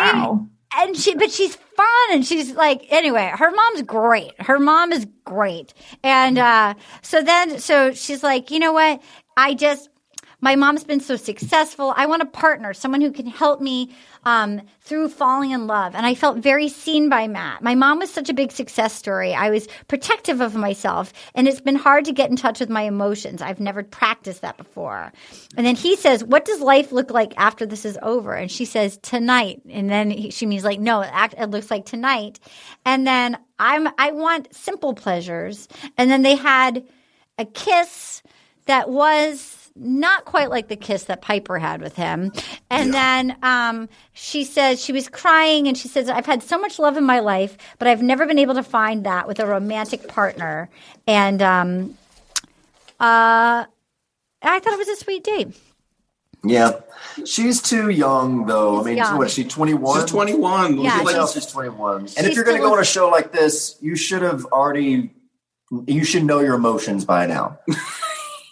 and 0.78 0.96
she, 0.96 1.16
but 1.16 1.32
she's 1.32 1.56
fun 1.56 1.88
and 2.12 2.24
she's 2.26 2.52
like, 2.54 2.86
anyway, 2.90 3.32
her 3.36 3.50
mom's 3.52 3.82
great. 3.82 4.40
Her 4.40 4.60
mom 4.60 4.92
is 4.92 5.08
great. 5.26 5.74
And, 6.04 6.38
uh, 6.38 6.76
so 7.02 7.24
then, 7.24 7.60
so 7.60 7.92
she's 7.94 8.22
like, 8.22 8.52
you 8.52 8.60
know 8.60 8.72
what? 8.74 9.02
I 9.36 9.56
just, 9.56 9.90
my 10.42 10.56
mom's 10.56 10.84
been 10.84 11.00
so 11.00 11.16
successful. 11.16 11.92
I 11.98 12.06
want 12.06 12.22
a 12.22 12.26
partner, 12.26 12.76
someone 12.76 13.02
who 13.02 13.12
can 13.12 13.26
help 13.26 13.62
me, 13.62 13.96
um, 14.24 14.62
through 14.82 15.10
falling 15.10 15.52
in 15.52 15.68
love. 15.68 15.96
And 15.96 16.06
I 16.06 16.16
felt 16.16 16.38
very 16.38 16.68
seen 16.68 17.10
by 17.10 17.28
Matt. 17.28 17.62
My 17.62 17.76
mom 17.76 18.00
was 18.00 18.12
such 18.12 18.30
a 18.30 18.34
big 18.34 18.52
success 18.52 18.94
story. 18.94 19.34
I 19.34 19.50
was 19.50 19.68
protective 19.88 20.42
of 20.42 20.56
myself 20.56 21.14
and 21.36 21.48
it's 21.48 21.62
been 21.62 21.76
hard 21.76 22.06
to 22.06 22.12
get 22.12 22.30
in 22.30 22.36
touch 22.36 22.60
with 22.60 22.70
my 22.70 22.82
emotions. 22.84 23.42
I've 23.42 23.60
never 23.60 23.84
practiced 23.84 24.42
that 24.42 24.58
before. 24.58 25.12
And 25.56 25.66
then 25.66 25.76
he 25.76 25.96
says, 25.96 26.24
what 26.24 26.46
does 26.46 26.62
life 26.62 26.92
look 26.92 27.12
like 27.12 27.34
after 27.38 27.66
this 27.66 27.86
is 27.86 27.98
over? 28.02 28.34
And 28.34 28.52
she 28.52 28.66
says, 28.66 28.98
tonight. 29.02 29.62
And 29.70 29.90
then 29.90 30.10
he, 30.10 30.32
she 30.32 30.46
means 30.46 30.64
like, 30.64 30.80
no, 30.80 31.02
it, 31.02 31.50
looks 31.50 31.72
like 31.72 31.86
tonight. 31.86 32.40
And 32.86 33.06
then 33.06 33.38
I'm, 33.58 33.88
I 33.98 34.12
want 34.12 34.54
simple 34.54 34.94
pleasures. 34.94 35.68
And 35.98 36.12
then 36.12 36.22
they 36.22 36.36
had 36.36 36.86
a 37.38 37.46
kiss 37.46 38.22
that 38.66 38.90
was 38.90 39.59
not 39.80 40.26
quite 40.26 40.50
like 40.50 40.68
the 40.68 40.76
kiss 40.76 41.06
that 41.06 41.22
Piper 41.22 41.58
had 41.58 41.82
with 41.82 41.96
him. 41.96 42.32
And 42.70 42.94
then 42.94 43.38
um, 43.42 43.90
she 44.14 44.44
says 44.44 44.84
she 44.84 44.92
was 44.92 45.08
crying 45.08 45.68
and 45.68 45.78
she 45.78 45.88
says, 45.88 46.10
I've 46.10 46.26
had 46.26 46.44
so 46.44 46.60
much 46.60 46.80
love 46.80 46.98
in 46.98 47.04
my 47.06 47.20
life, 47.20 47.58
but 47.78 47.88
I've 47.88 48.02
never 48.02 48.26
been 48.26 48.40
able 48.40 48.56
to 48.56 48.64
find 48.64 49.06
that 49.06 49.28
with 49.28 49.40
a 49.40 49.46
romantic 49.46 50.08
partner. 50.08 50.70
And 51.08 51.42
um, 51.42 51.98
uh, 53.00 53.66
I 54.42 54.60
thought 54.60 54.74
it 54.74 54.78
was 54.78 54.90
a 54.90 54.96
sweet 54.98 55.24
date. 55.24 55.58
Yeah, 56.44 56.80
she's 57.26 57.62
too 57.62 57.90
young 57.90 58.46
though. 58.46 58.80
I 58.80 58.84
mean, 58.84 58.98
young. 58.98 59.18
what? 59.18 59.30
She's 59.30 59.52
twenty 59.52 59.74
one. 59.74 60.00
She's 60.00 60.10
21. 60.10 60.78
Yeah, 60.80 60.98
She's, 60.98 61.06
like, 61.06 61.16
she's- 61.16 61.34
she's 61.34 61.46
twenty 61.48 61.70
one. 61.70 61.98
And 62.02 62.10
she's 62.10 62.26
if 62.28 62.34
you're 62.36 62.46
going 62.46 62.56
to 62.56 62.64
go 62.64 62.72
on 62.72 62.80
a 62.80 62.86
show 62.86 63.10
like 63.10 63.34
this, 63.34 63.78
you 63.82 63.98
should 63.98 64.22
have 64.22 64.46
already. 64.46 65.12
You 65.86 66.04
should 66.06 66.24
know 66.24 66.40
your 66.40 66.56
emotions 66.56 67.04
by 67.06 67.26
now. 67.28 67.60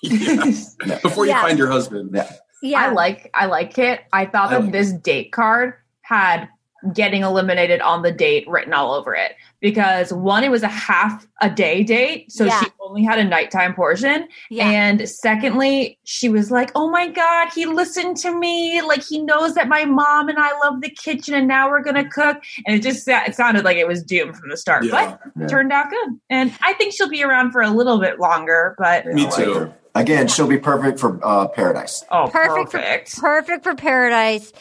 Before 1.01 1.25
you 1.25 1.31
Yeah. 1.31 1.41
find 1.41 1.57
your 1.57 1.69
husband. 1.71 2.11
Yeah. 2.13 2.31
Yeah. 2.61 2.81
I 2.81 2.89
like 2.91 3.29
I 3.33 3.45
like 3.45 3.77
it. 3.77 4.01
I 4.13 4.25
thought 4.25 4.47
I 4.49 4.55
that 4.55 4.63
like 4.63 4.71
this 4.71 4.91
date 4.91 5.31
card 5.31 5.73
had 6.01 6.47
getting 6.93 7.23
eliminated 7.23 7.81
on 7.81 8.03
the 8.03 8.11
date 8.11 8.47
written 8.47 8.71
all 8.71 8.93
over 8.93 9.13
it 9.15 9.33
because 9.61 10.13
one 10.13 10.43
it 10.43 10.51
was 10.51 10.61
a 10.61 10.67
half 10.67 11.27
a 11.41 11.49
day 11.49 11.81
date 11.83 12.31
so 12.31 12.45
Yeah. 12.45 12.59
she 12.61 12.67
only 12.79 13.03
had 13.03 13.17
a 13.17 13.23
nighttime 13.23 13.73
portion 13.73 14.27
Yeah. 14.51 14.69
and 14.69 15.09
secondly 15.09 15.97
she 16.03 16.29
was 16.29 16.51
like 16.51 16.71
oh 16.75 16.87
my 16.91 17.07
god 17.07 17.49
he 17.53 17.65
listened 17.65 18.17
to 18.17 18.31
me 18.39 18.79
like 18.83 19.03
he 19.03 19.19
knows 19.19 19.55
that 19.55 19.67
my 19.67 19.85
mom 19.85 20.29
and 20.29 20.37
i 20.37 20.51
love 20.59 20.81
the 20.81 20.91
kitchen 20.91 21.33
and 21.33 21.47
now 21.47 21.67
we're 21.67 21.81
gonna 21.83 22.07
cook 22.07 22.37
and 22.67 22.75
it 22.75 22.83
just 22.83 23.07
it 23.07 23.33
sounded 23.35 23.65
like 23.65 23.77
it 23.77 23.87
was 23.87 24.03
doomed 24.03 24.37
from 24.37 24.49
the 24.49 24.55
start 24.55 24.85
Yeah. 24.85 24.91
but 24.91 25.19
Yeah. 25.41 25.47
turned 25.47 25.73
out 25.73 25.89
good 25.89 26.09
and 26.29 26.53
i 26.61 26.73
think 26.73 26.93
she'll 26.93 27.09
be 27.09 27.23
around 27.23 27.51
for 27.51 27.61
a 27.61 27.71
little 27.71 27.99
bit 27.99 28.19
longer 28.19 28.75
but 28.77 29.07
I 29.07 29.11
like 29.13 29.33
her. 29.33 29.73
Again, 30.01 30.27
she'll 30.27 30.47
be 30.47 30.57
perfect 30.57 30.99
for 30.99 31.19
uh, 31.25 31.47
Paradise. 31.47 32.03
oh 32.11 32.29
perfect, 32.31 32.71
perfect, 32.71 33.09
For, 33.09 33.21
perfect 33.21 33.63
for 33.63 33.75
paradise. 33.75 34.53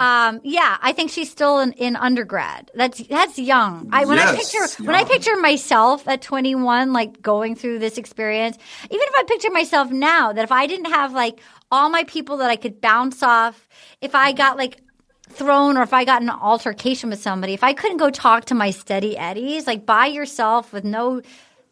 Um, 0.00 0.40
yeah, 0.44 0.78
I 0.80 0.92
think 0.92 1.10
she's 1.10 1.30
still 1.30 1.58
in, 1.58 1.72
in 1.72 1.96
undergrad. 1.96 2.70
That's 2.74 3.02
that's 3.08 3.38
young. 3.38 3.88
I 3.92 4.04
when 4.04 4.18
I 4.18 4.22
Yes, 4.22 4.52
picture 4.52 4.84
when 4.84 4.94
I 4.94 5.02
picture 5.04 5.36
myself 5.36 6.06
at 6.06 6.22
21, 6.22 6.92
like 6.92 7.20
going 7.20 7.56
through 7.56 7.80
this 7.80 7.98
experience, 7.98 8.56
even 8.84 9.00
if 9.00 9.14
I 9.16 9.24
picture 9.24 9.50
myself 9.50 9.90
now, 9.90 10.32
that 10.32 10.44
if 10.44 10.52
I 10.52 10.66
didn't 10.66 10.92
have 10.92 11.12
like 11.12 11.40
all 11.70 11.88
my 11.90 12.04
people 12.04 12.36
that 12.38 12.50
I 12.50 12.56
could 12.56 12.80
bounce 12.80 13.22
off, 13.22 13.68
if 14.00 14.14
I 14.14 14.32
got 14.32 14.56
like 14.56 14.82
thrown 15.30 15.76
or 15.76 15.82
if 15.82 15.92
I 15.92 16.04
got 16.04 16.22
an 16.22 16.30
altercation 16.30 17.10
with 17.10 17.20
somebody, 17.20 17.52
if 17.52 17.64
I 17.64 17.72
couldn't 17.72 17.98
go 17.98 18.10
talk 18.10 18.44
to 18.46 18.54
my 18.54 18.70
steady 18.70 19.16
eddies, 19.16 19.66
like 19.66 19.84
by 19.84 20.06
yourself 20.06 20.72
with 20.72 20.84
no 20.84 21.22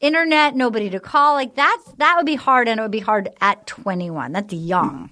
internet, 0.00 0.54
nobody 0.54 0.90
to 0.90 1.00
call, 1.00 1.34
like 1.34 1.54
that's 1.54 1.92
that 1.98 2.16
would 2.16 2.26
be 2.26 2.34
hard 2.34 2.68
and 2.68 2.80
it 2.80 2.82
would 2.82 2.90
be 2.90 3.00
hard 3.00 3.30
at 3.40 3.66
21. 3.66 4.32
That's 4.32 4.52
young. 4.52 5.10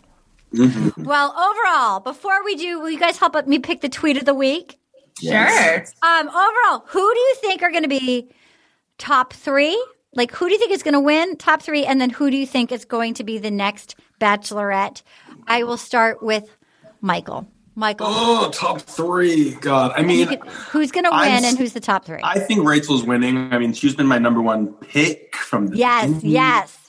Well, 0.97 1.35
overall, 1.37 2.01
before 2.01 2.45
we 2.45 2.55
do, 2.55 2.81
will 2.81 2.91
you 2.91 2.99
guys 2.99 3.19
help 3.19 3.47
me 3.47 3.59
pick 3.59 3.81
the 3.81 3.89
tweet 3.89 4.17
of 4.17 4.25
the 4.25 4.35
week? 4.35 4.79
Sure. 5.21 5.85
Um, 6.03 6.29
overall, 6.29 6.85
who 6.87 7.15
do 7.15 7.21
you 7.21 7.35
think 7.41 7.63
are 7.63 7.71
going 7.71 7.83
to 7.83 7.89
be 7.89 8.31
top 8.99 9.33
three? 9.33 9.83
Like, 10.15 10.33
who 10.33 10.47
do 10.47 10.53
you 10.53 10.59
think 10.59 10.71
is 10.71 10.83
going 10.83 10.95
to 10.95 11.01
win 11.01 11.37
top 11.37 11.63
three? 11.63 11.85
And 11.85 12.01
then 12.01 12.11
who 12.11 12.31
do 12.31 12.37
you 12.37 12.47
think 12.47 12.71
is 12.71 12.85
going 12.85 13.15
to 13.15 13.25
be 13.25 13.39
the 13.39 13.51
next 13.51 13.97
bachelorette? 14.21 15.03
I 15.47 15.65
will 15.65 15.77
start 15.77 16.23
with 16.23 16.57
Michael. 17.01 17.49
Michael, 17.75 18.07
Oh, 18.09 18.51
top 18.55 18.81
three. 18.81 19.55
God. 19.55 19.93
I 19.97 20.03
mean, 20.03 20.29
can- 20.29 20.41
who's 20.71 20.91
going 20.93 21.05
to 21.05 21.13
I'm 21.13 21.33
win 21.33 21.45
and 21.45 21.59
who's 21.59 21.73
the 21.73 21.81
top 21.81 22.05
three? 22.05 22.21
I 22.23 22.39
think 22.41 22.67
Rachel's 22.67 23.05
winning. 23.05 23.53
I 23.53 23.59
mean, 23.59 23.73
she's 23.73 23.95
been 23.95 24.07
my 24.07 24.19
number 24.19 24.41
one 24.43 24.73
pick 24.75 25.35
from 25.37 25.69
the 25.69 25.77
yes, 25.79 26.07
beginning. 26.07 26.31
yes. 26.31 26.81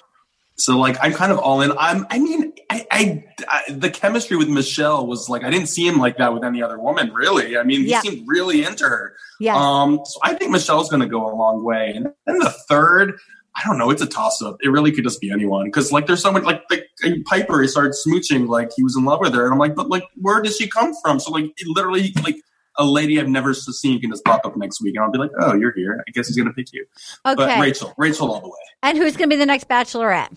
So 0.58 0.78
like 0.78 0.96
I'm 1.02 1.12
kind 1.12 1.34
of 1.34 1.38
all 1.40 1.62
in. 1.62 1.74
I'm. 1.78 2.08
I 2.10 2.18
mean, 2.18 2.54
I, 2.70 2.86
I, 2.90 3.24
I 3.50 3.72
the 3.74 3.90
chemistry 3.90 4.38
with 4.38 4.48
Michelle 4.48 5.06
was 5.06 5.28
like 5.28 5.44
I 5.44 5.50
didn't 5.50 5.68
see 5.68 5.86
him 5.86 5.98
like 5.98 6.16
that 6.18 6.34
with 6.34 6.46
any 6.46 6.64
other 6.64 6.80
woman. 6.80 7.12
Really. 7.14 7.58
I 7.58 7.64
mean, 7.64 7.82
he 7.82 7.90
Yeah. 7.90 8.00
seemed 8.00 8.26
really 8.26 8.64
into 8.64 8.86
her. 8.86 9.16
Yeah. 9.38 9.56
Um. 9.58 10.00
So 10.06 10.18
I 10.24 10.34
think 10.36 10.52
Michelle's 10.52 10.90
going 10.90 11.02
to 11.02 11.10
go 11.10 11.30
a 11.30 11.36
long 11.36 11.62
way. 11.66 11.92
And 11.94 12.06
then 12.26 12.40
the 12.40 12.52
third, 12.70 13.20
I 13.58 13.62
don't 13.66 13.78
know. 13.78 13.90
It's 13.90 14.02
a 14.02 14.06
toss 14.06 14.42
up. 14.42 14.58
It 14.62 14.70
really 14.70 14.92
could 14.92 15.04
just 15.06 15.22
be 15.22 15.32
anyone 15.32 15.66
because 15.66 15.92
like 15.92 16.08
there's 16.08 16.22
someone 16.22 16.44
like 16.44 16.64
like 16.70 16.88
Piper. 17.26 17.62
He 17.62 17.68
started 17.68 17.94
smooching 17.94 18.48
like 18.48 18.72
he 18.76 18.84
was 18.84 18.96
in 18.98 19.06
love 19.06 19.20
with 19.22 19.34
her, 19.34 19.46
and 19.46 19.54
I'm 19.54 19.60
like, 19.60 19.76
but 19.76 19.90
like 19.90 20.04
where 20.20 20.42
does 20.42 20.58
she 20.58 20.68
come 20.68 20.94
from? 21.02 21.20
So 21.20 21.32
like 21.32 21.46
it 21.46 21.68
literally 21.68 22.14
like 22.24 22.36
a 22.78 22.84
lady 22.86 23.20
I've 23.20 23.30
never 23.30 23.54
seen 23.54 24.02
can 24.02 24.10
just 24.12 24.26
pop 24.26 24.46
up 24.46 24.58
next 24.58 24.82
week, 24.82 24.96
and 24.96 25.06
I'll 25.06 25.12
be 25.12 25.18
like, 25.20 25.32
oh, 25.40 25.54
you're 25.56 25.72
here. 25.74 26.04
I 26.06 26.12
guess 26.12 26.28
he's 26.28 26.36
gonna 26.36 26.52
pick 26.54 26.74
you. 26.74 26.86
Okay. 27.26 27.36
But 27.36 27.60
Rachel, 27.62 27.94
Rachel 27.98 28.32
all 28.32 28.42
the 28.42 28.50
way. 28.50 28.54
And 28.84 28.98
who's 28.98 29.16
going 29.18 29.30
to 29.30 29.36
be 29.36 29.40
the 29.40 29.46
next 29.48 29.68
Bachelorette? 29.68 30.32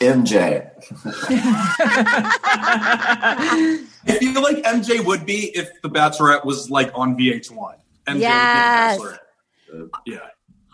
MJ. 0.00 0.70
I 4.06 4.16
feel 4.20 4.42
like 4.42 4.58
MJ 4.58 5.04
would 5.04 5.26
be 5.26 5.50
if 5.56 5.70
The 5.82 5.88
Bachelorette 5.90 6.44
was 6.44 6.70
like 6.70 6.90
on 6.94 7.16
VH1. 7.16 7.74
MJ 8.06 8.20
Yes. 8.20 8.98
would 8.98 9.10
be 9.10 9.12
the 9.12 9.18
Bachelorette. 9.74 9.82
Uh, 9.82 9.98
yeah. 10.06 10.18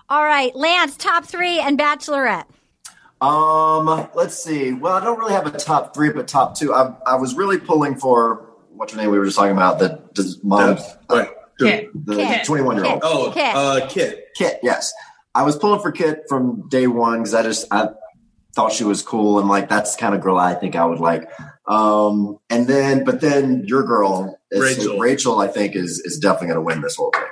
All 0.08 0.24
right, 0.24 0.54
Lance, 0.54 0.96
top 0.96 1.24
three 1.24 1.58
and 1.58 1.78
Bachelorette. 1.78 2.44
Um, 3.20 4.08
let's 4.14 4.42
see. 4.42 4.72
Well, 4.72 4.92
I 4.92 5.02
don't 5.02 5.18
really 5.18 5.32
have 5.32 5.46
a 5.46 5.50
top 5.50 5.94
three, 5.94 6.10
but 6.10 6.28
top 6.28 6.56
two. 6.56 6.72
I, 6.74 6.94
I 7.06 7.16
was 7.16 7.34
really 7.34 7.58
pulling 7.58 7.96
for 7.96 8.50
what's 8.70 8.92
her 8.92 8.98
name 8.98 9.10
we 9.10 9.18
were 9.18 9.24
just 9.24 9.36
talking 9.36 9.56
about. 9.56 9.78
The 9.78 10.00
does 10.12 10.42
mom, 10.44 10.78
right? 11.10 11.30
The, 11.58 11.90
the 11.94 12.16
Kit. 12.16 12.44
21 12.44 12.76
year 12.76 12.84
old. 12.84 13.00
Oh, 13.02 13.30
Kit. 13.32 13.56
uh, 13.56 13.86
Kit. 13.88 14.28
Kit. 14.36 14.60
Yes, 14.62 14.92
I 15.34 15.42
was 15.42 15.56
pulling 15.56 15.80
for 15.80 15.90
Kit 15.90 16.24
from 16.28 16.68
day 16.68 16.86
one 16.86 17.18
because 17.18 17.34
I 17.34 17.42
just 17.42 17.66
I 17.70 17.88
thought 18.54 18.72
she 18.72 18.84
was 18.84 19.02
cool 19.02 19.38
and 19.38 19.48
like 19.48 19.68
that's 19.68 19.96
the 19.96 20.00
kind 20.00 20.14
of 20.14 20.20
girl 20.20 20.38
I 20.38 20.54
think 20.54 20.76
I 20.76 20.84
would 20.84 21.00
like. 21.00 21.28
Um, 21.66 22.38
and 22.50 22.66
then 22.68 23.04
but 23.04 23.20
then 23.20 23.64
your 23.66 23.82
girl, 23.82 24.38
Rachel. 24.52 24.98
Rachel, 24.98 25.38
I 25.40 25.48
think 25.48 25.74
is 25.74 26.00
is 26.00 26.18
definitely 26.18 26.48
going 26.48 26.56
to 26.58 26.62
win 26.62 26.80
this 26.82 26.96
whole 26.96 27.10
thing. 27.12 27.24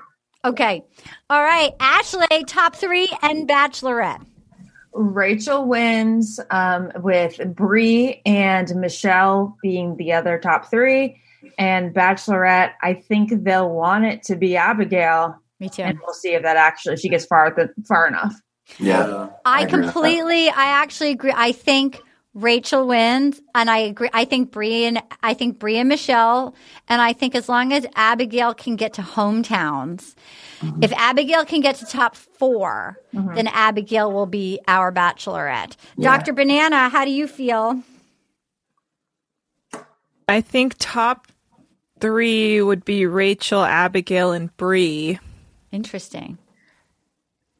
Okay. 0.45 0.85
All 1.31 1.43
right, 1.43 1.73
Ashley, 1.81 2.45
top 2.47 2.77
three 2.77 3.09
and 3.23 3.49
Bachelorette. 3.49 4.27
Rachel 4.93 5.67
wins 5.67 6.39
um, 6.51 6.93
with 6.97 7.41
Bree 7.55 8.21
and 8.27 8.73
Michelle 8.77 9.57
being 9.63 9.97
the 9.97 10.13
other 10.13 10.39
top 10.39 10.71
three. 10.71 11.19
And 11.59 11.95
Bachelorette, 11.95 12.73
I 12.83 12.95
think 12.95 13.43
they'll 13.43 13.71
want 13.71 14.05
it 14.05 14.23
to 14.25 14.37
be 14.37 14.57
Abigail. 14.57 15.37
Me 15.61 15.71
too. 15.71 15.83
And 15.83 15.99
we'll 16.05 16.15
see 16.15 16.35
if 16.35 16.43
that 16.43 16.57
actually 16.57 16.99
she 16.99 17.09
gets 17.09 17.25
far 17.25 17.51
th- 17.51 17.71
far 17.89 18.07
enough. 18.07 18.35
Yeah. 18.79 19.31
I, 19.47 19.63
agree 19.63 19.81
with 19.81 19.87
that. 19.87 19.93
completely, 19.93 20.49
I 20.49 20.67
actually 20.67 21.11
agree. 21.11 21.33
I 21.35 21.53
think 21.53 22.01
Rachel 22.35 22.89
wins, 22.89 23.41
and 23.55 23.71
I 23.71 23.79
agree. 23.79 24.11
I 24.13 24.25
think 24.25 24.51
Brie 24.51 24.85
and 24.87 25.01
I 25.23 25.35
think 25.35 25.61
Brie 25.61 25.79
and 25.79 25.89
Michelle, 25.89 26.55
and 26.89 27.01
I 27.01 27.13
think 27.13 27.37
as 27.37 27.49
long 27.49 27.73
as 27.73 27.87
Abigail 27.95 28.55
can 28.55 28.75
get 28.75 28.95
to 28.95 29.03
hometowns, 29.03 30.15
if 30.61 30.91
mm-hmm. 30.91 30.95
Abigail 30.97 31.45
can 31.45 31.61
get 31.61 31.77
to 31.77 31.87
top 31.87 32.17
4 32.17 32.99
mm-hmm. 33.13 33.35
then 33.35 33.49
Abigail 33.49 34.11
will 34.11 34.27
be 34.27 34.59
our 34.67 34.91
Bachelorette. 34.93 35.77
Yeah. 35.97 36.17
Dr. 36.17 36.33
Banana, 36.33 36.89
how 36.89 37.05
do 37.05 37.11
you 37.11 37.29
feel? 37.29 37.83
I 40.29 40.41
think 40.41 40.75
top 40.79 41.29
three 42.01 42.61
would 42.61 42.85
be 42.85 43.07
Rachel, 43.07 43.63
Abigail, 43.63 44.33
and 44.33 44.55
Bree. 44.57 45.19
Interesting. 45.71 46.39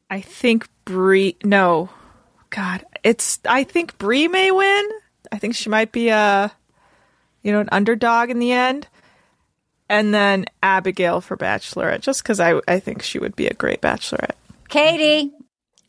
I 0.09 0.21
think 0.21 0.67
Bree. 0.83 1.37
No, 1.43 1.89
God, 2.49 2.85
it's. 3.03 3.39
I 3.45 3.63
think 3.63 3.97
Bree 3.97 4.27
may 4.27 4.51
win. 4.51 4.89
I 5.31 5.37
think 5.39 5.55
she 5.55 5.69
might 5.69 5.91
be 5.91 6.09
a, 6.09 6.51
you 7.43 7.51
know, 7.51 7.59
an 7.59 7.69
underdog 7.71 8.29
in 8.29 8.39
the 8.39 8.51
end. 8.51 8.87
And 9.89 10.13
then 10.13 10.45
Abigail 10.63 11.21
for 11.21 11.37
Bachelorette, 11.37 12.01
just 12.01 12.23
because 12.23 12.39
I 12.39 12.59
I 12.67 12.79
think 12.79 13.03
she 13.03 13.19
would 13.19 13.35
be 13.35 13.47
a 13.47 13.53
great 13.53 13.81
Bachelorette. 13.81 14.35
Katie. 14.69 15.31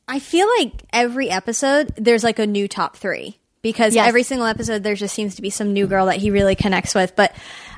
I 0.08 0.18
feel 0.18 0.46
like 0.58 0.72
every 0.92 1.30
episode 1.30 1.92
there's 1.96 2.22
like 2.22 2.38
a 2.38 2.46
new 2.46 2.68
top 2.68 2.96
three 2.96 3.38
because 3.62 3.94
Yes. 3.94 4.06
every 4.06 4.22
single 4.22 4.46
episode 4.46 4.82
there 4.84 4.94
just 4.94 5.14
seems 5.14 5.34
to 5.36 5.42
be 5.42 5.50
some 5.50 5.72
new 5.72 5.86
girl 5.88 6.06
that 6.06 6.16
he 6.18 6.30
really 6.30 6.54
connects 6.54 6.94
with. 6.94 7.16
But 7.16 7.34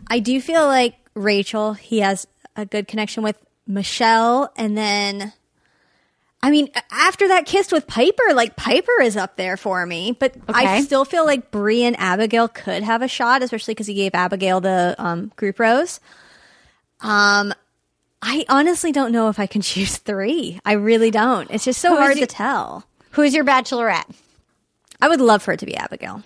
I 0.09 0.19
do 0.19 0.41
feel 0.41 0.67
like 0.67 0.97
Rachel, 1.15 1.73
he 1.75 2.01
has 2.01 2.27
a 2.57 2.67
good 2.67 2.87
connection 2.89 3.23
with 3.23 3.37
Michelle, 3.67 4.53
and 4.57 4.77
then. 4.77 5.33
I 6.43 6.51
mean, 6.51 6.69
after 6.93 7.29
that 7.29 7.47
kiss 7.47 7.73
with 7.73 7.87
Piper, 7.89 8.33
like 8.33 8.55
Piper 8.55 9.01
is 9.03 9.17
up 9.17 9.37
there 9.37 9.57
for 9.57 9.85
me, 9.85 10.17
but 10.19 10.35
I 10.49 10.83
still 10.83 11.05
feel 11.05 11.27
like 11.27 11.51
Brie 11.51 11.83
and 11.83 11.99
Abigail 11.99 12.47
could 12.47 12.85
have 12.85 13.03
a 13.03 13.09
shot, 13.09 13.43
especially 13.43 13.75
because 13.75 13.89
he 13.89 13.95
gave 13.95 14.15
Abigail 14.15 14.61
the 14.61 14.95
um, 14.99 15.33
group 15.35 15.59
rose. 15.59 15.99
Um, 17.01 17.53
I 18.23 18.45
honestly 18.49 18.93
don't 18.93 19.11
know 19.13 19.29
if 19.29 19.41
I 19.41 19.47
can 19.47 19.63
choose 19.63 19.97
three. 19.97 20.61
I 20.65 20.73
really 20.75 21.11
don't. 21.11 21.51
It's 21.51 21.65
just 21.65 21.81
so 21.81 21.91
Who's 21.91 21.99
hard 21.99 22.17
your- 22.19 22.27
to 22.27 22.35
tell. 22.35 22.85
Who's 23.13 23.35
your 23.35 23.45
Bachelorette? 23.45 24.09
I 25.01 25.09
would 25.09 25.21
love 25.21 25.43
for 25.43 25.53
it 25.53 25.61
to 25.61 25.67
be 25.67 25.77
Abigail. 25.77 26.23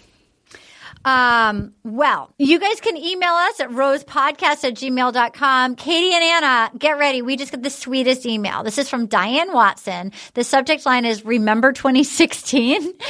Um, 1.05 1.75
well, 1.85 2.33
you 2.39 2.59
guys 2.59 2.81
can 2.81 2.97
email 2.97 3.33
us 3.33 3.61
at 3.61 3.71
rosepodcast 3.71 4.65
at 4.65 4.75
gmail.com. 4.75 5.77
Katie 5.77 6.15
and 6.15 6.25
Anna, 6.25 6.71
get 6.79 6.99
ready. 6.99 7.23
We 7.23 7.37
just 7.37 7.53
got 7.53 7.63
the 7.63 7.71
sweetest 7.71 8.25
email. 8.27 8.63
This 8.63 8.79
is 8.79 8.89
from 8.89 9.07
Diane 9.07 9.53
Watson. 9.53 10.13
The 10.35 10.45
subject 10.45 10.87
line 10.87 11.05
is 11.05 11.25
Remember 11.25 11.73
2016. 11.73 12.93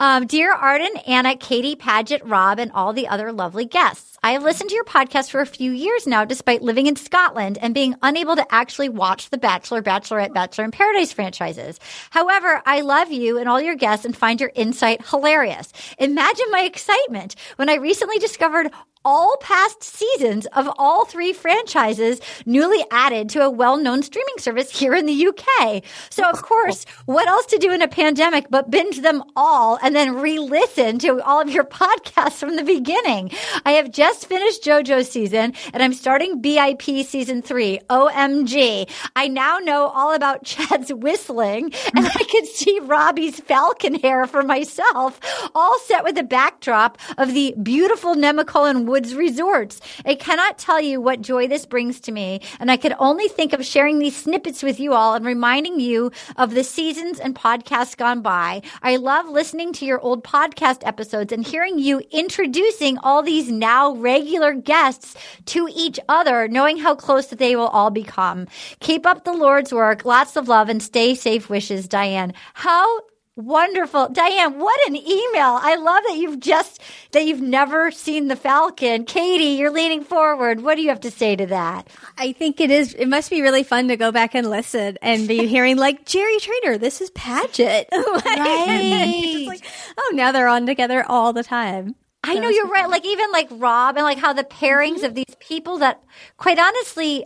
Um, 0.00 0.26
dear 0.26 0.52
Arden, 0.52 0.90
Anna, 1.06 1.36
Katie, 1.36 1.74
Paget, 1.74 2.22
Rob, 2.24 2.58
and 2.58 2.70
all 2.72 2.92
the 2.92 3.08
other 3.08 3.32
lovely 3.32 3.64
guests. 3.64 4.17
I 4.28 4.32
have 4.32 4.42
listened 4.42 4.68
to 4.68 4.76
your 4.76 4.84
podcast 4.84 5.30
for 5.30 5.40
a 5.40 5.46
few 5.46 5.72
years 5.72 6.06
now, 6.06 6.26
despite 6.26 6.60
living 6.60 6.86
in 6.86 6.96
Scotland 6.96 7.56
and 7.62 7.72
being 7.72 7.94
unable 8.02 8.36
to 8.36 8.44
actually 8.54 8.90
watch 8.90 9.30
the 9.30 9.38
Bachelor, 9.38 9.80
Bachelorette, 9.80 10.34
Bachelor 10.34 10.66
in 10.66 10.70
Paradise 10.70 11.14
franchises. 11.14 11.80
However, 12.10 12.60
I 12.66 12.82
love 12.82 13.10
you 13.10 13.38
and 13.38 13.48
all 13.48 13.58
your 13.58 13.74
guests 13.74 14.04
and 14.04 14.14
find 14.14 14.38
your 14.38 14.52
insight 14.54 15.00
hilarious. 15.06 15.72
Imagine 15.98 16.44
my 16.50 16.60
excitement 16.60 17.36
when 17.56 17.70
I 17.70 17.76
recently 17.76 18.18
discovered 18.18 18.70
all 19.04 19.36
past 19.40 19.82
seasons 19.82 20.46
of 20.46 20.68
all 20.78 21.04
three 21.04 21.32
franchises 21.32 22.20
newly 22.46 22.84
added 22.90 23.28
to 23.30 23.42
a 23.42 23.50
well-known 23.50 24.02
streaming 24.02 24.38
service 24.38 24.70
here 24.70 24.94
in 24.94 25.06
the 25.06 25.26
UK. 25.28 25.82
So 26.10 26.24
of 26.24 26.42
course, 26.42 26.84
what 27.06 27.28
else 27.28 27.46
to 27.46 27.58
do 27.58 27.72
in 27.72 27.82
a 27.82 27.88
pandemic 27.88 28.46
but 28.50 28.70
binge 28.70 29.00
them 29.00 29.22
all 29.36 29.78
and 29.82 29.94
then 29.94 30.14
re-listen 30.14 30.98
to 31.00 31.22
all 31.22 31.40
of 31.40 31.50
your 31.50 31.64
podcasts 31.78 32.38
from 32.38 32.56
the 32.56 32.64
beginning. 32.64 33.30
I 33.64 33.72
have 33.72 33.90
just 33.90 34.26
finished 34.26 34.64
JoJo's 34.64 35.10
season 35.10 35.54
and 35.72 35.82
I'm 35.82 35.94
starting 35.94 36.42
BIP 36.42 37.04
season 37.04 37.42
three. 37.42 37.80
OMG. 37.90 38.88
I 39.16 39.28
now 39.28 39.58
know 39.58 39.88
all 39.88 40.14
about 40.14 40.44
Chad's 40.48 40.92
whistling 40.92 41.72
and 41.94 42.06
I 42.06 42.24
can 42.30 42.46
see 42.46 42.78
Robbie's 42.80 43.40
falcon 43.40 43.94
hair 43.94 44.26
for 44.26 44.42
myself, 44.42 45.20
all 45.54 45.78
set 45.80 46.04
with 46.04 46.14
the 46.14 46.22
backdrop 46.22 46.98
of 47.16 47.34
the 47.34 47.54
beautiful 47.62 48.14
Nemacolin 48.14 48.86
Woods 48.88 49.14
resorts. 49.14 49.80
I 50.04 50.14
cannot 50.14 50.58
tell 50.58 50.80
you 50.80 51.00
what 51.00 51.20
joy 51.20 51.46
this 51.46 51.66
brings 51.66 52.00
to 52.00 52.12
me, 52.12 52.40
and 52.58 52.70
I 52.70 52.76
could 52.76 52.94
only 52.98 53.28
think 53.28 53.52
of 53.52 53.64
sharing 53.64 53.98
these 53.98 54.16
snippets 54.16 54.62
with 54.62 54.80
you 54.80 54.94
all 54.94 55.14
and 55.14 55.24
reminding 55.24 55.80
you 55.80 56.10
of 56.36 56.54
the 56.54 56.64
seasons 56.64 57.20
and 57.20 57.34
podcasts 57.34 57.96
gone 57.96 58.22
by. 58.22 58.62
I 58.82 58.96
love 58.96 59.28
listening 59.28 59.72
to 59.74 59.84
your 59.84 60.00
old 60.00 60.24
podcast 60.24 60.86
episodes 60.86 61.32
and 61.32 61.46
hearing 61.46 61.78
you 61.78 62.02
introducing 62.10 62.98
all 62.98 63.22
these 63.22 63.50
now 63.50 63.94
regular 63.94 64.54
guests 64.54 65.16
to 65.46 65.68
each 65.74 66.00
other, 66.08 66.48
knowing 66.48 66.78
how 66.78 66.94
close 66.94 67.28
that 67.28 67.38
they 67.38 67.56
will 67.56 67.68
all 67.68 67.90
become. 67.90 68.46
Keep 68.80 69.06
up 69.06 69.24
the 69.24 69.32
Lord's 69.32 69.72
work. 69.72 70.04
Lots 70.04 70.36
of 70.36 70.48
love 70.48 70.68
and 70.68 70.82
stay 70.82 71.14
safe 71.14 71.50
wishes, 71.50 71.88
Diane. 71.88 72.32
How 72.54 73.00
Wonderful. 73.38 74.08
Diane, 74.08 74.58
what 74.58 74.88
an 74.88 74.96
email. 74.96 75.60
I 75.62 75.76
love 75.76 76.02
that 76.08 76.16
you've 76.16 76.40
just, 76.40 76.82
that 77.12 77.24
you've 77.24 77.40
never 77.40 77.92
seen 77.92 78.26
the 78.26 78.34
Falcon. 78.34 79.04
Katie, 79.04 79.56
you're 79.60 79.70
leaning 79.70 80.02
forward. 80.02 80.60
What 80.60 80.74
do 80.74 80.82
you 80.82 80.88
have 80.88 80.98
to 81.02 81.10
say 81.12 81.36
to 81.36 81.46
that? 81.46 81.86
I 82.16 82.32
think 82.32 82.60
it 82.60 82.72
is. 82.72 82.94
It 82.94 83.06
must 83.06 83.30
be 83.30 83.40
really 83.40 83.62
fun 83.62 83.86
to 83.88 83.96
go 83.96 84.10
back 84.10 84.34
and 84.34 84.50
listen 84.50 84.98
and 85.02 85.28
be 85.28 85.46
hearing 85.46 85.76
like 85.76 86.04
Jerry 86.04 86.40
Trainer. 86.40 86.78
This 86.78 87.00
is 87.00 87.10
Paget. 87.10 87.88
Like, 88.08 88.24
Right. 88.24 89.44
like, 89.46 89.64
oh, 89.96 90.12
now 90.14 90.32
they're 90.32 90.48
on 90.48 90.66
together 90.66 91.04
all 91.06 91.32
the 91.32 91.44
time. 91.44 91.94
I 92.24 92.34
know 92.40 92.48
you're 92.48 92.66
right. 92.66 92.88
Like 92.88 93.06
even 93.06 93.30
like 93.30 93.46
Rob 93.52 93.96
and 93.96 94.04
like 94.04 94.18
how 94.18 94.32
the 94.32 94.42
pairings 94.42 94.96
mm-hmm. 94.96 95.04
of 95.04 95.14
these 95.14 95.36
people 95.38 95.78
that 95.78 96.02
quite 96.36 96.58
honestly, 96.58 97.24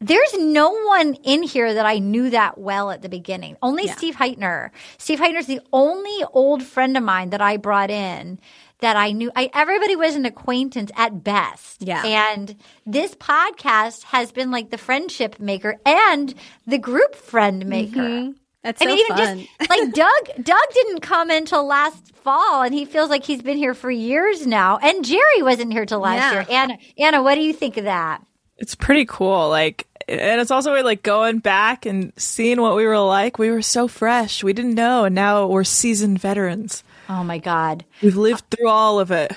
there's 0.00 0.34
no 0.38 0.70
one 0.70 1.14
in 1.24 1.42
here 1.42 1.72
that 1.72 1.86
I 1.86 1.98
knew 1.98 2.30
that 2.30 2.58
well 2.58 2.90
at 2.90 3.02
the 3.02 3.08
beginning. 3.08 3.56
Only 3.62 3.88
Steve 3.88 4.16
Heitner. 4.16 4.70
Steve 4.98 5.18
Heitner's 5.18 5.46
the 5.46 5.60
only 5.72 6.24
old 6.32 6.62
friend 6.62 6.96
of 6.96 7.02
mine 7.02 7.30
that 7.30 7.40
I 7.40 7.56
brought 7.56 7.90
in 7.90 8.38
that 8.80 8.96
I 8.96 9.12
knew. 9.12 9.32
I, 9.34 9.48
everybody 9.54 9.96
was 9.96 10.14
an 10.14 10.26
acquaintance 10.26 10.90
at 10.96 11.24
best. 11.24 11.80
Yeah. 11.80 12.04
And 12.04 12.56
this 12.84 13.14
podcast 13.14 14.02
has 14.04 14.32
been 14.32 14.50
like 14.50 14.68
the 14.70 14.76
friendship 14.78 15.40
maker 15.40 15.76
and 15.86 16.34
the 16.66 16.78
group 16.78 17.14
friend 17.14 17.64
maker. 17.66 18.00
Mm-hmm. 18.00 18.32
That's 18.62 18.82
I 18.82 18.84
so 18.84 18.90
mean, 18.90 18.98
even 18.98 19.16
fun. 19.16 19.46
just 19.60 19.70
like 19.70 19.92
Doug, 19.94 20.44
Doug 20.44 20.68
didn't 20.74 21.00
come 21.00 21.30
until 21.30 21.64
last 21.66 22.14
fall, 22.16 22.62
and 22.62 22.74
he 22.74 22.84
feels 22.84 23.08
like 23.08 23.24
he's 23.24 23.40
been 23.40 23.56
here 23.56 23.74
for 23.74 23.90
years 23.90 24.44
now. 24.46 24.76
And 24.78 25.04
Jerry 25.04 25.40
wasn't 25.42 25.72
here 25.72 25.86
till 25.86 26.00
last 26.00 26.18
Yeah. 26.18 26.32
year. 26.32 26.46
Anna, 26.50 26.78
Anna, 26.98 27.22
what 27.22 27.36
do 27.36 27.42
you 27.42 27.52
think 27.54 27.76
of 27.76 27.84
that? 27.84 28.22
It's 28.58 28.74
pretty 28.74 29.04
cool. 29.06 29.48
Like 29.48 29.85
and 30.08 30.40
it's 30.40 30.50
also 30.50 30.72
like 30.82 31.02
going 31.02 31.38
back 31.38 31.86
and 31.86 32.12
seeing 32.16 32.60
what 32.60 32.76
we 32.76 32.86
were 32.86 32.98
like. 32.98 33.38
We 33.38 33.50
were 33.50 33.62
so 33.62 33.88
fresh. 33.88 34.44
We 34.44 34.52
didn't 34.52 34.74
know, 34.74 35.04
and 35.04 35.14
now 35.14 35.46
we're 35.46 35.64
seasoned 35.64 36.20
veterans. 36.20 36.84
Oh 37.08 37.24
my 37.24 37.38
god. 37.38 37.84
We've 38.02 38.16
lived 38.16 38.44
through 38.50 38.68
all 38.68 39.00
of 39.00 39.10
it. 39.10 39.32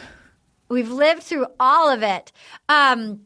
We've 0.69 0.91
lived 0.91 1.23
through 1.23 1.47
all 1.59 1.89
of 1.89 2.03
it. 2.03 2.31
Um, 2.67 3.21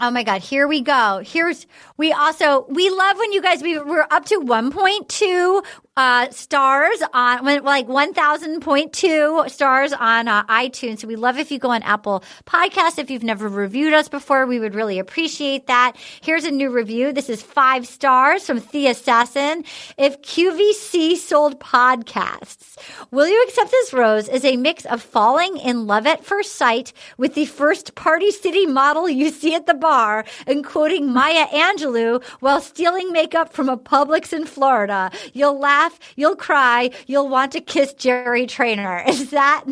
oh 0.00 0.10
my 0.10 0.22
God, 0.22 0.40
here 0.40 0.66
we 0.66 0.80
go. 0.80 1.22
Here's, 1.24 1.66
we 1.96 2.12
also, 2.12 2.66
we 2.68 2.88
love 2.88 3.18
when 3.18 3.32
you 3.32 3.42
guys, 3.42 3.62
we, 3.62 3.78
we're 3.78 4.06
up 4.10 4.24
to 4.26 4.40
1.2 4.40 5.64
uh, 5.96 6.28
stars 6.30 7.02
on 7.14 7.44
like 7.64 7.86
1000.2 7.86 9.50
stars 9.50 9.92
on 9.94 10.28
uh, 10.28 10.44
iTunes. 10.44 11.00
So 11.00 11.08
we 11.08 11.16
love 11.16 11.38
if 11.38 11.50
you 11.50 11.58
go 11.58 11.70
on 11.70 11.82
Apple 11.82 12.22
Podcasts. 12.46 12.98
If 12.98 13.10
you've 13.10 13.22
never 13.22 13.48
reviewed 13.48 13.94
us 13.94 14.08
before, 14.08 14.46
we 14.46 14.60
would 14.60 14.74
really 14.74 14.98
appreciate 14.98 15.66
that. 15.68 15.96
Here's 16.20 16.44
a 16.44 16.50
new 16.50 16.70
review. 16.70 17.12
This 17.12 17.30
is 17.30 17.42
five 17.42 17.86
stars 17.86 18.46
from 18.46 18.62
The 18.72 18.88
Assassin. 18.88 19.64
If 19.96 20.20
QVC 20.20 21.16
sold 21.16 21.60
podcasts, 21.60 22.76
will 23.10 23.26
you 23.26 23.42
accept 23.44 23.70
this 23.70 23.92
rose 23.92 24.28
as 24.28 24.44
a 24.44 24.56
mix 24.56 24.84
of 24.86 25.02
falling 25.02 25.56
in 25.56 25.86
love 25.86 26.06
at 26.06 26.24
first 26.24 26.56
sight 26.56 26.92
with 27.16 27.34
the 27.34 27.46
first 27.46 27.94
party 27.94 28.30
city 28.30 28.66
model 28.66 29.08
you 29.08 29.30
see 29.30 29.54
at 29.54 29.66
the 29.66 29.74
bar 29.74 30.24
and 30.46 30.64
quoting 30.64 31.12
Maya 31.12 31.46
Angelou 31.46 32.22
while 32.40 32.60
stealing 32.60 33.12
makeup 33.12 33.52
from 33.52 33.68
a 33.68 33.78
Publix 33.78 34.32
in 34.32 34.44
Florida? 34.44 35.10
You'll 35.32 35.58
laugh, 35.58 35.85
you'll 36.16 36.36
cry, 36.36 36.90
you'll 37.06 37.28
want 37.28 37.52
to 37.52 37.60
kiss 37.60 37.92
Jerry 37.94 38.46
Trainer. 38.46 39.02
Is 39.08 39.30
that? 39.30 39.64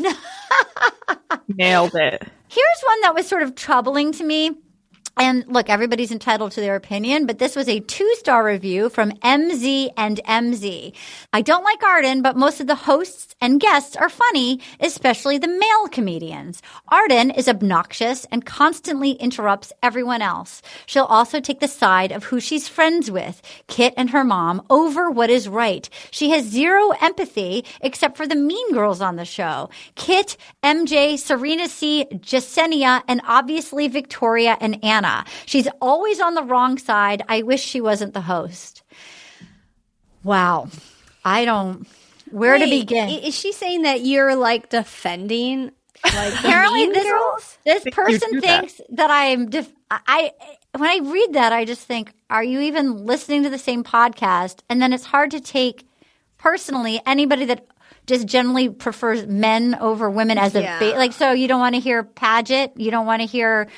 Nailed 1.49 1.95
it. 1.95 2.23
Here's 2.49 2.81
one 2.86 3.01
that 3.03 3.15
was 3.15 3.27
sort 3.27 3.43
of 3.43 3.55
troubling 3.55 4.12
to 4.12 4.24
me. 4.24 4.53
And 5.16 5.45
look, 5.47 5.70
everybody's 5.70 6.11
entitled 6.11 6.53
to 6.53 6.61
their 6.61 6.74
opinion, 6.74 7.27
but 7.27 7.39
this 7.39 7.55
was 7.55 7.69
a 7.69 7.81
two 7.81 8.12
star 8.19 8.45
review 8.45 8.89
from 8.89 9.12
MZ 9.12 9.91
and 9.97 10.20
MZ. 10.24 10.93
I 11.32 11.41
don't 11.41 11.62
like 11.62 11.82
Arden, 11.85 12.20
but 12.20 12.36
most 12.36 12.61
of 12.61 12.66
the 12.66 12.74
hosts 12.74 13.36
and 13.41 13.61
guests 13.61 13.95
are 13.95 14.09
funny, 14.09 14.61
especially 14.81 15.39
the 15.39 15.47
male 15.47 15.89
comedians. 15.89 16.62
Arden 16.89 17.31
is 17.31 17.49
obnoxious 17.49 18.24
and 18.32 18.45
constantly 18.45 19.12
interrupts 19.12 19.73
everyone 19.85 20.20
else. 20.20 20.62
She'll 20.86 21.05
also 21.05 21.39
take 21.39 21.61
the 21.61 21.69
side 21.69 22.11
of 22.11 22.24
who 22.24 22.41
she's 22.41 22.69
friends 22.69 23.09
with, 23.09 23.41
Kit 23.69 23.95
and 23.97 24.11
her 24.11 24.24
mom, 24.24 24.62
over 24.69 25.11
what 25.11 25.31
is 25.31 25.49
right. 25.49 25.89
She 26.11 26.31
has 26.31 26.45
zero 26.45 26.91
empathy 27.01 27.65
except 27.81 28.16
for 28.16 28.27
the 28.27 28.35
mean 28.35 28.73
girls 28.73 29.01
on 29.01 29.15
the 29.15 29.24
show. 29.24 29.70
Kit, 29.95 30.36
MJ, 30.65 31.16
Serena 31.19 31.69
C, 31.69 32.07
Yesenia, 32.11 33.03
and 33.07 33.20
obviously 33.27 33.86
Victoria 33.86 34.57
and 34.61 34.82
Anna. 34.85 35.04
She's 35.47 35.69
always 35.81 36.21
on 36.21 36.35
the 36.35 36.43
wrong 36.43 36.79
side. 36.79 37.23
I 37.29 37.43
wish 37.43 37.63
she 37.63 37.81
wasn't 37.81 38.15
the 38.15 38.21
host. 38.23 38.83
Wow. 40.23 40.69
I 41.25 41.45
don't. 41.45 41.87
Where 42.31 42.59
to 42.59 42.65
begin? 42.65 43.09
Is 43.11 43.35
she 43.35 43.53
saying 43.53 43.83
that 43.83 44.01
you're 44.05 44.35
like 44.35 44.71
defending 44.71 45.71
like 46.05 46.35
Apparently, 46.35 46.87
this 46.87 47.05
girls? 47.05 47.59
this 47.65 47.85
person 47.93 48.33
do 48.33 48.41
that. 48.41 48.61
thinks 48.61 48.81
that 48.91 49.11
I'm. 49.11 49.49
Def- 49.51 49.73
I 49.91 50.33
when 50.77 50.91
I 50.91 50.99
read 51.09 51.35
that, 51.35 51.53
I 51.53 51.65
just 51.65 51.83
think, 51.83 52.13
are 52.29 52.43
you 52.43 52.61
even 52.61 53.07
listening 53.07 53.45
to 53.45 53.51
the 53.51 53.59
same 53.59 53.85
podcast? 53.85 54.61
And 54.69 54.83
then 54.83 54.93
it's 54.93 55.05
hard 55.05 55.31
to 55.33 55.41
take 55.41 55.87
personally 56.39 57.01
anybody 57.07 57.45
that 57.47 57.67
just 58.07 58.27
generally 58.27 58.69
prefers 58.69 59.27
men 59.27 59.77
over 59.81 60.11
women 60.11 60.37
as 60.37 60.55
a 60.57 60.63
Yeah. 60.63 60.79
ba- 60.79 60.97
like. 60.99 61.13
So 61.13 61.31
you 61.33 61.47
don't 61.49 61.61
want 61.61 61.75
to 61.77 61.81
hear 61.81 62.03
Paget. 62.03 62.73
You 62.77 62.91
don't 62.91 63.07
want 63.07 63.23
to 63.23 63.27
hear. 63.27 63.69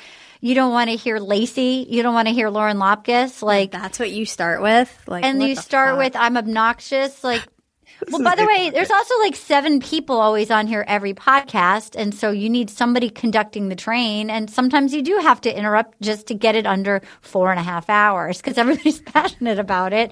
You 0.41 0.55
don't 0.55 0.71
want 0.71 0.89
to 0.89 0.95
hear 0.95 1.19
Lacey. 1.19 1.85
You 1.89 2.03
don't 2.03 2.13
want 2.13 2.27
to 2.27 2.33
hear 2.33 2.49
Lauren 2.49 2.77
Lapkus. 2.77 3.41
Like 3.41 3.71
That's 3.71 3.99
what 3.99 4.11
you 4.11 4.25
start 4.25 4.61
with, 4.61 5.03
like, 5.07 5.23
and 5.23 5.41
you 5.41 5.55
start 5.55 5.91
fuck? 5.91 5.99
with 5.99 6.15
I'm 6.15 6.37
obnoxious. 6.37 7.23
Like, 7.23 7.43
well, 8.11 8.21
by 8.21 8.35
the 8.35 8.45
way, 8.45 8.69
there's 8.69 8.91
also 8.91 9.17
like 9.19 9.35
seven 9.35 9.79
people 9.79 10.19
always 10.19 10.51
on 10.51 10.67
here 10.67 10.85
every 10.87 11.13
podcast, 11.13 11.95
and 11.95 12.13
so 12.13 12.31
you 12.31 12.49
need 12.49 12.69
somebody 12.69 13.09
conducting 13.09 13.69
the 13.69 13.75
train, 13.75 14.29
and 14.29 14.49
sometimes 14.49 14.93
you 14.93 15.01
do 15.01 15.17
have 15.17 15.41
to 15.41 15.57
interrupt 15.57 15.99
just 16.01 16.27
to 16.27 16.35
get 16.35 16.55
it 16.55 16.67
under 16.67 17.01
four 17.21 17.49
and 17.51 17.59
a 17.59 17.63
half 17.63 17.89
hours 17.89 18.37
because 18.37 18.57
everybody's 18.57 19.01
passionate 19.13 19.59
about 19.59 19.93
it. 19.93 20.11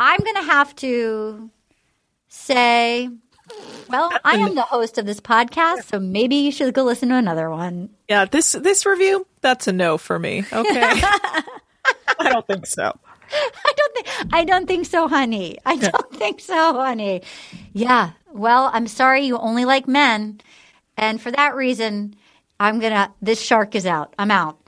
I'm 0.00 0.20
gonna 0.20 0.42
have 0.42 0.74
to 0.76 1.50
say. 2.28 3.08
Well, 3.88 4.10
I 4.24 4.36
am 4.36 4.54
the 4.54 4.62
host 4.62 4.98
of 4.98 5.06
this 5.06 5.20
podcast, 5.20 5.84
so 5.84 6.00
maybe 6.00 6.36
you 6.36 6.50
should 6.50 6.74
go 6.74 6.84
listen 6.84 7.08
to 7.10 7.16
another 7.16 7.50
one. 7.50 7.90
Yeah, 8.08 8.24
this 8.24 8.52
this 8.52 8.84
review 8.86 9.26
that's 9.40 9.66
a 9.66 9.72
no 9.72 9.98
for 9.98 10.18
me. 10.18 10.44
Okay, 10.52 10.80
I 12.18 12.30
don't 12.30 12.46
think 12.46 12.66
so. 12.66 12.98
I 13.32 13.72
don't 13.76 13.94
think 13.94 14.06
I 14.32 14.44
don't 14.44 14.66
think 14.66 14.86
so, 14.86 15.08
honey. 15.08 15.58
I 15.64 15.76
don't 15.76 16.12
think 16.14 16.40
so, 16.40 16.74
honey. 16.74 17.22
Yeah. 17.72 18.10
Well, 18.32 18.70
I'm 18.72 18.86
sorry 18.86 19.22
you 19.26 19.38
only 19.38 19.64
like 19.64 19.88
men. 19.88 20.40
And 20.96 21.20
for 21.20 21.30
that 21.30 21.54
reason, 21.54 22.14
I'm 22.60 22.78
gonna 22.80 23.12
this 23.22 23.40
shark 23.40 23.74
is 23.74 23.86
out. 23.86 24.14
I'm 24.18 24.30
out. 24.30 24.58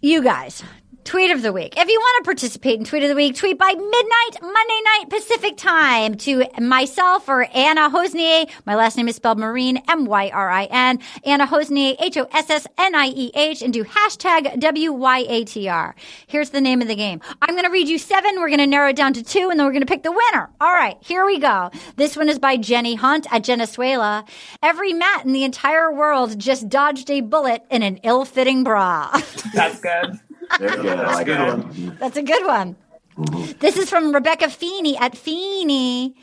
you 0.00 0.22
guys. 0.22 0.62
Tweet 1.08 1.30
of 1.30 1.40
the 1.40 1.54
week. 1.54 1.72
If 1.74 1.88
you 1.88 1.98
want 1.98 2.22
to 2.22 2.28
participate 2.28 2.78
in 2.78 2.84
Tweet 2.84 3.02
of 3.02 3.08
the 3.08 3.14
Week, 3.14 3.34
tweet 3.34 3.58
by 3.58 3.72
midnight, 3.72 4.42
Monday 4.42 4.80
night 4.84 5.04
Pacific 5.08 5.56
time 5.56 6.16
to 6.16 6.44
myself 6.60 7.30
or 7.30 7.48
Anna 7.54 7.88
Hossnieh. 7.88 8.50
My 8.66 8.74
last 8.74 8.94
name 8.98 9.08
is 9.08 9.16
spelled 9.16 9.38
Myrin, 9.38 9.82
M-Y-R-I-N. 9.88 10.98
Anna 11.24 11.46
Hossnieh, 11.46 11.96
H-O-S-S-N-I-E-H, 11.98 13.62
and 13.62 13.72
do 13.72 13.84
hashtag 13.84 14.60
W-Y-A-T-R. 14.60 15.94
Here's 16.26 16.50
the 16.50 16.60
name 16.60 16.82
of 16.82 16.88
the 16.88 16.94
game. 16.94 17.22
I'm 17.40 17.54
going 17.54 17.64
to 17.64 17.70
read 17.70 17.88
you 17.88 17.96
seven. 17.96 18.38
We're 18.38 18.48
going 18.48 18.58
to 18.58 18.66
narrow 18.66 18.90
it 18.90 18.96
down 18.96 19.14
to 19.14 19.22
two, 19.22 19.48
and 19.48 19.58
then 19.58 19.66
we're 19.66 19.72
going 19.72 19.80
to 19.80 19.86
pick 19.86 20.02
the 20.02 20.12
winner. 20.12 20.50
All 20.60 20.74
right, 20.74 20.98
here 21.00 21.24
we 21.24 21.38
go. 21.38 21.70
This 21.96 22.18
one 22.18 22.28
is 22.28 22.38
by 22.38 22.58
Jenny 22.58 22.96
Hunt 22.96 23.26
at 23.32 23.46
Venezuela. 23.46 24.26
Every 24.62 24.92
mat 24.92 25.24
in 25.24 25.32
the 25.32 25.44
entire 25.44 25.90
world 25.90 26.38
just 26.38 26.68
dodged 26.68 27.10
a 27.10 27.22
bullet 27.22 27.64
in 27.70 27.82
an 27.82 27.96
ill-fitting 28.02 28.62
bra. 28.62 29.18
That's 29.54 29.80
good. 29.80 30.20
Very 30.58 30.82
good. 30.82 30.98
I 30.98 31.14
like 31.14 31.26
that 31.26 31.58
one. 31.58 31.96
That's 31.98 32.16
a 32.16 32.22
good 32.22 32.46
one. 32.46 32.76
Mm-hmm. 33.16 33.58
This 33.58 33.76
is 33.76 33.90
from 33.90 34.14
Rebecca 34.14 34.48
Feeney 34.48 34.96
at 34.96 35.16
Feeney. 35.16 36.14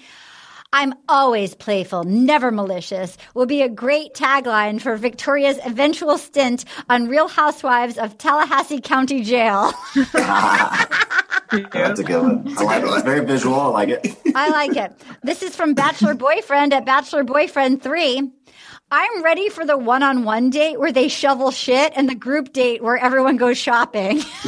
I'm 0.73 0.93
always 1.07 1.55
playful, 1.55 2.03
never 2.03 2.51
malicious 2.51 3.17
will 3.33 3.45
be 3.45 3.61
a 3.61 3.69
great 3.69 4.13
tagline 4.13 4.81
for 4.81 4.97
Victoria's 4.97 5.57
eventual 5.65 6.17
stint 6.17 6.65
on 6.89 7.07
Real 7.07 7.29
Housewives 7.29 7.97
of 7.97 8.17
Tallahassee 8.17 8.81
County 8.81 9.23
Jail. 9.23 9.71
That's 9.95 10.09
a 11.99 12.03
good 12.03 12.21
one. 12.21 12.57
I 12.57 12.63
like 12.63 12.83
it. 12.83 12.89
It's 12.89 13.03
very 13.03 13.25
visual. 13.25 13.55
I 13.57 13.67
like 13.67 13.89
it. 13.89 14.17
I 14.35 14.49
like 14.49 14.75
it. 14.75 14.91
This 15.23 15.43
is 15.43 15.55
from 15.55 15.75
Bachelor 15.75 16.13
Boyfriend 16.13 16.73
at 16.73 16.85
Bachelor 16.85 17.23
Boyfriend 17.23 17.81
3. 17.81 18.29
I'm 18.91 19.23
ready 19.23 19.49
for 19.49 19.65
the 19.65 19.77
one 19.77 20.03
on 20.03 20.25
one 20.25 20.51
date 20.51 20.79
where 20.79 20.91
they 20.91 21.07
shovel 21.07 21.49
shit 21.49 21.93
and 21.95 22.07
the 22.07 22.13
group 22.13 22.53
date 22.53 22.83
where 22.83 22.97
everyone 22.97 23.35
goes 23.35 23.57
shopping. 23.57 24.19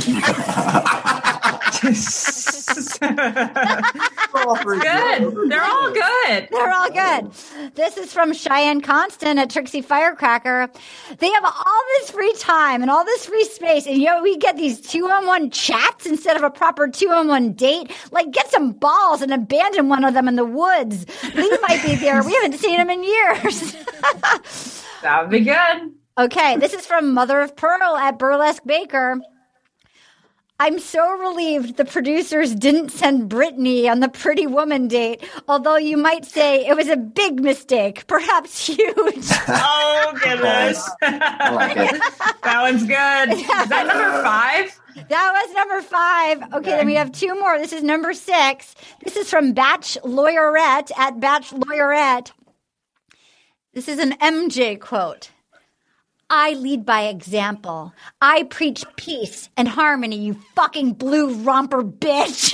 good. 4.80 5.49
They're 5.49 5.64
all 5.64 5.91
good. 5.91 6.48
They're 6.52 6.73
all 6.73 6.89
good. 6.91 7.31
This 7.76 7.98
is 7.98 8.14
from 8.14 8.34
Cheyenne 8.34 8.81
Constant 8.81 9.39
at 9.39 9.49
Trixie 9.49 9.81
Firecracker. 9.81 10.69
They 11.18 11.30
have 11.30 11.45
all 11.45 11.84
this 11.99 12.11
free 12.11 12.34
time 12.39 12.81
and 12.81 12.91
all 12.91 13.03
this 13.06 13.26
free 13.26 13.45
space, 13.45 13.85
and 13.85 13.98
you 13.98 14.06
know, 14.06 14.22
we 14.22 14.38
get 14.38 14.57
these 14.57 14.81
two 14.81 15.06
on 15.06 15.26
one 15.26 15.49
chats 15.52 16.06
instead 16.06 16.38
of 16.38 16.44
a 16.44 16.49
proper 16.49 16.88
two 16.88 17.10
on 17.10 17.27
one 17.27 17.53
date. 17.53 17.91
Like, 18.11 18.31
get 18.31 18.49
some 18.49 18.72
balls 18.72 19.22
and 19.22 19.34
abandon 19.34 19.89
one 19.89 20.03
of 20.03 20.14
them 20.14 20.27
in 20.27 20.35
the 20.35 20.45
woods. 20.45 21.06
Lee 21.35 21.57
might 21.68 21.81
be 21.85 21.95
there. 21.95 22.23
We 22.23 22.34
haven't 22.34 22.60
seen 22.60 22.80
him 22.80 22.89
in 22.89 23.03
years. 23.03 23.76
That 25.02 25.22
would 25.22 25.31
be 25.31 25.41
good. 25.41 25.94
Okay, 26.18 26.57
this 26.57 26.73
is 26.73 26.85
from 26.85 27.14
Mother 27.14 27.41
of 27.41 27.56
Pearl 27.56 27.95
at 27.95 28.18
Burlesque 28.18 28.64
Baker. 28.65 29.19
I'm 30.59 30.79
so 30.79 31.11
relieved 31.19 31.77
the 31.77 31.85
producers 31.85 32.55
didn't 32.55 32.89
send 32.89 33.29
Brittany 33.29 33.88
on 33.88 33.99
the 33.99 34.09
Pretty 34.09 34.47
Woman 34.47 34.88
date, 34.88 35.23
although 35.47 35.77
you 35.77 35.97
might 35.97 36.25
say 36.25 36.65
it 36.65 36.75
was 36.75 36.88
a 36.88 36.97
big 36.97 37.39
mistake, 37.41 38.07
perhaps 38.07 38.65
huge. 38.67 39.27
Oh 39.49 40.13
goodness. 40.23 40.89
I 41.01 41.51
like 41.51 41.77
it. 41.77 42.01
That 42.43 42.61
one's 42.61 42.84
good. 42.84 43.38
Is 43.39 43.69
that 43.69 43.88
number 43.88 44.23
five? 44.23 44.79
That 45.09 45.31
was 45.45 45.55
number 45.55 45.81
five. 45.81 46.53
Okay, 46.53 46.71
then 46.71 46.85
we 46.85 46.95
have 46.95 47.11
two 47.11 47.34
more. 47.39 47.57
This 47.57 47.73
is 47.73 47.84
number 47.84 48.13
six. 48.13 48.73
This 49.03 49.15
is 49.15 49.29
from 49.29 49.53
Batch 49.53 49.97
Lawyerette 50.03 50.91
at 50.97 51.19
Batch 51.19 51.51
Lawyerette. 51.51 52.31
This 53.73 53.88
is 53.88 53.99
an 53.99 54.13
MJ 54.13 54.79
quote. 54.79 55.29
I 56.29 56.53
lead 56.53 56.85
by 56.85 57.03
example. 57.03 57.93
I 58.21 58.43
preach 58.43 58.83
peace 58.97 59.49
and 59.55 59.67
harmony, 59.67 60.17
you 60.17 60.33
fucking 60.55 60.93
blue 60.93 61.33
romper 61.35 61.83
bitch. 61.83 62.53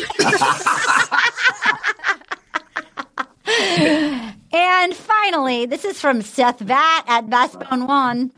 and 4.54 4.96
finally, 4.96 5.66
this 5.66 5.86
is 5.86 6.00
from 6.00 6.22
Seth 6.22 6.60
Vatt 6.60 7.06
at 7.08 7.30
Bassbone 7.30 7.88
One. 7.88 8.32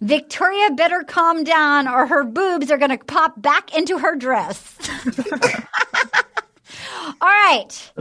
Victoria 0.00 0.70
better 0.70 1.04
calm 1.04 1.44
down 1.44 1.86
or 1.86 2.06
her 2.06 2.24
boobs 2.24 2.70
are 2.70 2.78
going 2.78 2.96
to 2.96 3.04
pop 3.04 3.40
back 3.40 3.76
into 3.76 3.98
her 3.98 4.16
dress. 4.16 4.76
All 7.20 7.28
right. 7.28 7.92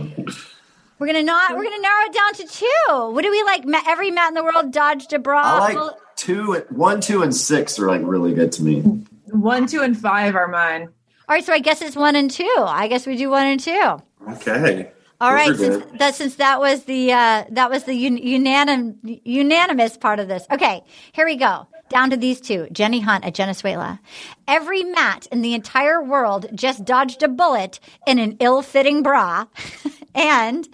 We're 1.00 1.08
gonna 1.08 1.24
not. 1.24 1.56
We're 1.56 1.64
gonna 1.64 1.80
narrow 1.82 2.06
it 2.06 2.14
down 2.14 2.34
to 2.34 2.46
two. 2.46 3.12
What 3.14 3.24
do 3.24 3.32
we 3.32 3.42
like? 3.44 3.64
Every 3.88 4.12
mat 4.12 4.28
in 4.30 4.34
the 4.34 4.44
world 4.44 4.72
dodged 4.72 5.14
a 5.14 5.20
bra. 5.20 5.42
I 5.42 5.60
like 5.60 5.76
Well, 5.76 5.98
two, 6.18 6.54
one, 6.70 7.00
two, 7.00 7.24
and 7.24 7.34
six 7.34 7.80
are 7.80 7.88
like 7.88 8.02
really 8.04 8.34
good 8.34 8.52
to 8.54 8.64
me. 8.64 8.82
One, 9.28 9.66
two, 9.66 9.82
and 9.82 9.98
five 9.98 10.36
are 10.36 10.48
mine. 10.48 10.90
All 11.30 11.36
right, 11.36 11.44
so 11.46 11.54
I 11.54 11.60
guess 11.60 11.82
it's 11.82 11.96
one 11.96 12.16
and 12.16 12.30
two. 12.30 12.54
I 12.58 12.88
guess 12.88 13.06
we 13.08 13.16
do 13.16 13.30
one 13.30 13.46
and 13.48 13.60
two. 13.60 13.98
Okay. 14.30 14.92
All 15.22 15.32
Those 15.32 15.36
right, 15.36 15.56
since 15.58 15.86
that 16.00 16.16
since 16.16 16.36
that 16.36 16.60
was 16.60 16.84
the 16.84 17.12
uh, 17.14 17.44
that 17.52 17.70
was 17.70 17.84
the 17.84 17.94
un- 18.08 18.18
unanim- 18.18 19.22
unanimous 19.24 19.98
part 19.98 20.20
of 20.20 20.28
this. 20.28 20.46
Okay, 20.52 20.82
here 21.12 21.26
we 21.26 21.36
go. 21.36 21.68
Down 21.90 22.12
to 22.12 22.18
these 22.18 22.40
two, 22.40 22.68
Jenny 22.72 23.00
Hunt 23.00 23.26
at 23.26 23.36
Venezuela. 23.36 24.00
Every 24.48 24.84
mat 24.84 25.28
in 25.32 25.42
the 25.42 25.56
entire 25.56 26.02
world 26.04 26.46
just 26.54 26.86
dodged 26.86 27.24
a 27.24 27.28
bullet 27.28 27.80
in 28.06 28.20
an 28.20 28.38
ill-fitting 28.40 29.02
bra, 29.02 29.46
and 30.16 30.68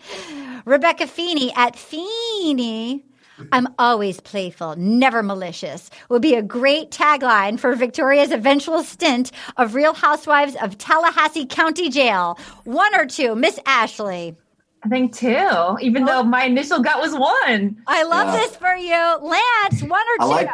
Rebecca 0.66 1.08
Feeney 1.08 1.54
at 1.56 1.78
Feeney. 1.78 3.06
I'm 3.52 3.68
always 3.80 4.20
playful, 4.22 4.76
never 4.78 5.22
malicious. 5.24 5.90
Would 6.10 6.22
be 6.22 6.36
a 6.36 6.42
great 6.42 6.92
tagline 6.92 7.60
for 7.60 7.76
Victoria's 7.76 8.32
eventual 8.32 8.82
stint 8.84 9.32
of 9.58 9.74
Real 9.76 9.94
Housewives 9.94 10.56
of 10.62 10.78
Tallahassee 10.78 11.46
County 11.46 11.90
Jail. 11.90 12.38
One 12.64 12.96
or 12.96 13.06
two, 13.06 13.36
Miss 13.36 13.60
Ashley. 13.66 14.36
I 14.84 14.88
think 14.90 15.14
two, 15.16 15.78
even 15.82 16.06
though 16.06 16.24
my 16.24 16.44
initial 16.46 16.80
gut 16.80 17.02
was 17.02 17.14
one. 17.14 17.82
I 17.88 18.04
love 18.04 18.28
Yeah. 18.34 18.38
this 18.40 18.56
for 18.56 18.76
you, 18.76 19.18
Lance. 19.22 19.82
One 19.82 19.92
or 20.20 20.24
I 20.24 20.24
two. 20.24 20.28
like 20.28 20.50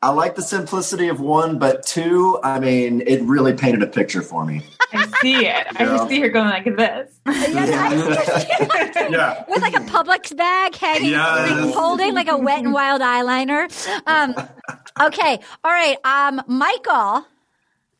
I 0.00 0.10
like 0.10 0.36
the 0.36 0.42
simplicity 0.42 1.08
of 1.08 1.18
one, 1.20 1.58
but 1.58 1.84
two, 1.84 2.38
I 2.44 2.60
mean, 2.60 3.00
it 3.04 3.20
really 3.22 3.52
painted 3.52 3.82
a 3.82 3.86
picture 3.88 4.22
for 4.22 4.44
me. 4.44 4.62
I 4.92 5.06
see 5.20 5.44
it. 5.46 5.66
I 5.76 5.82
Yeah. 5.84 5.96
just 5.96 6.08
see 6.08 6.20
her 6.20 6.28
going 6.28 6.48
like 6.48 6.64
this. 6.64 7.18
yeah. 9.10 9.44
With 9.48 9.60
like 9.60 9.74
a 9.74 9.80
Publix 9.80 10.36
bag 10.36 10.76
hanging, 10.76 11.10
Yes. 11.10 11.50
like 11.64 11.74
holding 11.74 12.14
like 12.14 12.28
a 12.28 12.36
wet 12.38 12.60
and 12.60 12.72
wild 12.72 13.00
eyeliner. 13.02 13.66
Um, 14.06 14.36
okay, 15.08 15.40
all 15.64 15.72
right. 15.72 15.96
Um, 16.04 16.42
Michael. 16.46 17.26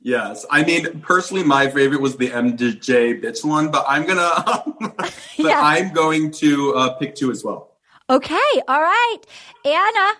Yes, 0.00 0.46
I 0.50 0.62
mean 0.62 1.00
personally, 1.00 1.42
my 1.42 1.68
favorite 1.68 2.00
was 2.00 2.16
the 2.16 2.30
MJ 2.30 3.20
bitch 3.20 3.44
one, 3.44 3.72
but 3.72 3.84
I'm 3.88 4.06
gonna, 4.06 4.30
but 4.96 5.12
Yeah. 5.36 5.60
I'm 5.60 5.92
going 5.92 6.30
to 6.32 6.74
uh, 6.76 6.94
pick 6.94 7.16
two 7.16 7.32
as 7.32 7.42
well. 7.42 7.72
Okay, 8.08 8.62
all 8.68 8.80
right. 8.80 9.18
Anna. 9.64 10.12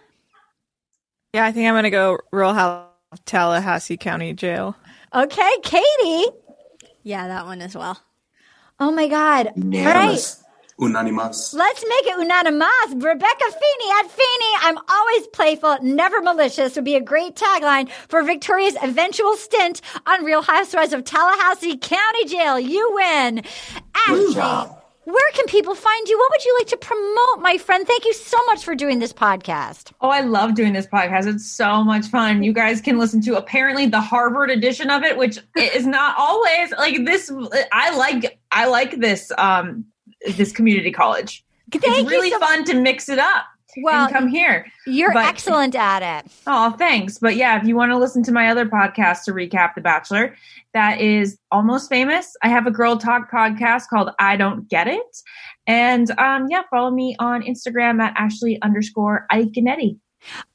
Yeah, 1.34 1.44
I 1.44 1.52
think 1.52 1.68
I'm 1.68 1.74
gonna 1.74 1.90
go 1.90 2.18
Rural 2.32 2.55
House 2.55 2.86
Tallahassee 3.26 3.96
County 3.98 4.32
Jail. 4.32 4.74
Okay, 5.14 5.52
Katie. 5.62 6.26
Yeah, 7.02 7.28
that 7.28 7.46
one 7.46 7.60
as 7.60 7.74
well. 7.76 8.00
Oh 8.80 8.90
my 8.90 9.09
God. 9.09 9.48
All 9.48 9.52
right. 9.55 9.64
Unanimous. 9.64 10.44
Unanimous. 10.78 11.55
Let's 11.55 11.84
make 11.86 12.06
it 12.06 12.18
unanimous. 12.18 12.68
Rebecca 12.94 13.44
Feeney 13.44 13.90
at 13.98 14.10
Feeney. 14.10 14.55
I'm 14.60 14.78
always 14.88 15.26
playful, 15.28 15.78
never 15.82 16.20
malicious 16.22 16.76
would 16.76 16.84
be 16.84 16.94
a 16.94 17.00
great 17.00 17.34
tagline 17.34 17.90
for 18.09 18.22
Victoria's 18.22 18.76
eventual 18.82 19.36
stint 19.36 19.80
on 20.06 20.24
Real 20.24 20.42
Housewives 20.42 20.92
of 20.92 21.05
Tallahassee 21.05 21.76
County 21.76 22.24
Jail. 22.26 22.60
You 22.60 22.90
win. 22.94 23.42
Ashley, 24.06 24.34
where 25.09 25.30
can 25.32 25.47
people 25.47 25.74
find 25.74 26.06
you? 26.06 26.18
What 26.18 26.30
would 26.30 26.44
you 26.44 26.55
like 26.59 26.66
to 26.68 26.76
promote, 26.76 27.40
my 27.40 27.56
friend? 27.56 27.86
Thank 27.86 28.05
you 28.05 28.12
so 28.12 28.36
much 28.44 28.62
for 28.62 28.74
doing 28.74 28.98
this 28.98 29.12
podcast. 29.12 29.93
Oh, 30.02 30.10
I 30.10 30.20
love 30.20 30.55
doing 30.55 30.74
this 30.74 30.86
podcast. 30.86 31.26
It's 31.26 31.51
so 31.51 31.82
much 31.82 32.06
fun. 32.09 32.43
You 32.43 32.52
guys 32.52 32.82
can 32.82 32.98
listen 32.98 33.22
to 33.22 33.36
apparently 33.36 33.86
the 33.86 34.02
Harvard 34.02 34.51
edition 34.51 34.90
of 34.90 35.02
it, 35.05 35.16
which 35.16 35.39
is 35.56 35.86
not 35.86 36.14
always 36.18 36.72
like 36.72 37.06
this. 37.06 37.32
I 37.72 37.97
like 37.97 38.39
I 38.52 38.66
like 38.66 39.01
this 39.01 39.32
um 39.39 39.86
this 40.36 40.52
community 40.52 40.93
college. 40.93 41.43
Thank 41.72 41.85
it's 41.85 42.10
really 42.10 42.30
so- 42.30 42.40
fun 42.40 42.64
to 42.64 42.74
mix 42.74 43.09
it 43.09 43.18
up. 43.18 43.44
Well, 43.82 44.05
and 44.06 44.12
come 44.12 44.28
here. 44.28 44.66
You're 44.86 45.12
But- 45.12 45.26
excellent 45.26 45.74
at 45.74 46.24
it. 46.24 46.32
Oh, 46.46 46.70
thanks. 46.72 47.18
But 47.18 47.36
yeah, 47.36 47.60
if 47.60 47.66
you 47.66 47.76
want 47.76 47.92
to 47.92 47.98
listen 47.98 48.22
to 48.24 48.32
my 48.32 48.48
other 48.48 48.66
podcast 48.66 49.24
to 49.24 49.32
recap 49.32 49.74
The 49.74 49.80
Bachelor, 49.80 50.36
that 50.74 51.00
is 51.00 51.38
almost 51.50 51.88
famous. 51.88 52.36
I 52.42 52.48
have 52.48 52.66
a 52.66 52.70
girl 52.70 52.96
talk 52.96 53.30
podcast 53.30 53.88
called 53.88 54.10
I 54.18 54.36
Don't 54.36 54.68
Get 54.68 54.88
It. 54.88 55.16
And 55.66 56.10
um, 56.18 56.46
yeah, 56.48 56.62
follow 56.70 56.90
me 56.90 57.16
on 57.18 57.42
Instagram 57.42 58.00
at 58.00 58.14
Ashley 58.16 58.60
underscore 58.62 59.26
Iaconetti. 59.30 59.98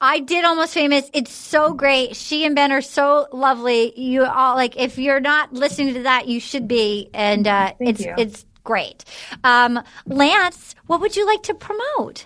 I 0.02 0.20
did 0.20 0.44
almost 0.44 0.74
famous. 0.74 1.10
It's 1.14 1.32
so 1.32 1.74
great. 1.74 2.16
She 2.16 2.46
and 2.46 2.56
Ben 2.56 2.72
are 2.72 2.82
so 2.82 3.28
lovely. 3.32 3.98
You 4.00 4.26
all 4.26 4.56
like 4.56 4.76
if 4.78 4.98
you're 4.98 5.20
not 5.22 5.54
listening 5.54 5.94
to 5.94 6.04
that, 6.04 6.28
you 6.28 6.40
should 6.40 6.68
be. 6.68 7.10
And 7.14 7.48
uh, 7.48 7.74
it's 7.80 8.02
you. 8.02 8.14
it's 8.18 8.46
great. 8.64 9.06
Um, 9.44 9.82
Lance, 10.06 10.76
what 10.88 11.02
would 11.02 11.16
you 11.16 11.26
like 11.26 11.44
to 11.44 11.54
promote? 11.54 12.26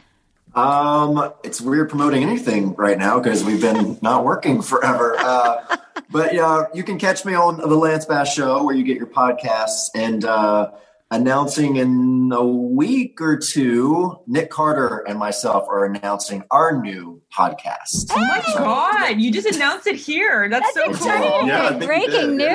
Um, 0.58 1.34
it's 1.44 1.62
weird 1.62 1.90
promoting 1.90 2.24
anything 2.24 2.74
right 2.76 2.98
now 2.98 3.20
because 3.20 3.44
we've 3.44 3.62
been 3.62 4.00
not 4.02 4.26
working 4.26 4.62
forever. 4.62 5.16
Uh, 5.18 5.78
but 6.10 6.34
yeah, 6.34 6.66
you 6.74 6.84
can 6.84 6.98
catch 6.98 7.26
me 7.26 7.36
on 7.36 7.58
the 7.58 7.68
Lance 7.68 8.06
Bass 8.06 8.34
Show 8.34 8.64
where 8.64 8.76
you 8.76 8.84
get 8.84 8.98
your 8.98 9.08
podcasts 9.08 9.90
and 9.94 10.26
uh, 10.26 10.72
announcing 11.12 11.78
in 11.78 12.32
a 12.34 12.46
week 12.46 13.22
or 13.22 13.38
two. 13.38 14.18
Nick 14.28 14.50
Carter 14.50 15.04
and 15.08 15.18
myself 15.18 15.68
are 15.70 15.86
announcing 15.86 16.44
our 16.52 16.82
new 16.82 17.22
podcast. 17.36 18.12
Oh 18.12 18.20
my 18.20 18.42
God. 18.58 19.20
You 19.20 19.32
just 19.32 19.48
announced 19.56 19.88
it 19.88 19.96
here. 19.96 20.50
That's, 20.50 20.74
so 20.74 20.94
cool. 20.94 21.08
Yeah, 21.48 21.66
I 21.66 21.70
think 21.70 21.82
you 21.82 21.88
Breaking 21.88 22.38
did, 22.38 22.50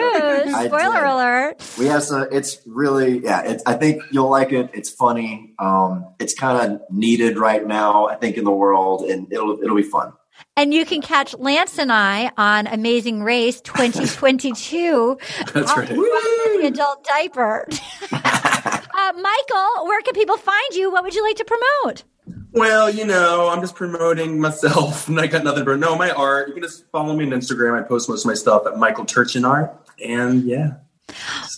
news! 0.44 0.54
I 0.54 0.66
Spoiler 0.66 1.04
alert! 1.04 1.76
We 1.78 1.86
have 1.86 2.02
some. 2.02 2.26
It's 2.30 2.60
really, 2.66 3.20
yeah. 3.20 3.42
It's, 3.42 3.62
I 3.66 3.74
think 3.74 4.02
you'll 4.10 4.30
like 4.30 4.52
it. 4.52 4.70
It's 4.74 4.90
funny. 4.90 5.54
Um, 5.58 6.14
it's 6.18 6.34
kind 6.34 6.72
of 6.72 6.80
needed 6.90 7.38
right 7.38 7.66
now. 7.66 8.06
I 8.08 8.16
think 8.16 8.36
in 8.36 8.44
the 8.44 8.50
world, 8.50 9.02
and 9.02 9.32
it'll 9.32 9.62
it'll 9.62 9.76
be 9.76 9.82
fun. 9.82 10.12
And 10.54 10.74
you 10.74 10.84
can 10.84 11.00
catch 11.00 11.34
Lance 11.38 11.78
and 11.78 11.90
I 11.90 12.30
on 12.36 12.66
Amazing 12.66 13.22
Race 13.22 13.62
2022. 13.62 15.18
That's 15.54 15.72
on 15.72 15.78
right. 15.78 15.88
the 15.88 16.66
adult 16.66 17.04
diaper. 17.04 17.66
uh, 18.12 19.12
Michael, 19.14 19.86
where 19.86 20.02
can 20.02 20.12
people 20.12 20.36
find 20.36 20.74
you? 20.74 20.92
What 20.92 21.04
would 21.04 21.14
you 21.14 21.22
like 21.22 21.36
to 21.36 21.44
promote? 21.44 22.04
Well, 22.52 22.90
you 22.90 23.06
know, 23.06 23.48
I'm 23.48 23.62
just 23.62 23.74
promoting 23.74 24.38
myself, 24.38 25.08
and 25.08 25.18
I 25.20 25.26
got 25.26 25.42
nothing 25.42 25.64
but 25.64 25.78
no, 25.78 25.96
my 25.96 26.10
art. 26.10 26.48
You 26.48 26.54
can 26.54 26.62
just 26.62 26.84
follow 26.90 27.16
me 27.16 27.24
on 27.24 27.30
Instagram. 27.30 27.78
I 27.78 27.82
post 27.82 28.10
most 28.10 28.24
of 28.24 28.26
my 28.26 28.34
stuff 28.34 28.66
at 28.66 28.76
Michael 28.76 29.06
Turchin 29.06 29.46
Art, 29.46 29.74
and 30.04 30.44
yeah. 30.44 30.74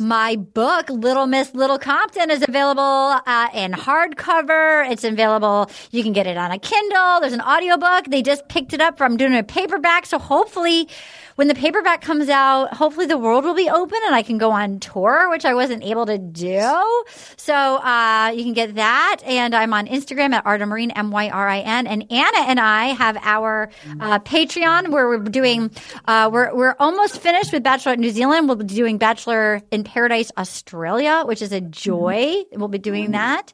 My 0.01 0.37
book, 0.37 0.89
Little 0.91 1.27
Miss 1.27 1.55
Little 1.55 1.79
Compton, 1.79 2.31
is 2.31 2.43
available 2.43 2.83
uh, 3.27 3.49
in 3.55 3.73
hardcover. 3.73 4.91
It's 4.91 5.05
available. 5.05 5.71
You 5.91 6.03
can 6.03 6.13
get 6.13 6.27
it 6.27 6.37
on 6.37 6.51
a 6.51 6.59
Kindle. 6.59 7.21
There's 7.21 7.33
an 7.33 7.41
audiobook. 7.41 8.07
They 8.07 8.23
just 8.23 8.49
picked 8.49 8.73
it 8.73 8.81
up 8.81 8.99
from 8.99 9.17
doing 9.17 9.37
a 9.37 9.43
paperback. 9.43 10.07
So 10.07 10.19
hopefully, 10.19 10.89
when 11.37 11.49
the 11.49 11.55
paperback 11.55 12.01
comes 12.01 12.29
out, 12.29 12.75
hopefully 12.75 13.07
the 13.07 13.19
world 13.19 13.45
will 13.45 13.55
be 13.55 13.69
open 13.69 13.99
and 14.07 14.15
I 14.15 14.23
can 14.23 14.39
go 14.39 14.51
on 14.51 14.81
tour, 14.81 15.31
which 15.31 15.45
I 15.45 15.55
wasn't 15.55 15.83
able 15.83 16.07
to 16.07 16.19
do. 16.19 17.05
So 17.37 17.55
uh, 17.55 18.33
you 18.35 18.45
can 18.45 18.53
get 18.53 18.77
that. 18.77 19.21
And 19.25 19.55
I'm 19.55 19.73
on 19.73 19.87
Instagram 19.87 20.33
at 20.33 20.45
Ardenmyrin, 20.45 20.93
M 20.95 21.11
Y 21.11 21.29
R 21.29 21.49
I 21.49 21.61
N. 21.61 21.87
And 21.87 22.11
Anna 22.11 22.41
and 22.47 22.61
I 22.61 22.87
have 22.87 23.17
our 23.23 23.71
uh, 24.01 24.19
Patreon 24.21 24.89
where 24.89 25.09
we're 25.09 25.19
doing, 25.19 25.71
uh, 26.07 26.31
we're, 26.33 26.55
we're 26.55 26.77
almost 26.79 27.19
finished 27.21 27.53
with 27.53 27.63
Bachelor 27.63 27.97
New 27.97 28.11
Zealand. 28.11 28.47
We'll 28.47 28.57
be 28.57 28.65
doing 28.65 28.99
Bachelor 28.99 29.63
in 29.71 29.85
Paradise 29.85 30.31
Australia, 30.37 31.23
which 31.25 31.43
is 31.43 31.53
a 31.53 31.61
joy. 31.61 32.43
We'll 32.53 32.69
be 32.69 32.79
doing 32.79 33.13
that. 33.13 33.53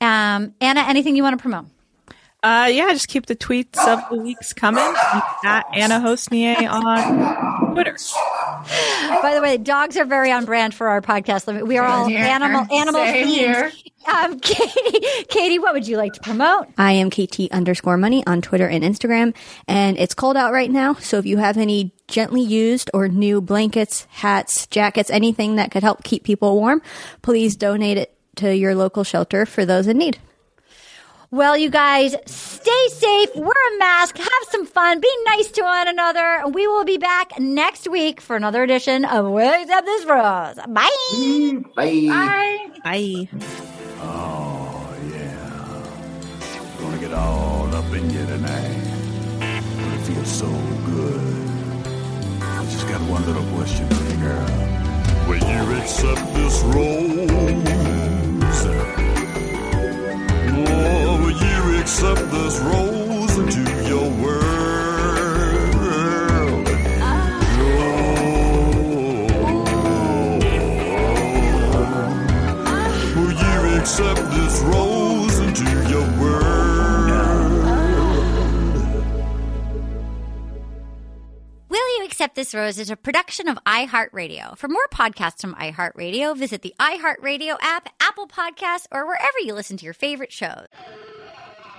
Um, 0.00 0.54
Anna, 0.60 0.80
anything 0.80 1.14
you 1.14 1.22
want 1.22 1.38
to 1.38 1.42
promote? 1.42 1.66
Uh, 2.42 2.66
yeah, 2.72 2.88
just 2.92 3.06
keep 3.06 3.26
the 3.26 3.36
tweets 3.36 3.78
of 3.86 4.00
the 4.10 4.16
weeks 4.16 4.52
coming 4.52 4.82
at 5.44 5.64
Anna 5.72 6.00
Hossnieh 6.00 6.68
on 6.68 7.72
Twitter. 7.72 7.96
By 9.22 9.34
the 9.36 9.40
way, 9.40 9.56
dogs 9.58 9.96
are 9.96 10.04
very 10.04 10.32
on 10.32 10.44
brand 10.44 10.74
for 10.74 10.88
our 10.88 11.00
podcast. 11.00 11.64
We 11.66 11.78
are 11.78 11.86
all 11.86 12.06
Same 12.06 12.16
here. 12.16 12.24
animal 12.24 12.66
animal 12.72 13.00
Same 13.04 13.26
here. 13.28 13.70
themed. 13.70 13.88
Um, 14.12 14.40
Katie, 14.40 15.24
Katie, 15.28 15.58
what 15.60 15.72
would 15.72 15.86
you 15.86 15.96
like 15.96 16.14
to 16.14 16.20
promote? 16.20 16.66
I 16.76 16.92
am 16.94 17.10
KT 17.10 17.42
underscore 17.52 17.96
money 17.96 18.26
on 18.26 18.42
Twitter 18.42 18.66
and 18.68 18.82
Instagram. 18.82 19.36
And 19.68 19.96
it's 19.96 20.14
cold 20.14 20.36
out 20.36 20.52
right 20.52 20.70
now. 20.70 20.94
So 20.94 21.18
if 21.18 21.26
you 21.26 21.36
have 21.38 21.56
any 21.56 21.92
gently 22.08 22.42
used 22.42 22.90
or 22.92 23.06
new 23.06 23.40
blankets, 23.40 24.08
hats, 24.10 24.66
jackets, 24.66 25.10
anything 25.10 25.54
that 25.56 25.70
could 25.70 25.84
help 25.84 26.02
keep 26.02 26.24
people 26.24 26.56
warm, 26.56 26.82
please 27.22 27.54
donate 27.54 27.98
it 27.98 28.12
to 28.36 28.52
your 28.52 28.74
local 28.74 29.04
shelter 29.04 29.46
for 29.46 29.64
those 29.64 29.86
in 29.86 29.98
need. 29.98 30.18
Well, 31.32 31.56
you 31.56 31.70
guys, 31.70 32.14
stay 32.26 32.88
safe, 32.88 33.30
wear 33.34 33.74
a 33.74 33.78
mask, 33.78 34.18
have 34.18 34.28
some 34.50 34.66
fun, 34.66 35.00
be 35.00 35.08
nice 35.24 35.50
to 35.52 35.62
one 35.62 35.88
another. 35.88 36.20
and 36.44 36.54
We 36.54 36.66
will 36.66 36.84
be 36.84 36.98
back 36.98 37.40
next 37.40 37.88
week 37.88 38.20
for 38.20 38.36
another 38.36 38.62
edition 38.62 39.06
of 39.06 39.30
Will 39.30 39.50
Accept 39.62 39.86
This 39.86 40.04
Rose. 40.04 40.56
Bye. 40.68 40.90
Bye. 41.74 42.06
Bye. 42.10 42.68
Bye. 42.84 43.28
Oh, 44.02 44.94
yeah. 45.10 46.78
Gonna 46.78 46.98
get 46.98 47.14
all 47.14 47.74
up 47.76 47.90
in 47.94 48.10
you 48.10 48.26
tonight. 48.26 49.40
Gonna 49.40 49.94
it 49.94 50.00
feels 50.04 50.28
so 50.30 50.50
good. 50.84 51.20
I 52.42 52.62
just 52.70 52.86
got 52.88 53.00
one 53.08 53.24
little 53.24 53.56
question 53.56 53.88
for 53.88 54.04
you, 54.12 54.20
girl. 54.20 54.46
Will 55.26 55.38
you 55.38 55.80
accept 55.80 56.34
this 56.34 56.60
rose? 56.64 57.22
Accept 61.92 62.30
this 62.30 62.58
rose 62.60 63.36
into 63.36 63.60
your 63.86 64.08
world? 64.22 64.42
Oh, 67.04 67.22
will 73.14 73.30
you 73.30 73.78
accept 73.78 74.22
this 74.30 74.60
rose 74.62 75.38
into 75.40 75.64
your 75.90 76.06
world? 76.18 76.72
Will 81.68 81.98
You 81.98 82.04
Accept 82.06 82.34
This 82.34 82.54
Rose 82.54 82.78
is 82.78 82.88
a 82.88 82.96
production 82.96 83.48
of 83.48 83.58
iHeartRadio. 83.66 84.56
For 84.56 84.68
more 84.68 84.86
podcasts 84.90 85.42
from 85.42 85.54
iHeartRadio, 85.56 86.34
visit 86.38 86.62
the 86.62 86.74
iHeartRadio 86.80 87.58
app, 87.60 87.90
Apple 88.00 88.28
Podcasts, 88.28 88.86
or 88.90 89.06
wherever 89.06 89.38
you 89.40 89.52
listen 89.52 89.76
to 89.76 89.84
your 89.84 89.92
favorite 89.92 90.32
shows. 90.32 90.66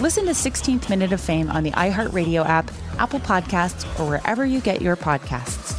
Listen 0.00 0.24
to 0.24 0.32
16th 0.32 0.90
Minute 0.90 1.12
of 1.12 1.20
Fame 1.20 1.48
on 1.50 1.62
the 1.62 1.70
iHeartRadio 1.70 2.44
app, 2.44 2.68
Apple 2.98 3.20
Podcasts, 3.20 3.84
or 4.00 4.08
wherever 4.08 4.44
you 4.44 4.60
get 4.60 4.82
your 4.82 4.96
podcasts. 4.96 5.72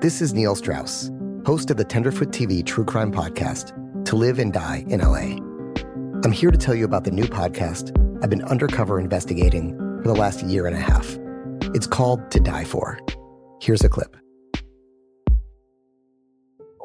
This 0.00 0.22
is 0.22 0.32
Neil 0.32 0.54
Strauss, 0.54 1.10
host 1.44 1.72
of 1.72 1.76
the 1.76 1.84
Tenderfoot 1.84 2.28
TV 2.28 2.64
True 2.64 2.84
Crime 2.84 3.10
Podcast, 3.10 3.72
To 4.04 4.16
Live 4.16 4.38
and 4.38 4.52
Die 4.52 4.84
in 4.86 5.00
LA. 5.00 5.38
I'm 6.22 6.32
here 6.32 6.52
to 6.52 6.58
tell 6.58 6.74
you 6.74 6.84
about 6.84 7.02
the 7.02 7.10
new 7.10 7.24
podcast 7.24 7.90
I've 8.22 8.30
been 8.30 8.44
undercover 8.44 9.00
investigating 9.00 9.76
for 10.02 10.08
the 10.08 10.14
last 10.14 10.44
year 10.44 10.68
and 10.68 10.76
a 10.76 10.80
half. 10.80 11.18
It's 11.74 11.88
called 11.88 12.30
To 12.30 12.38
Die 12.38 12.64
For. 12.64 13.00
Here's 13.60 13.82
a 13.82 13.88
clip. 13.88 14.16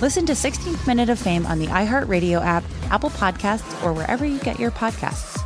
Listen 0.00 0.24
to 0.26 0.32
16th 0.32 0.86
Minute 0.86 1.10
of 1.10 1.18
Fame 1.18 1.44
on 1.44 1.58
the 1.58 1.66
iHeartRadio 1.66 2.40
app, 2.40 2.62
Apple 2.88 3.10
Podcasts, 3.10 3.84
or 3.84 3.92
wherever 3.92 4.24
you 4.24 4.38
get 4.38 4.60
your 4.60 4.70
podcasts. 4.70 5.42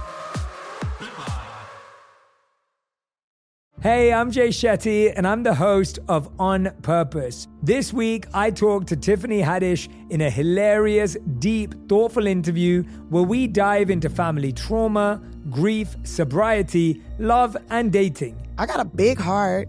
Hey, 3.81 4.12
I'm 4.12 4.31
Jay 4.31 4.49
Shetty, 4.49 5.11
and 5.16 5.27
I'm 5.27 5.43
the 5.43 5.55
host 5.55 6.01
of 6.07 6.31
On 6.39 6.70
Purpose. 6.83 7.49
This 7.62 7.95
week, 7.95 8.27
I 8.35 8.51
talked 8.51 8.89
to 8.89 8.97
Tiffany 8.97 9.41
Haddish 9.41 9.89
in 10.11 10.20
a 10.20 10.29
hilarious, 10.29 11.16
deep, 11.39 11.74
thoughtful 11.89 12.27
interview 12.27 12.83
where 13.09 13.24
we 13.24 13.47
dive 13.47 13.89
into 13.89 14.11
family 14.11 14.53
trauma, 14.53 15.23
grief, 15.49 15.97
sobriety, 16.05 17.01
love, 17.19 17.57
and 17.70 17.91
dating. 17.91 18.37
I 18.59 18.66
got 18.66 18.81
a 18.81 18.85
big 18.85 19.19
heart 19.19 19.69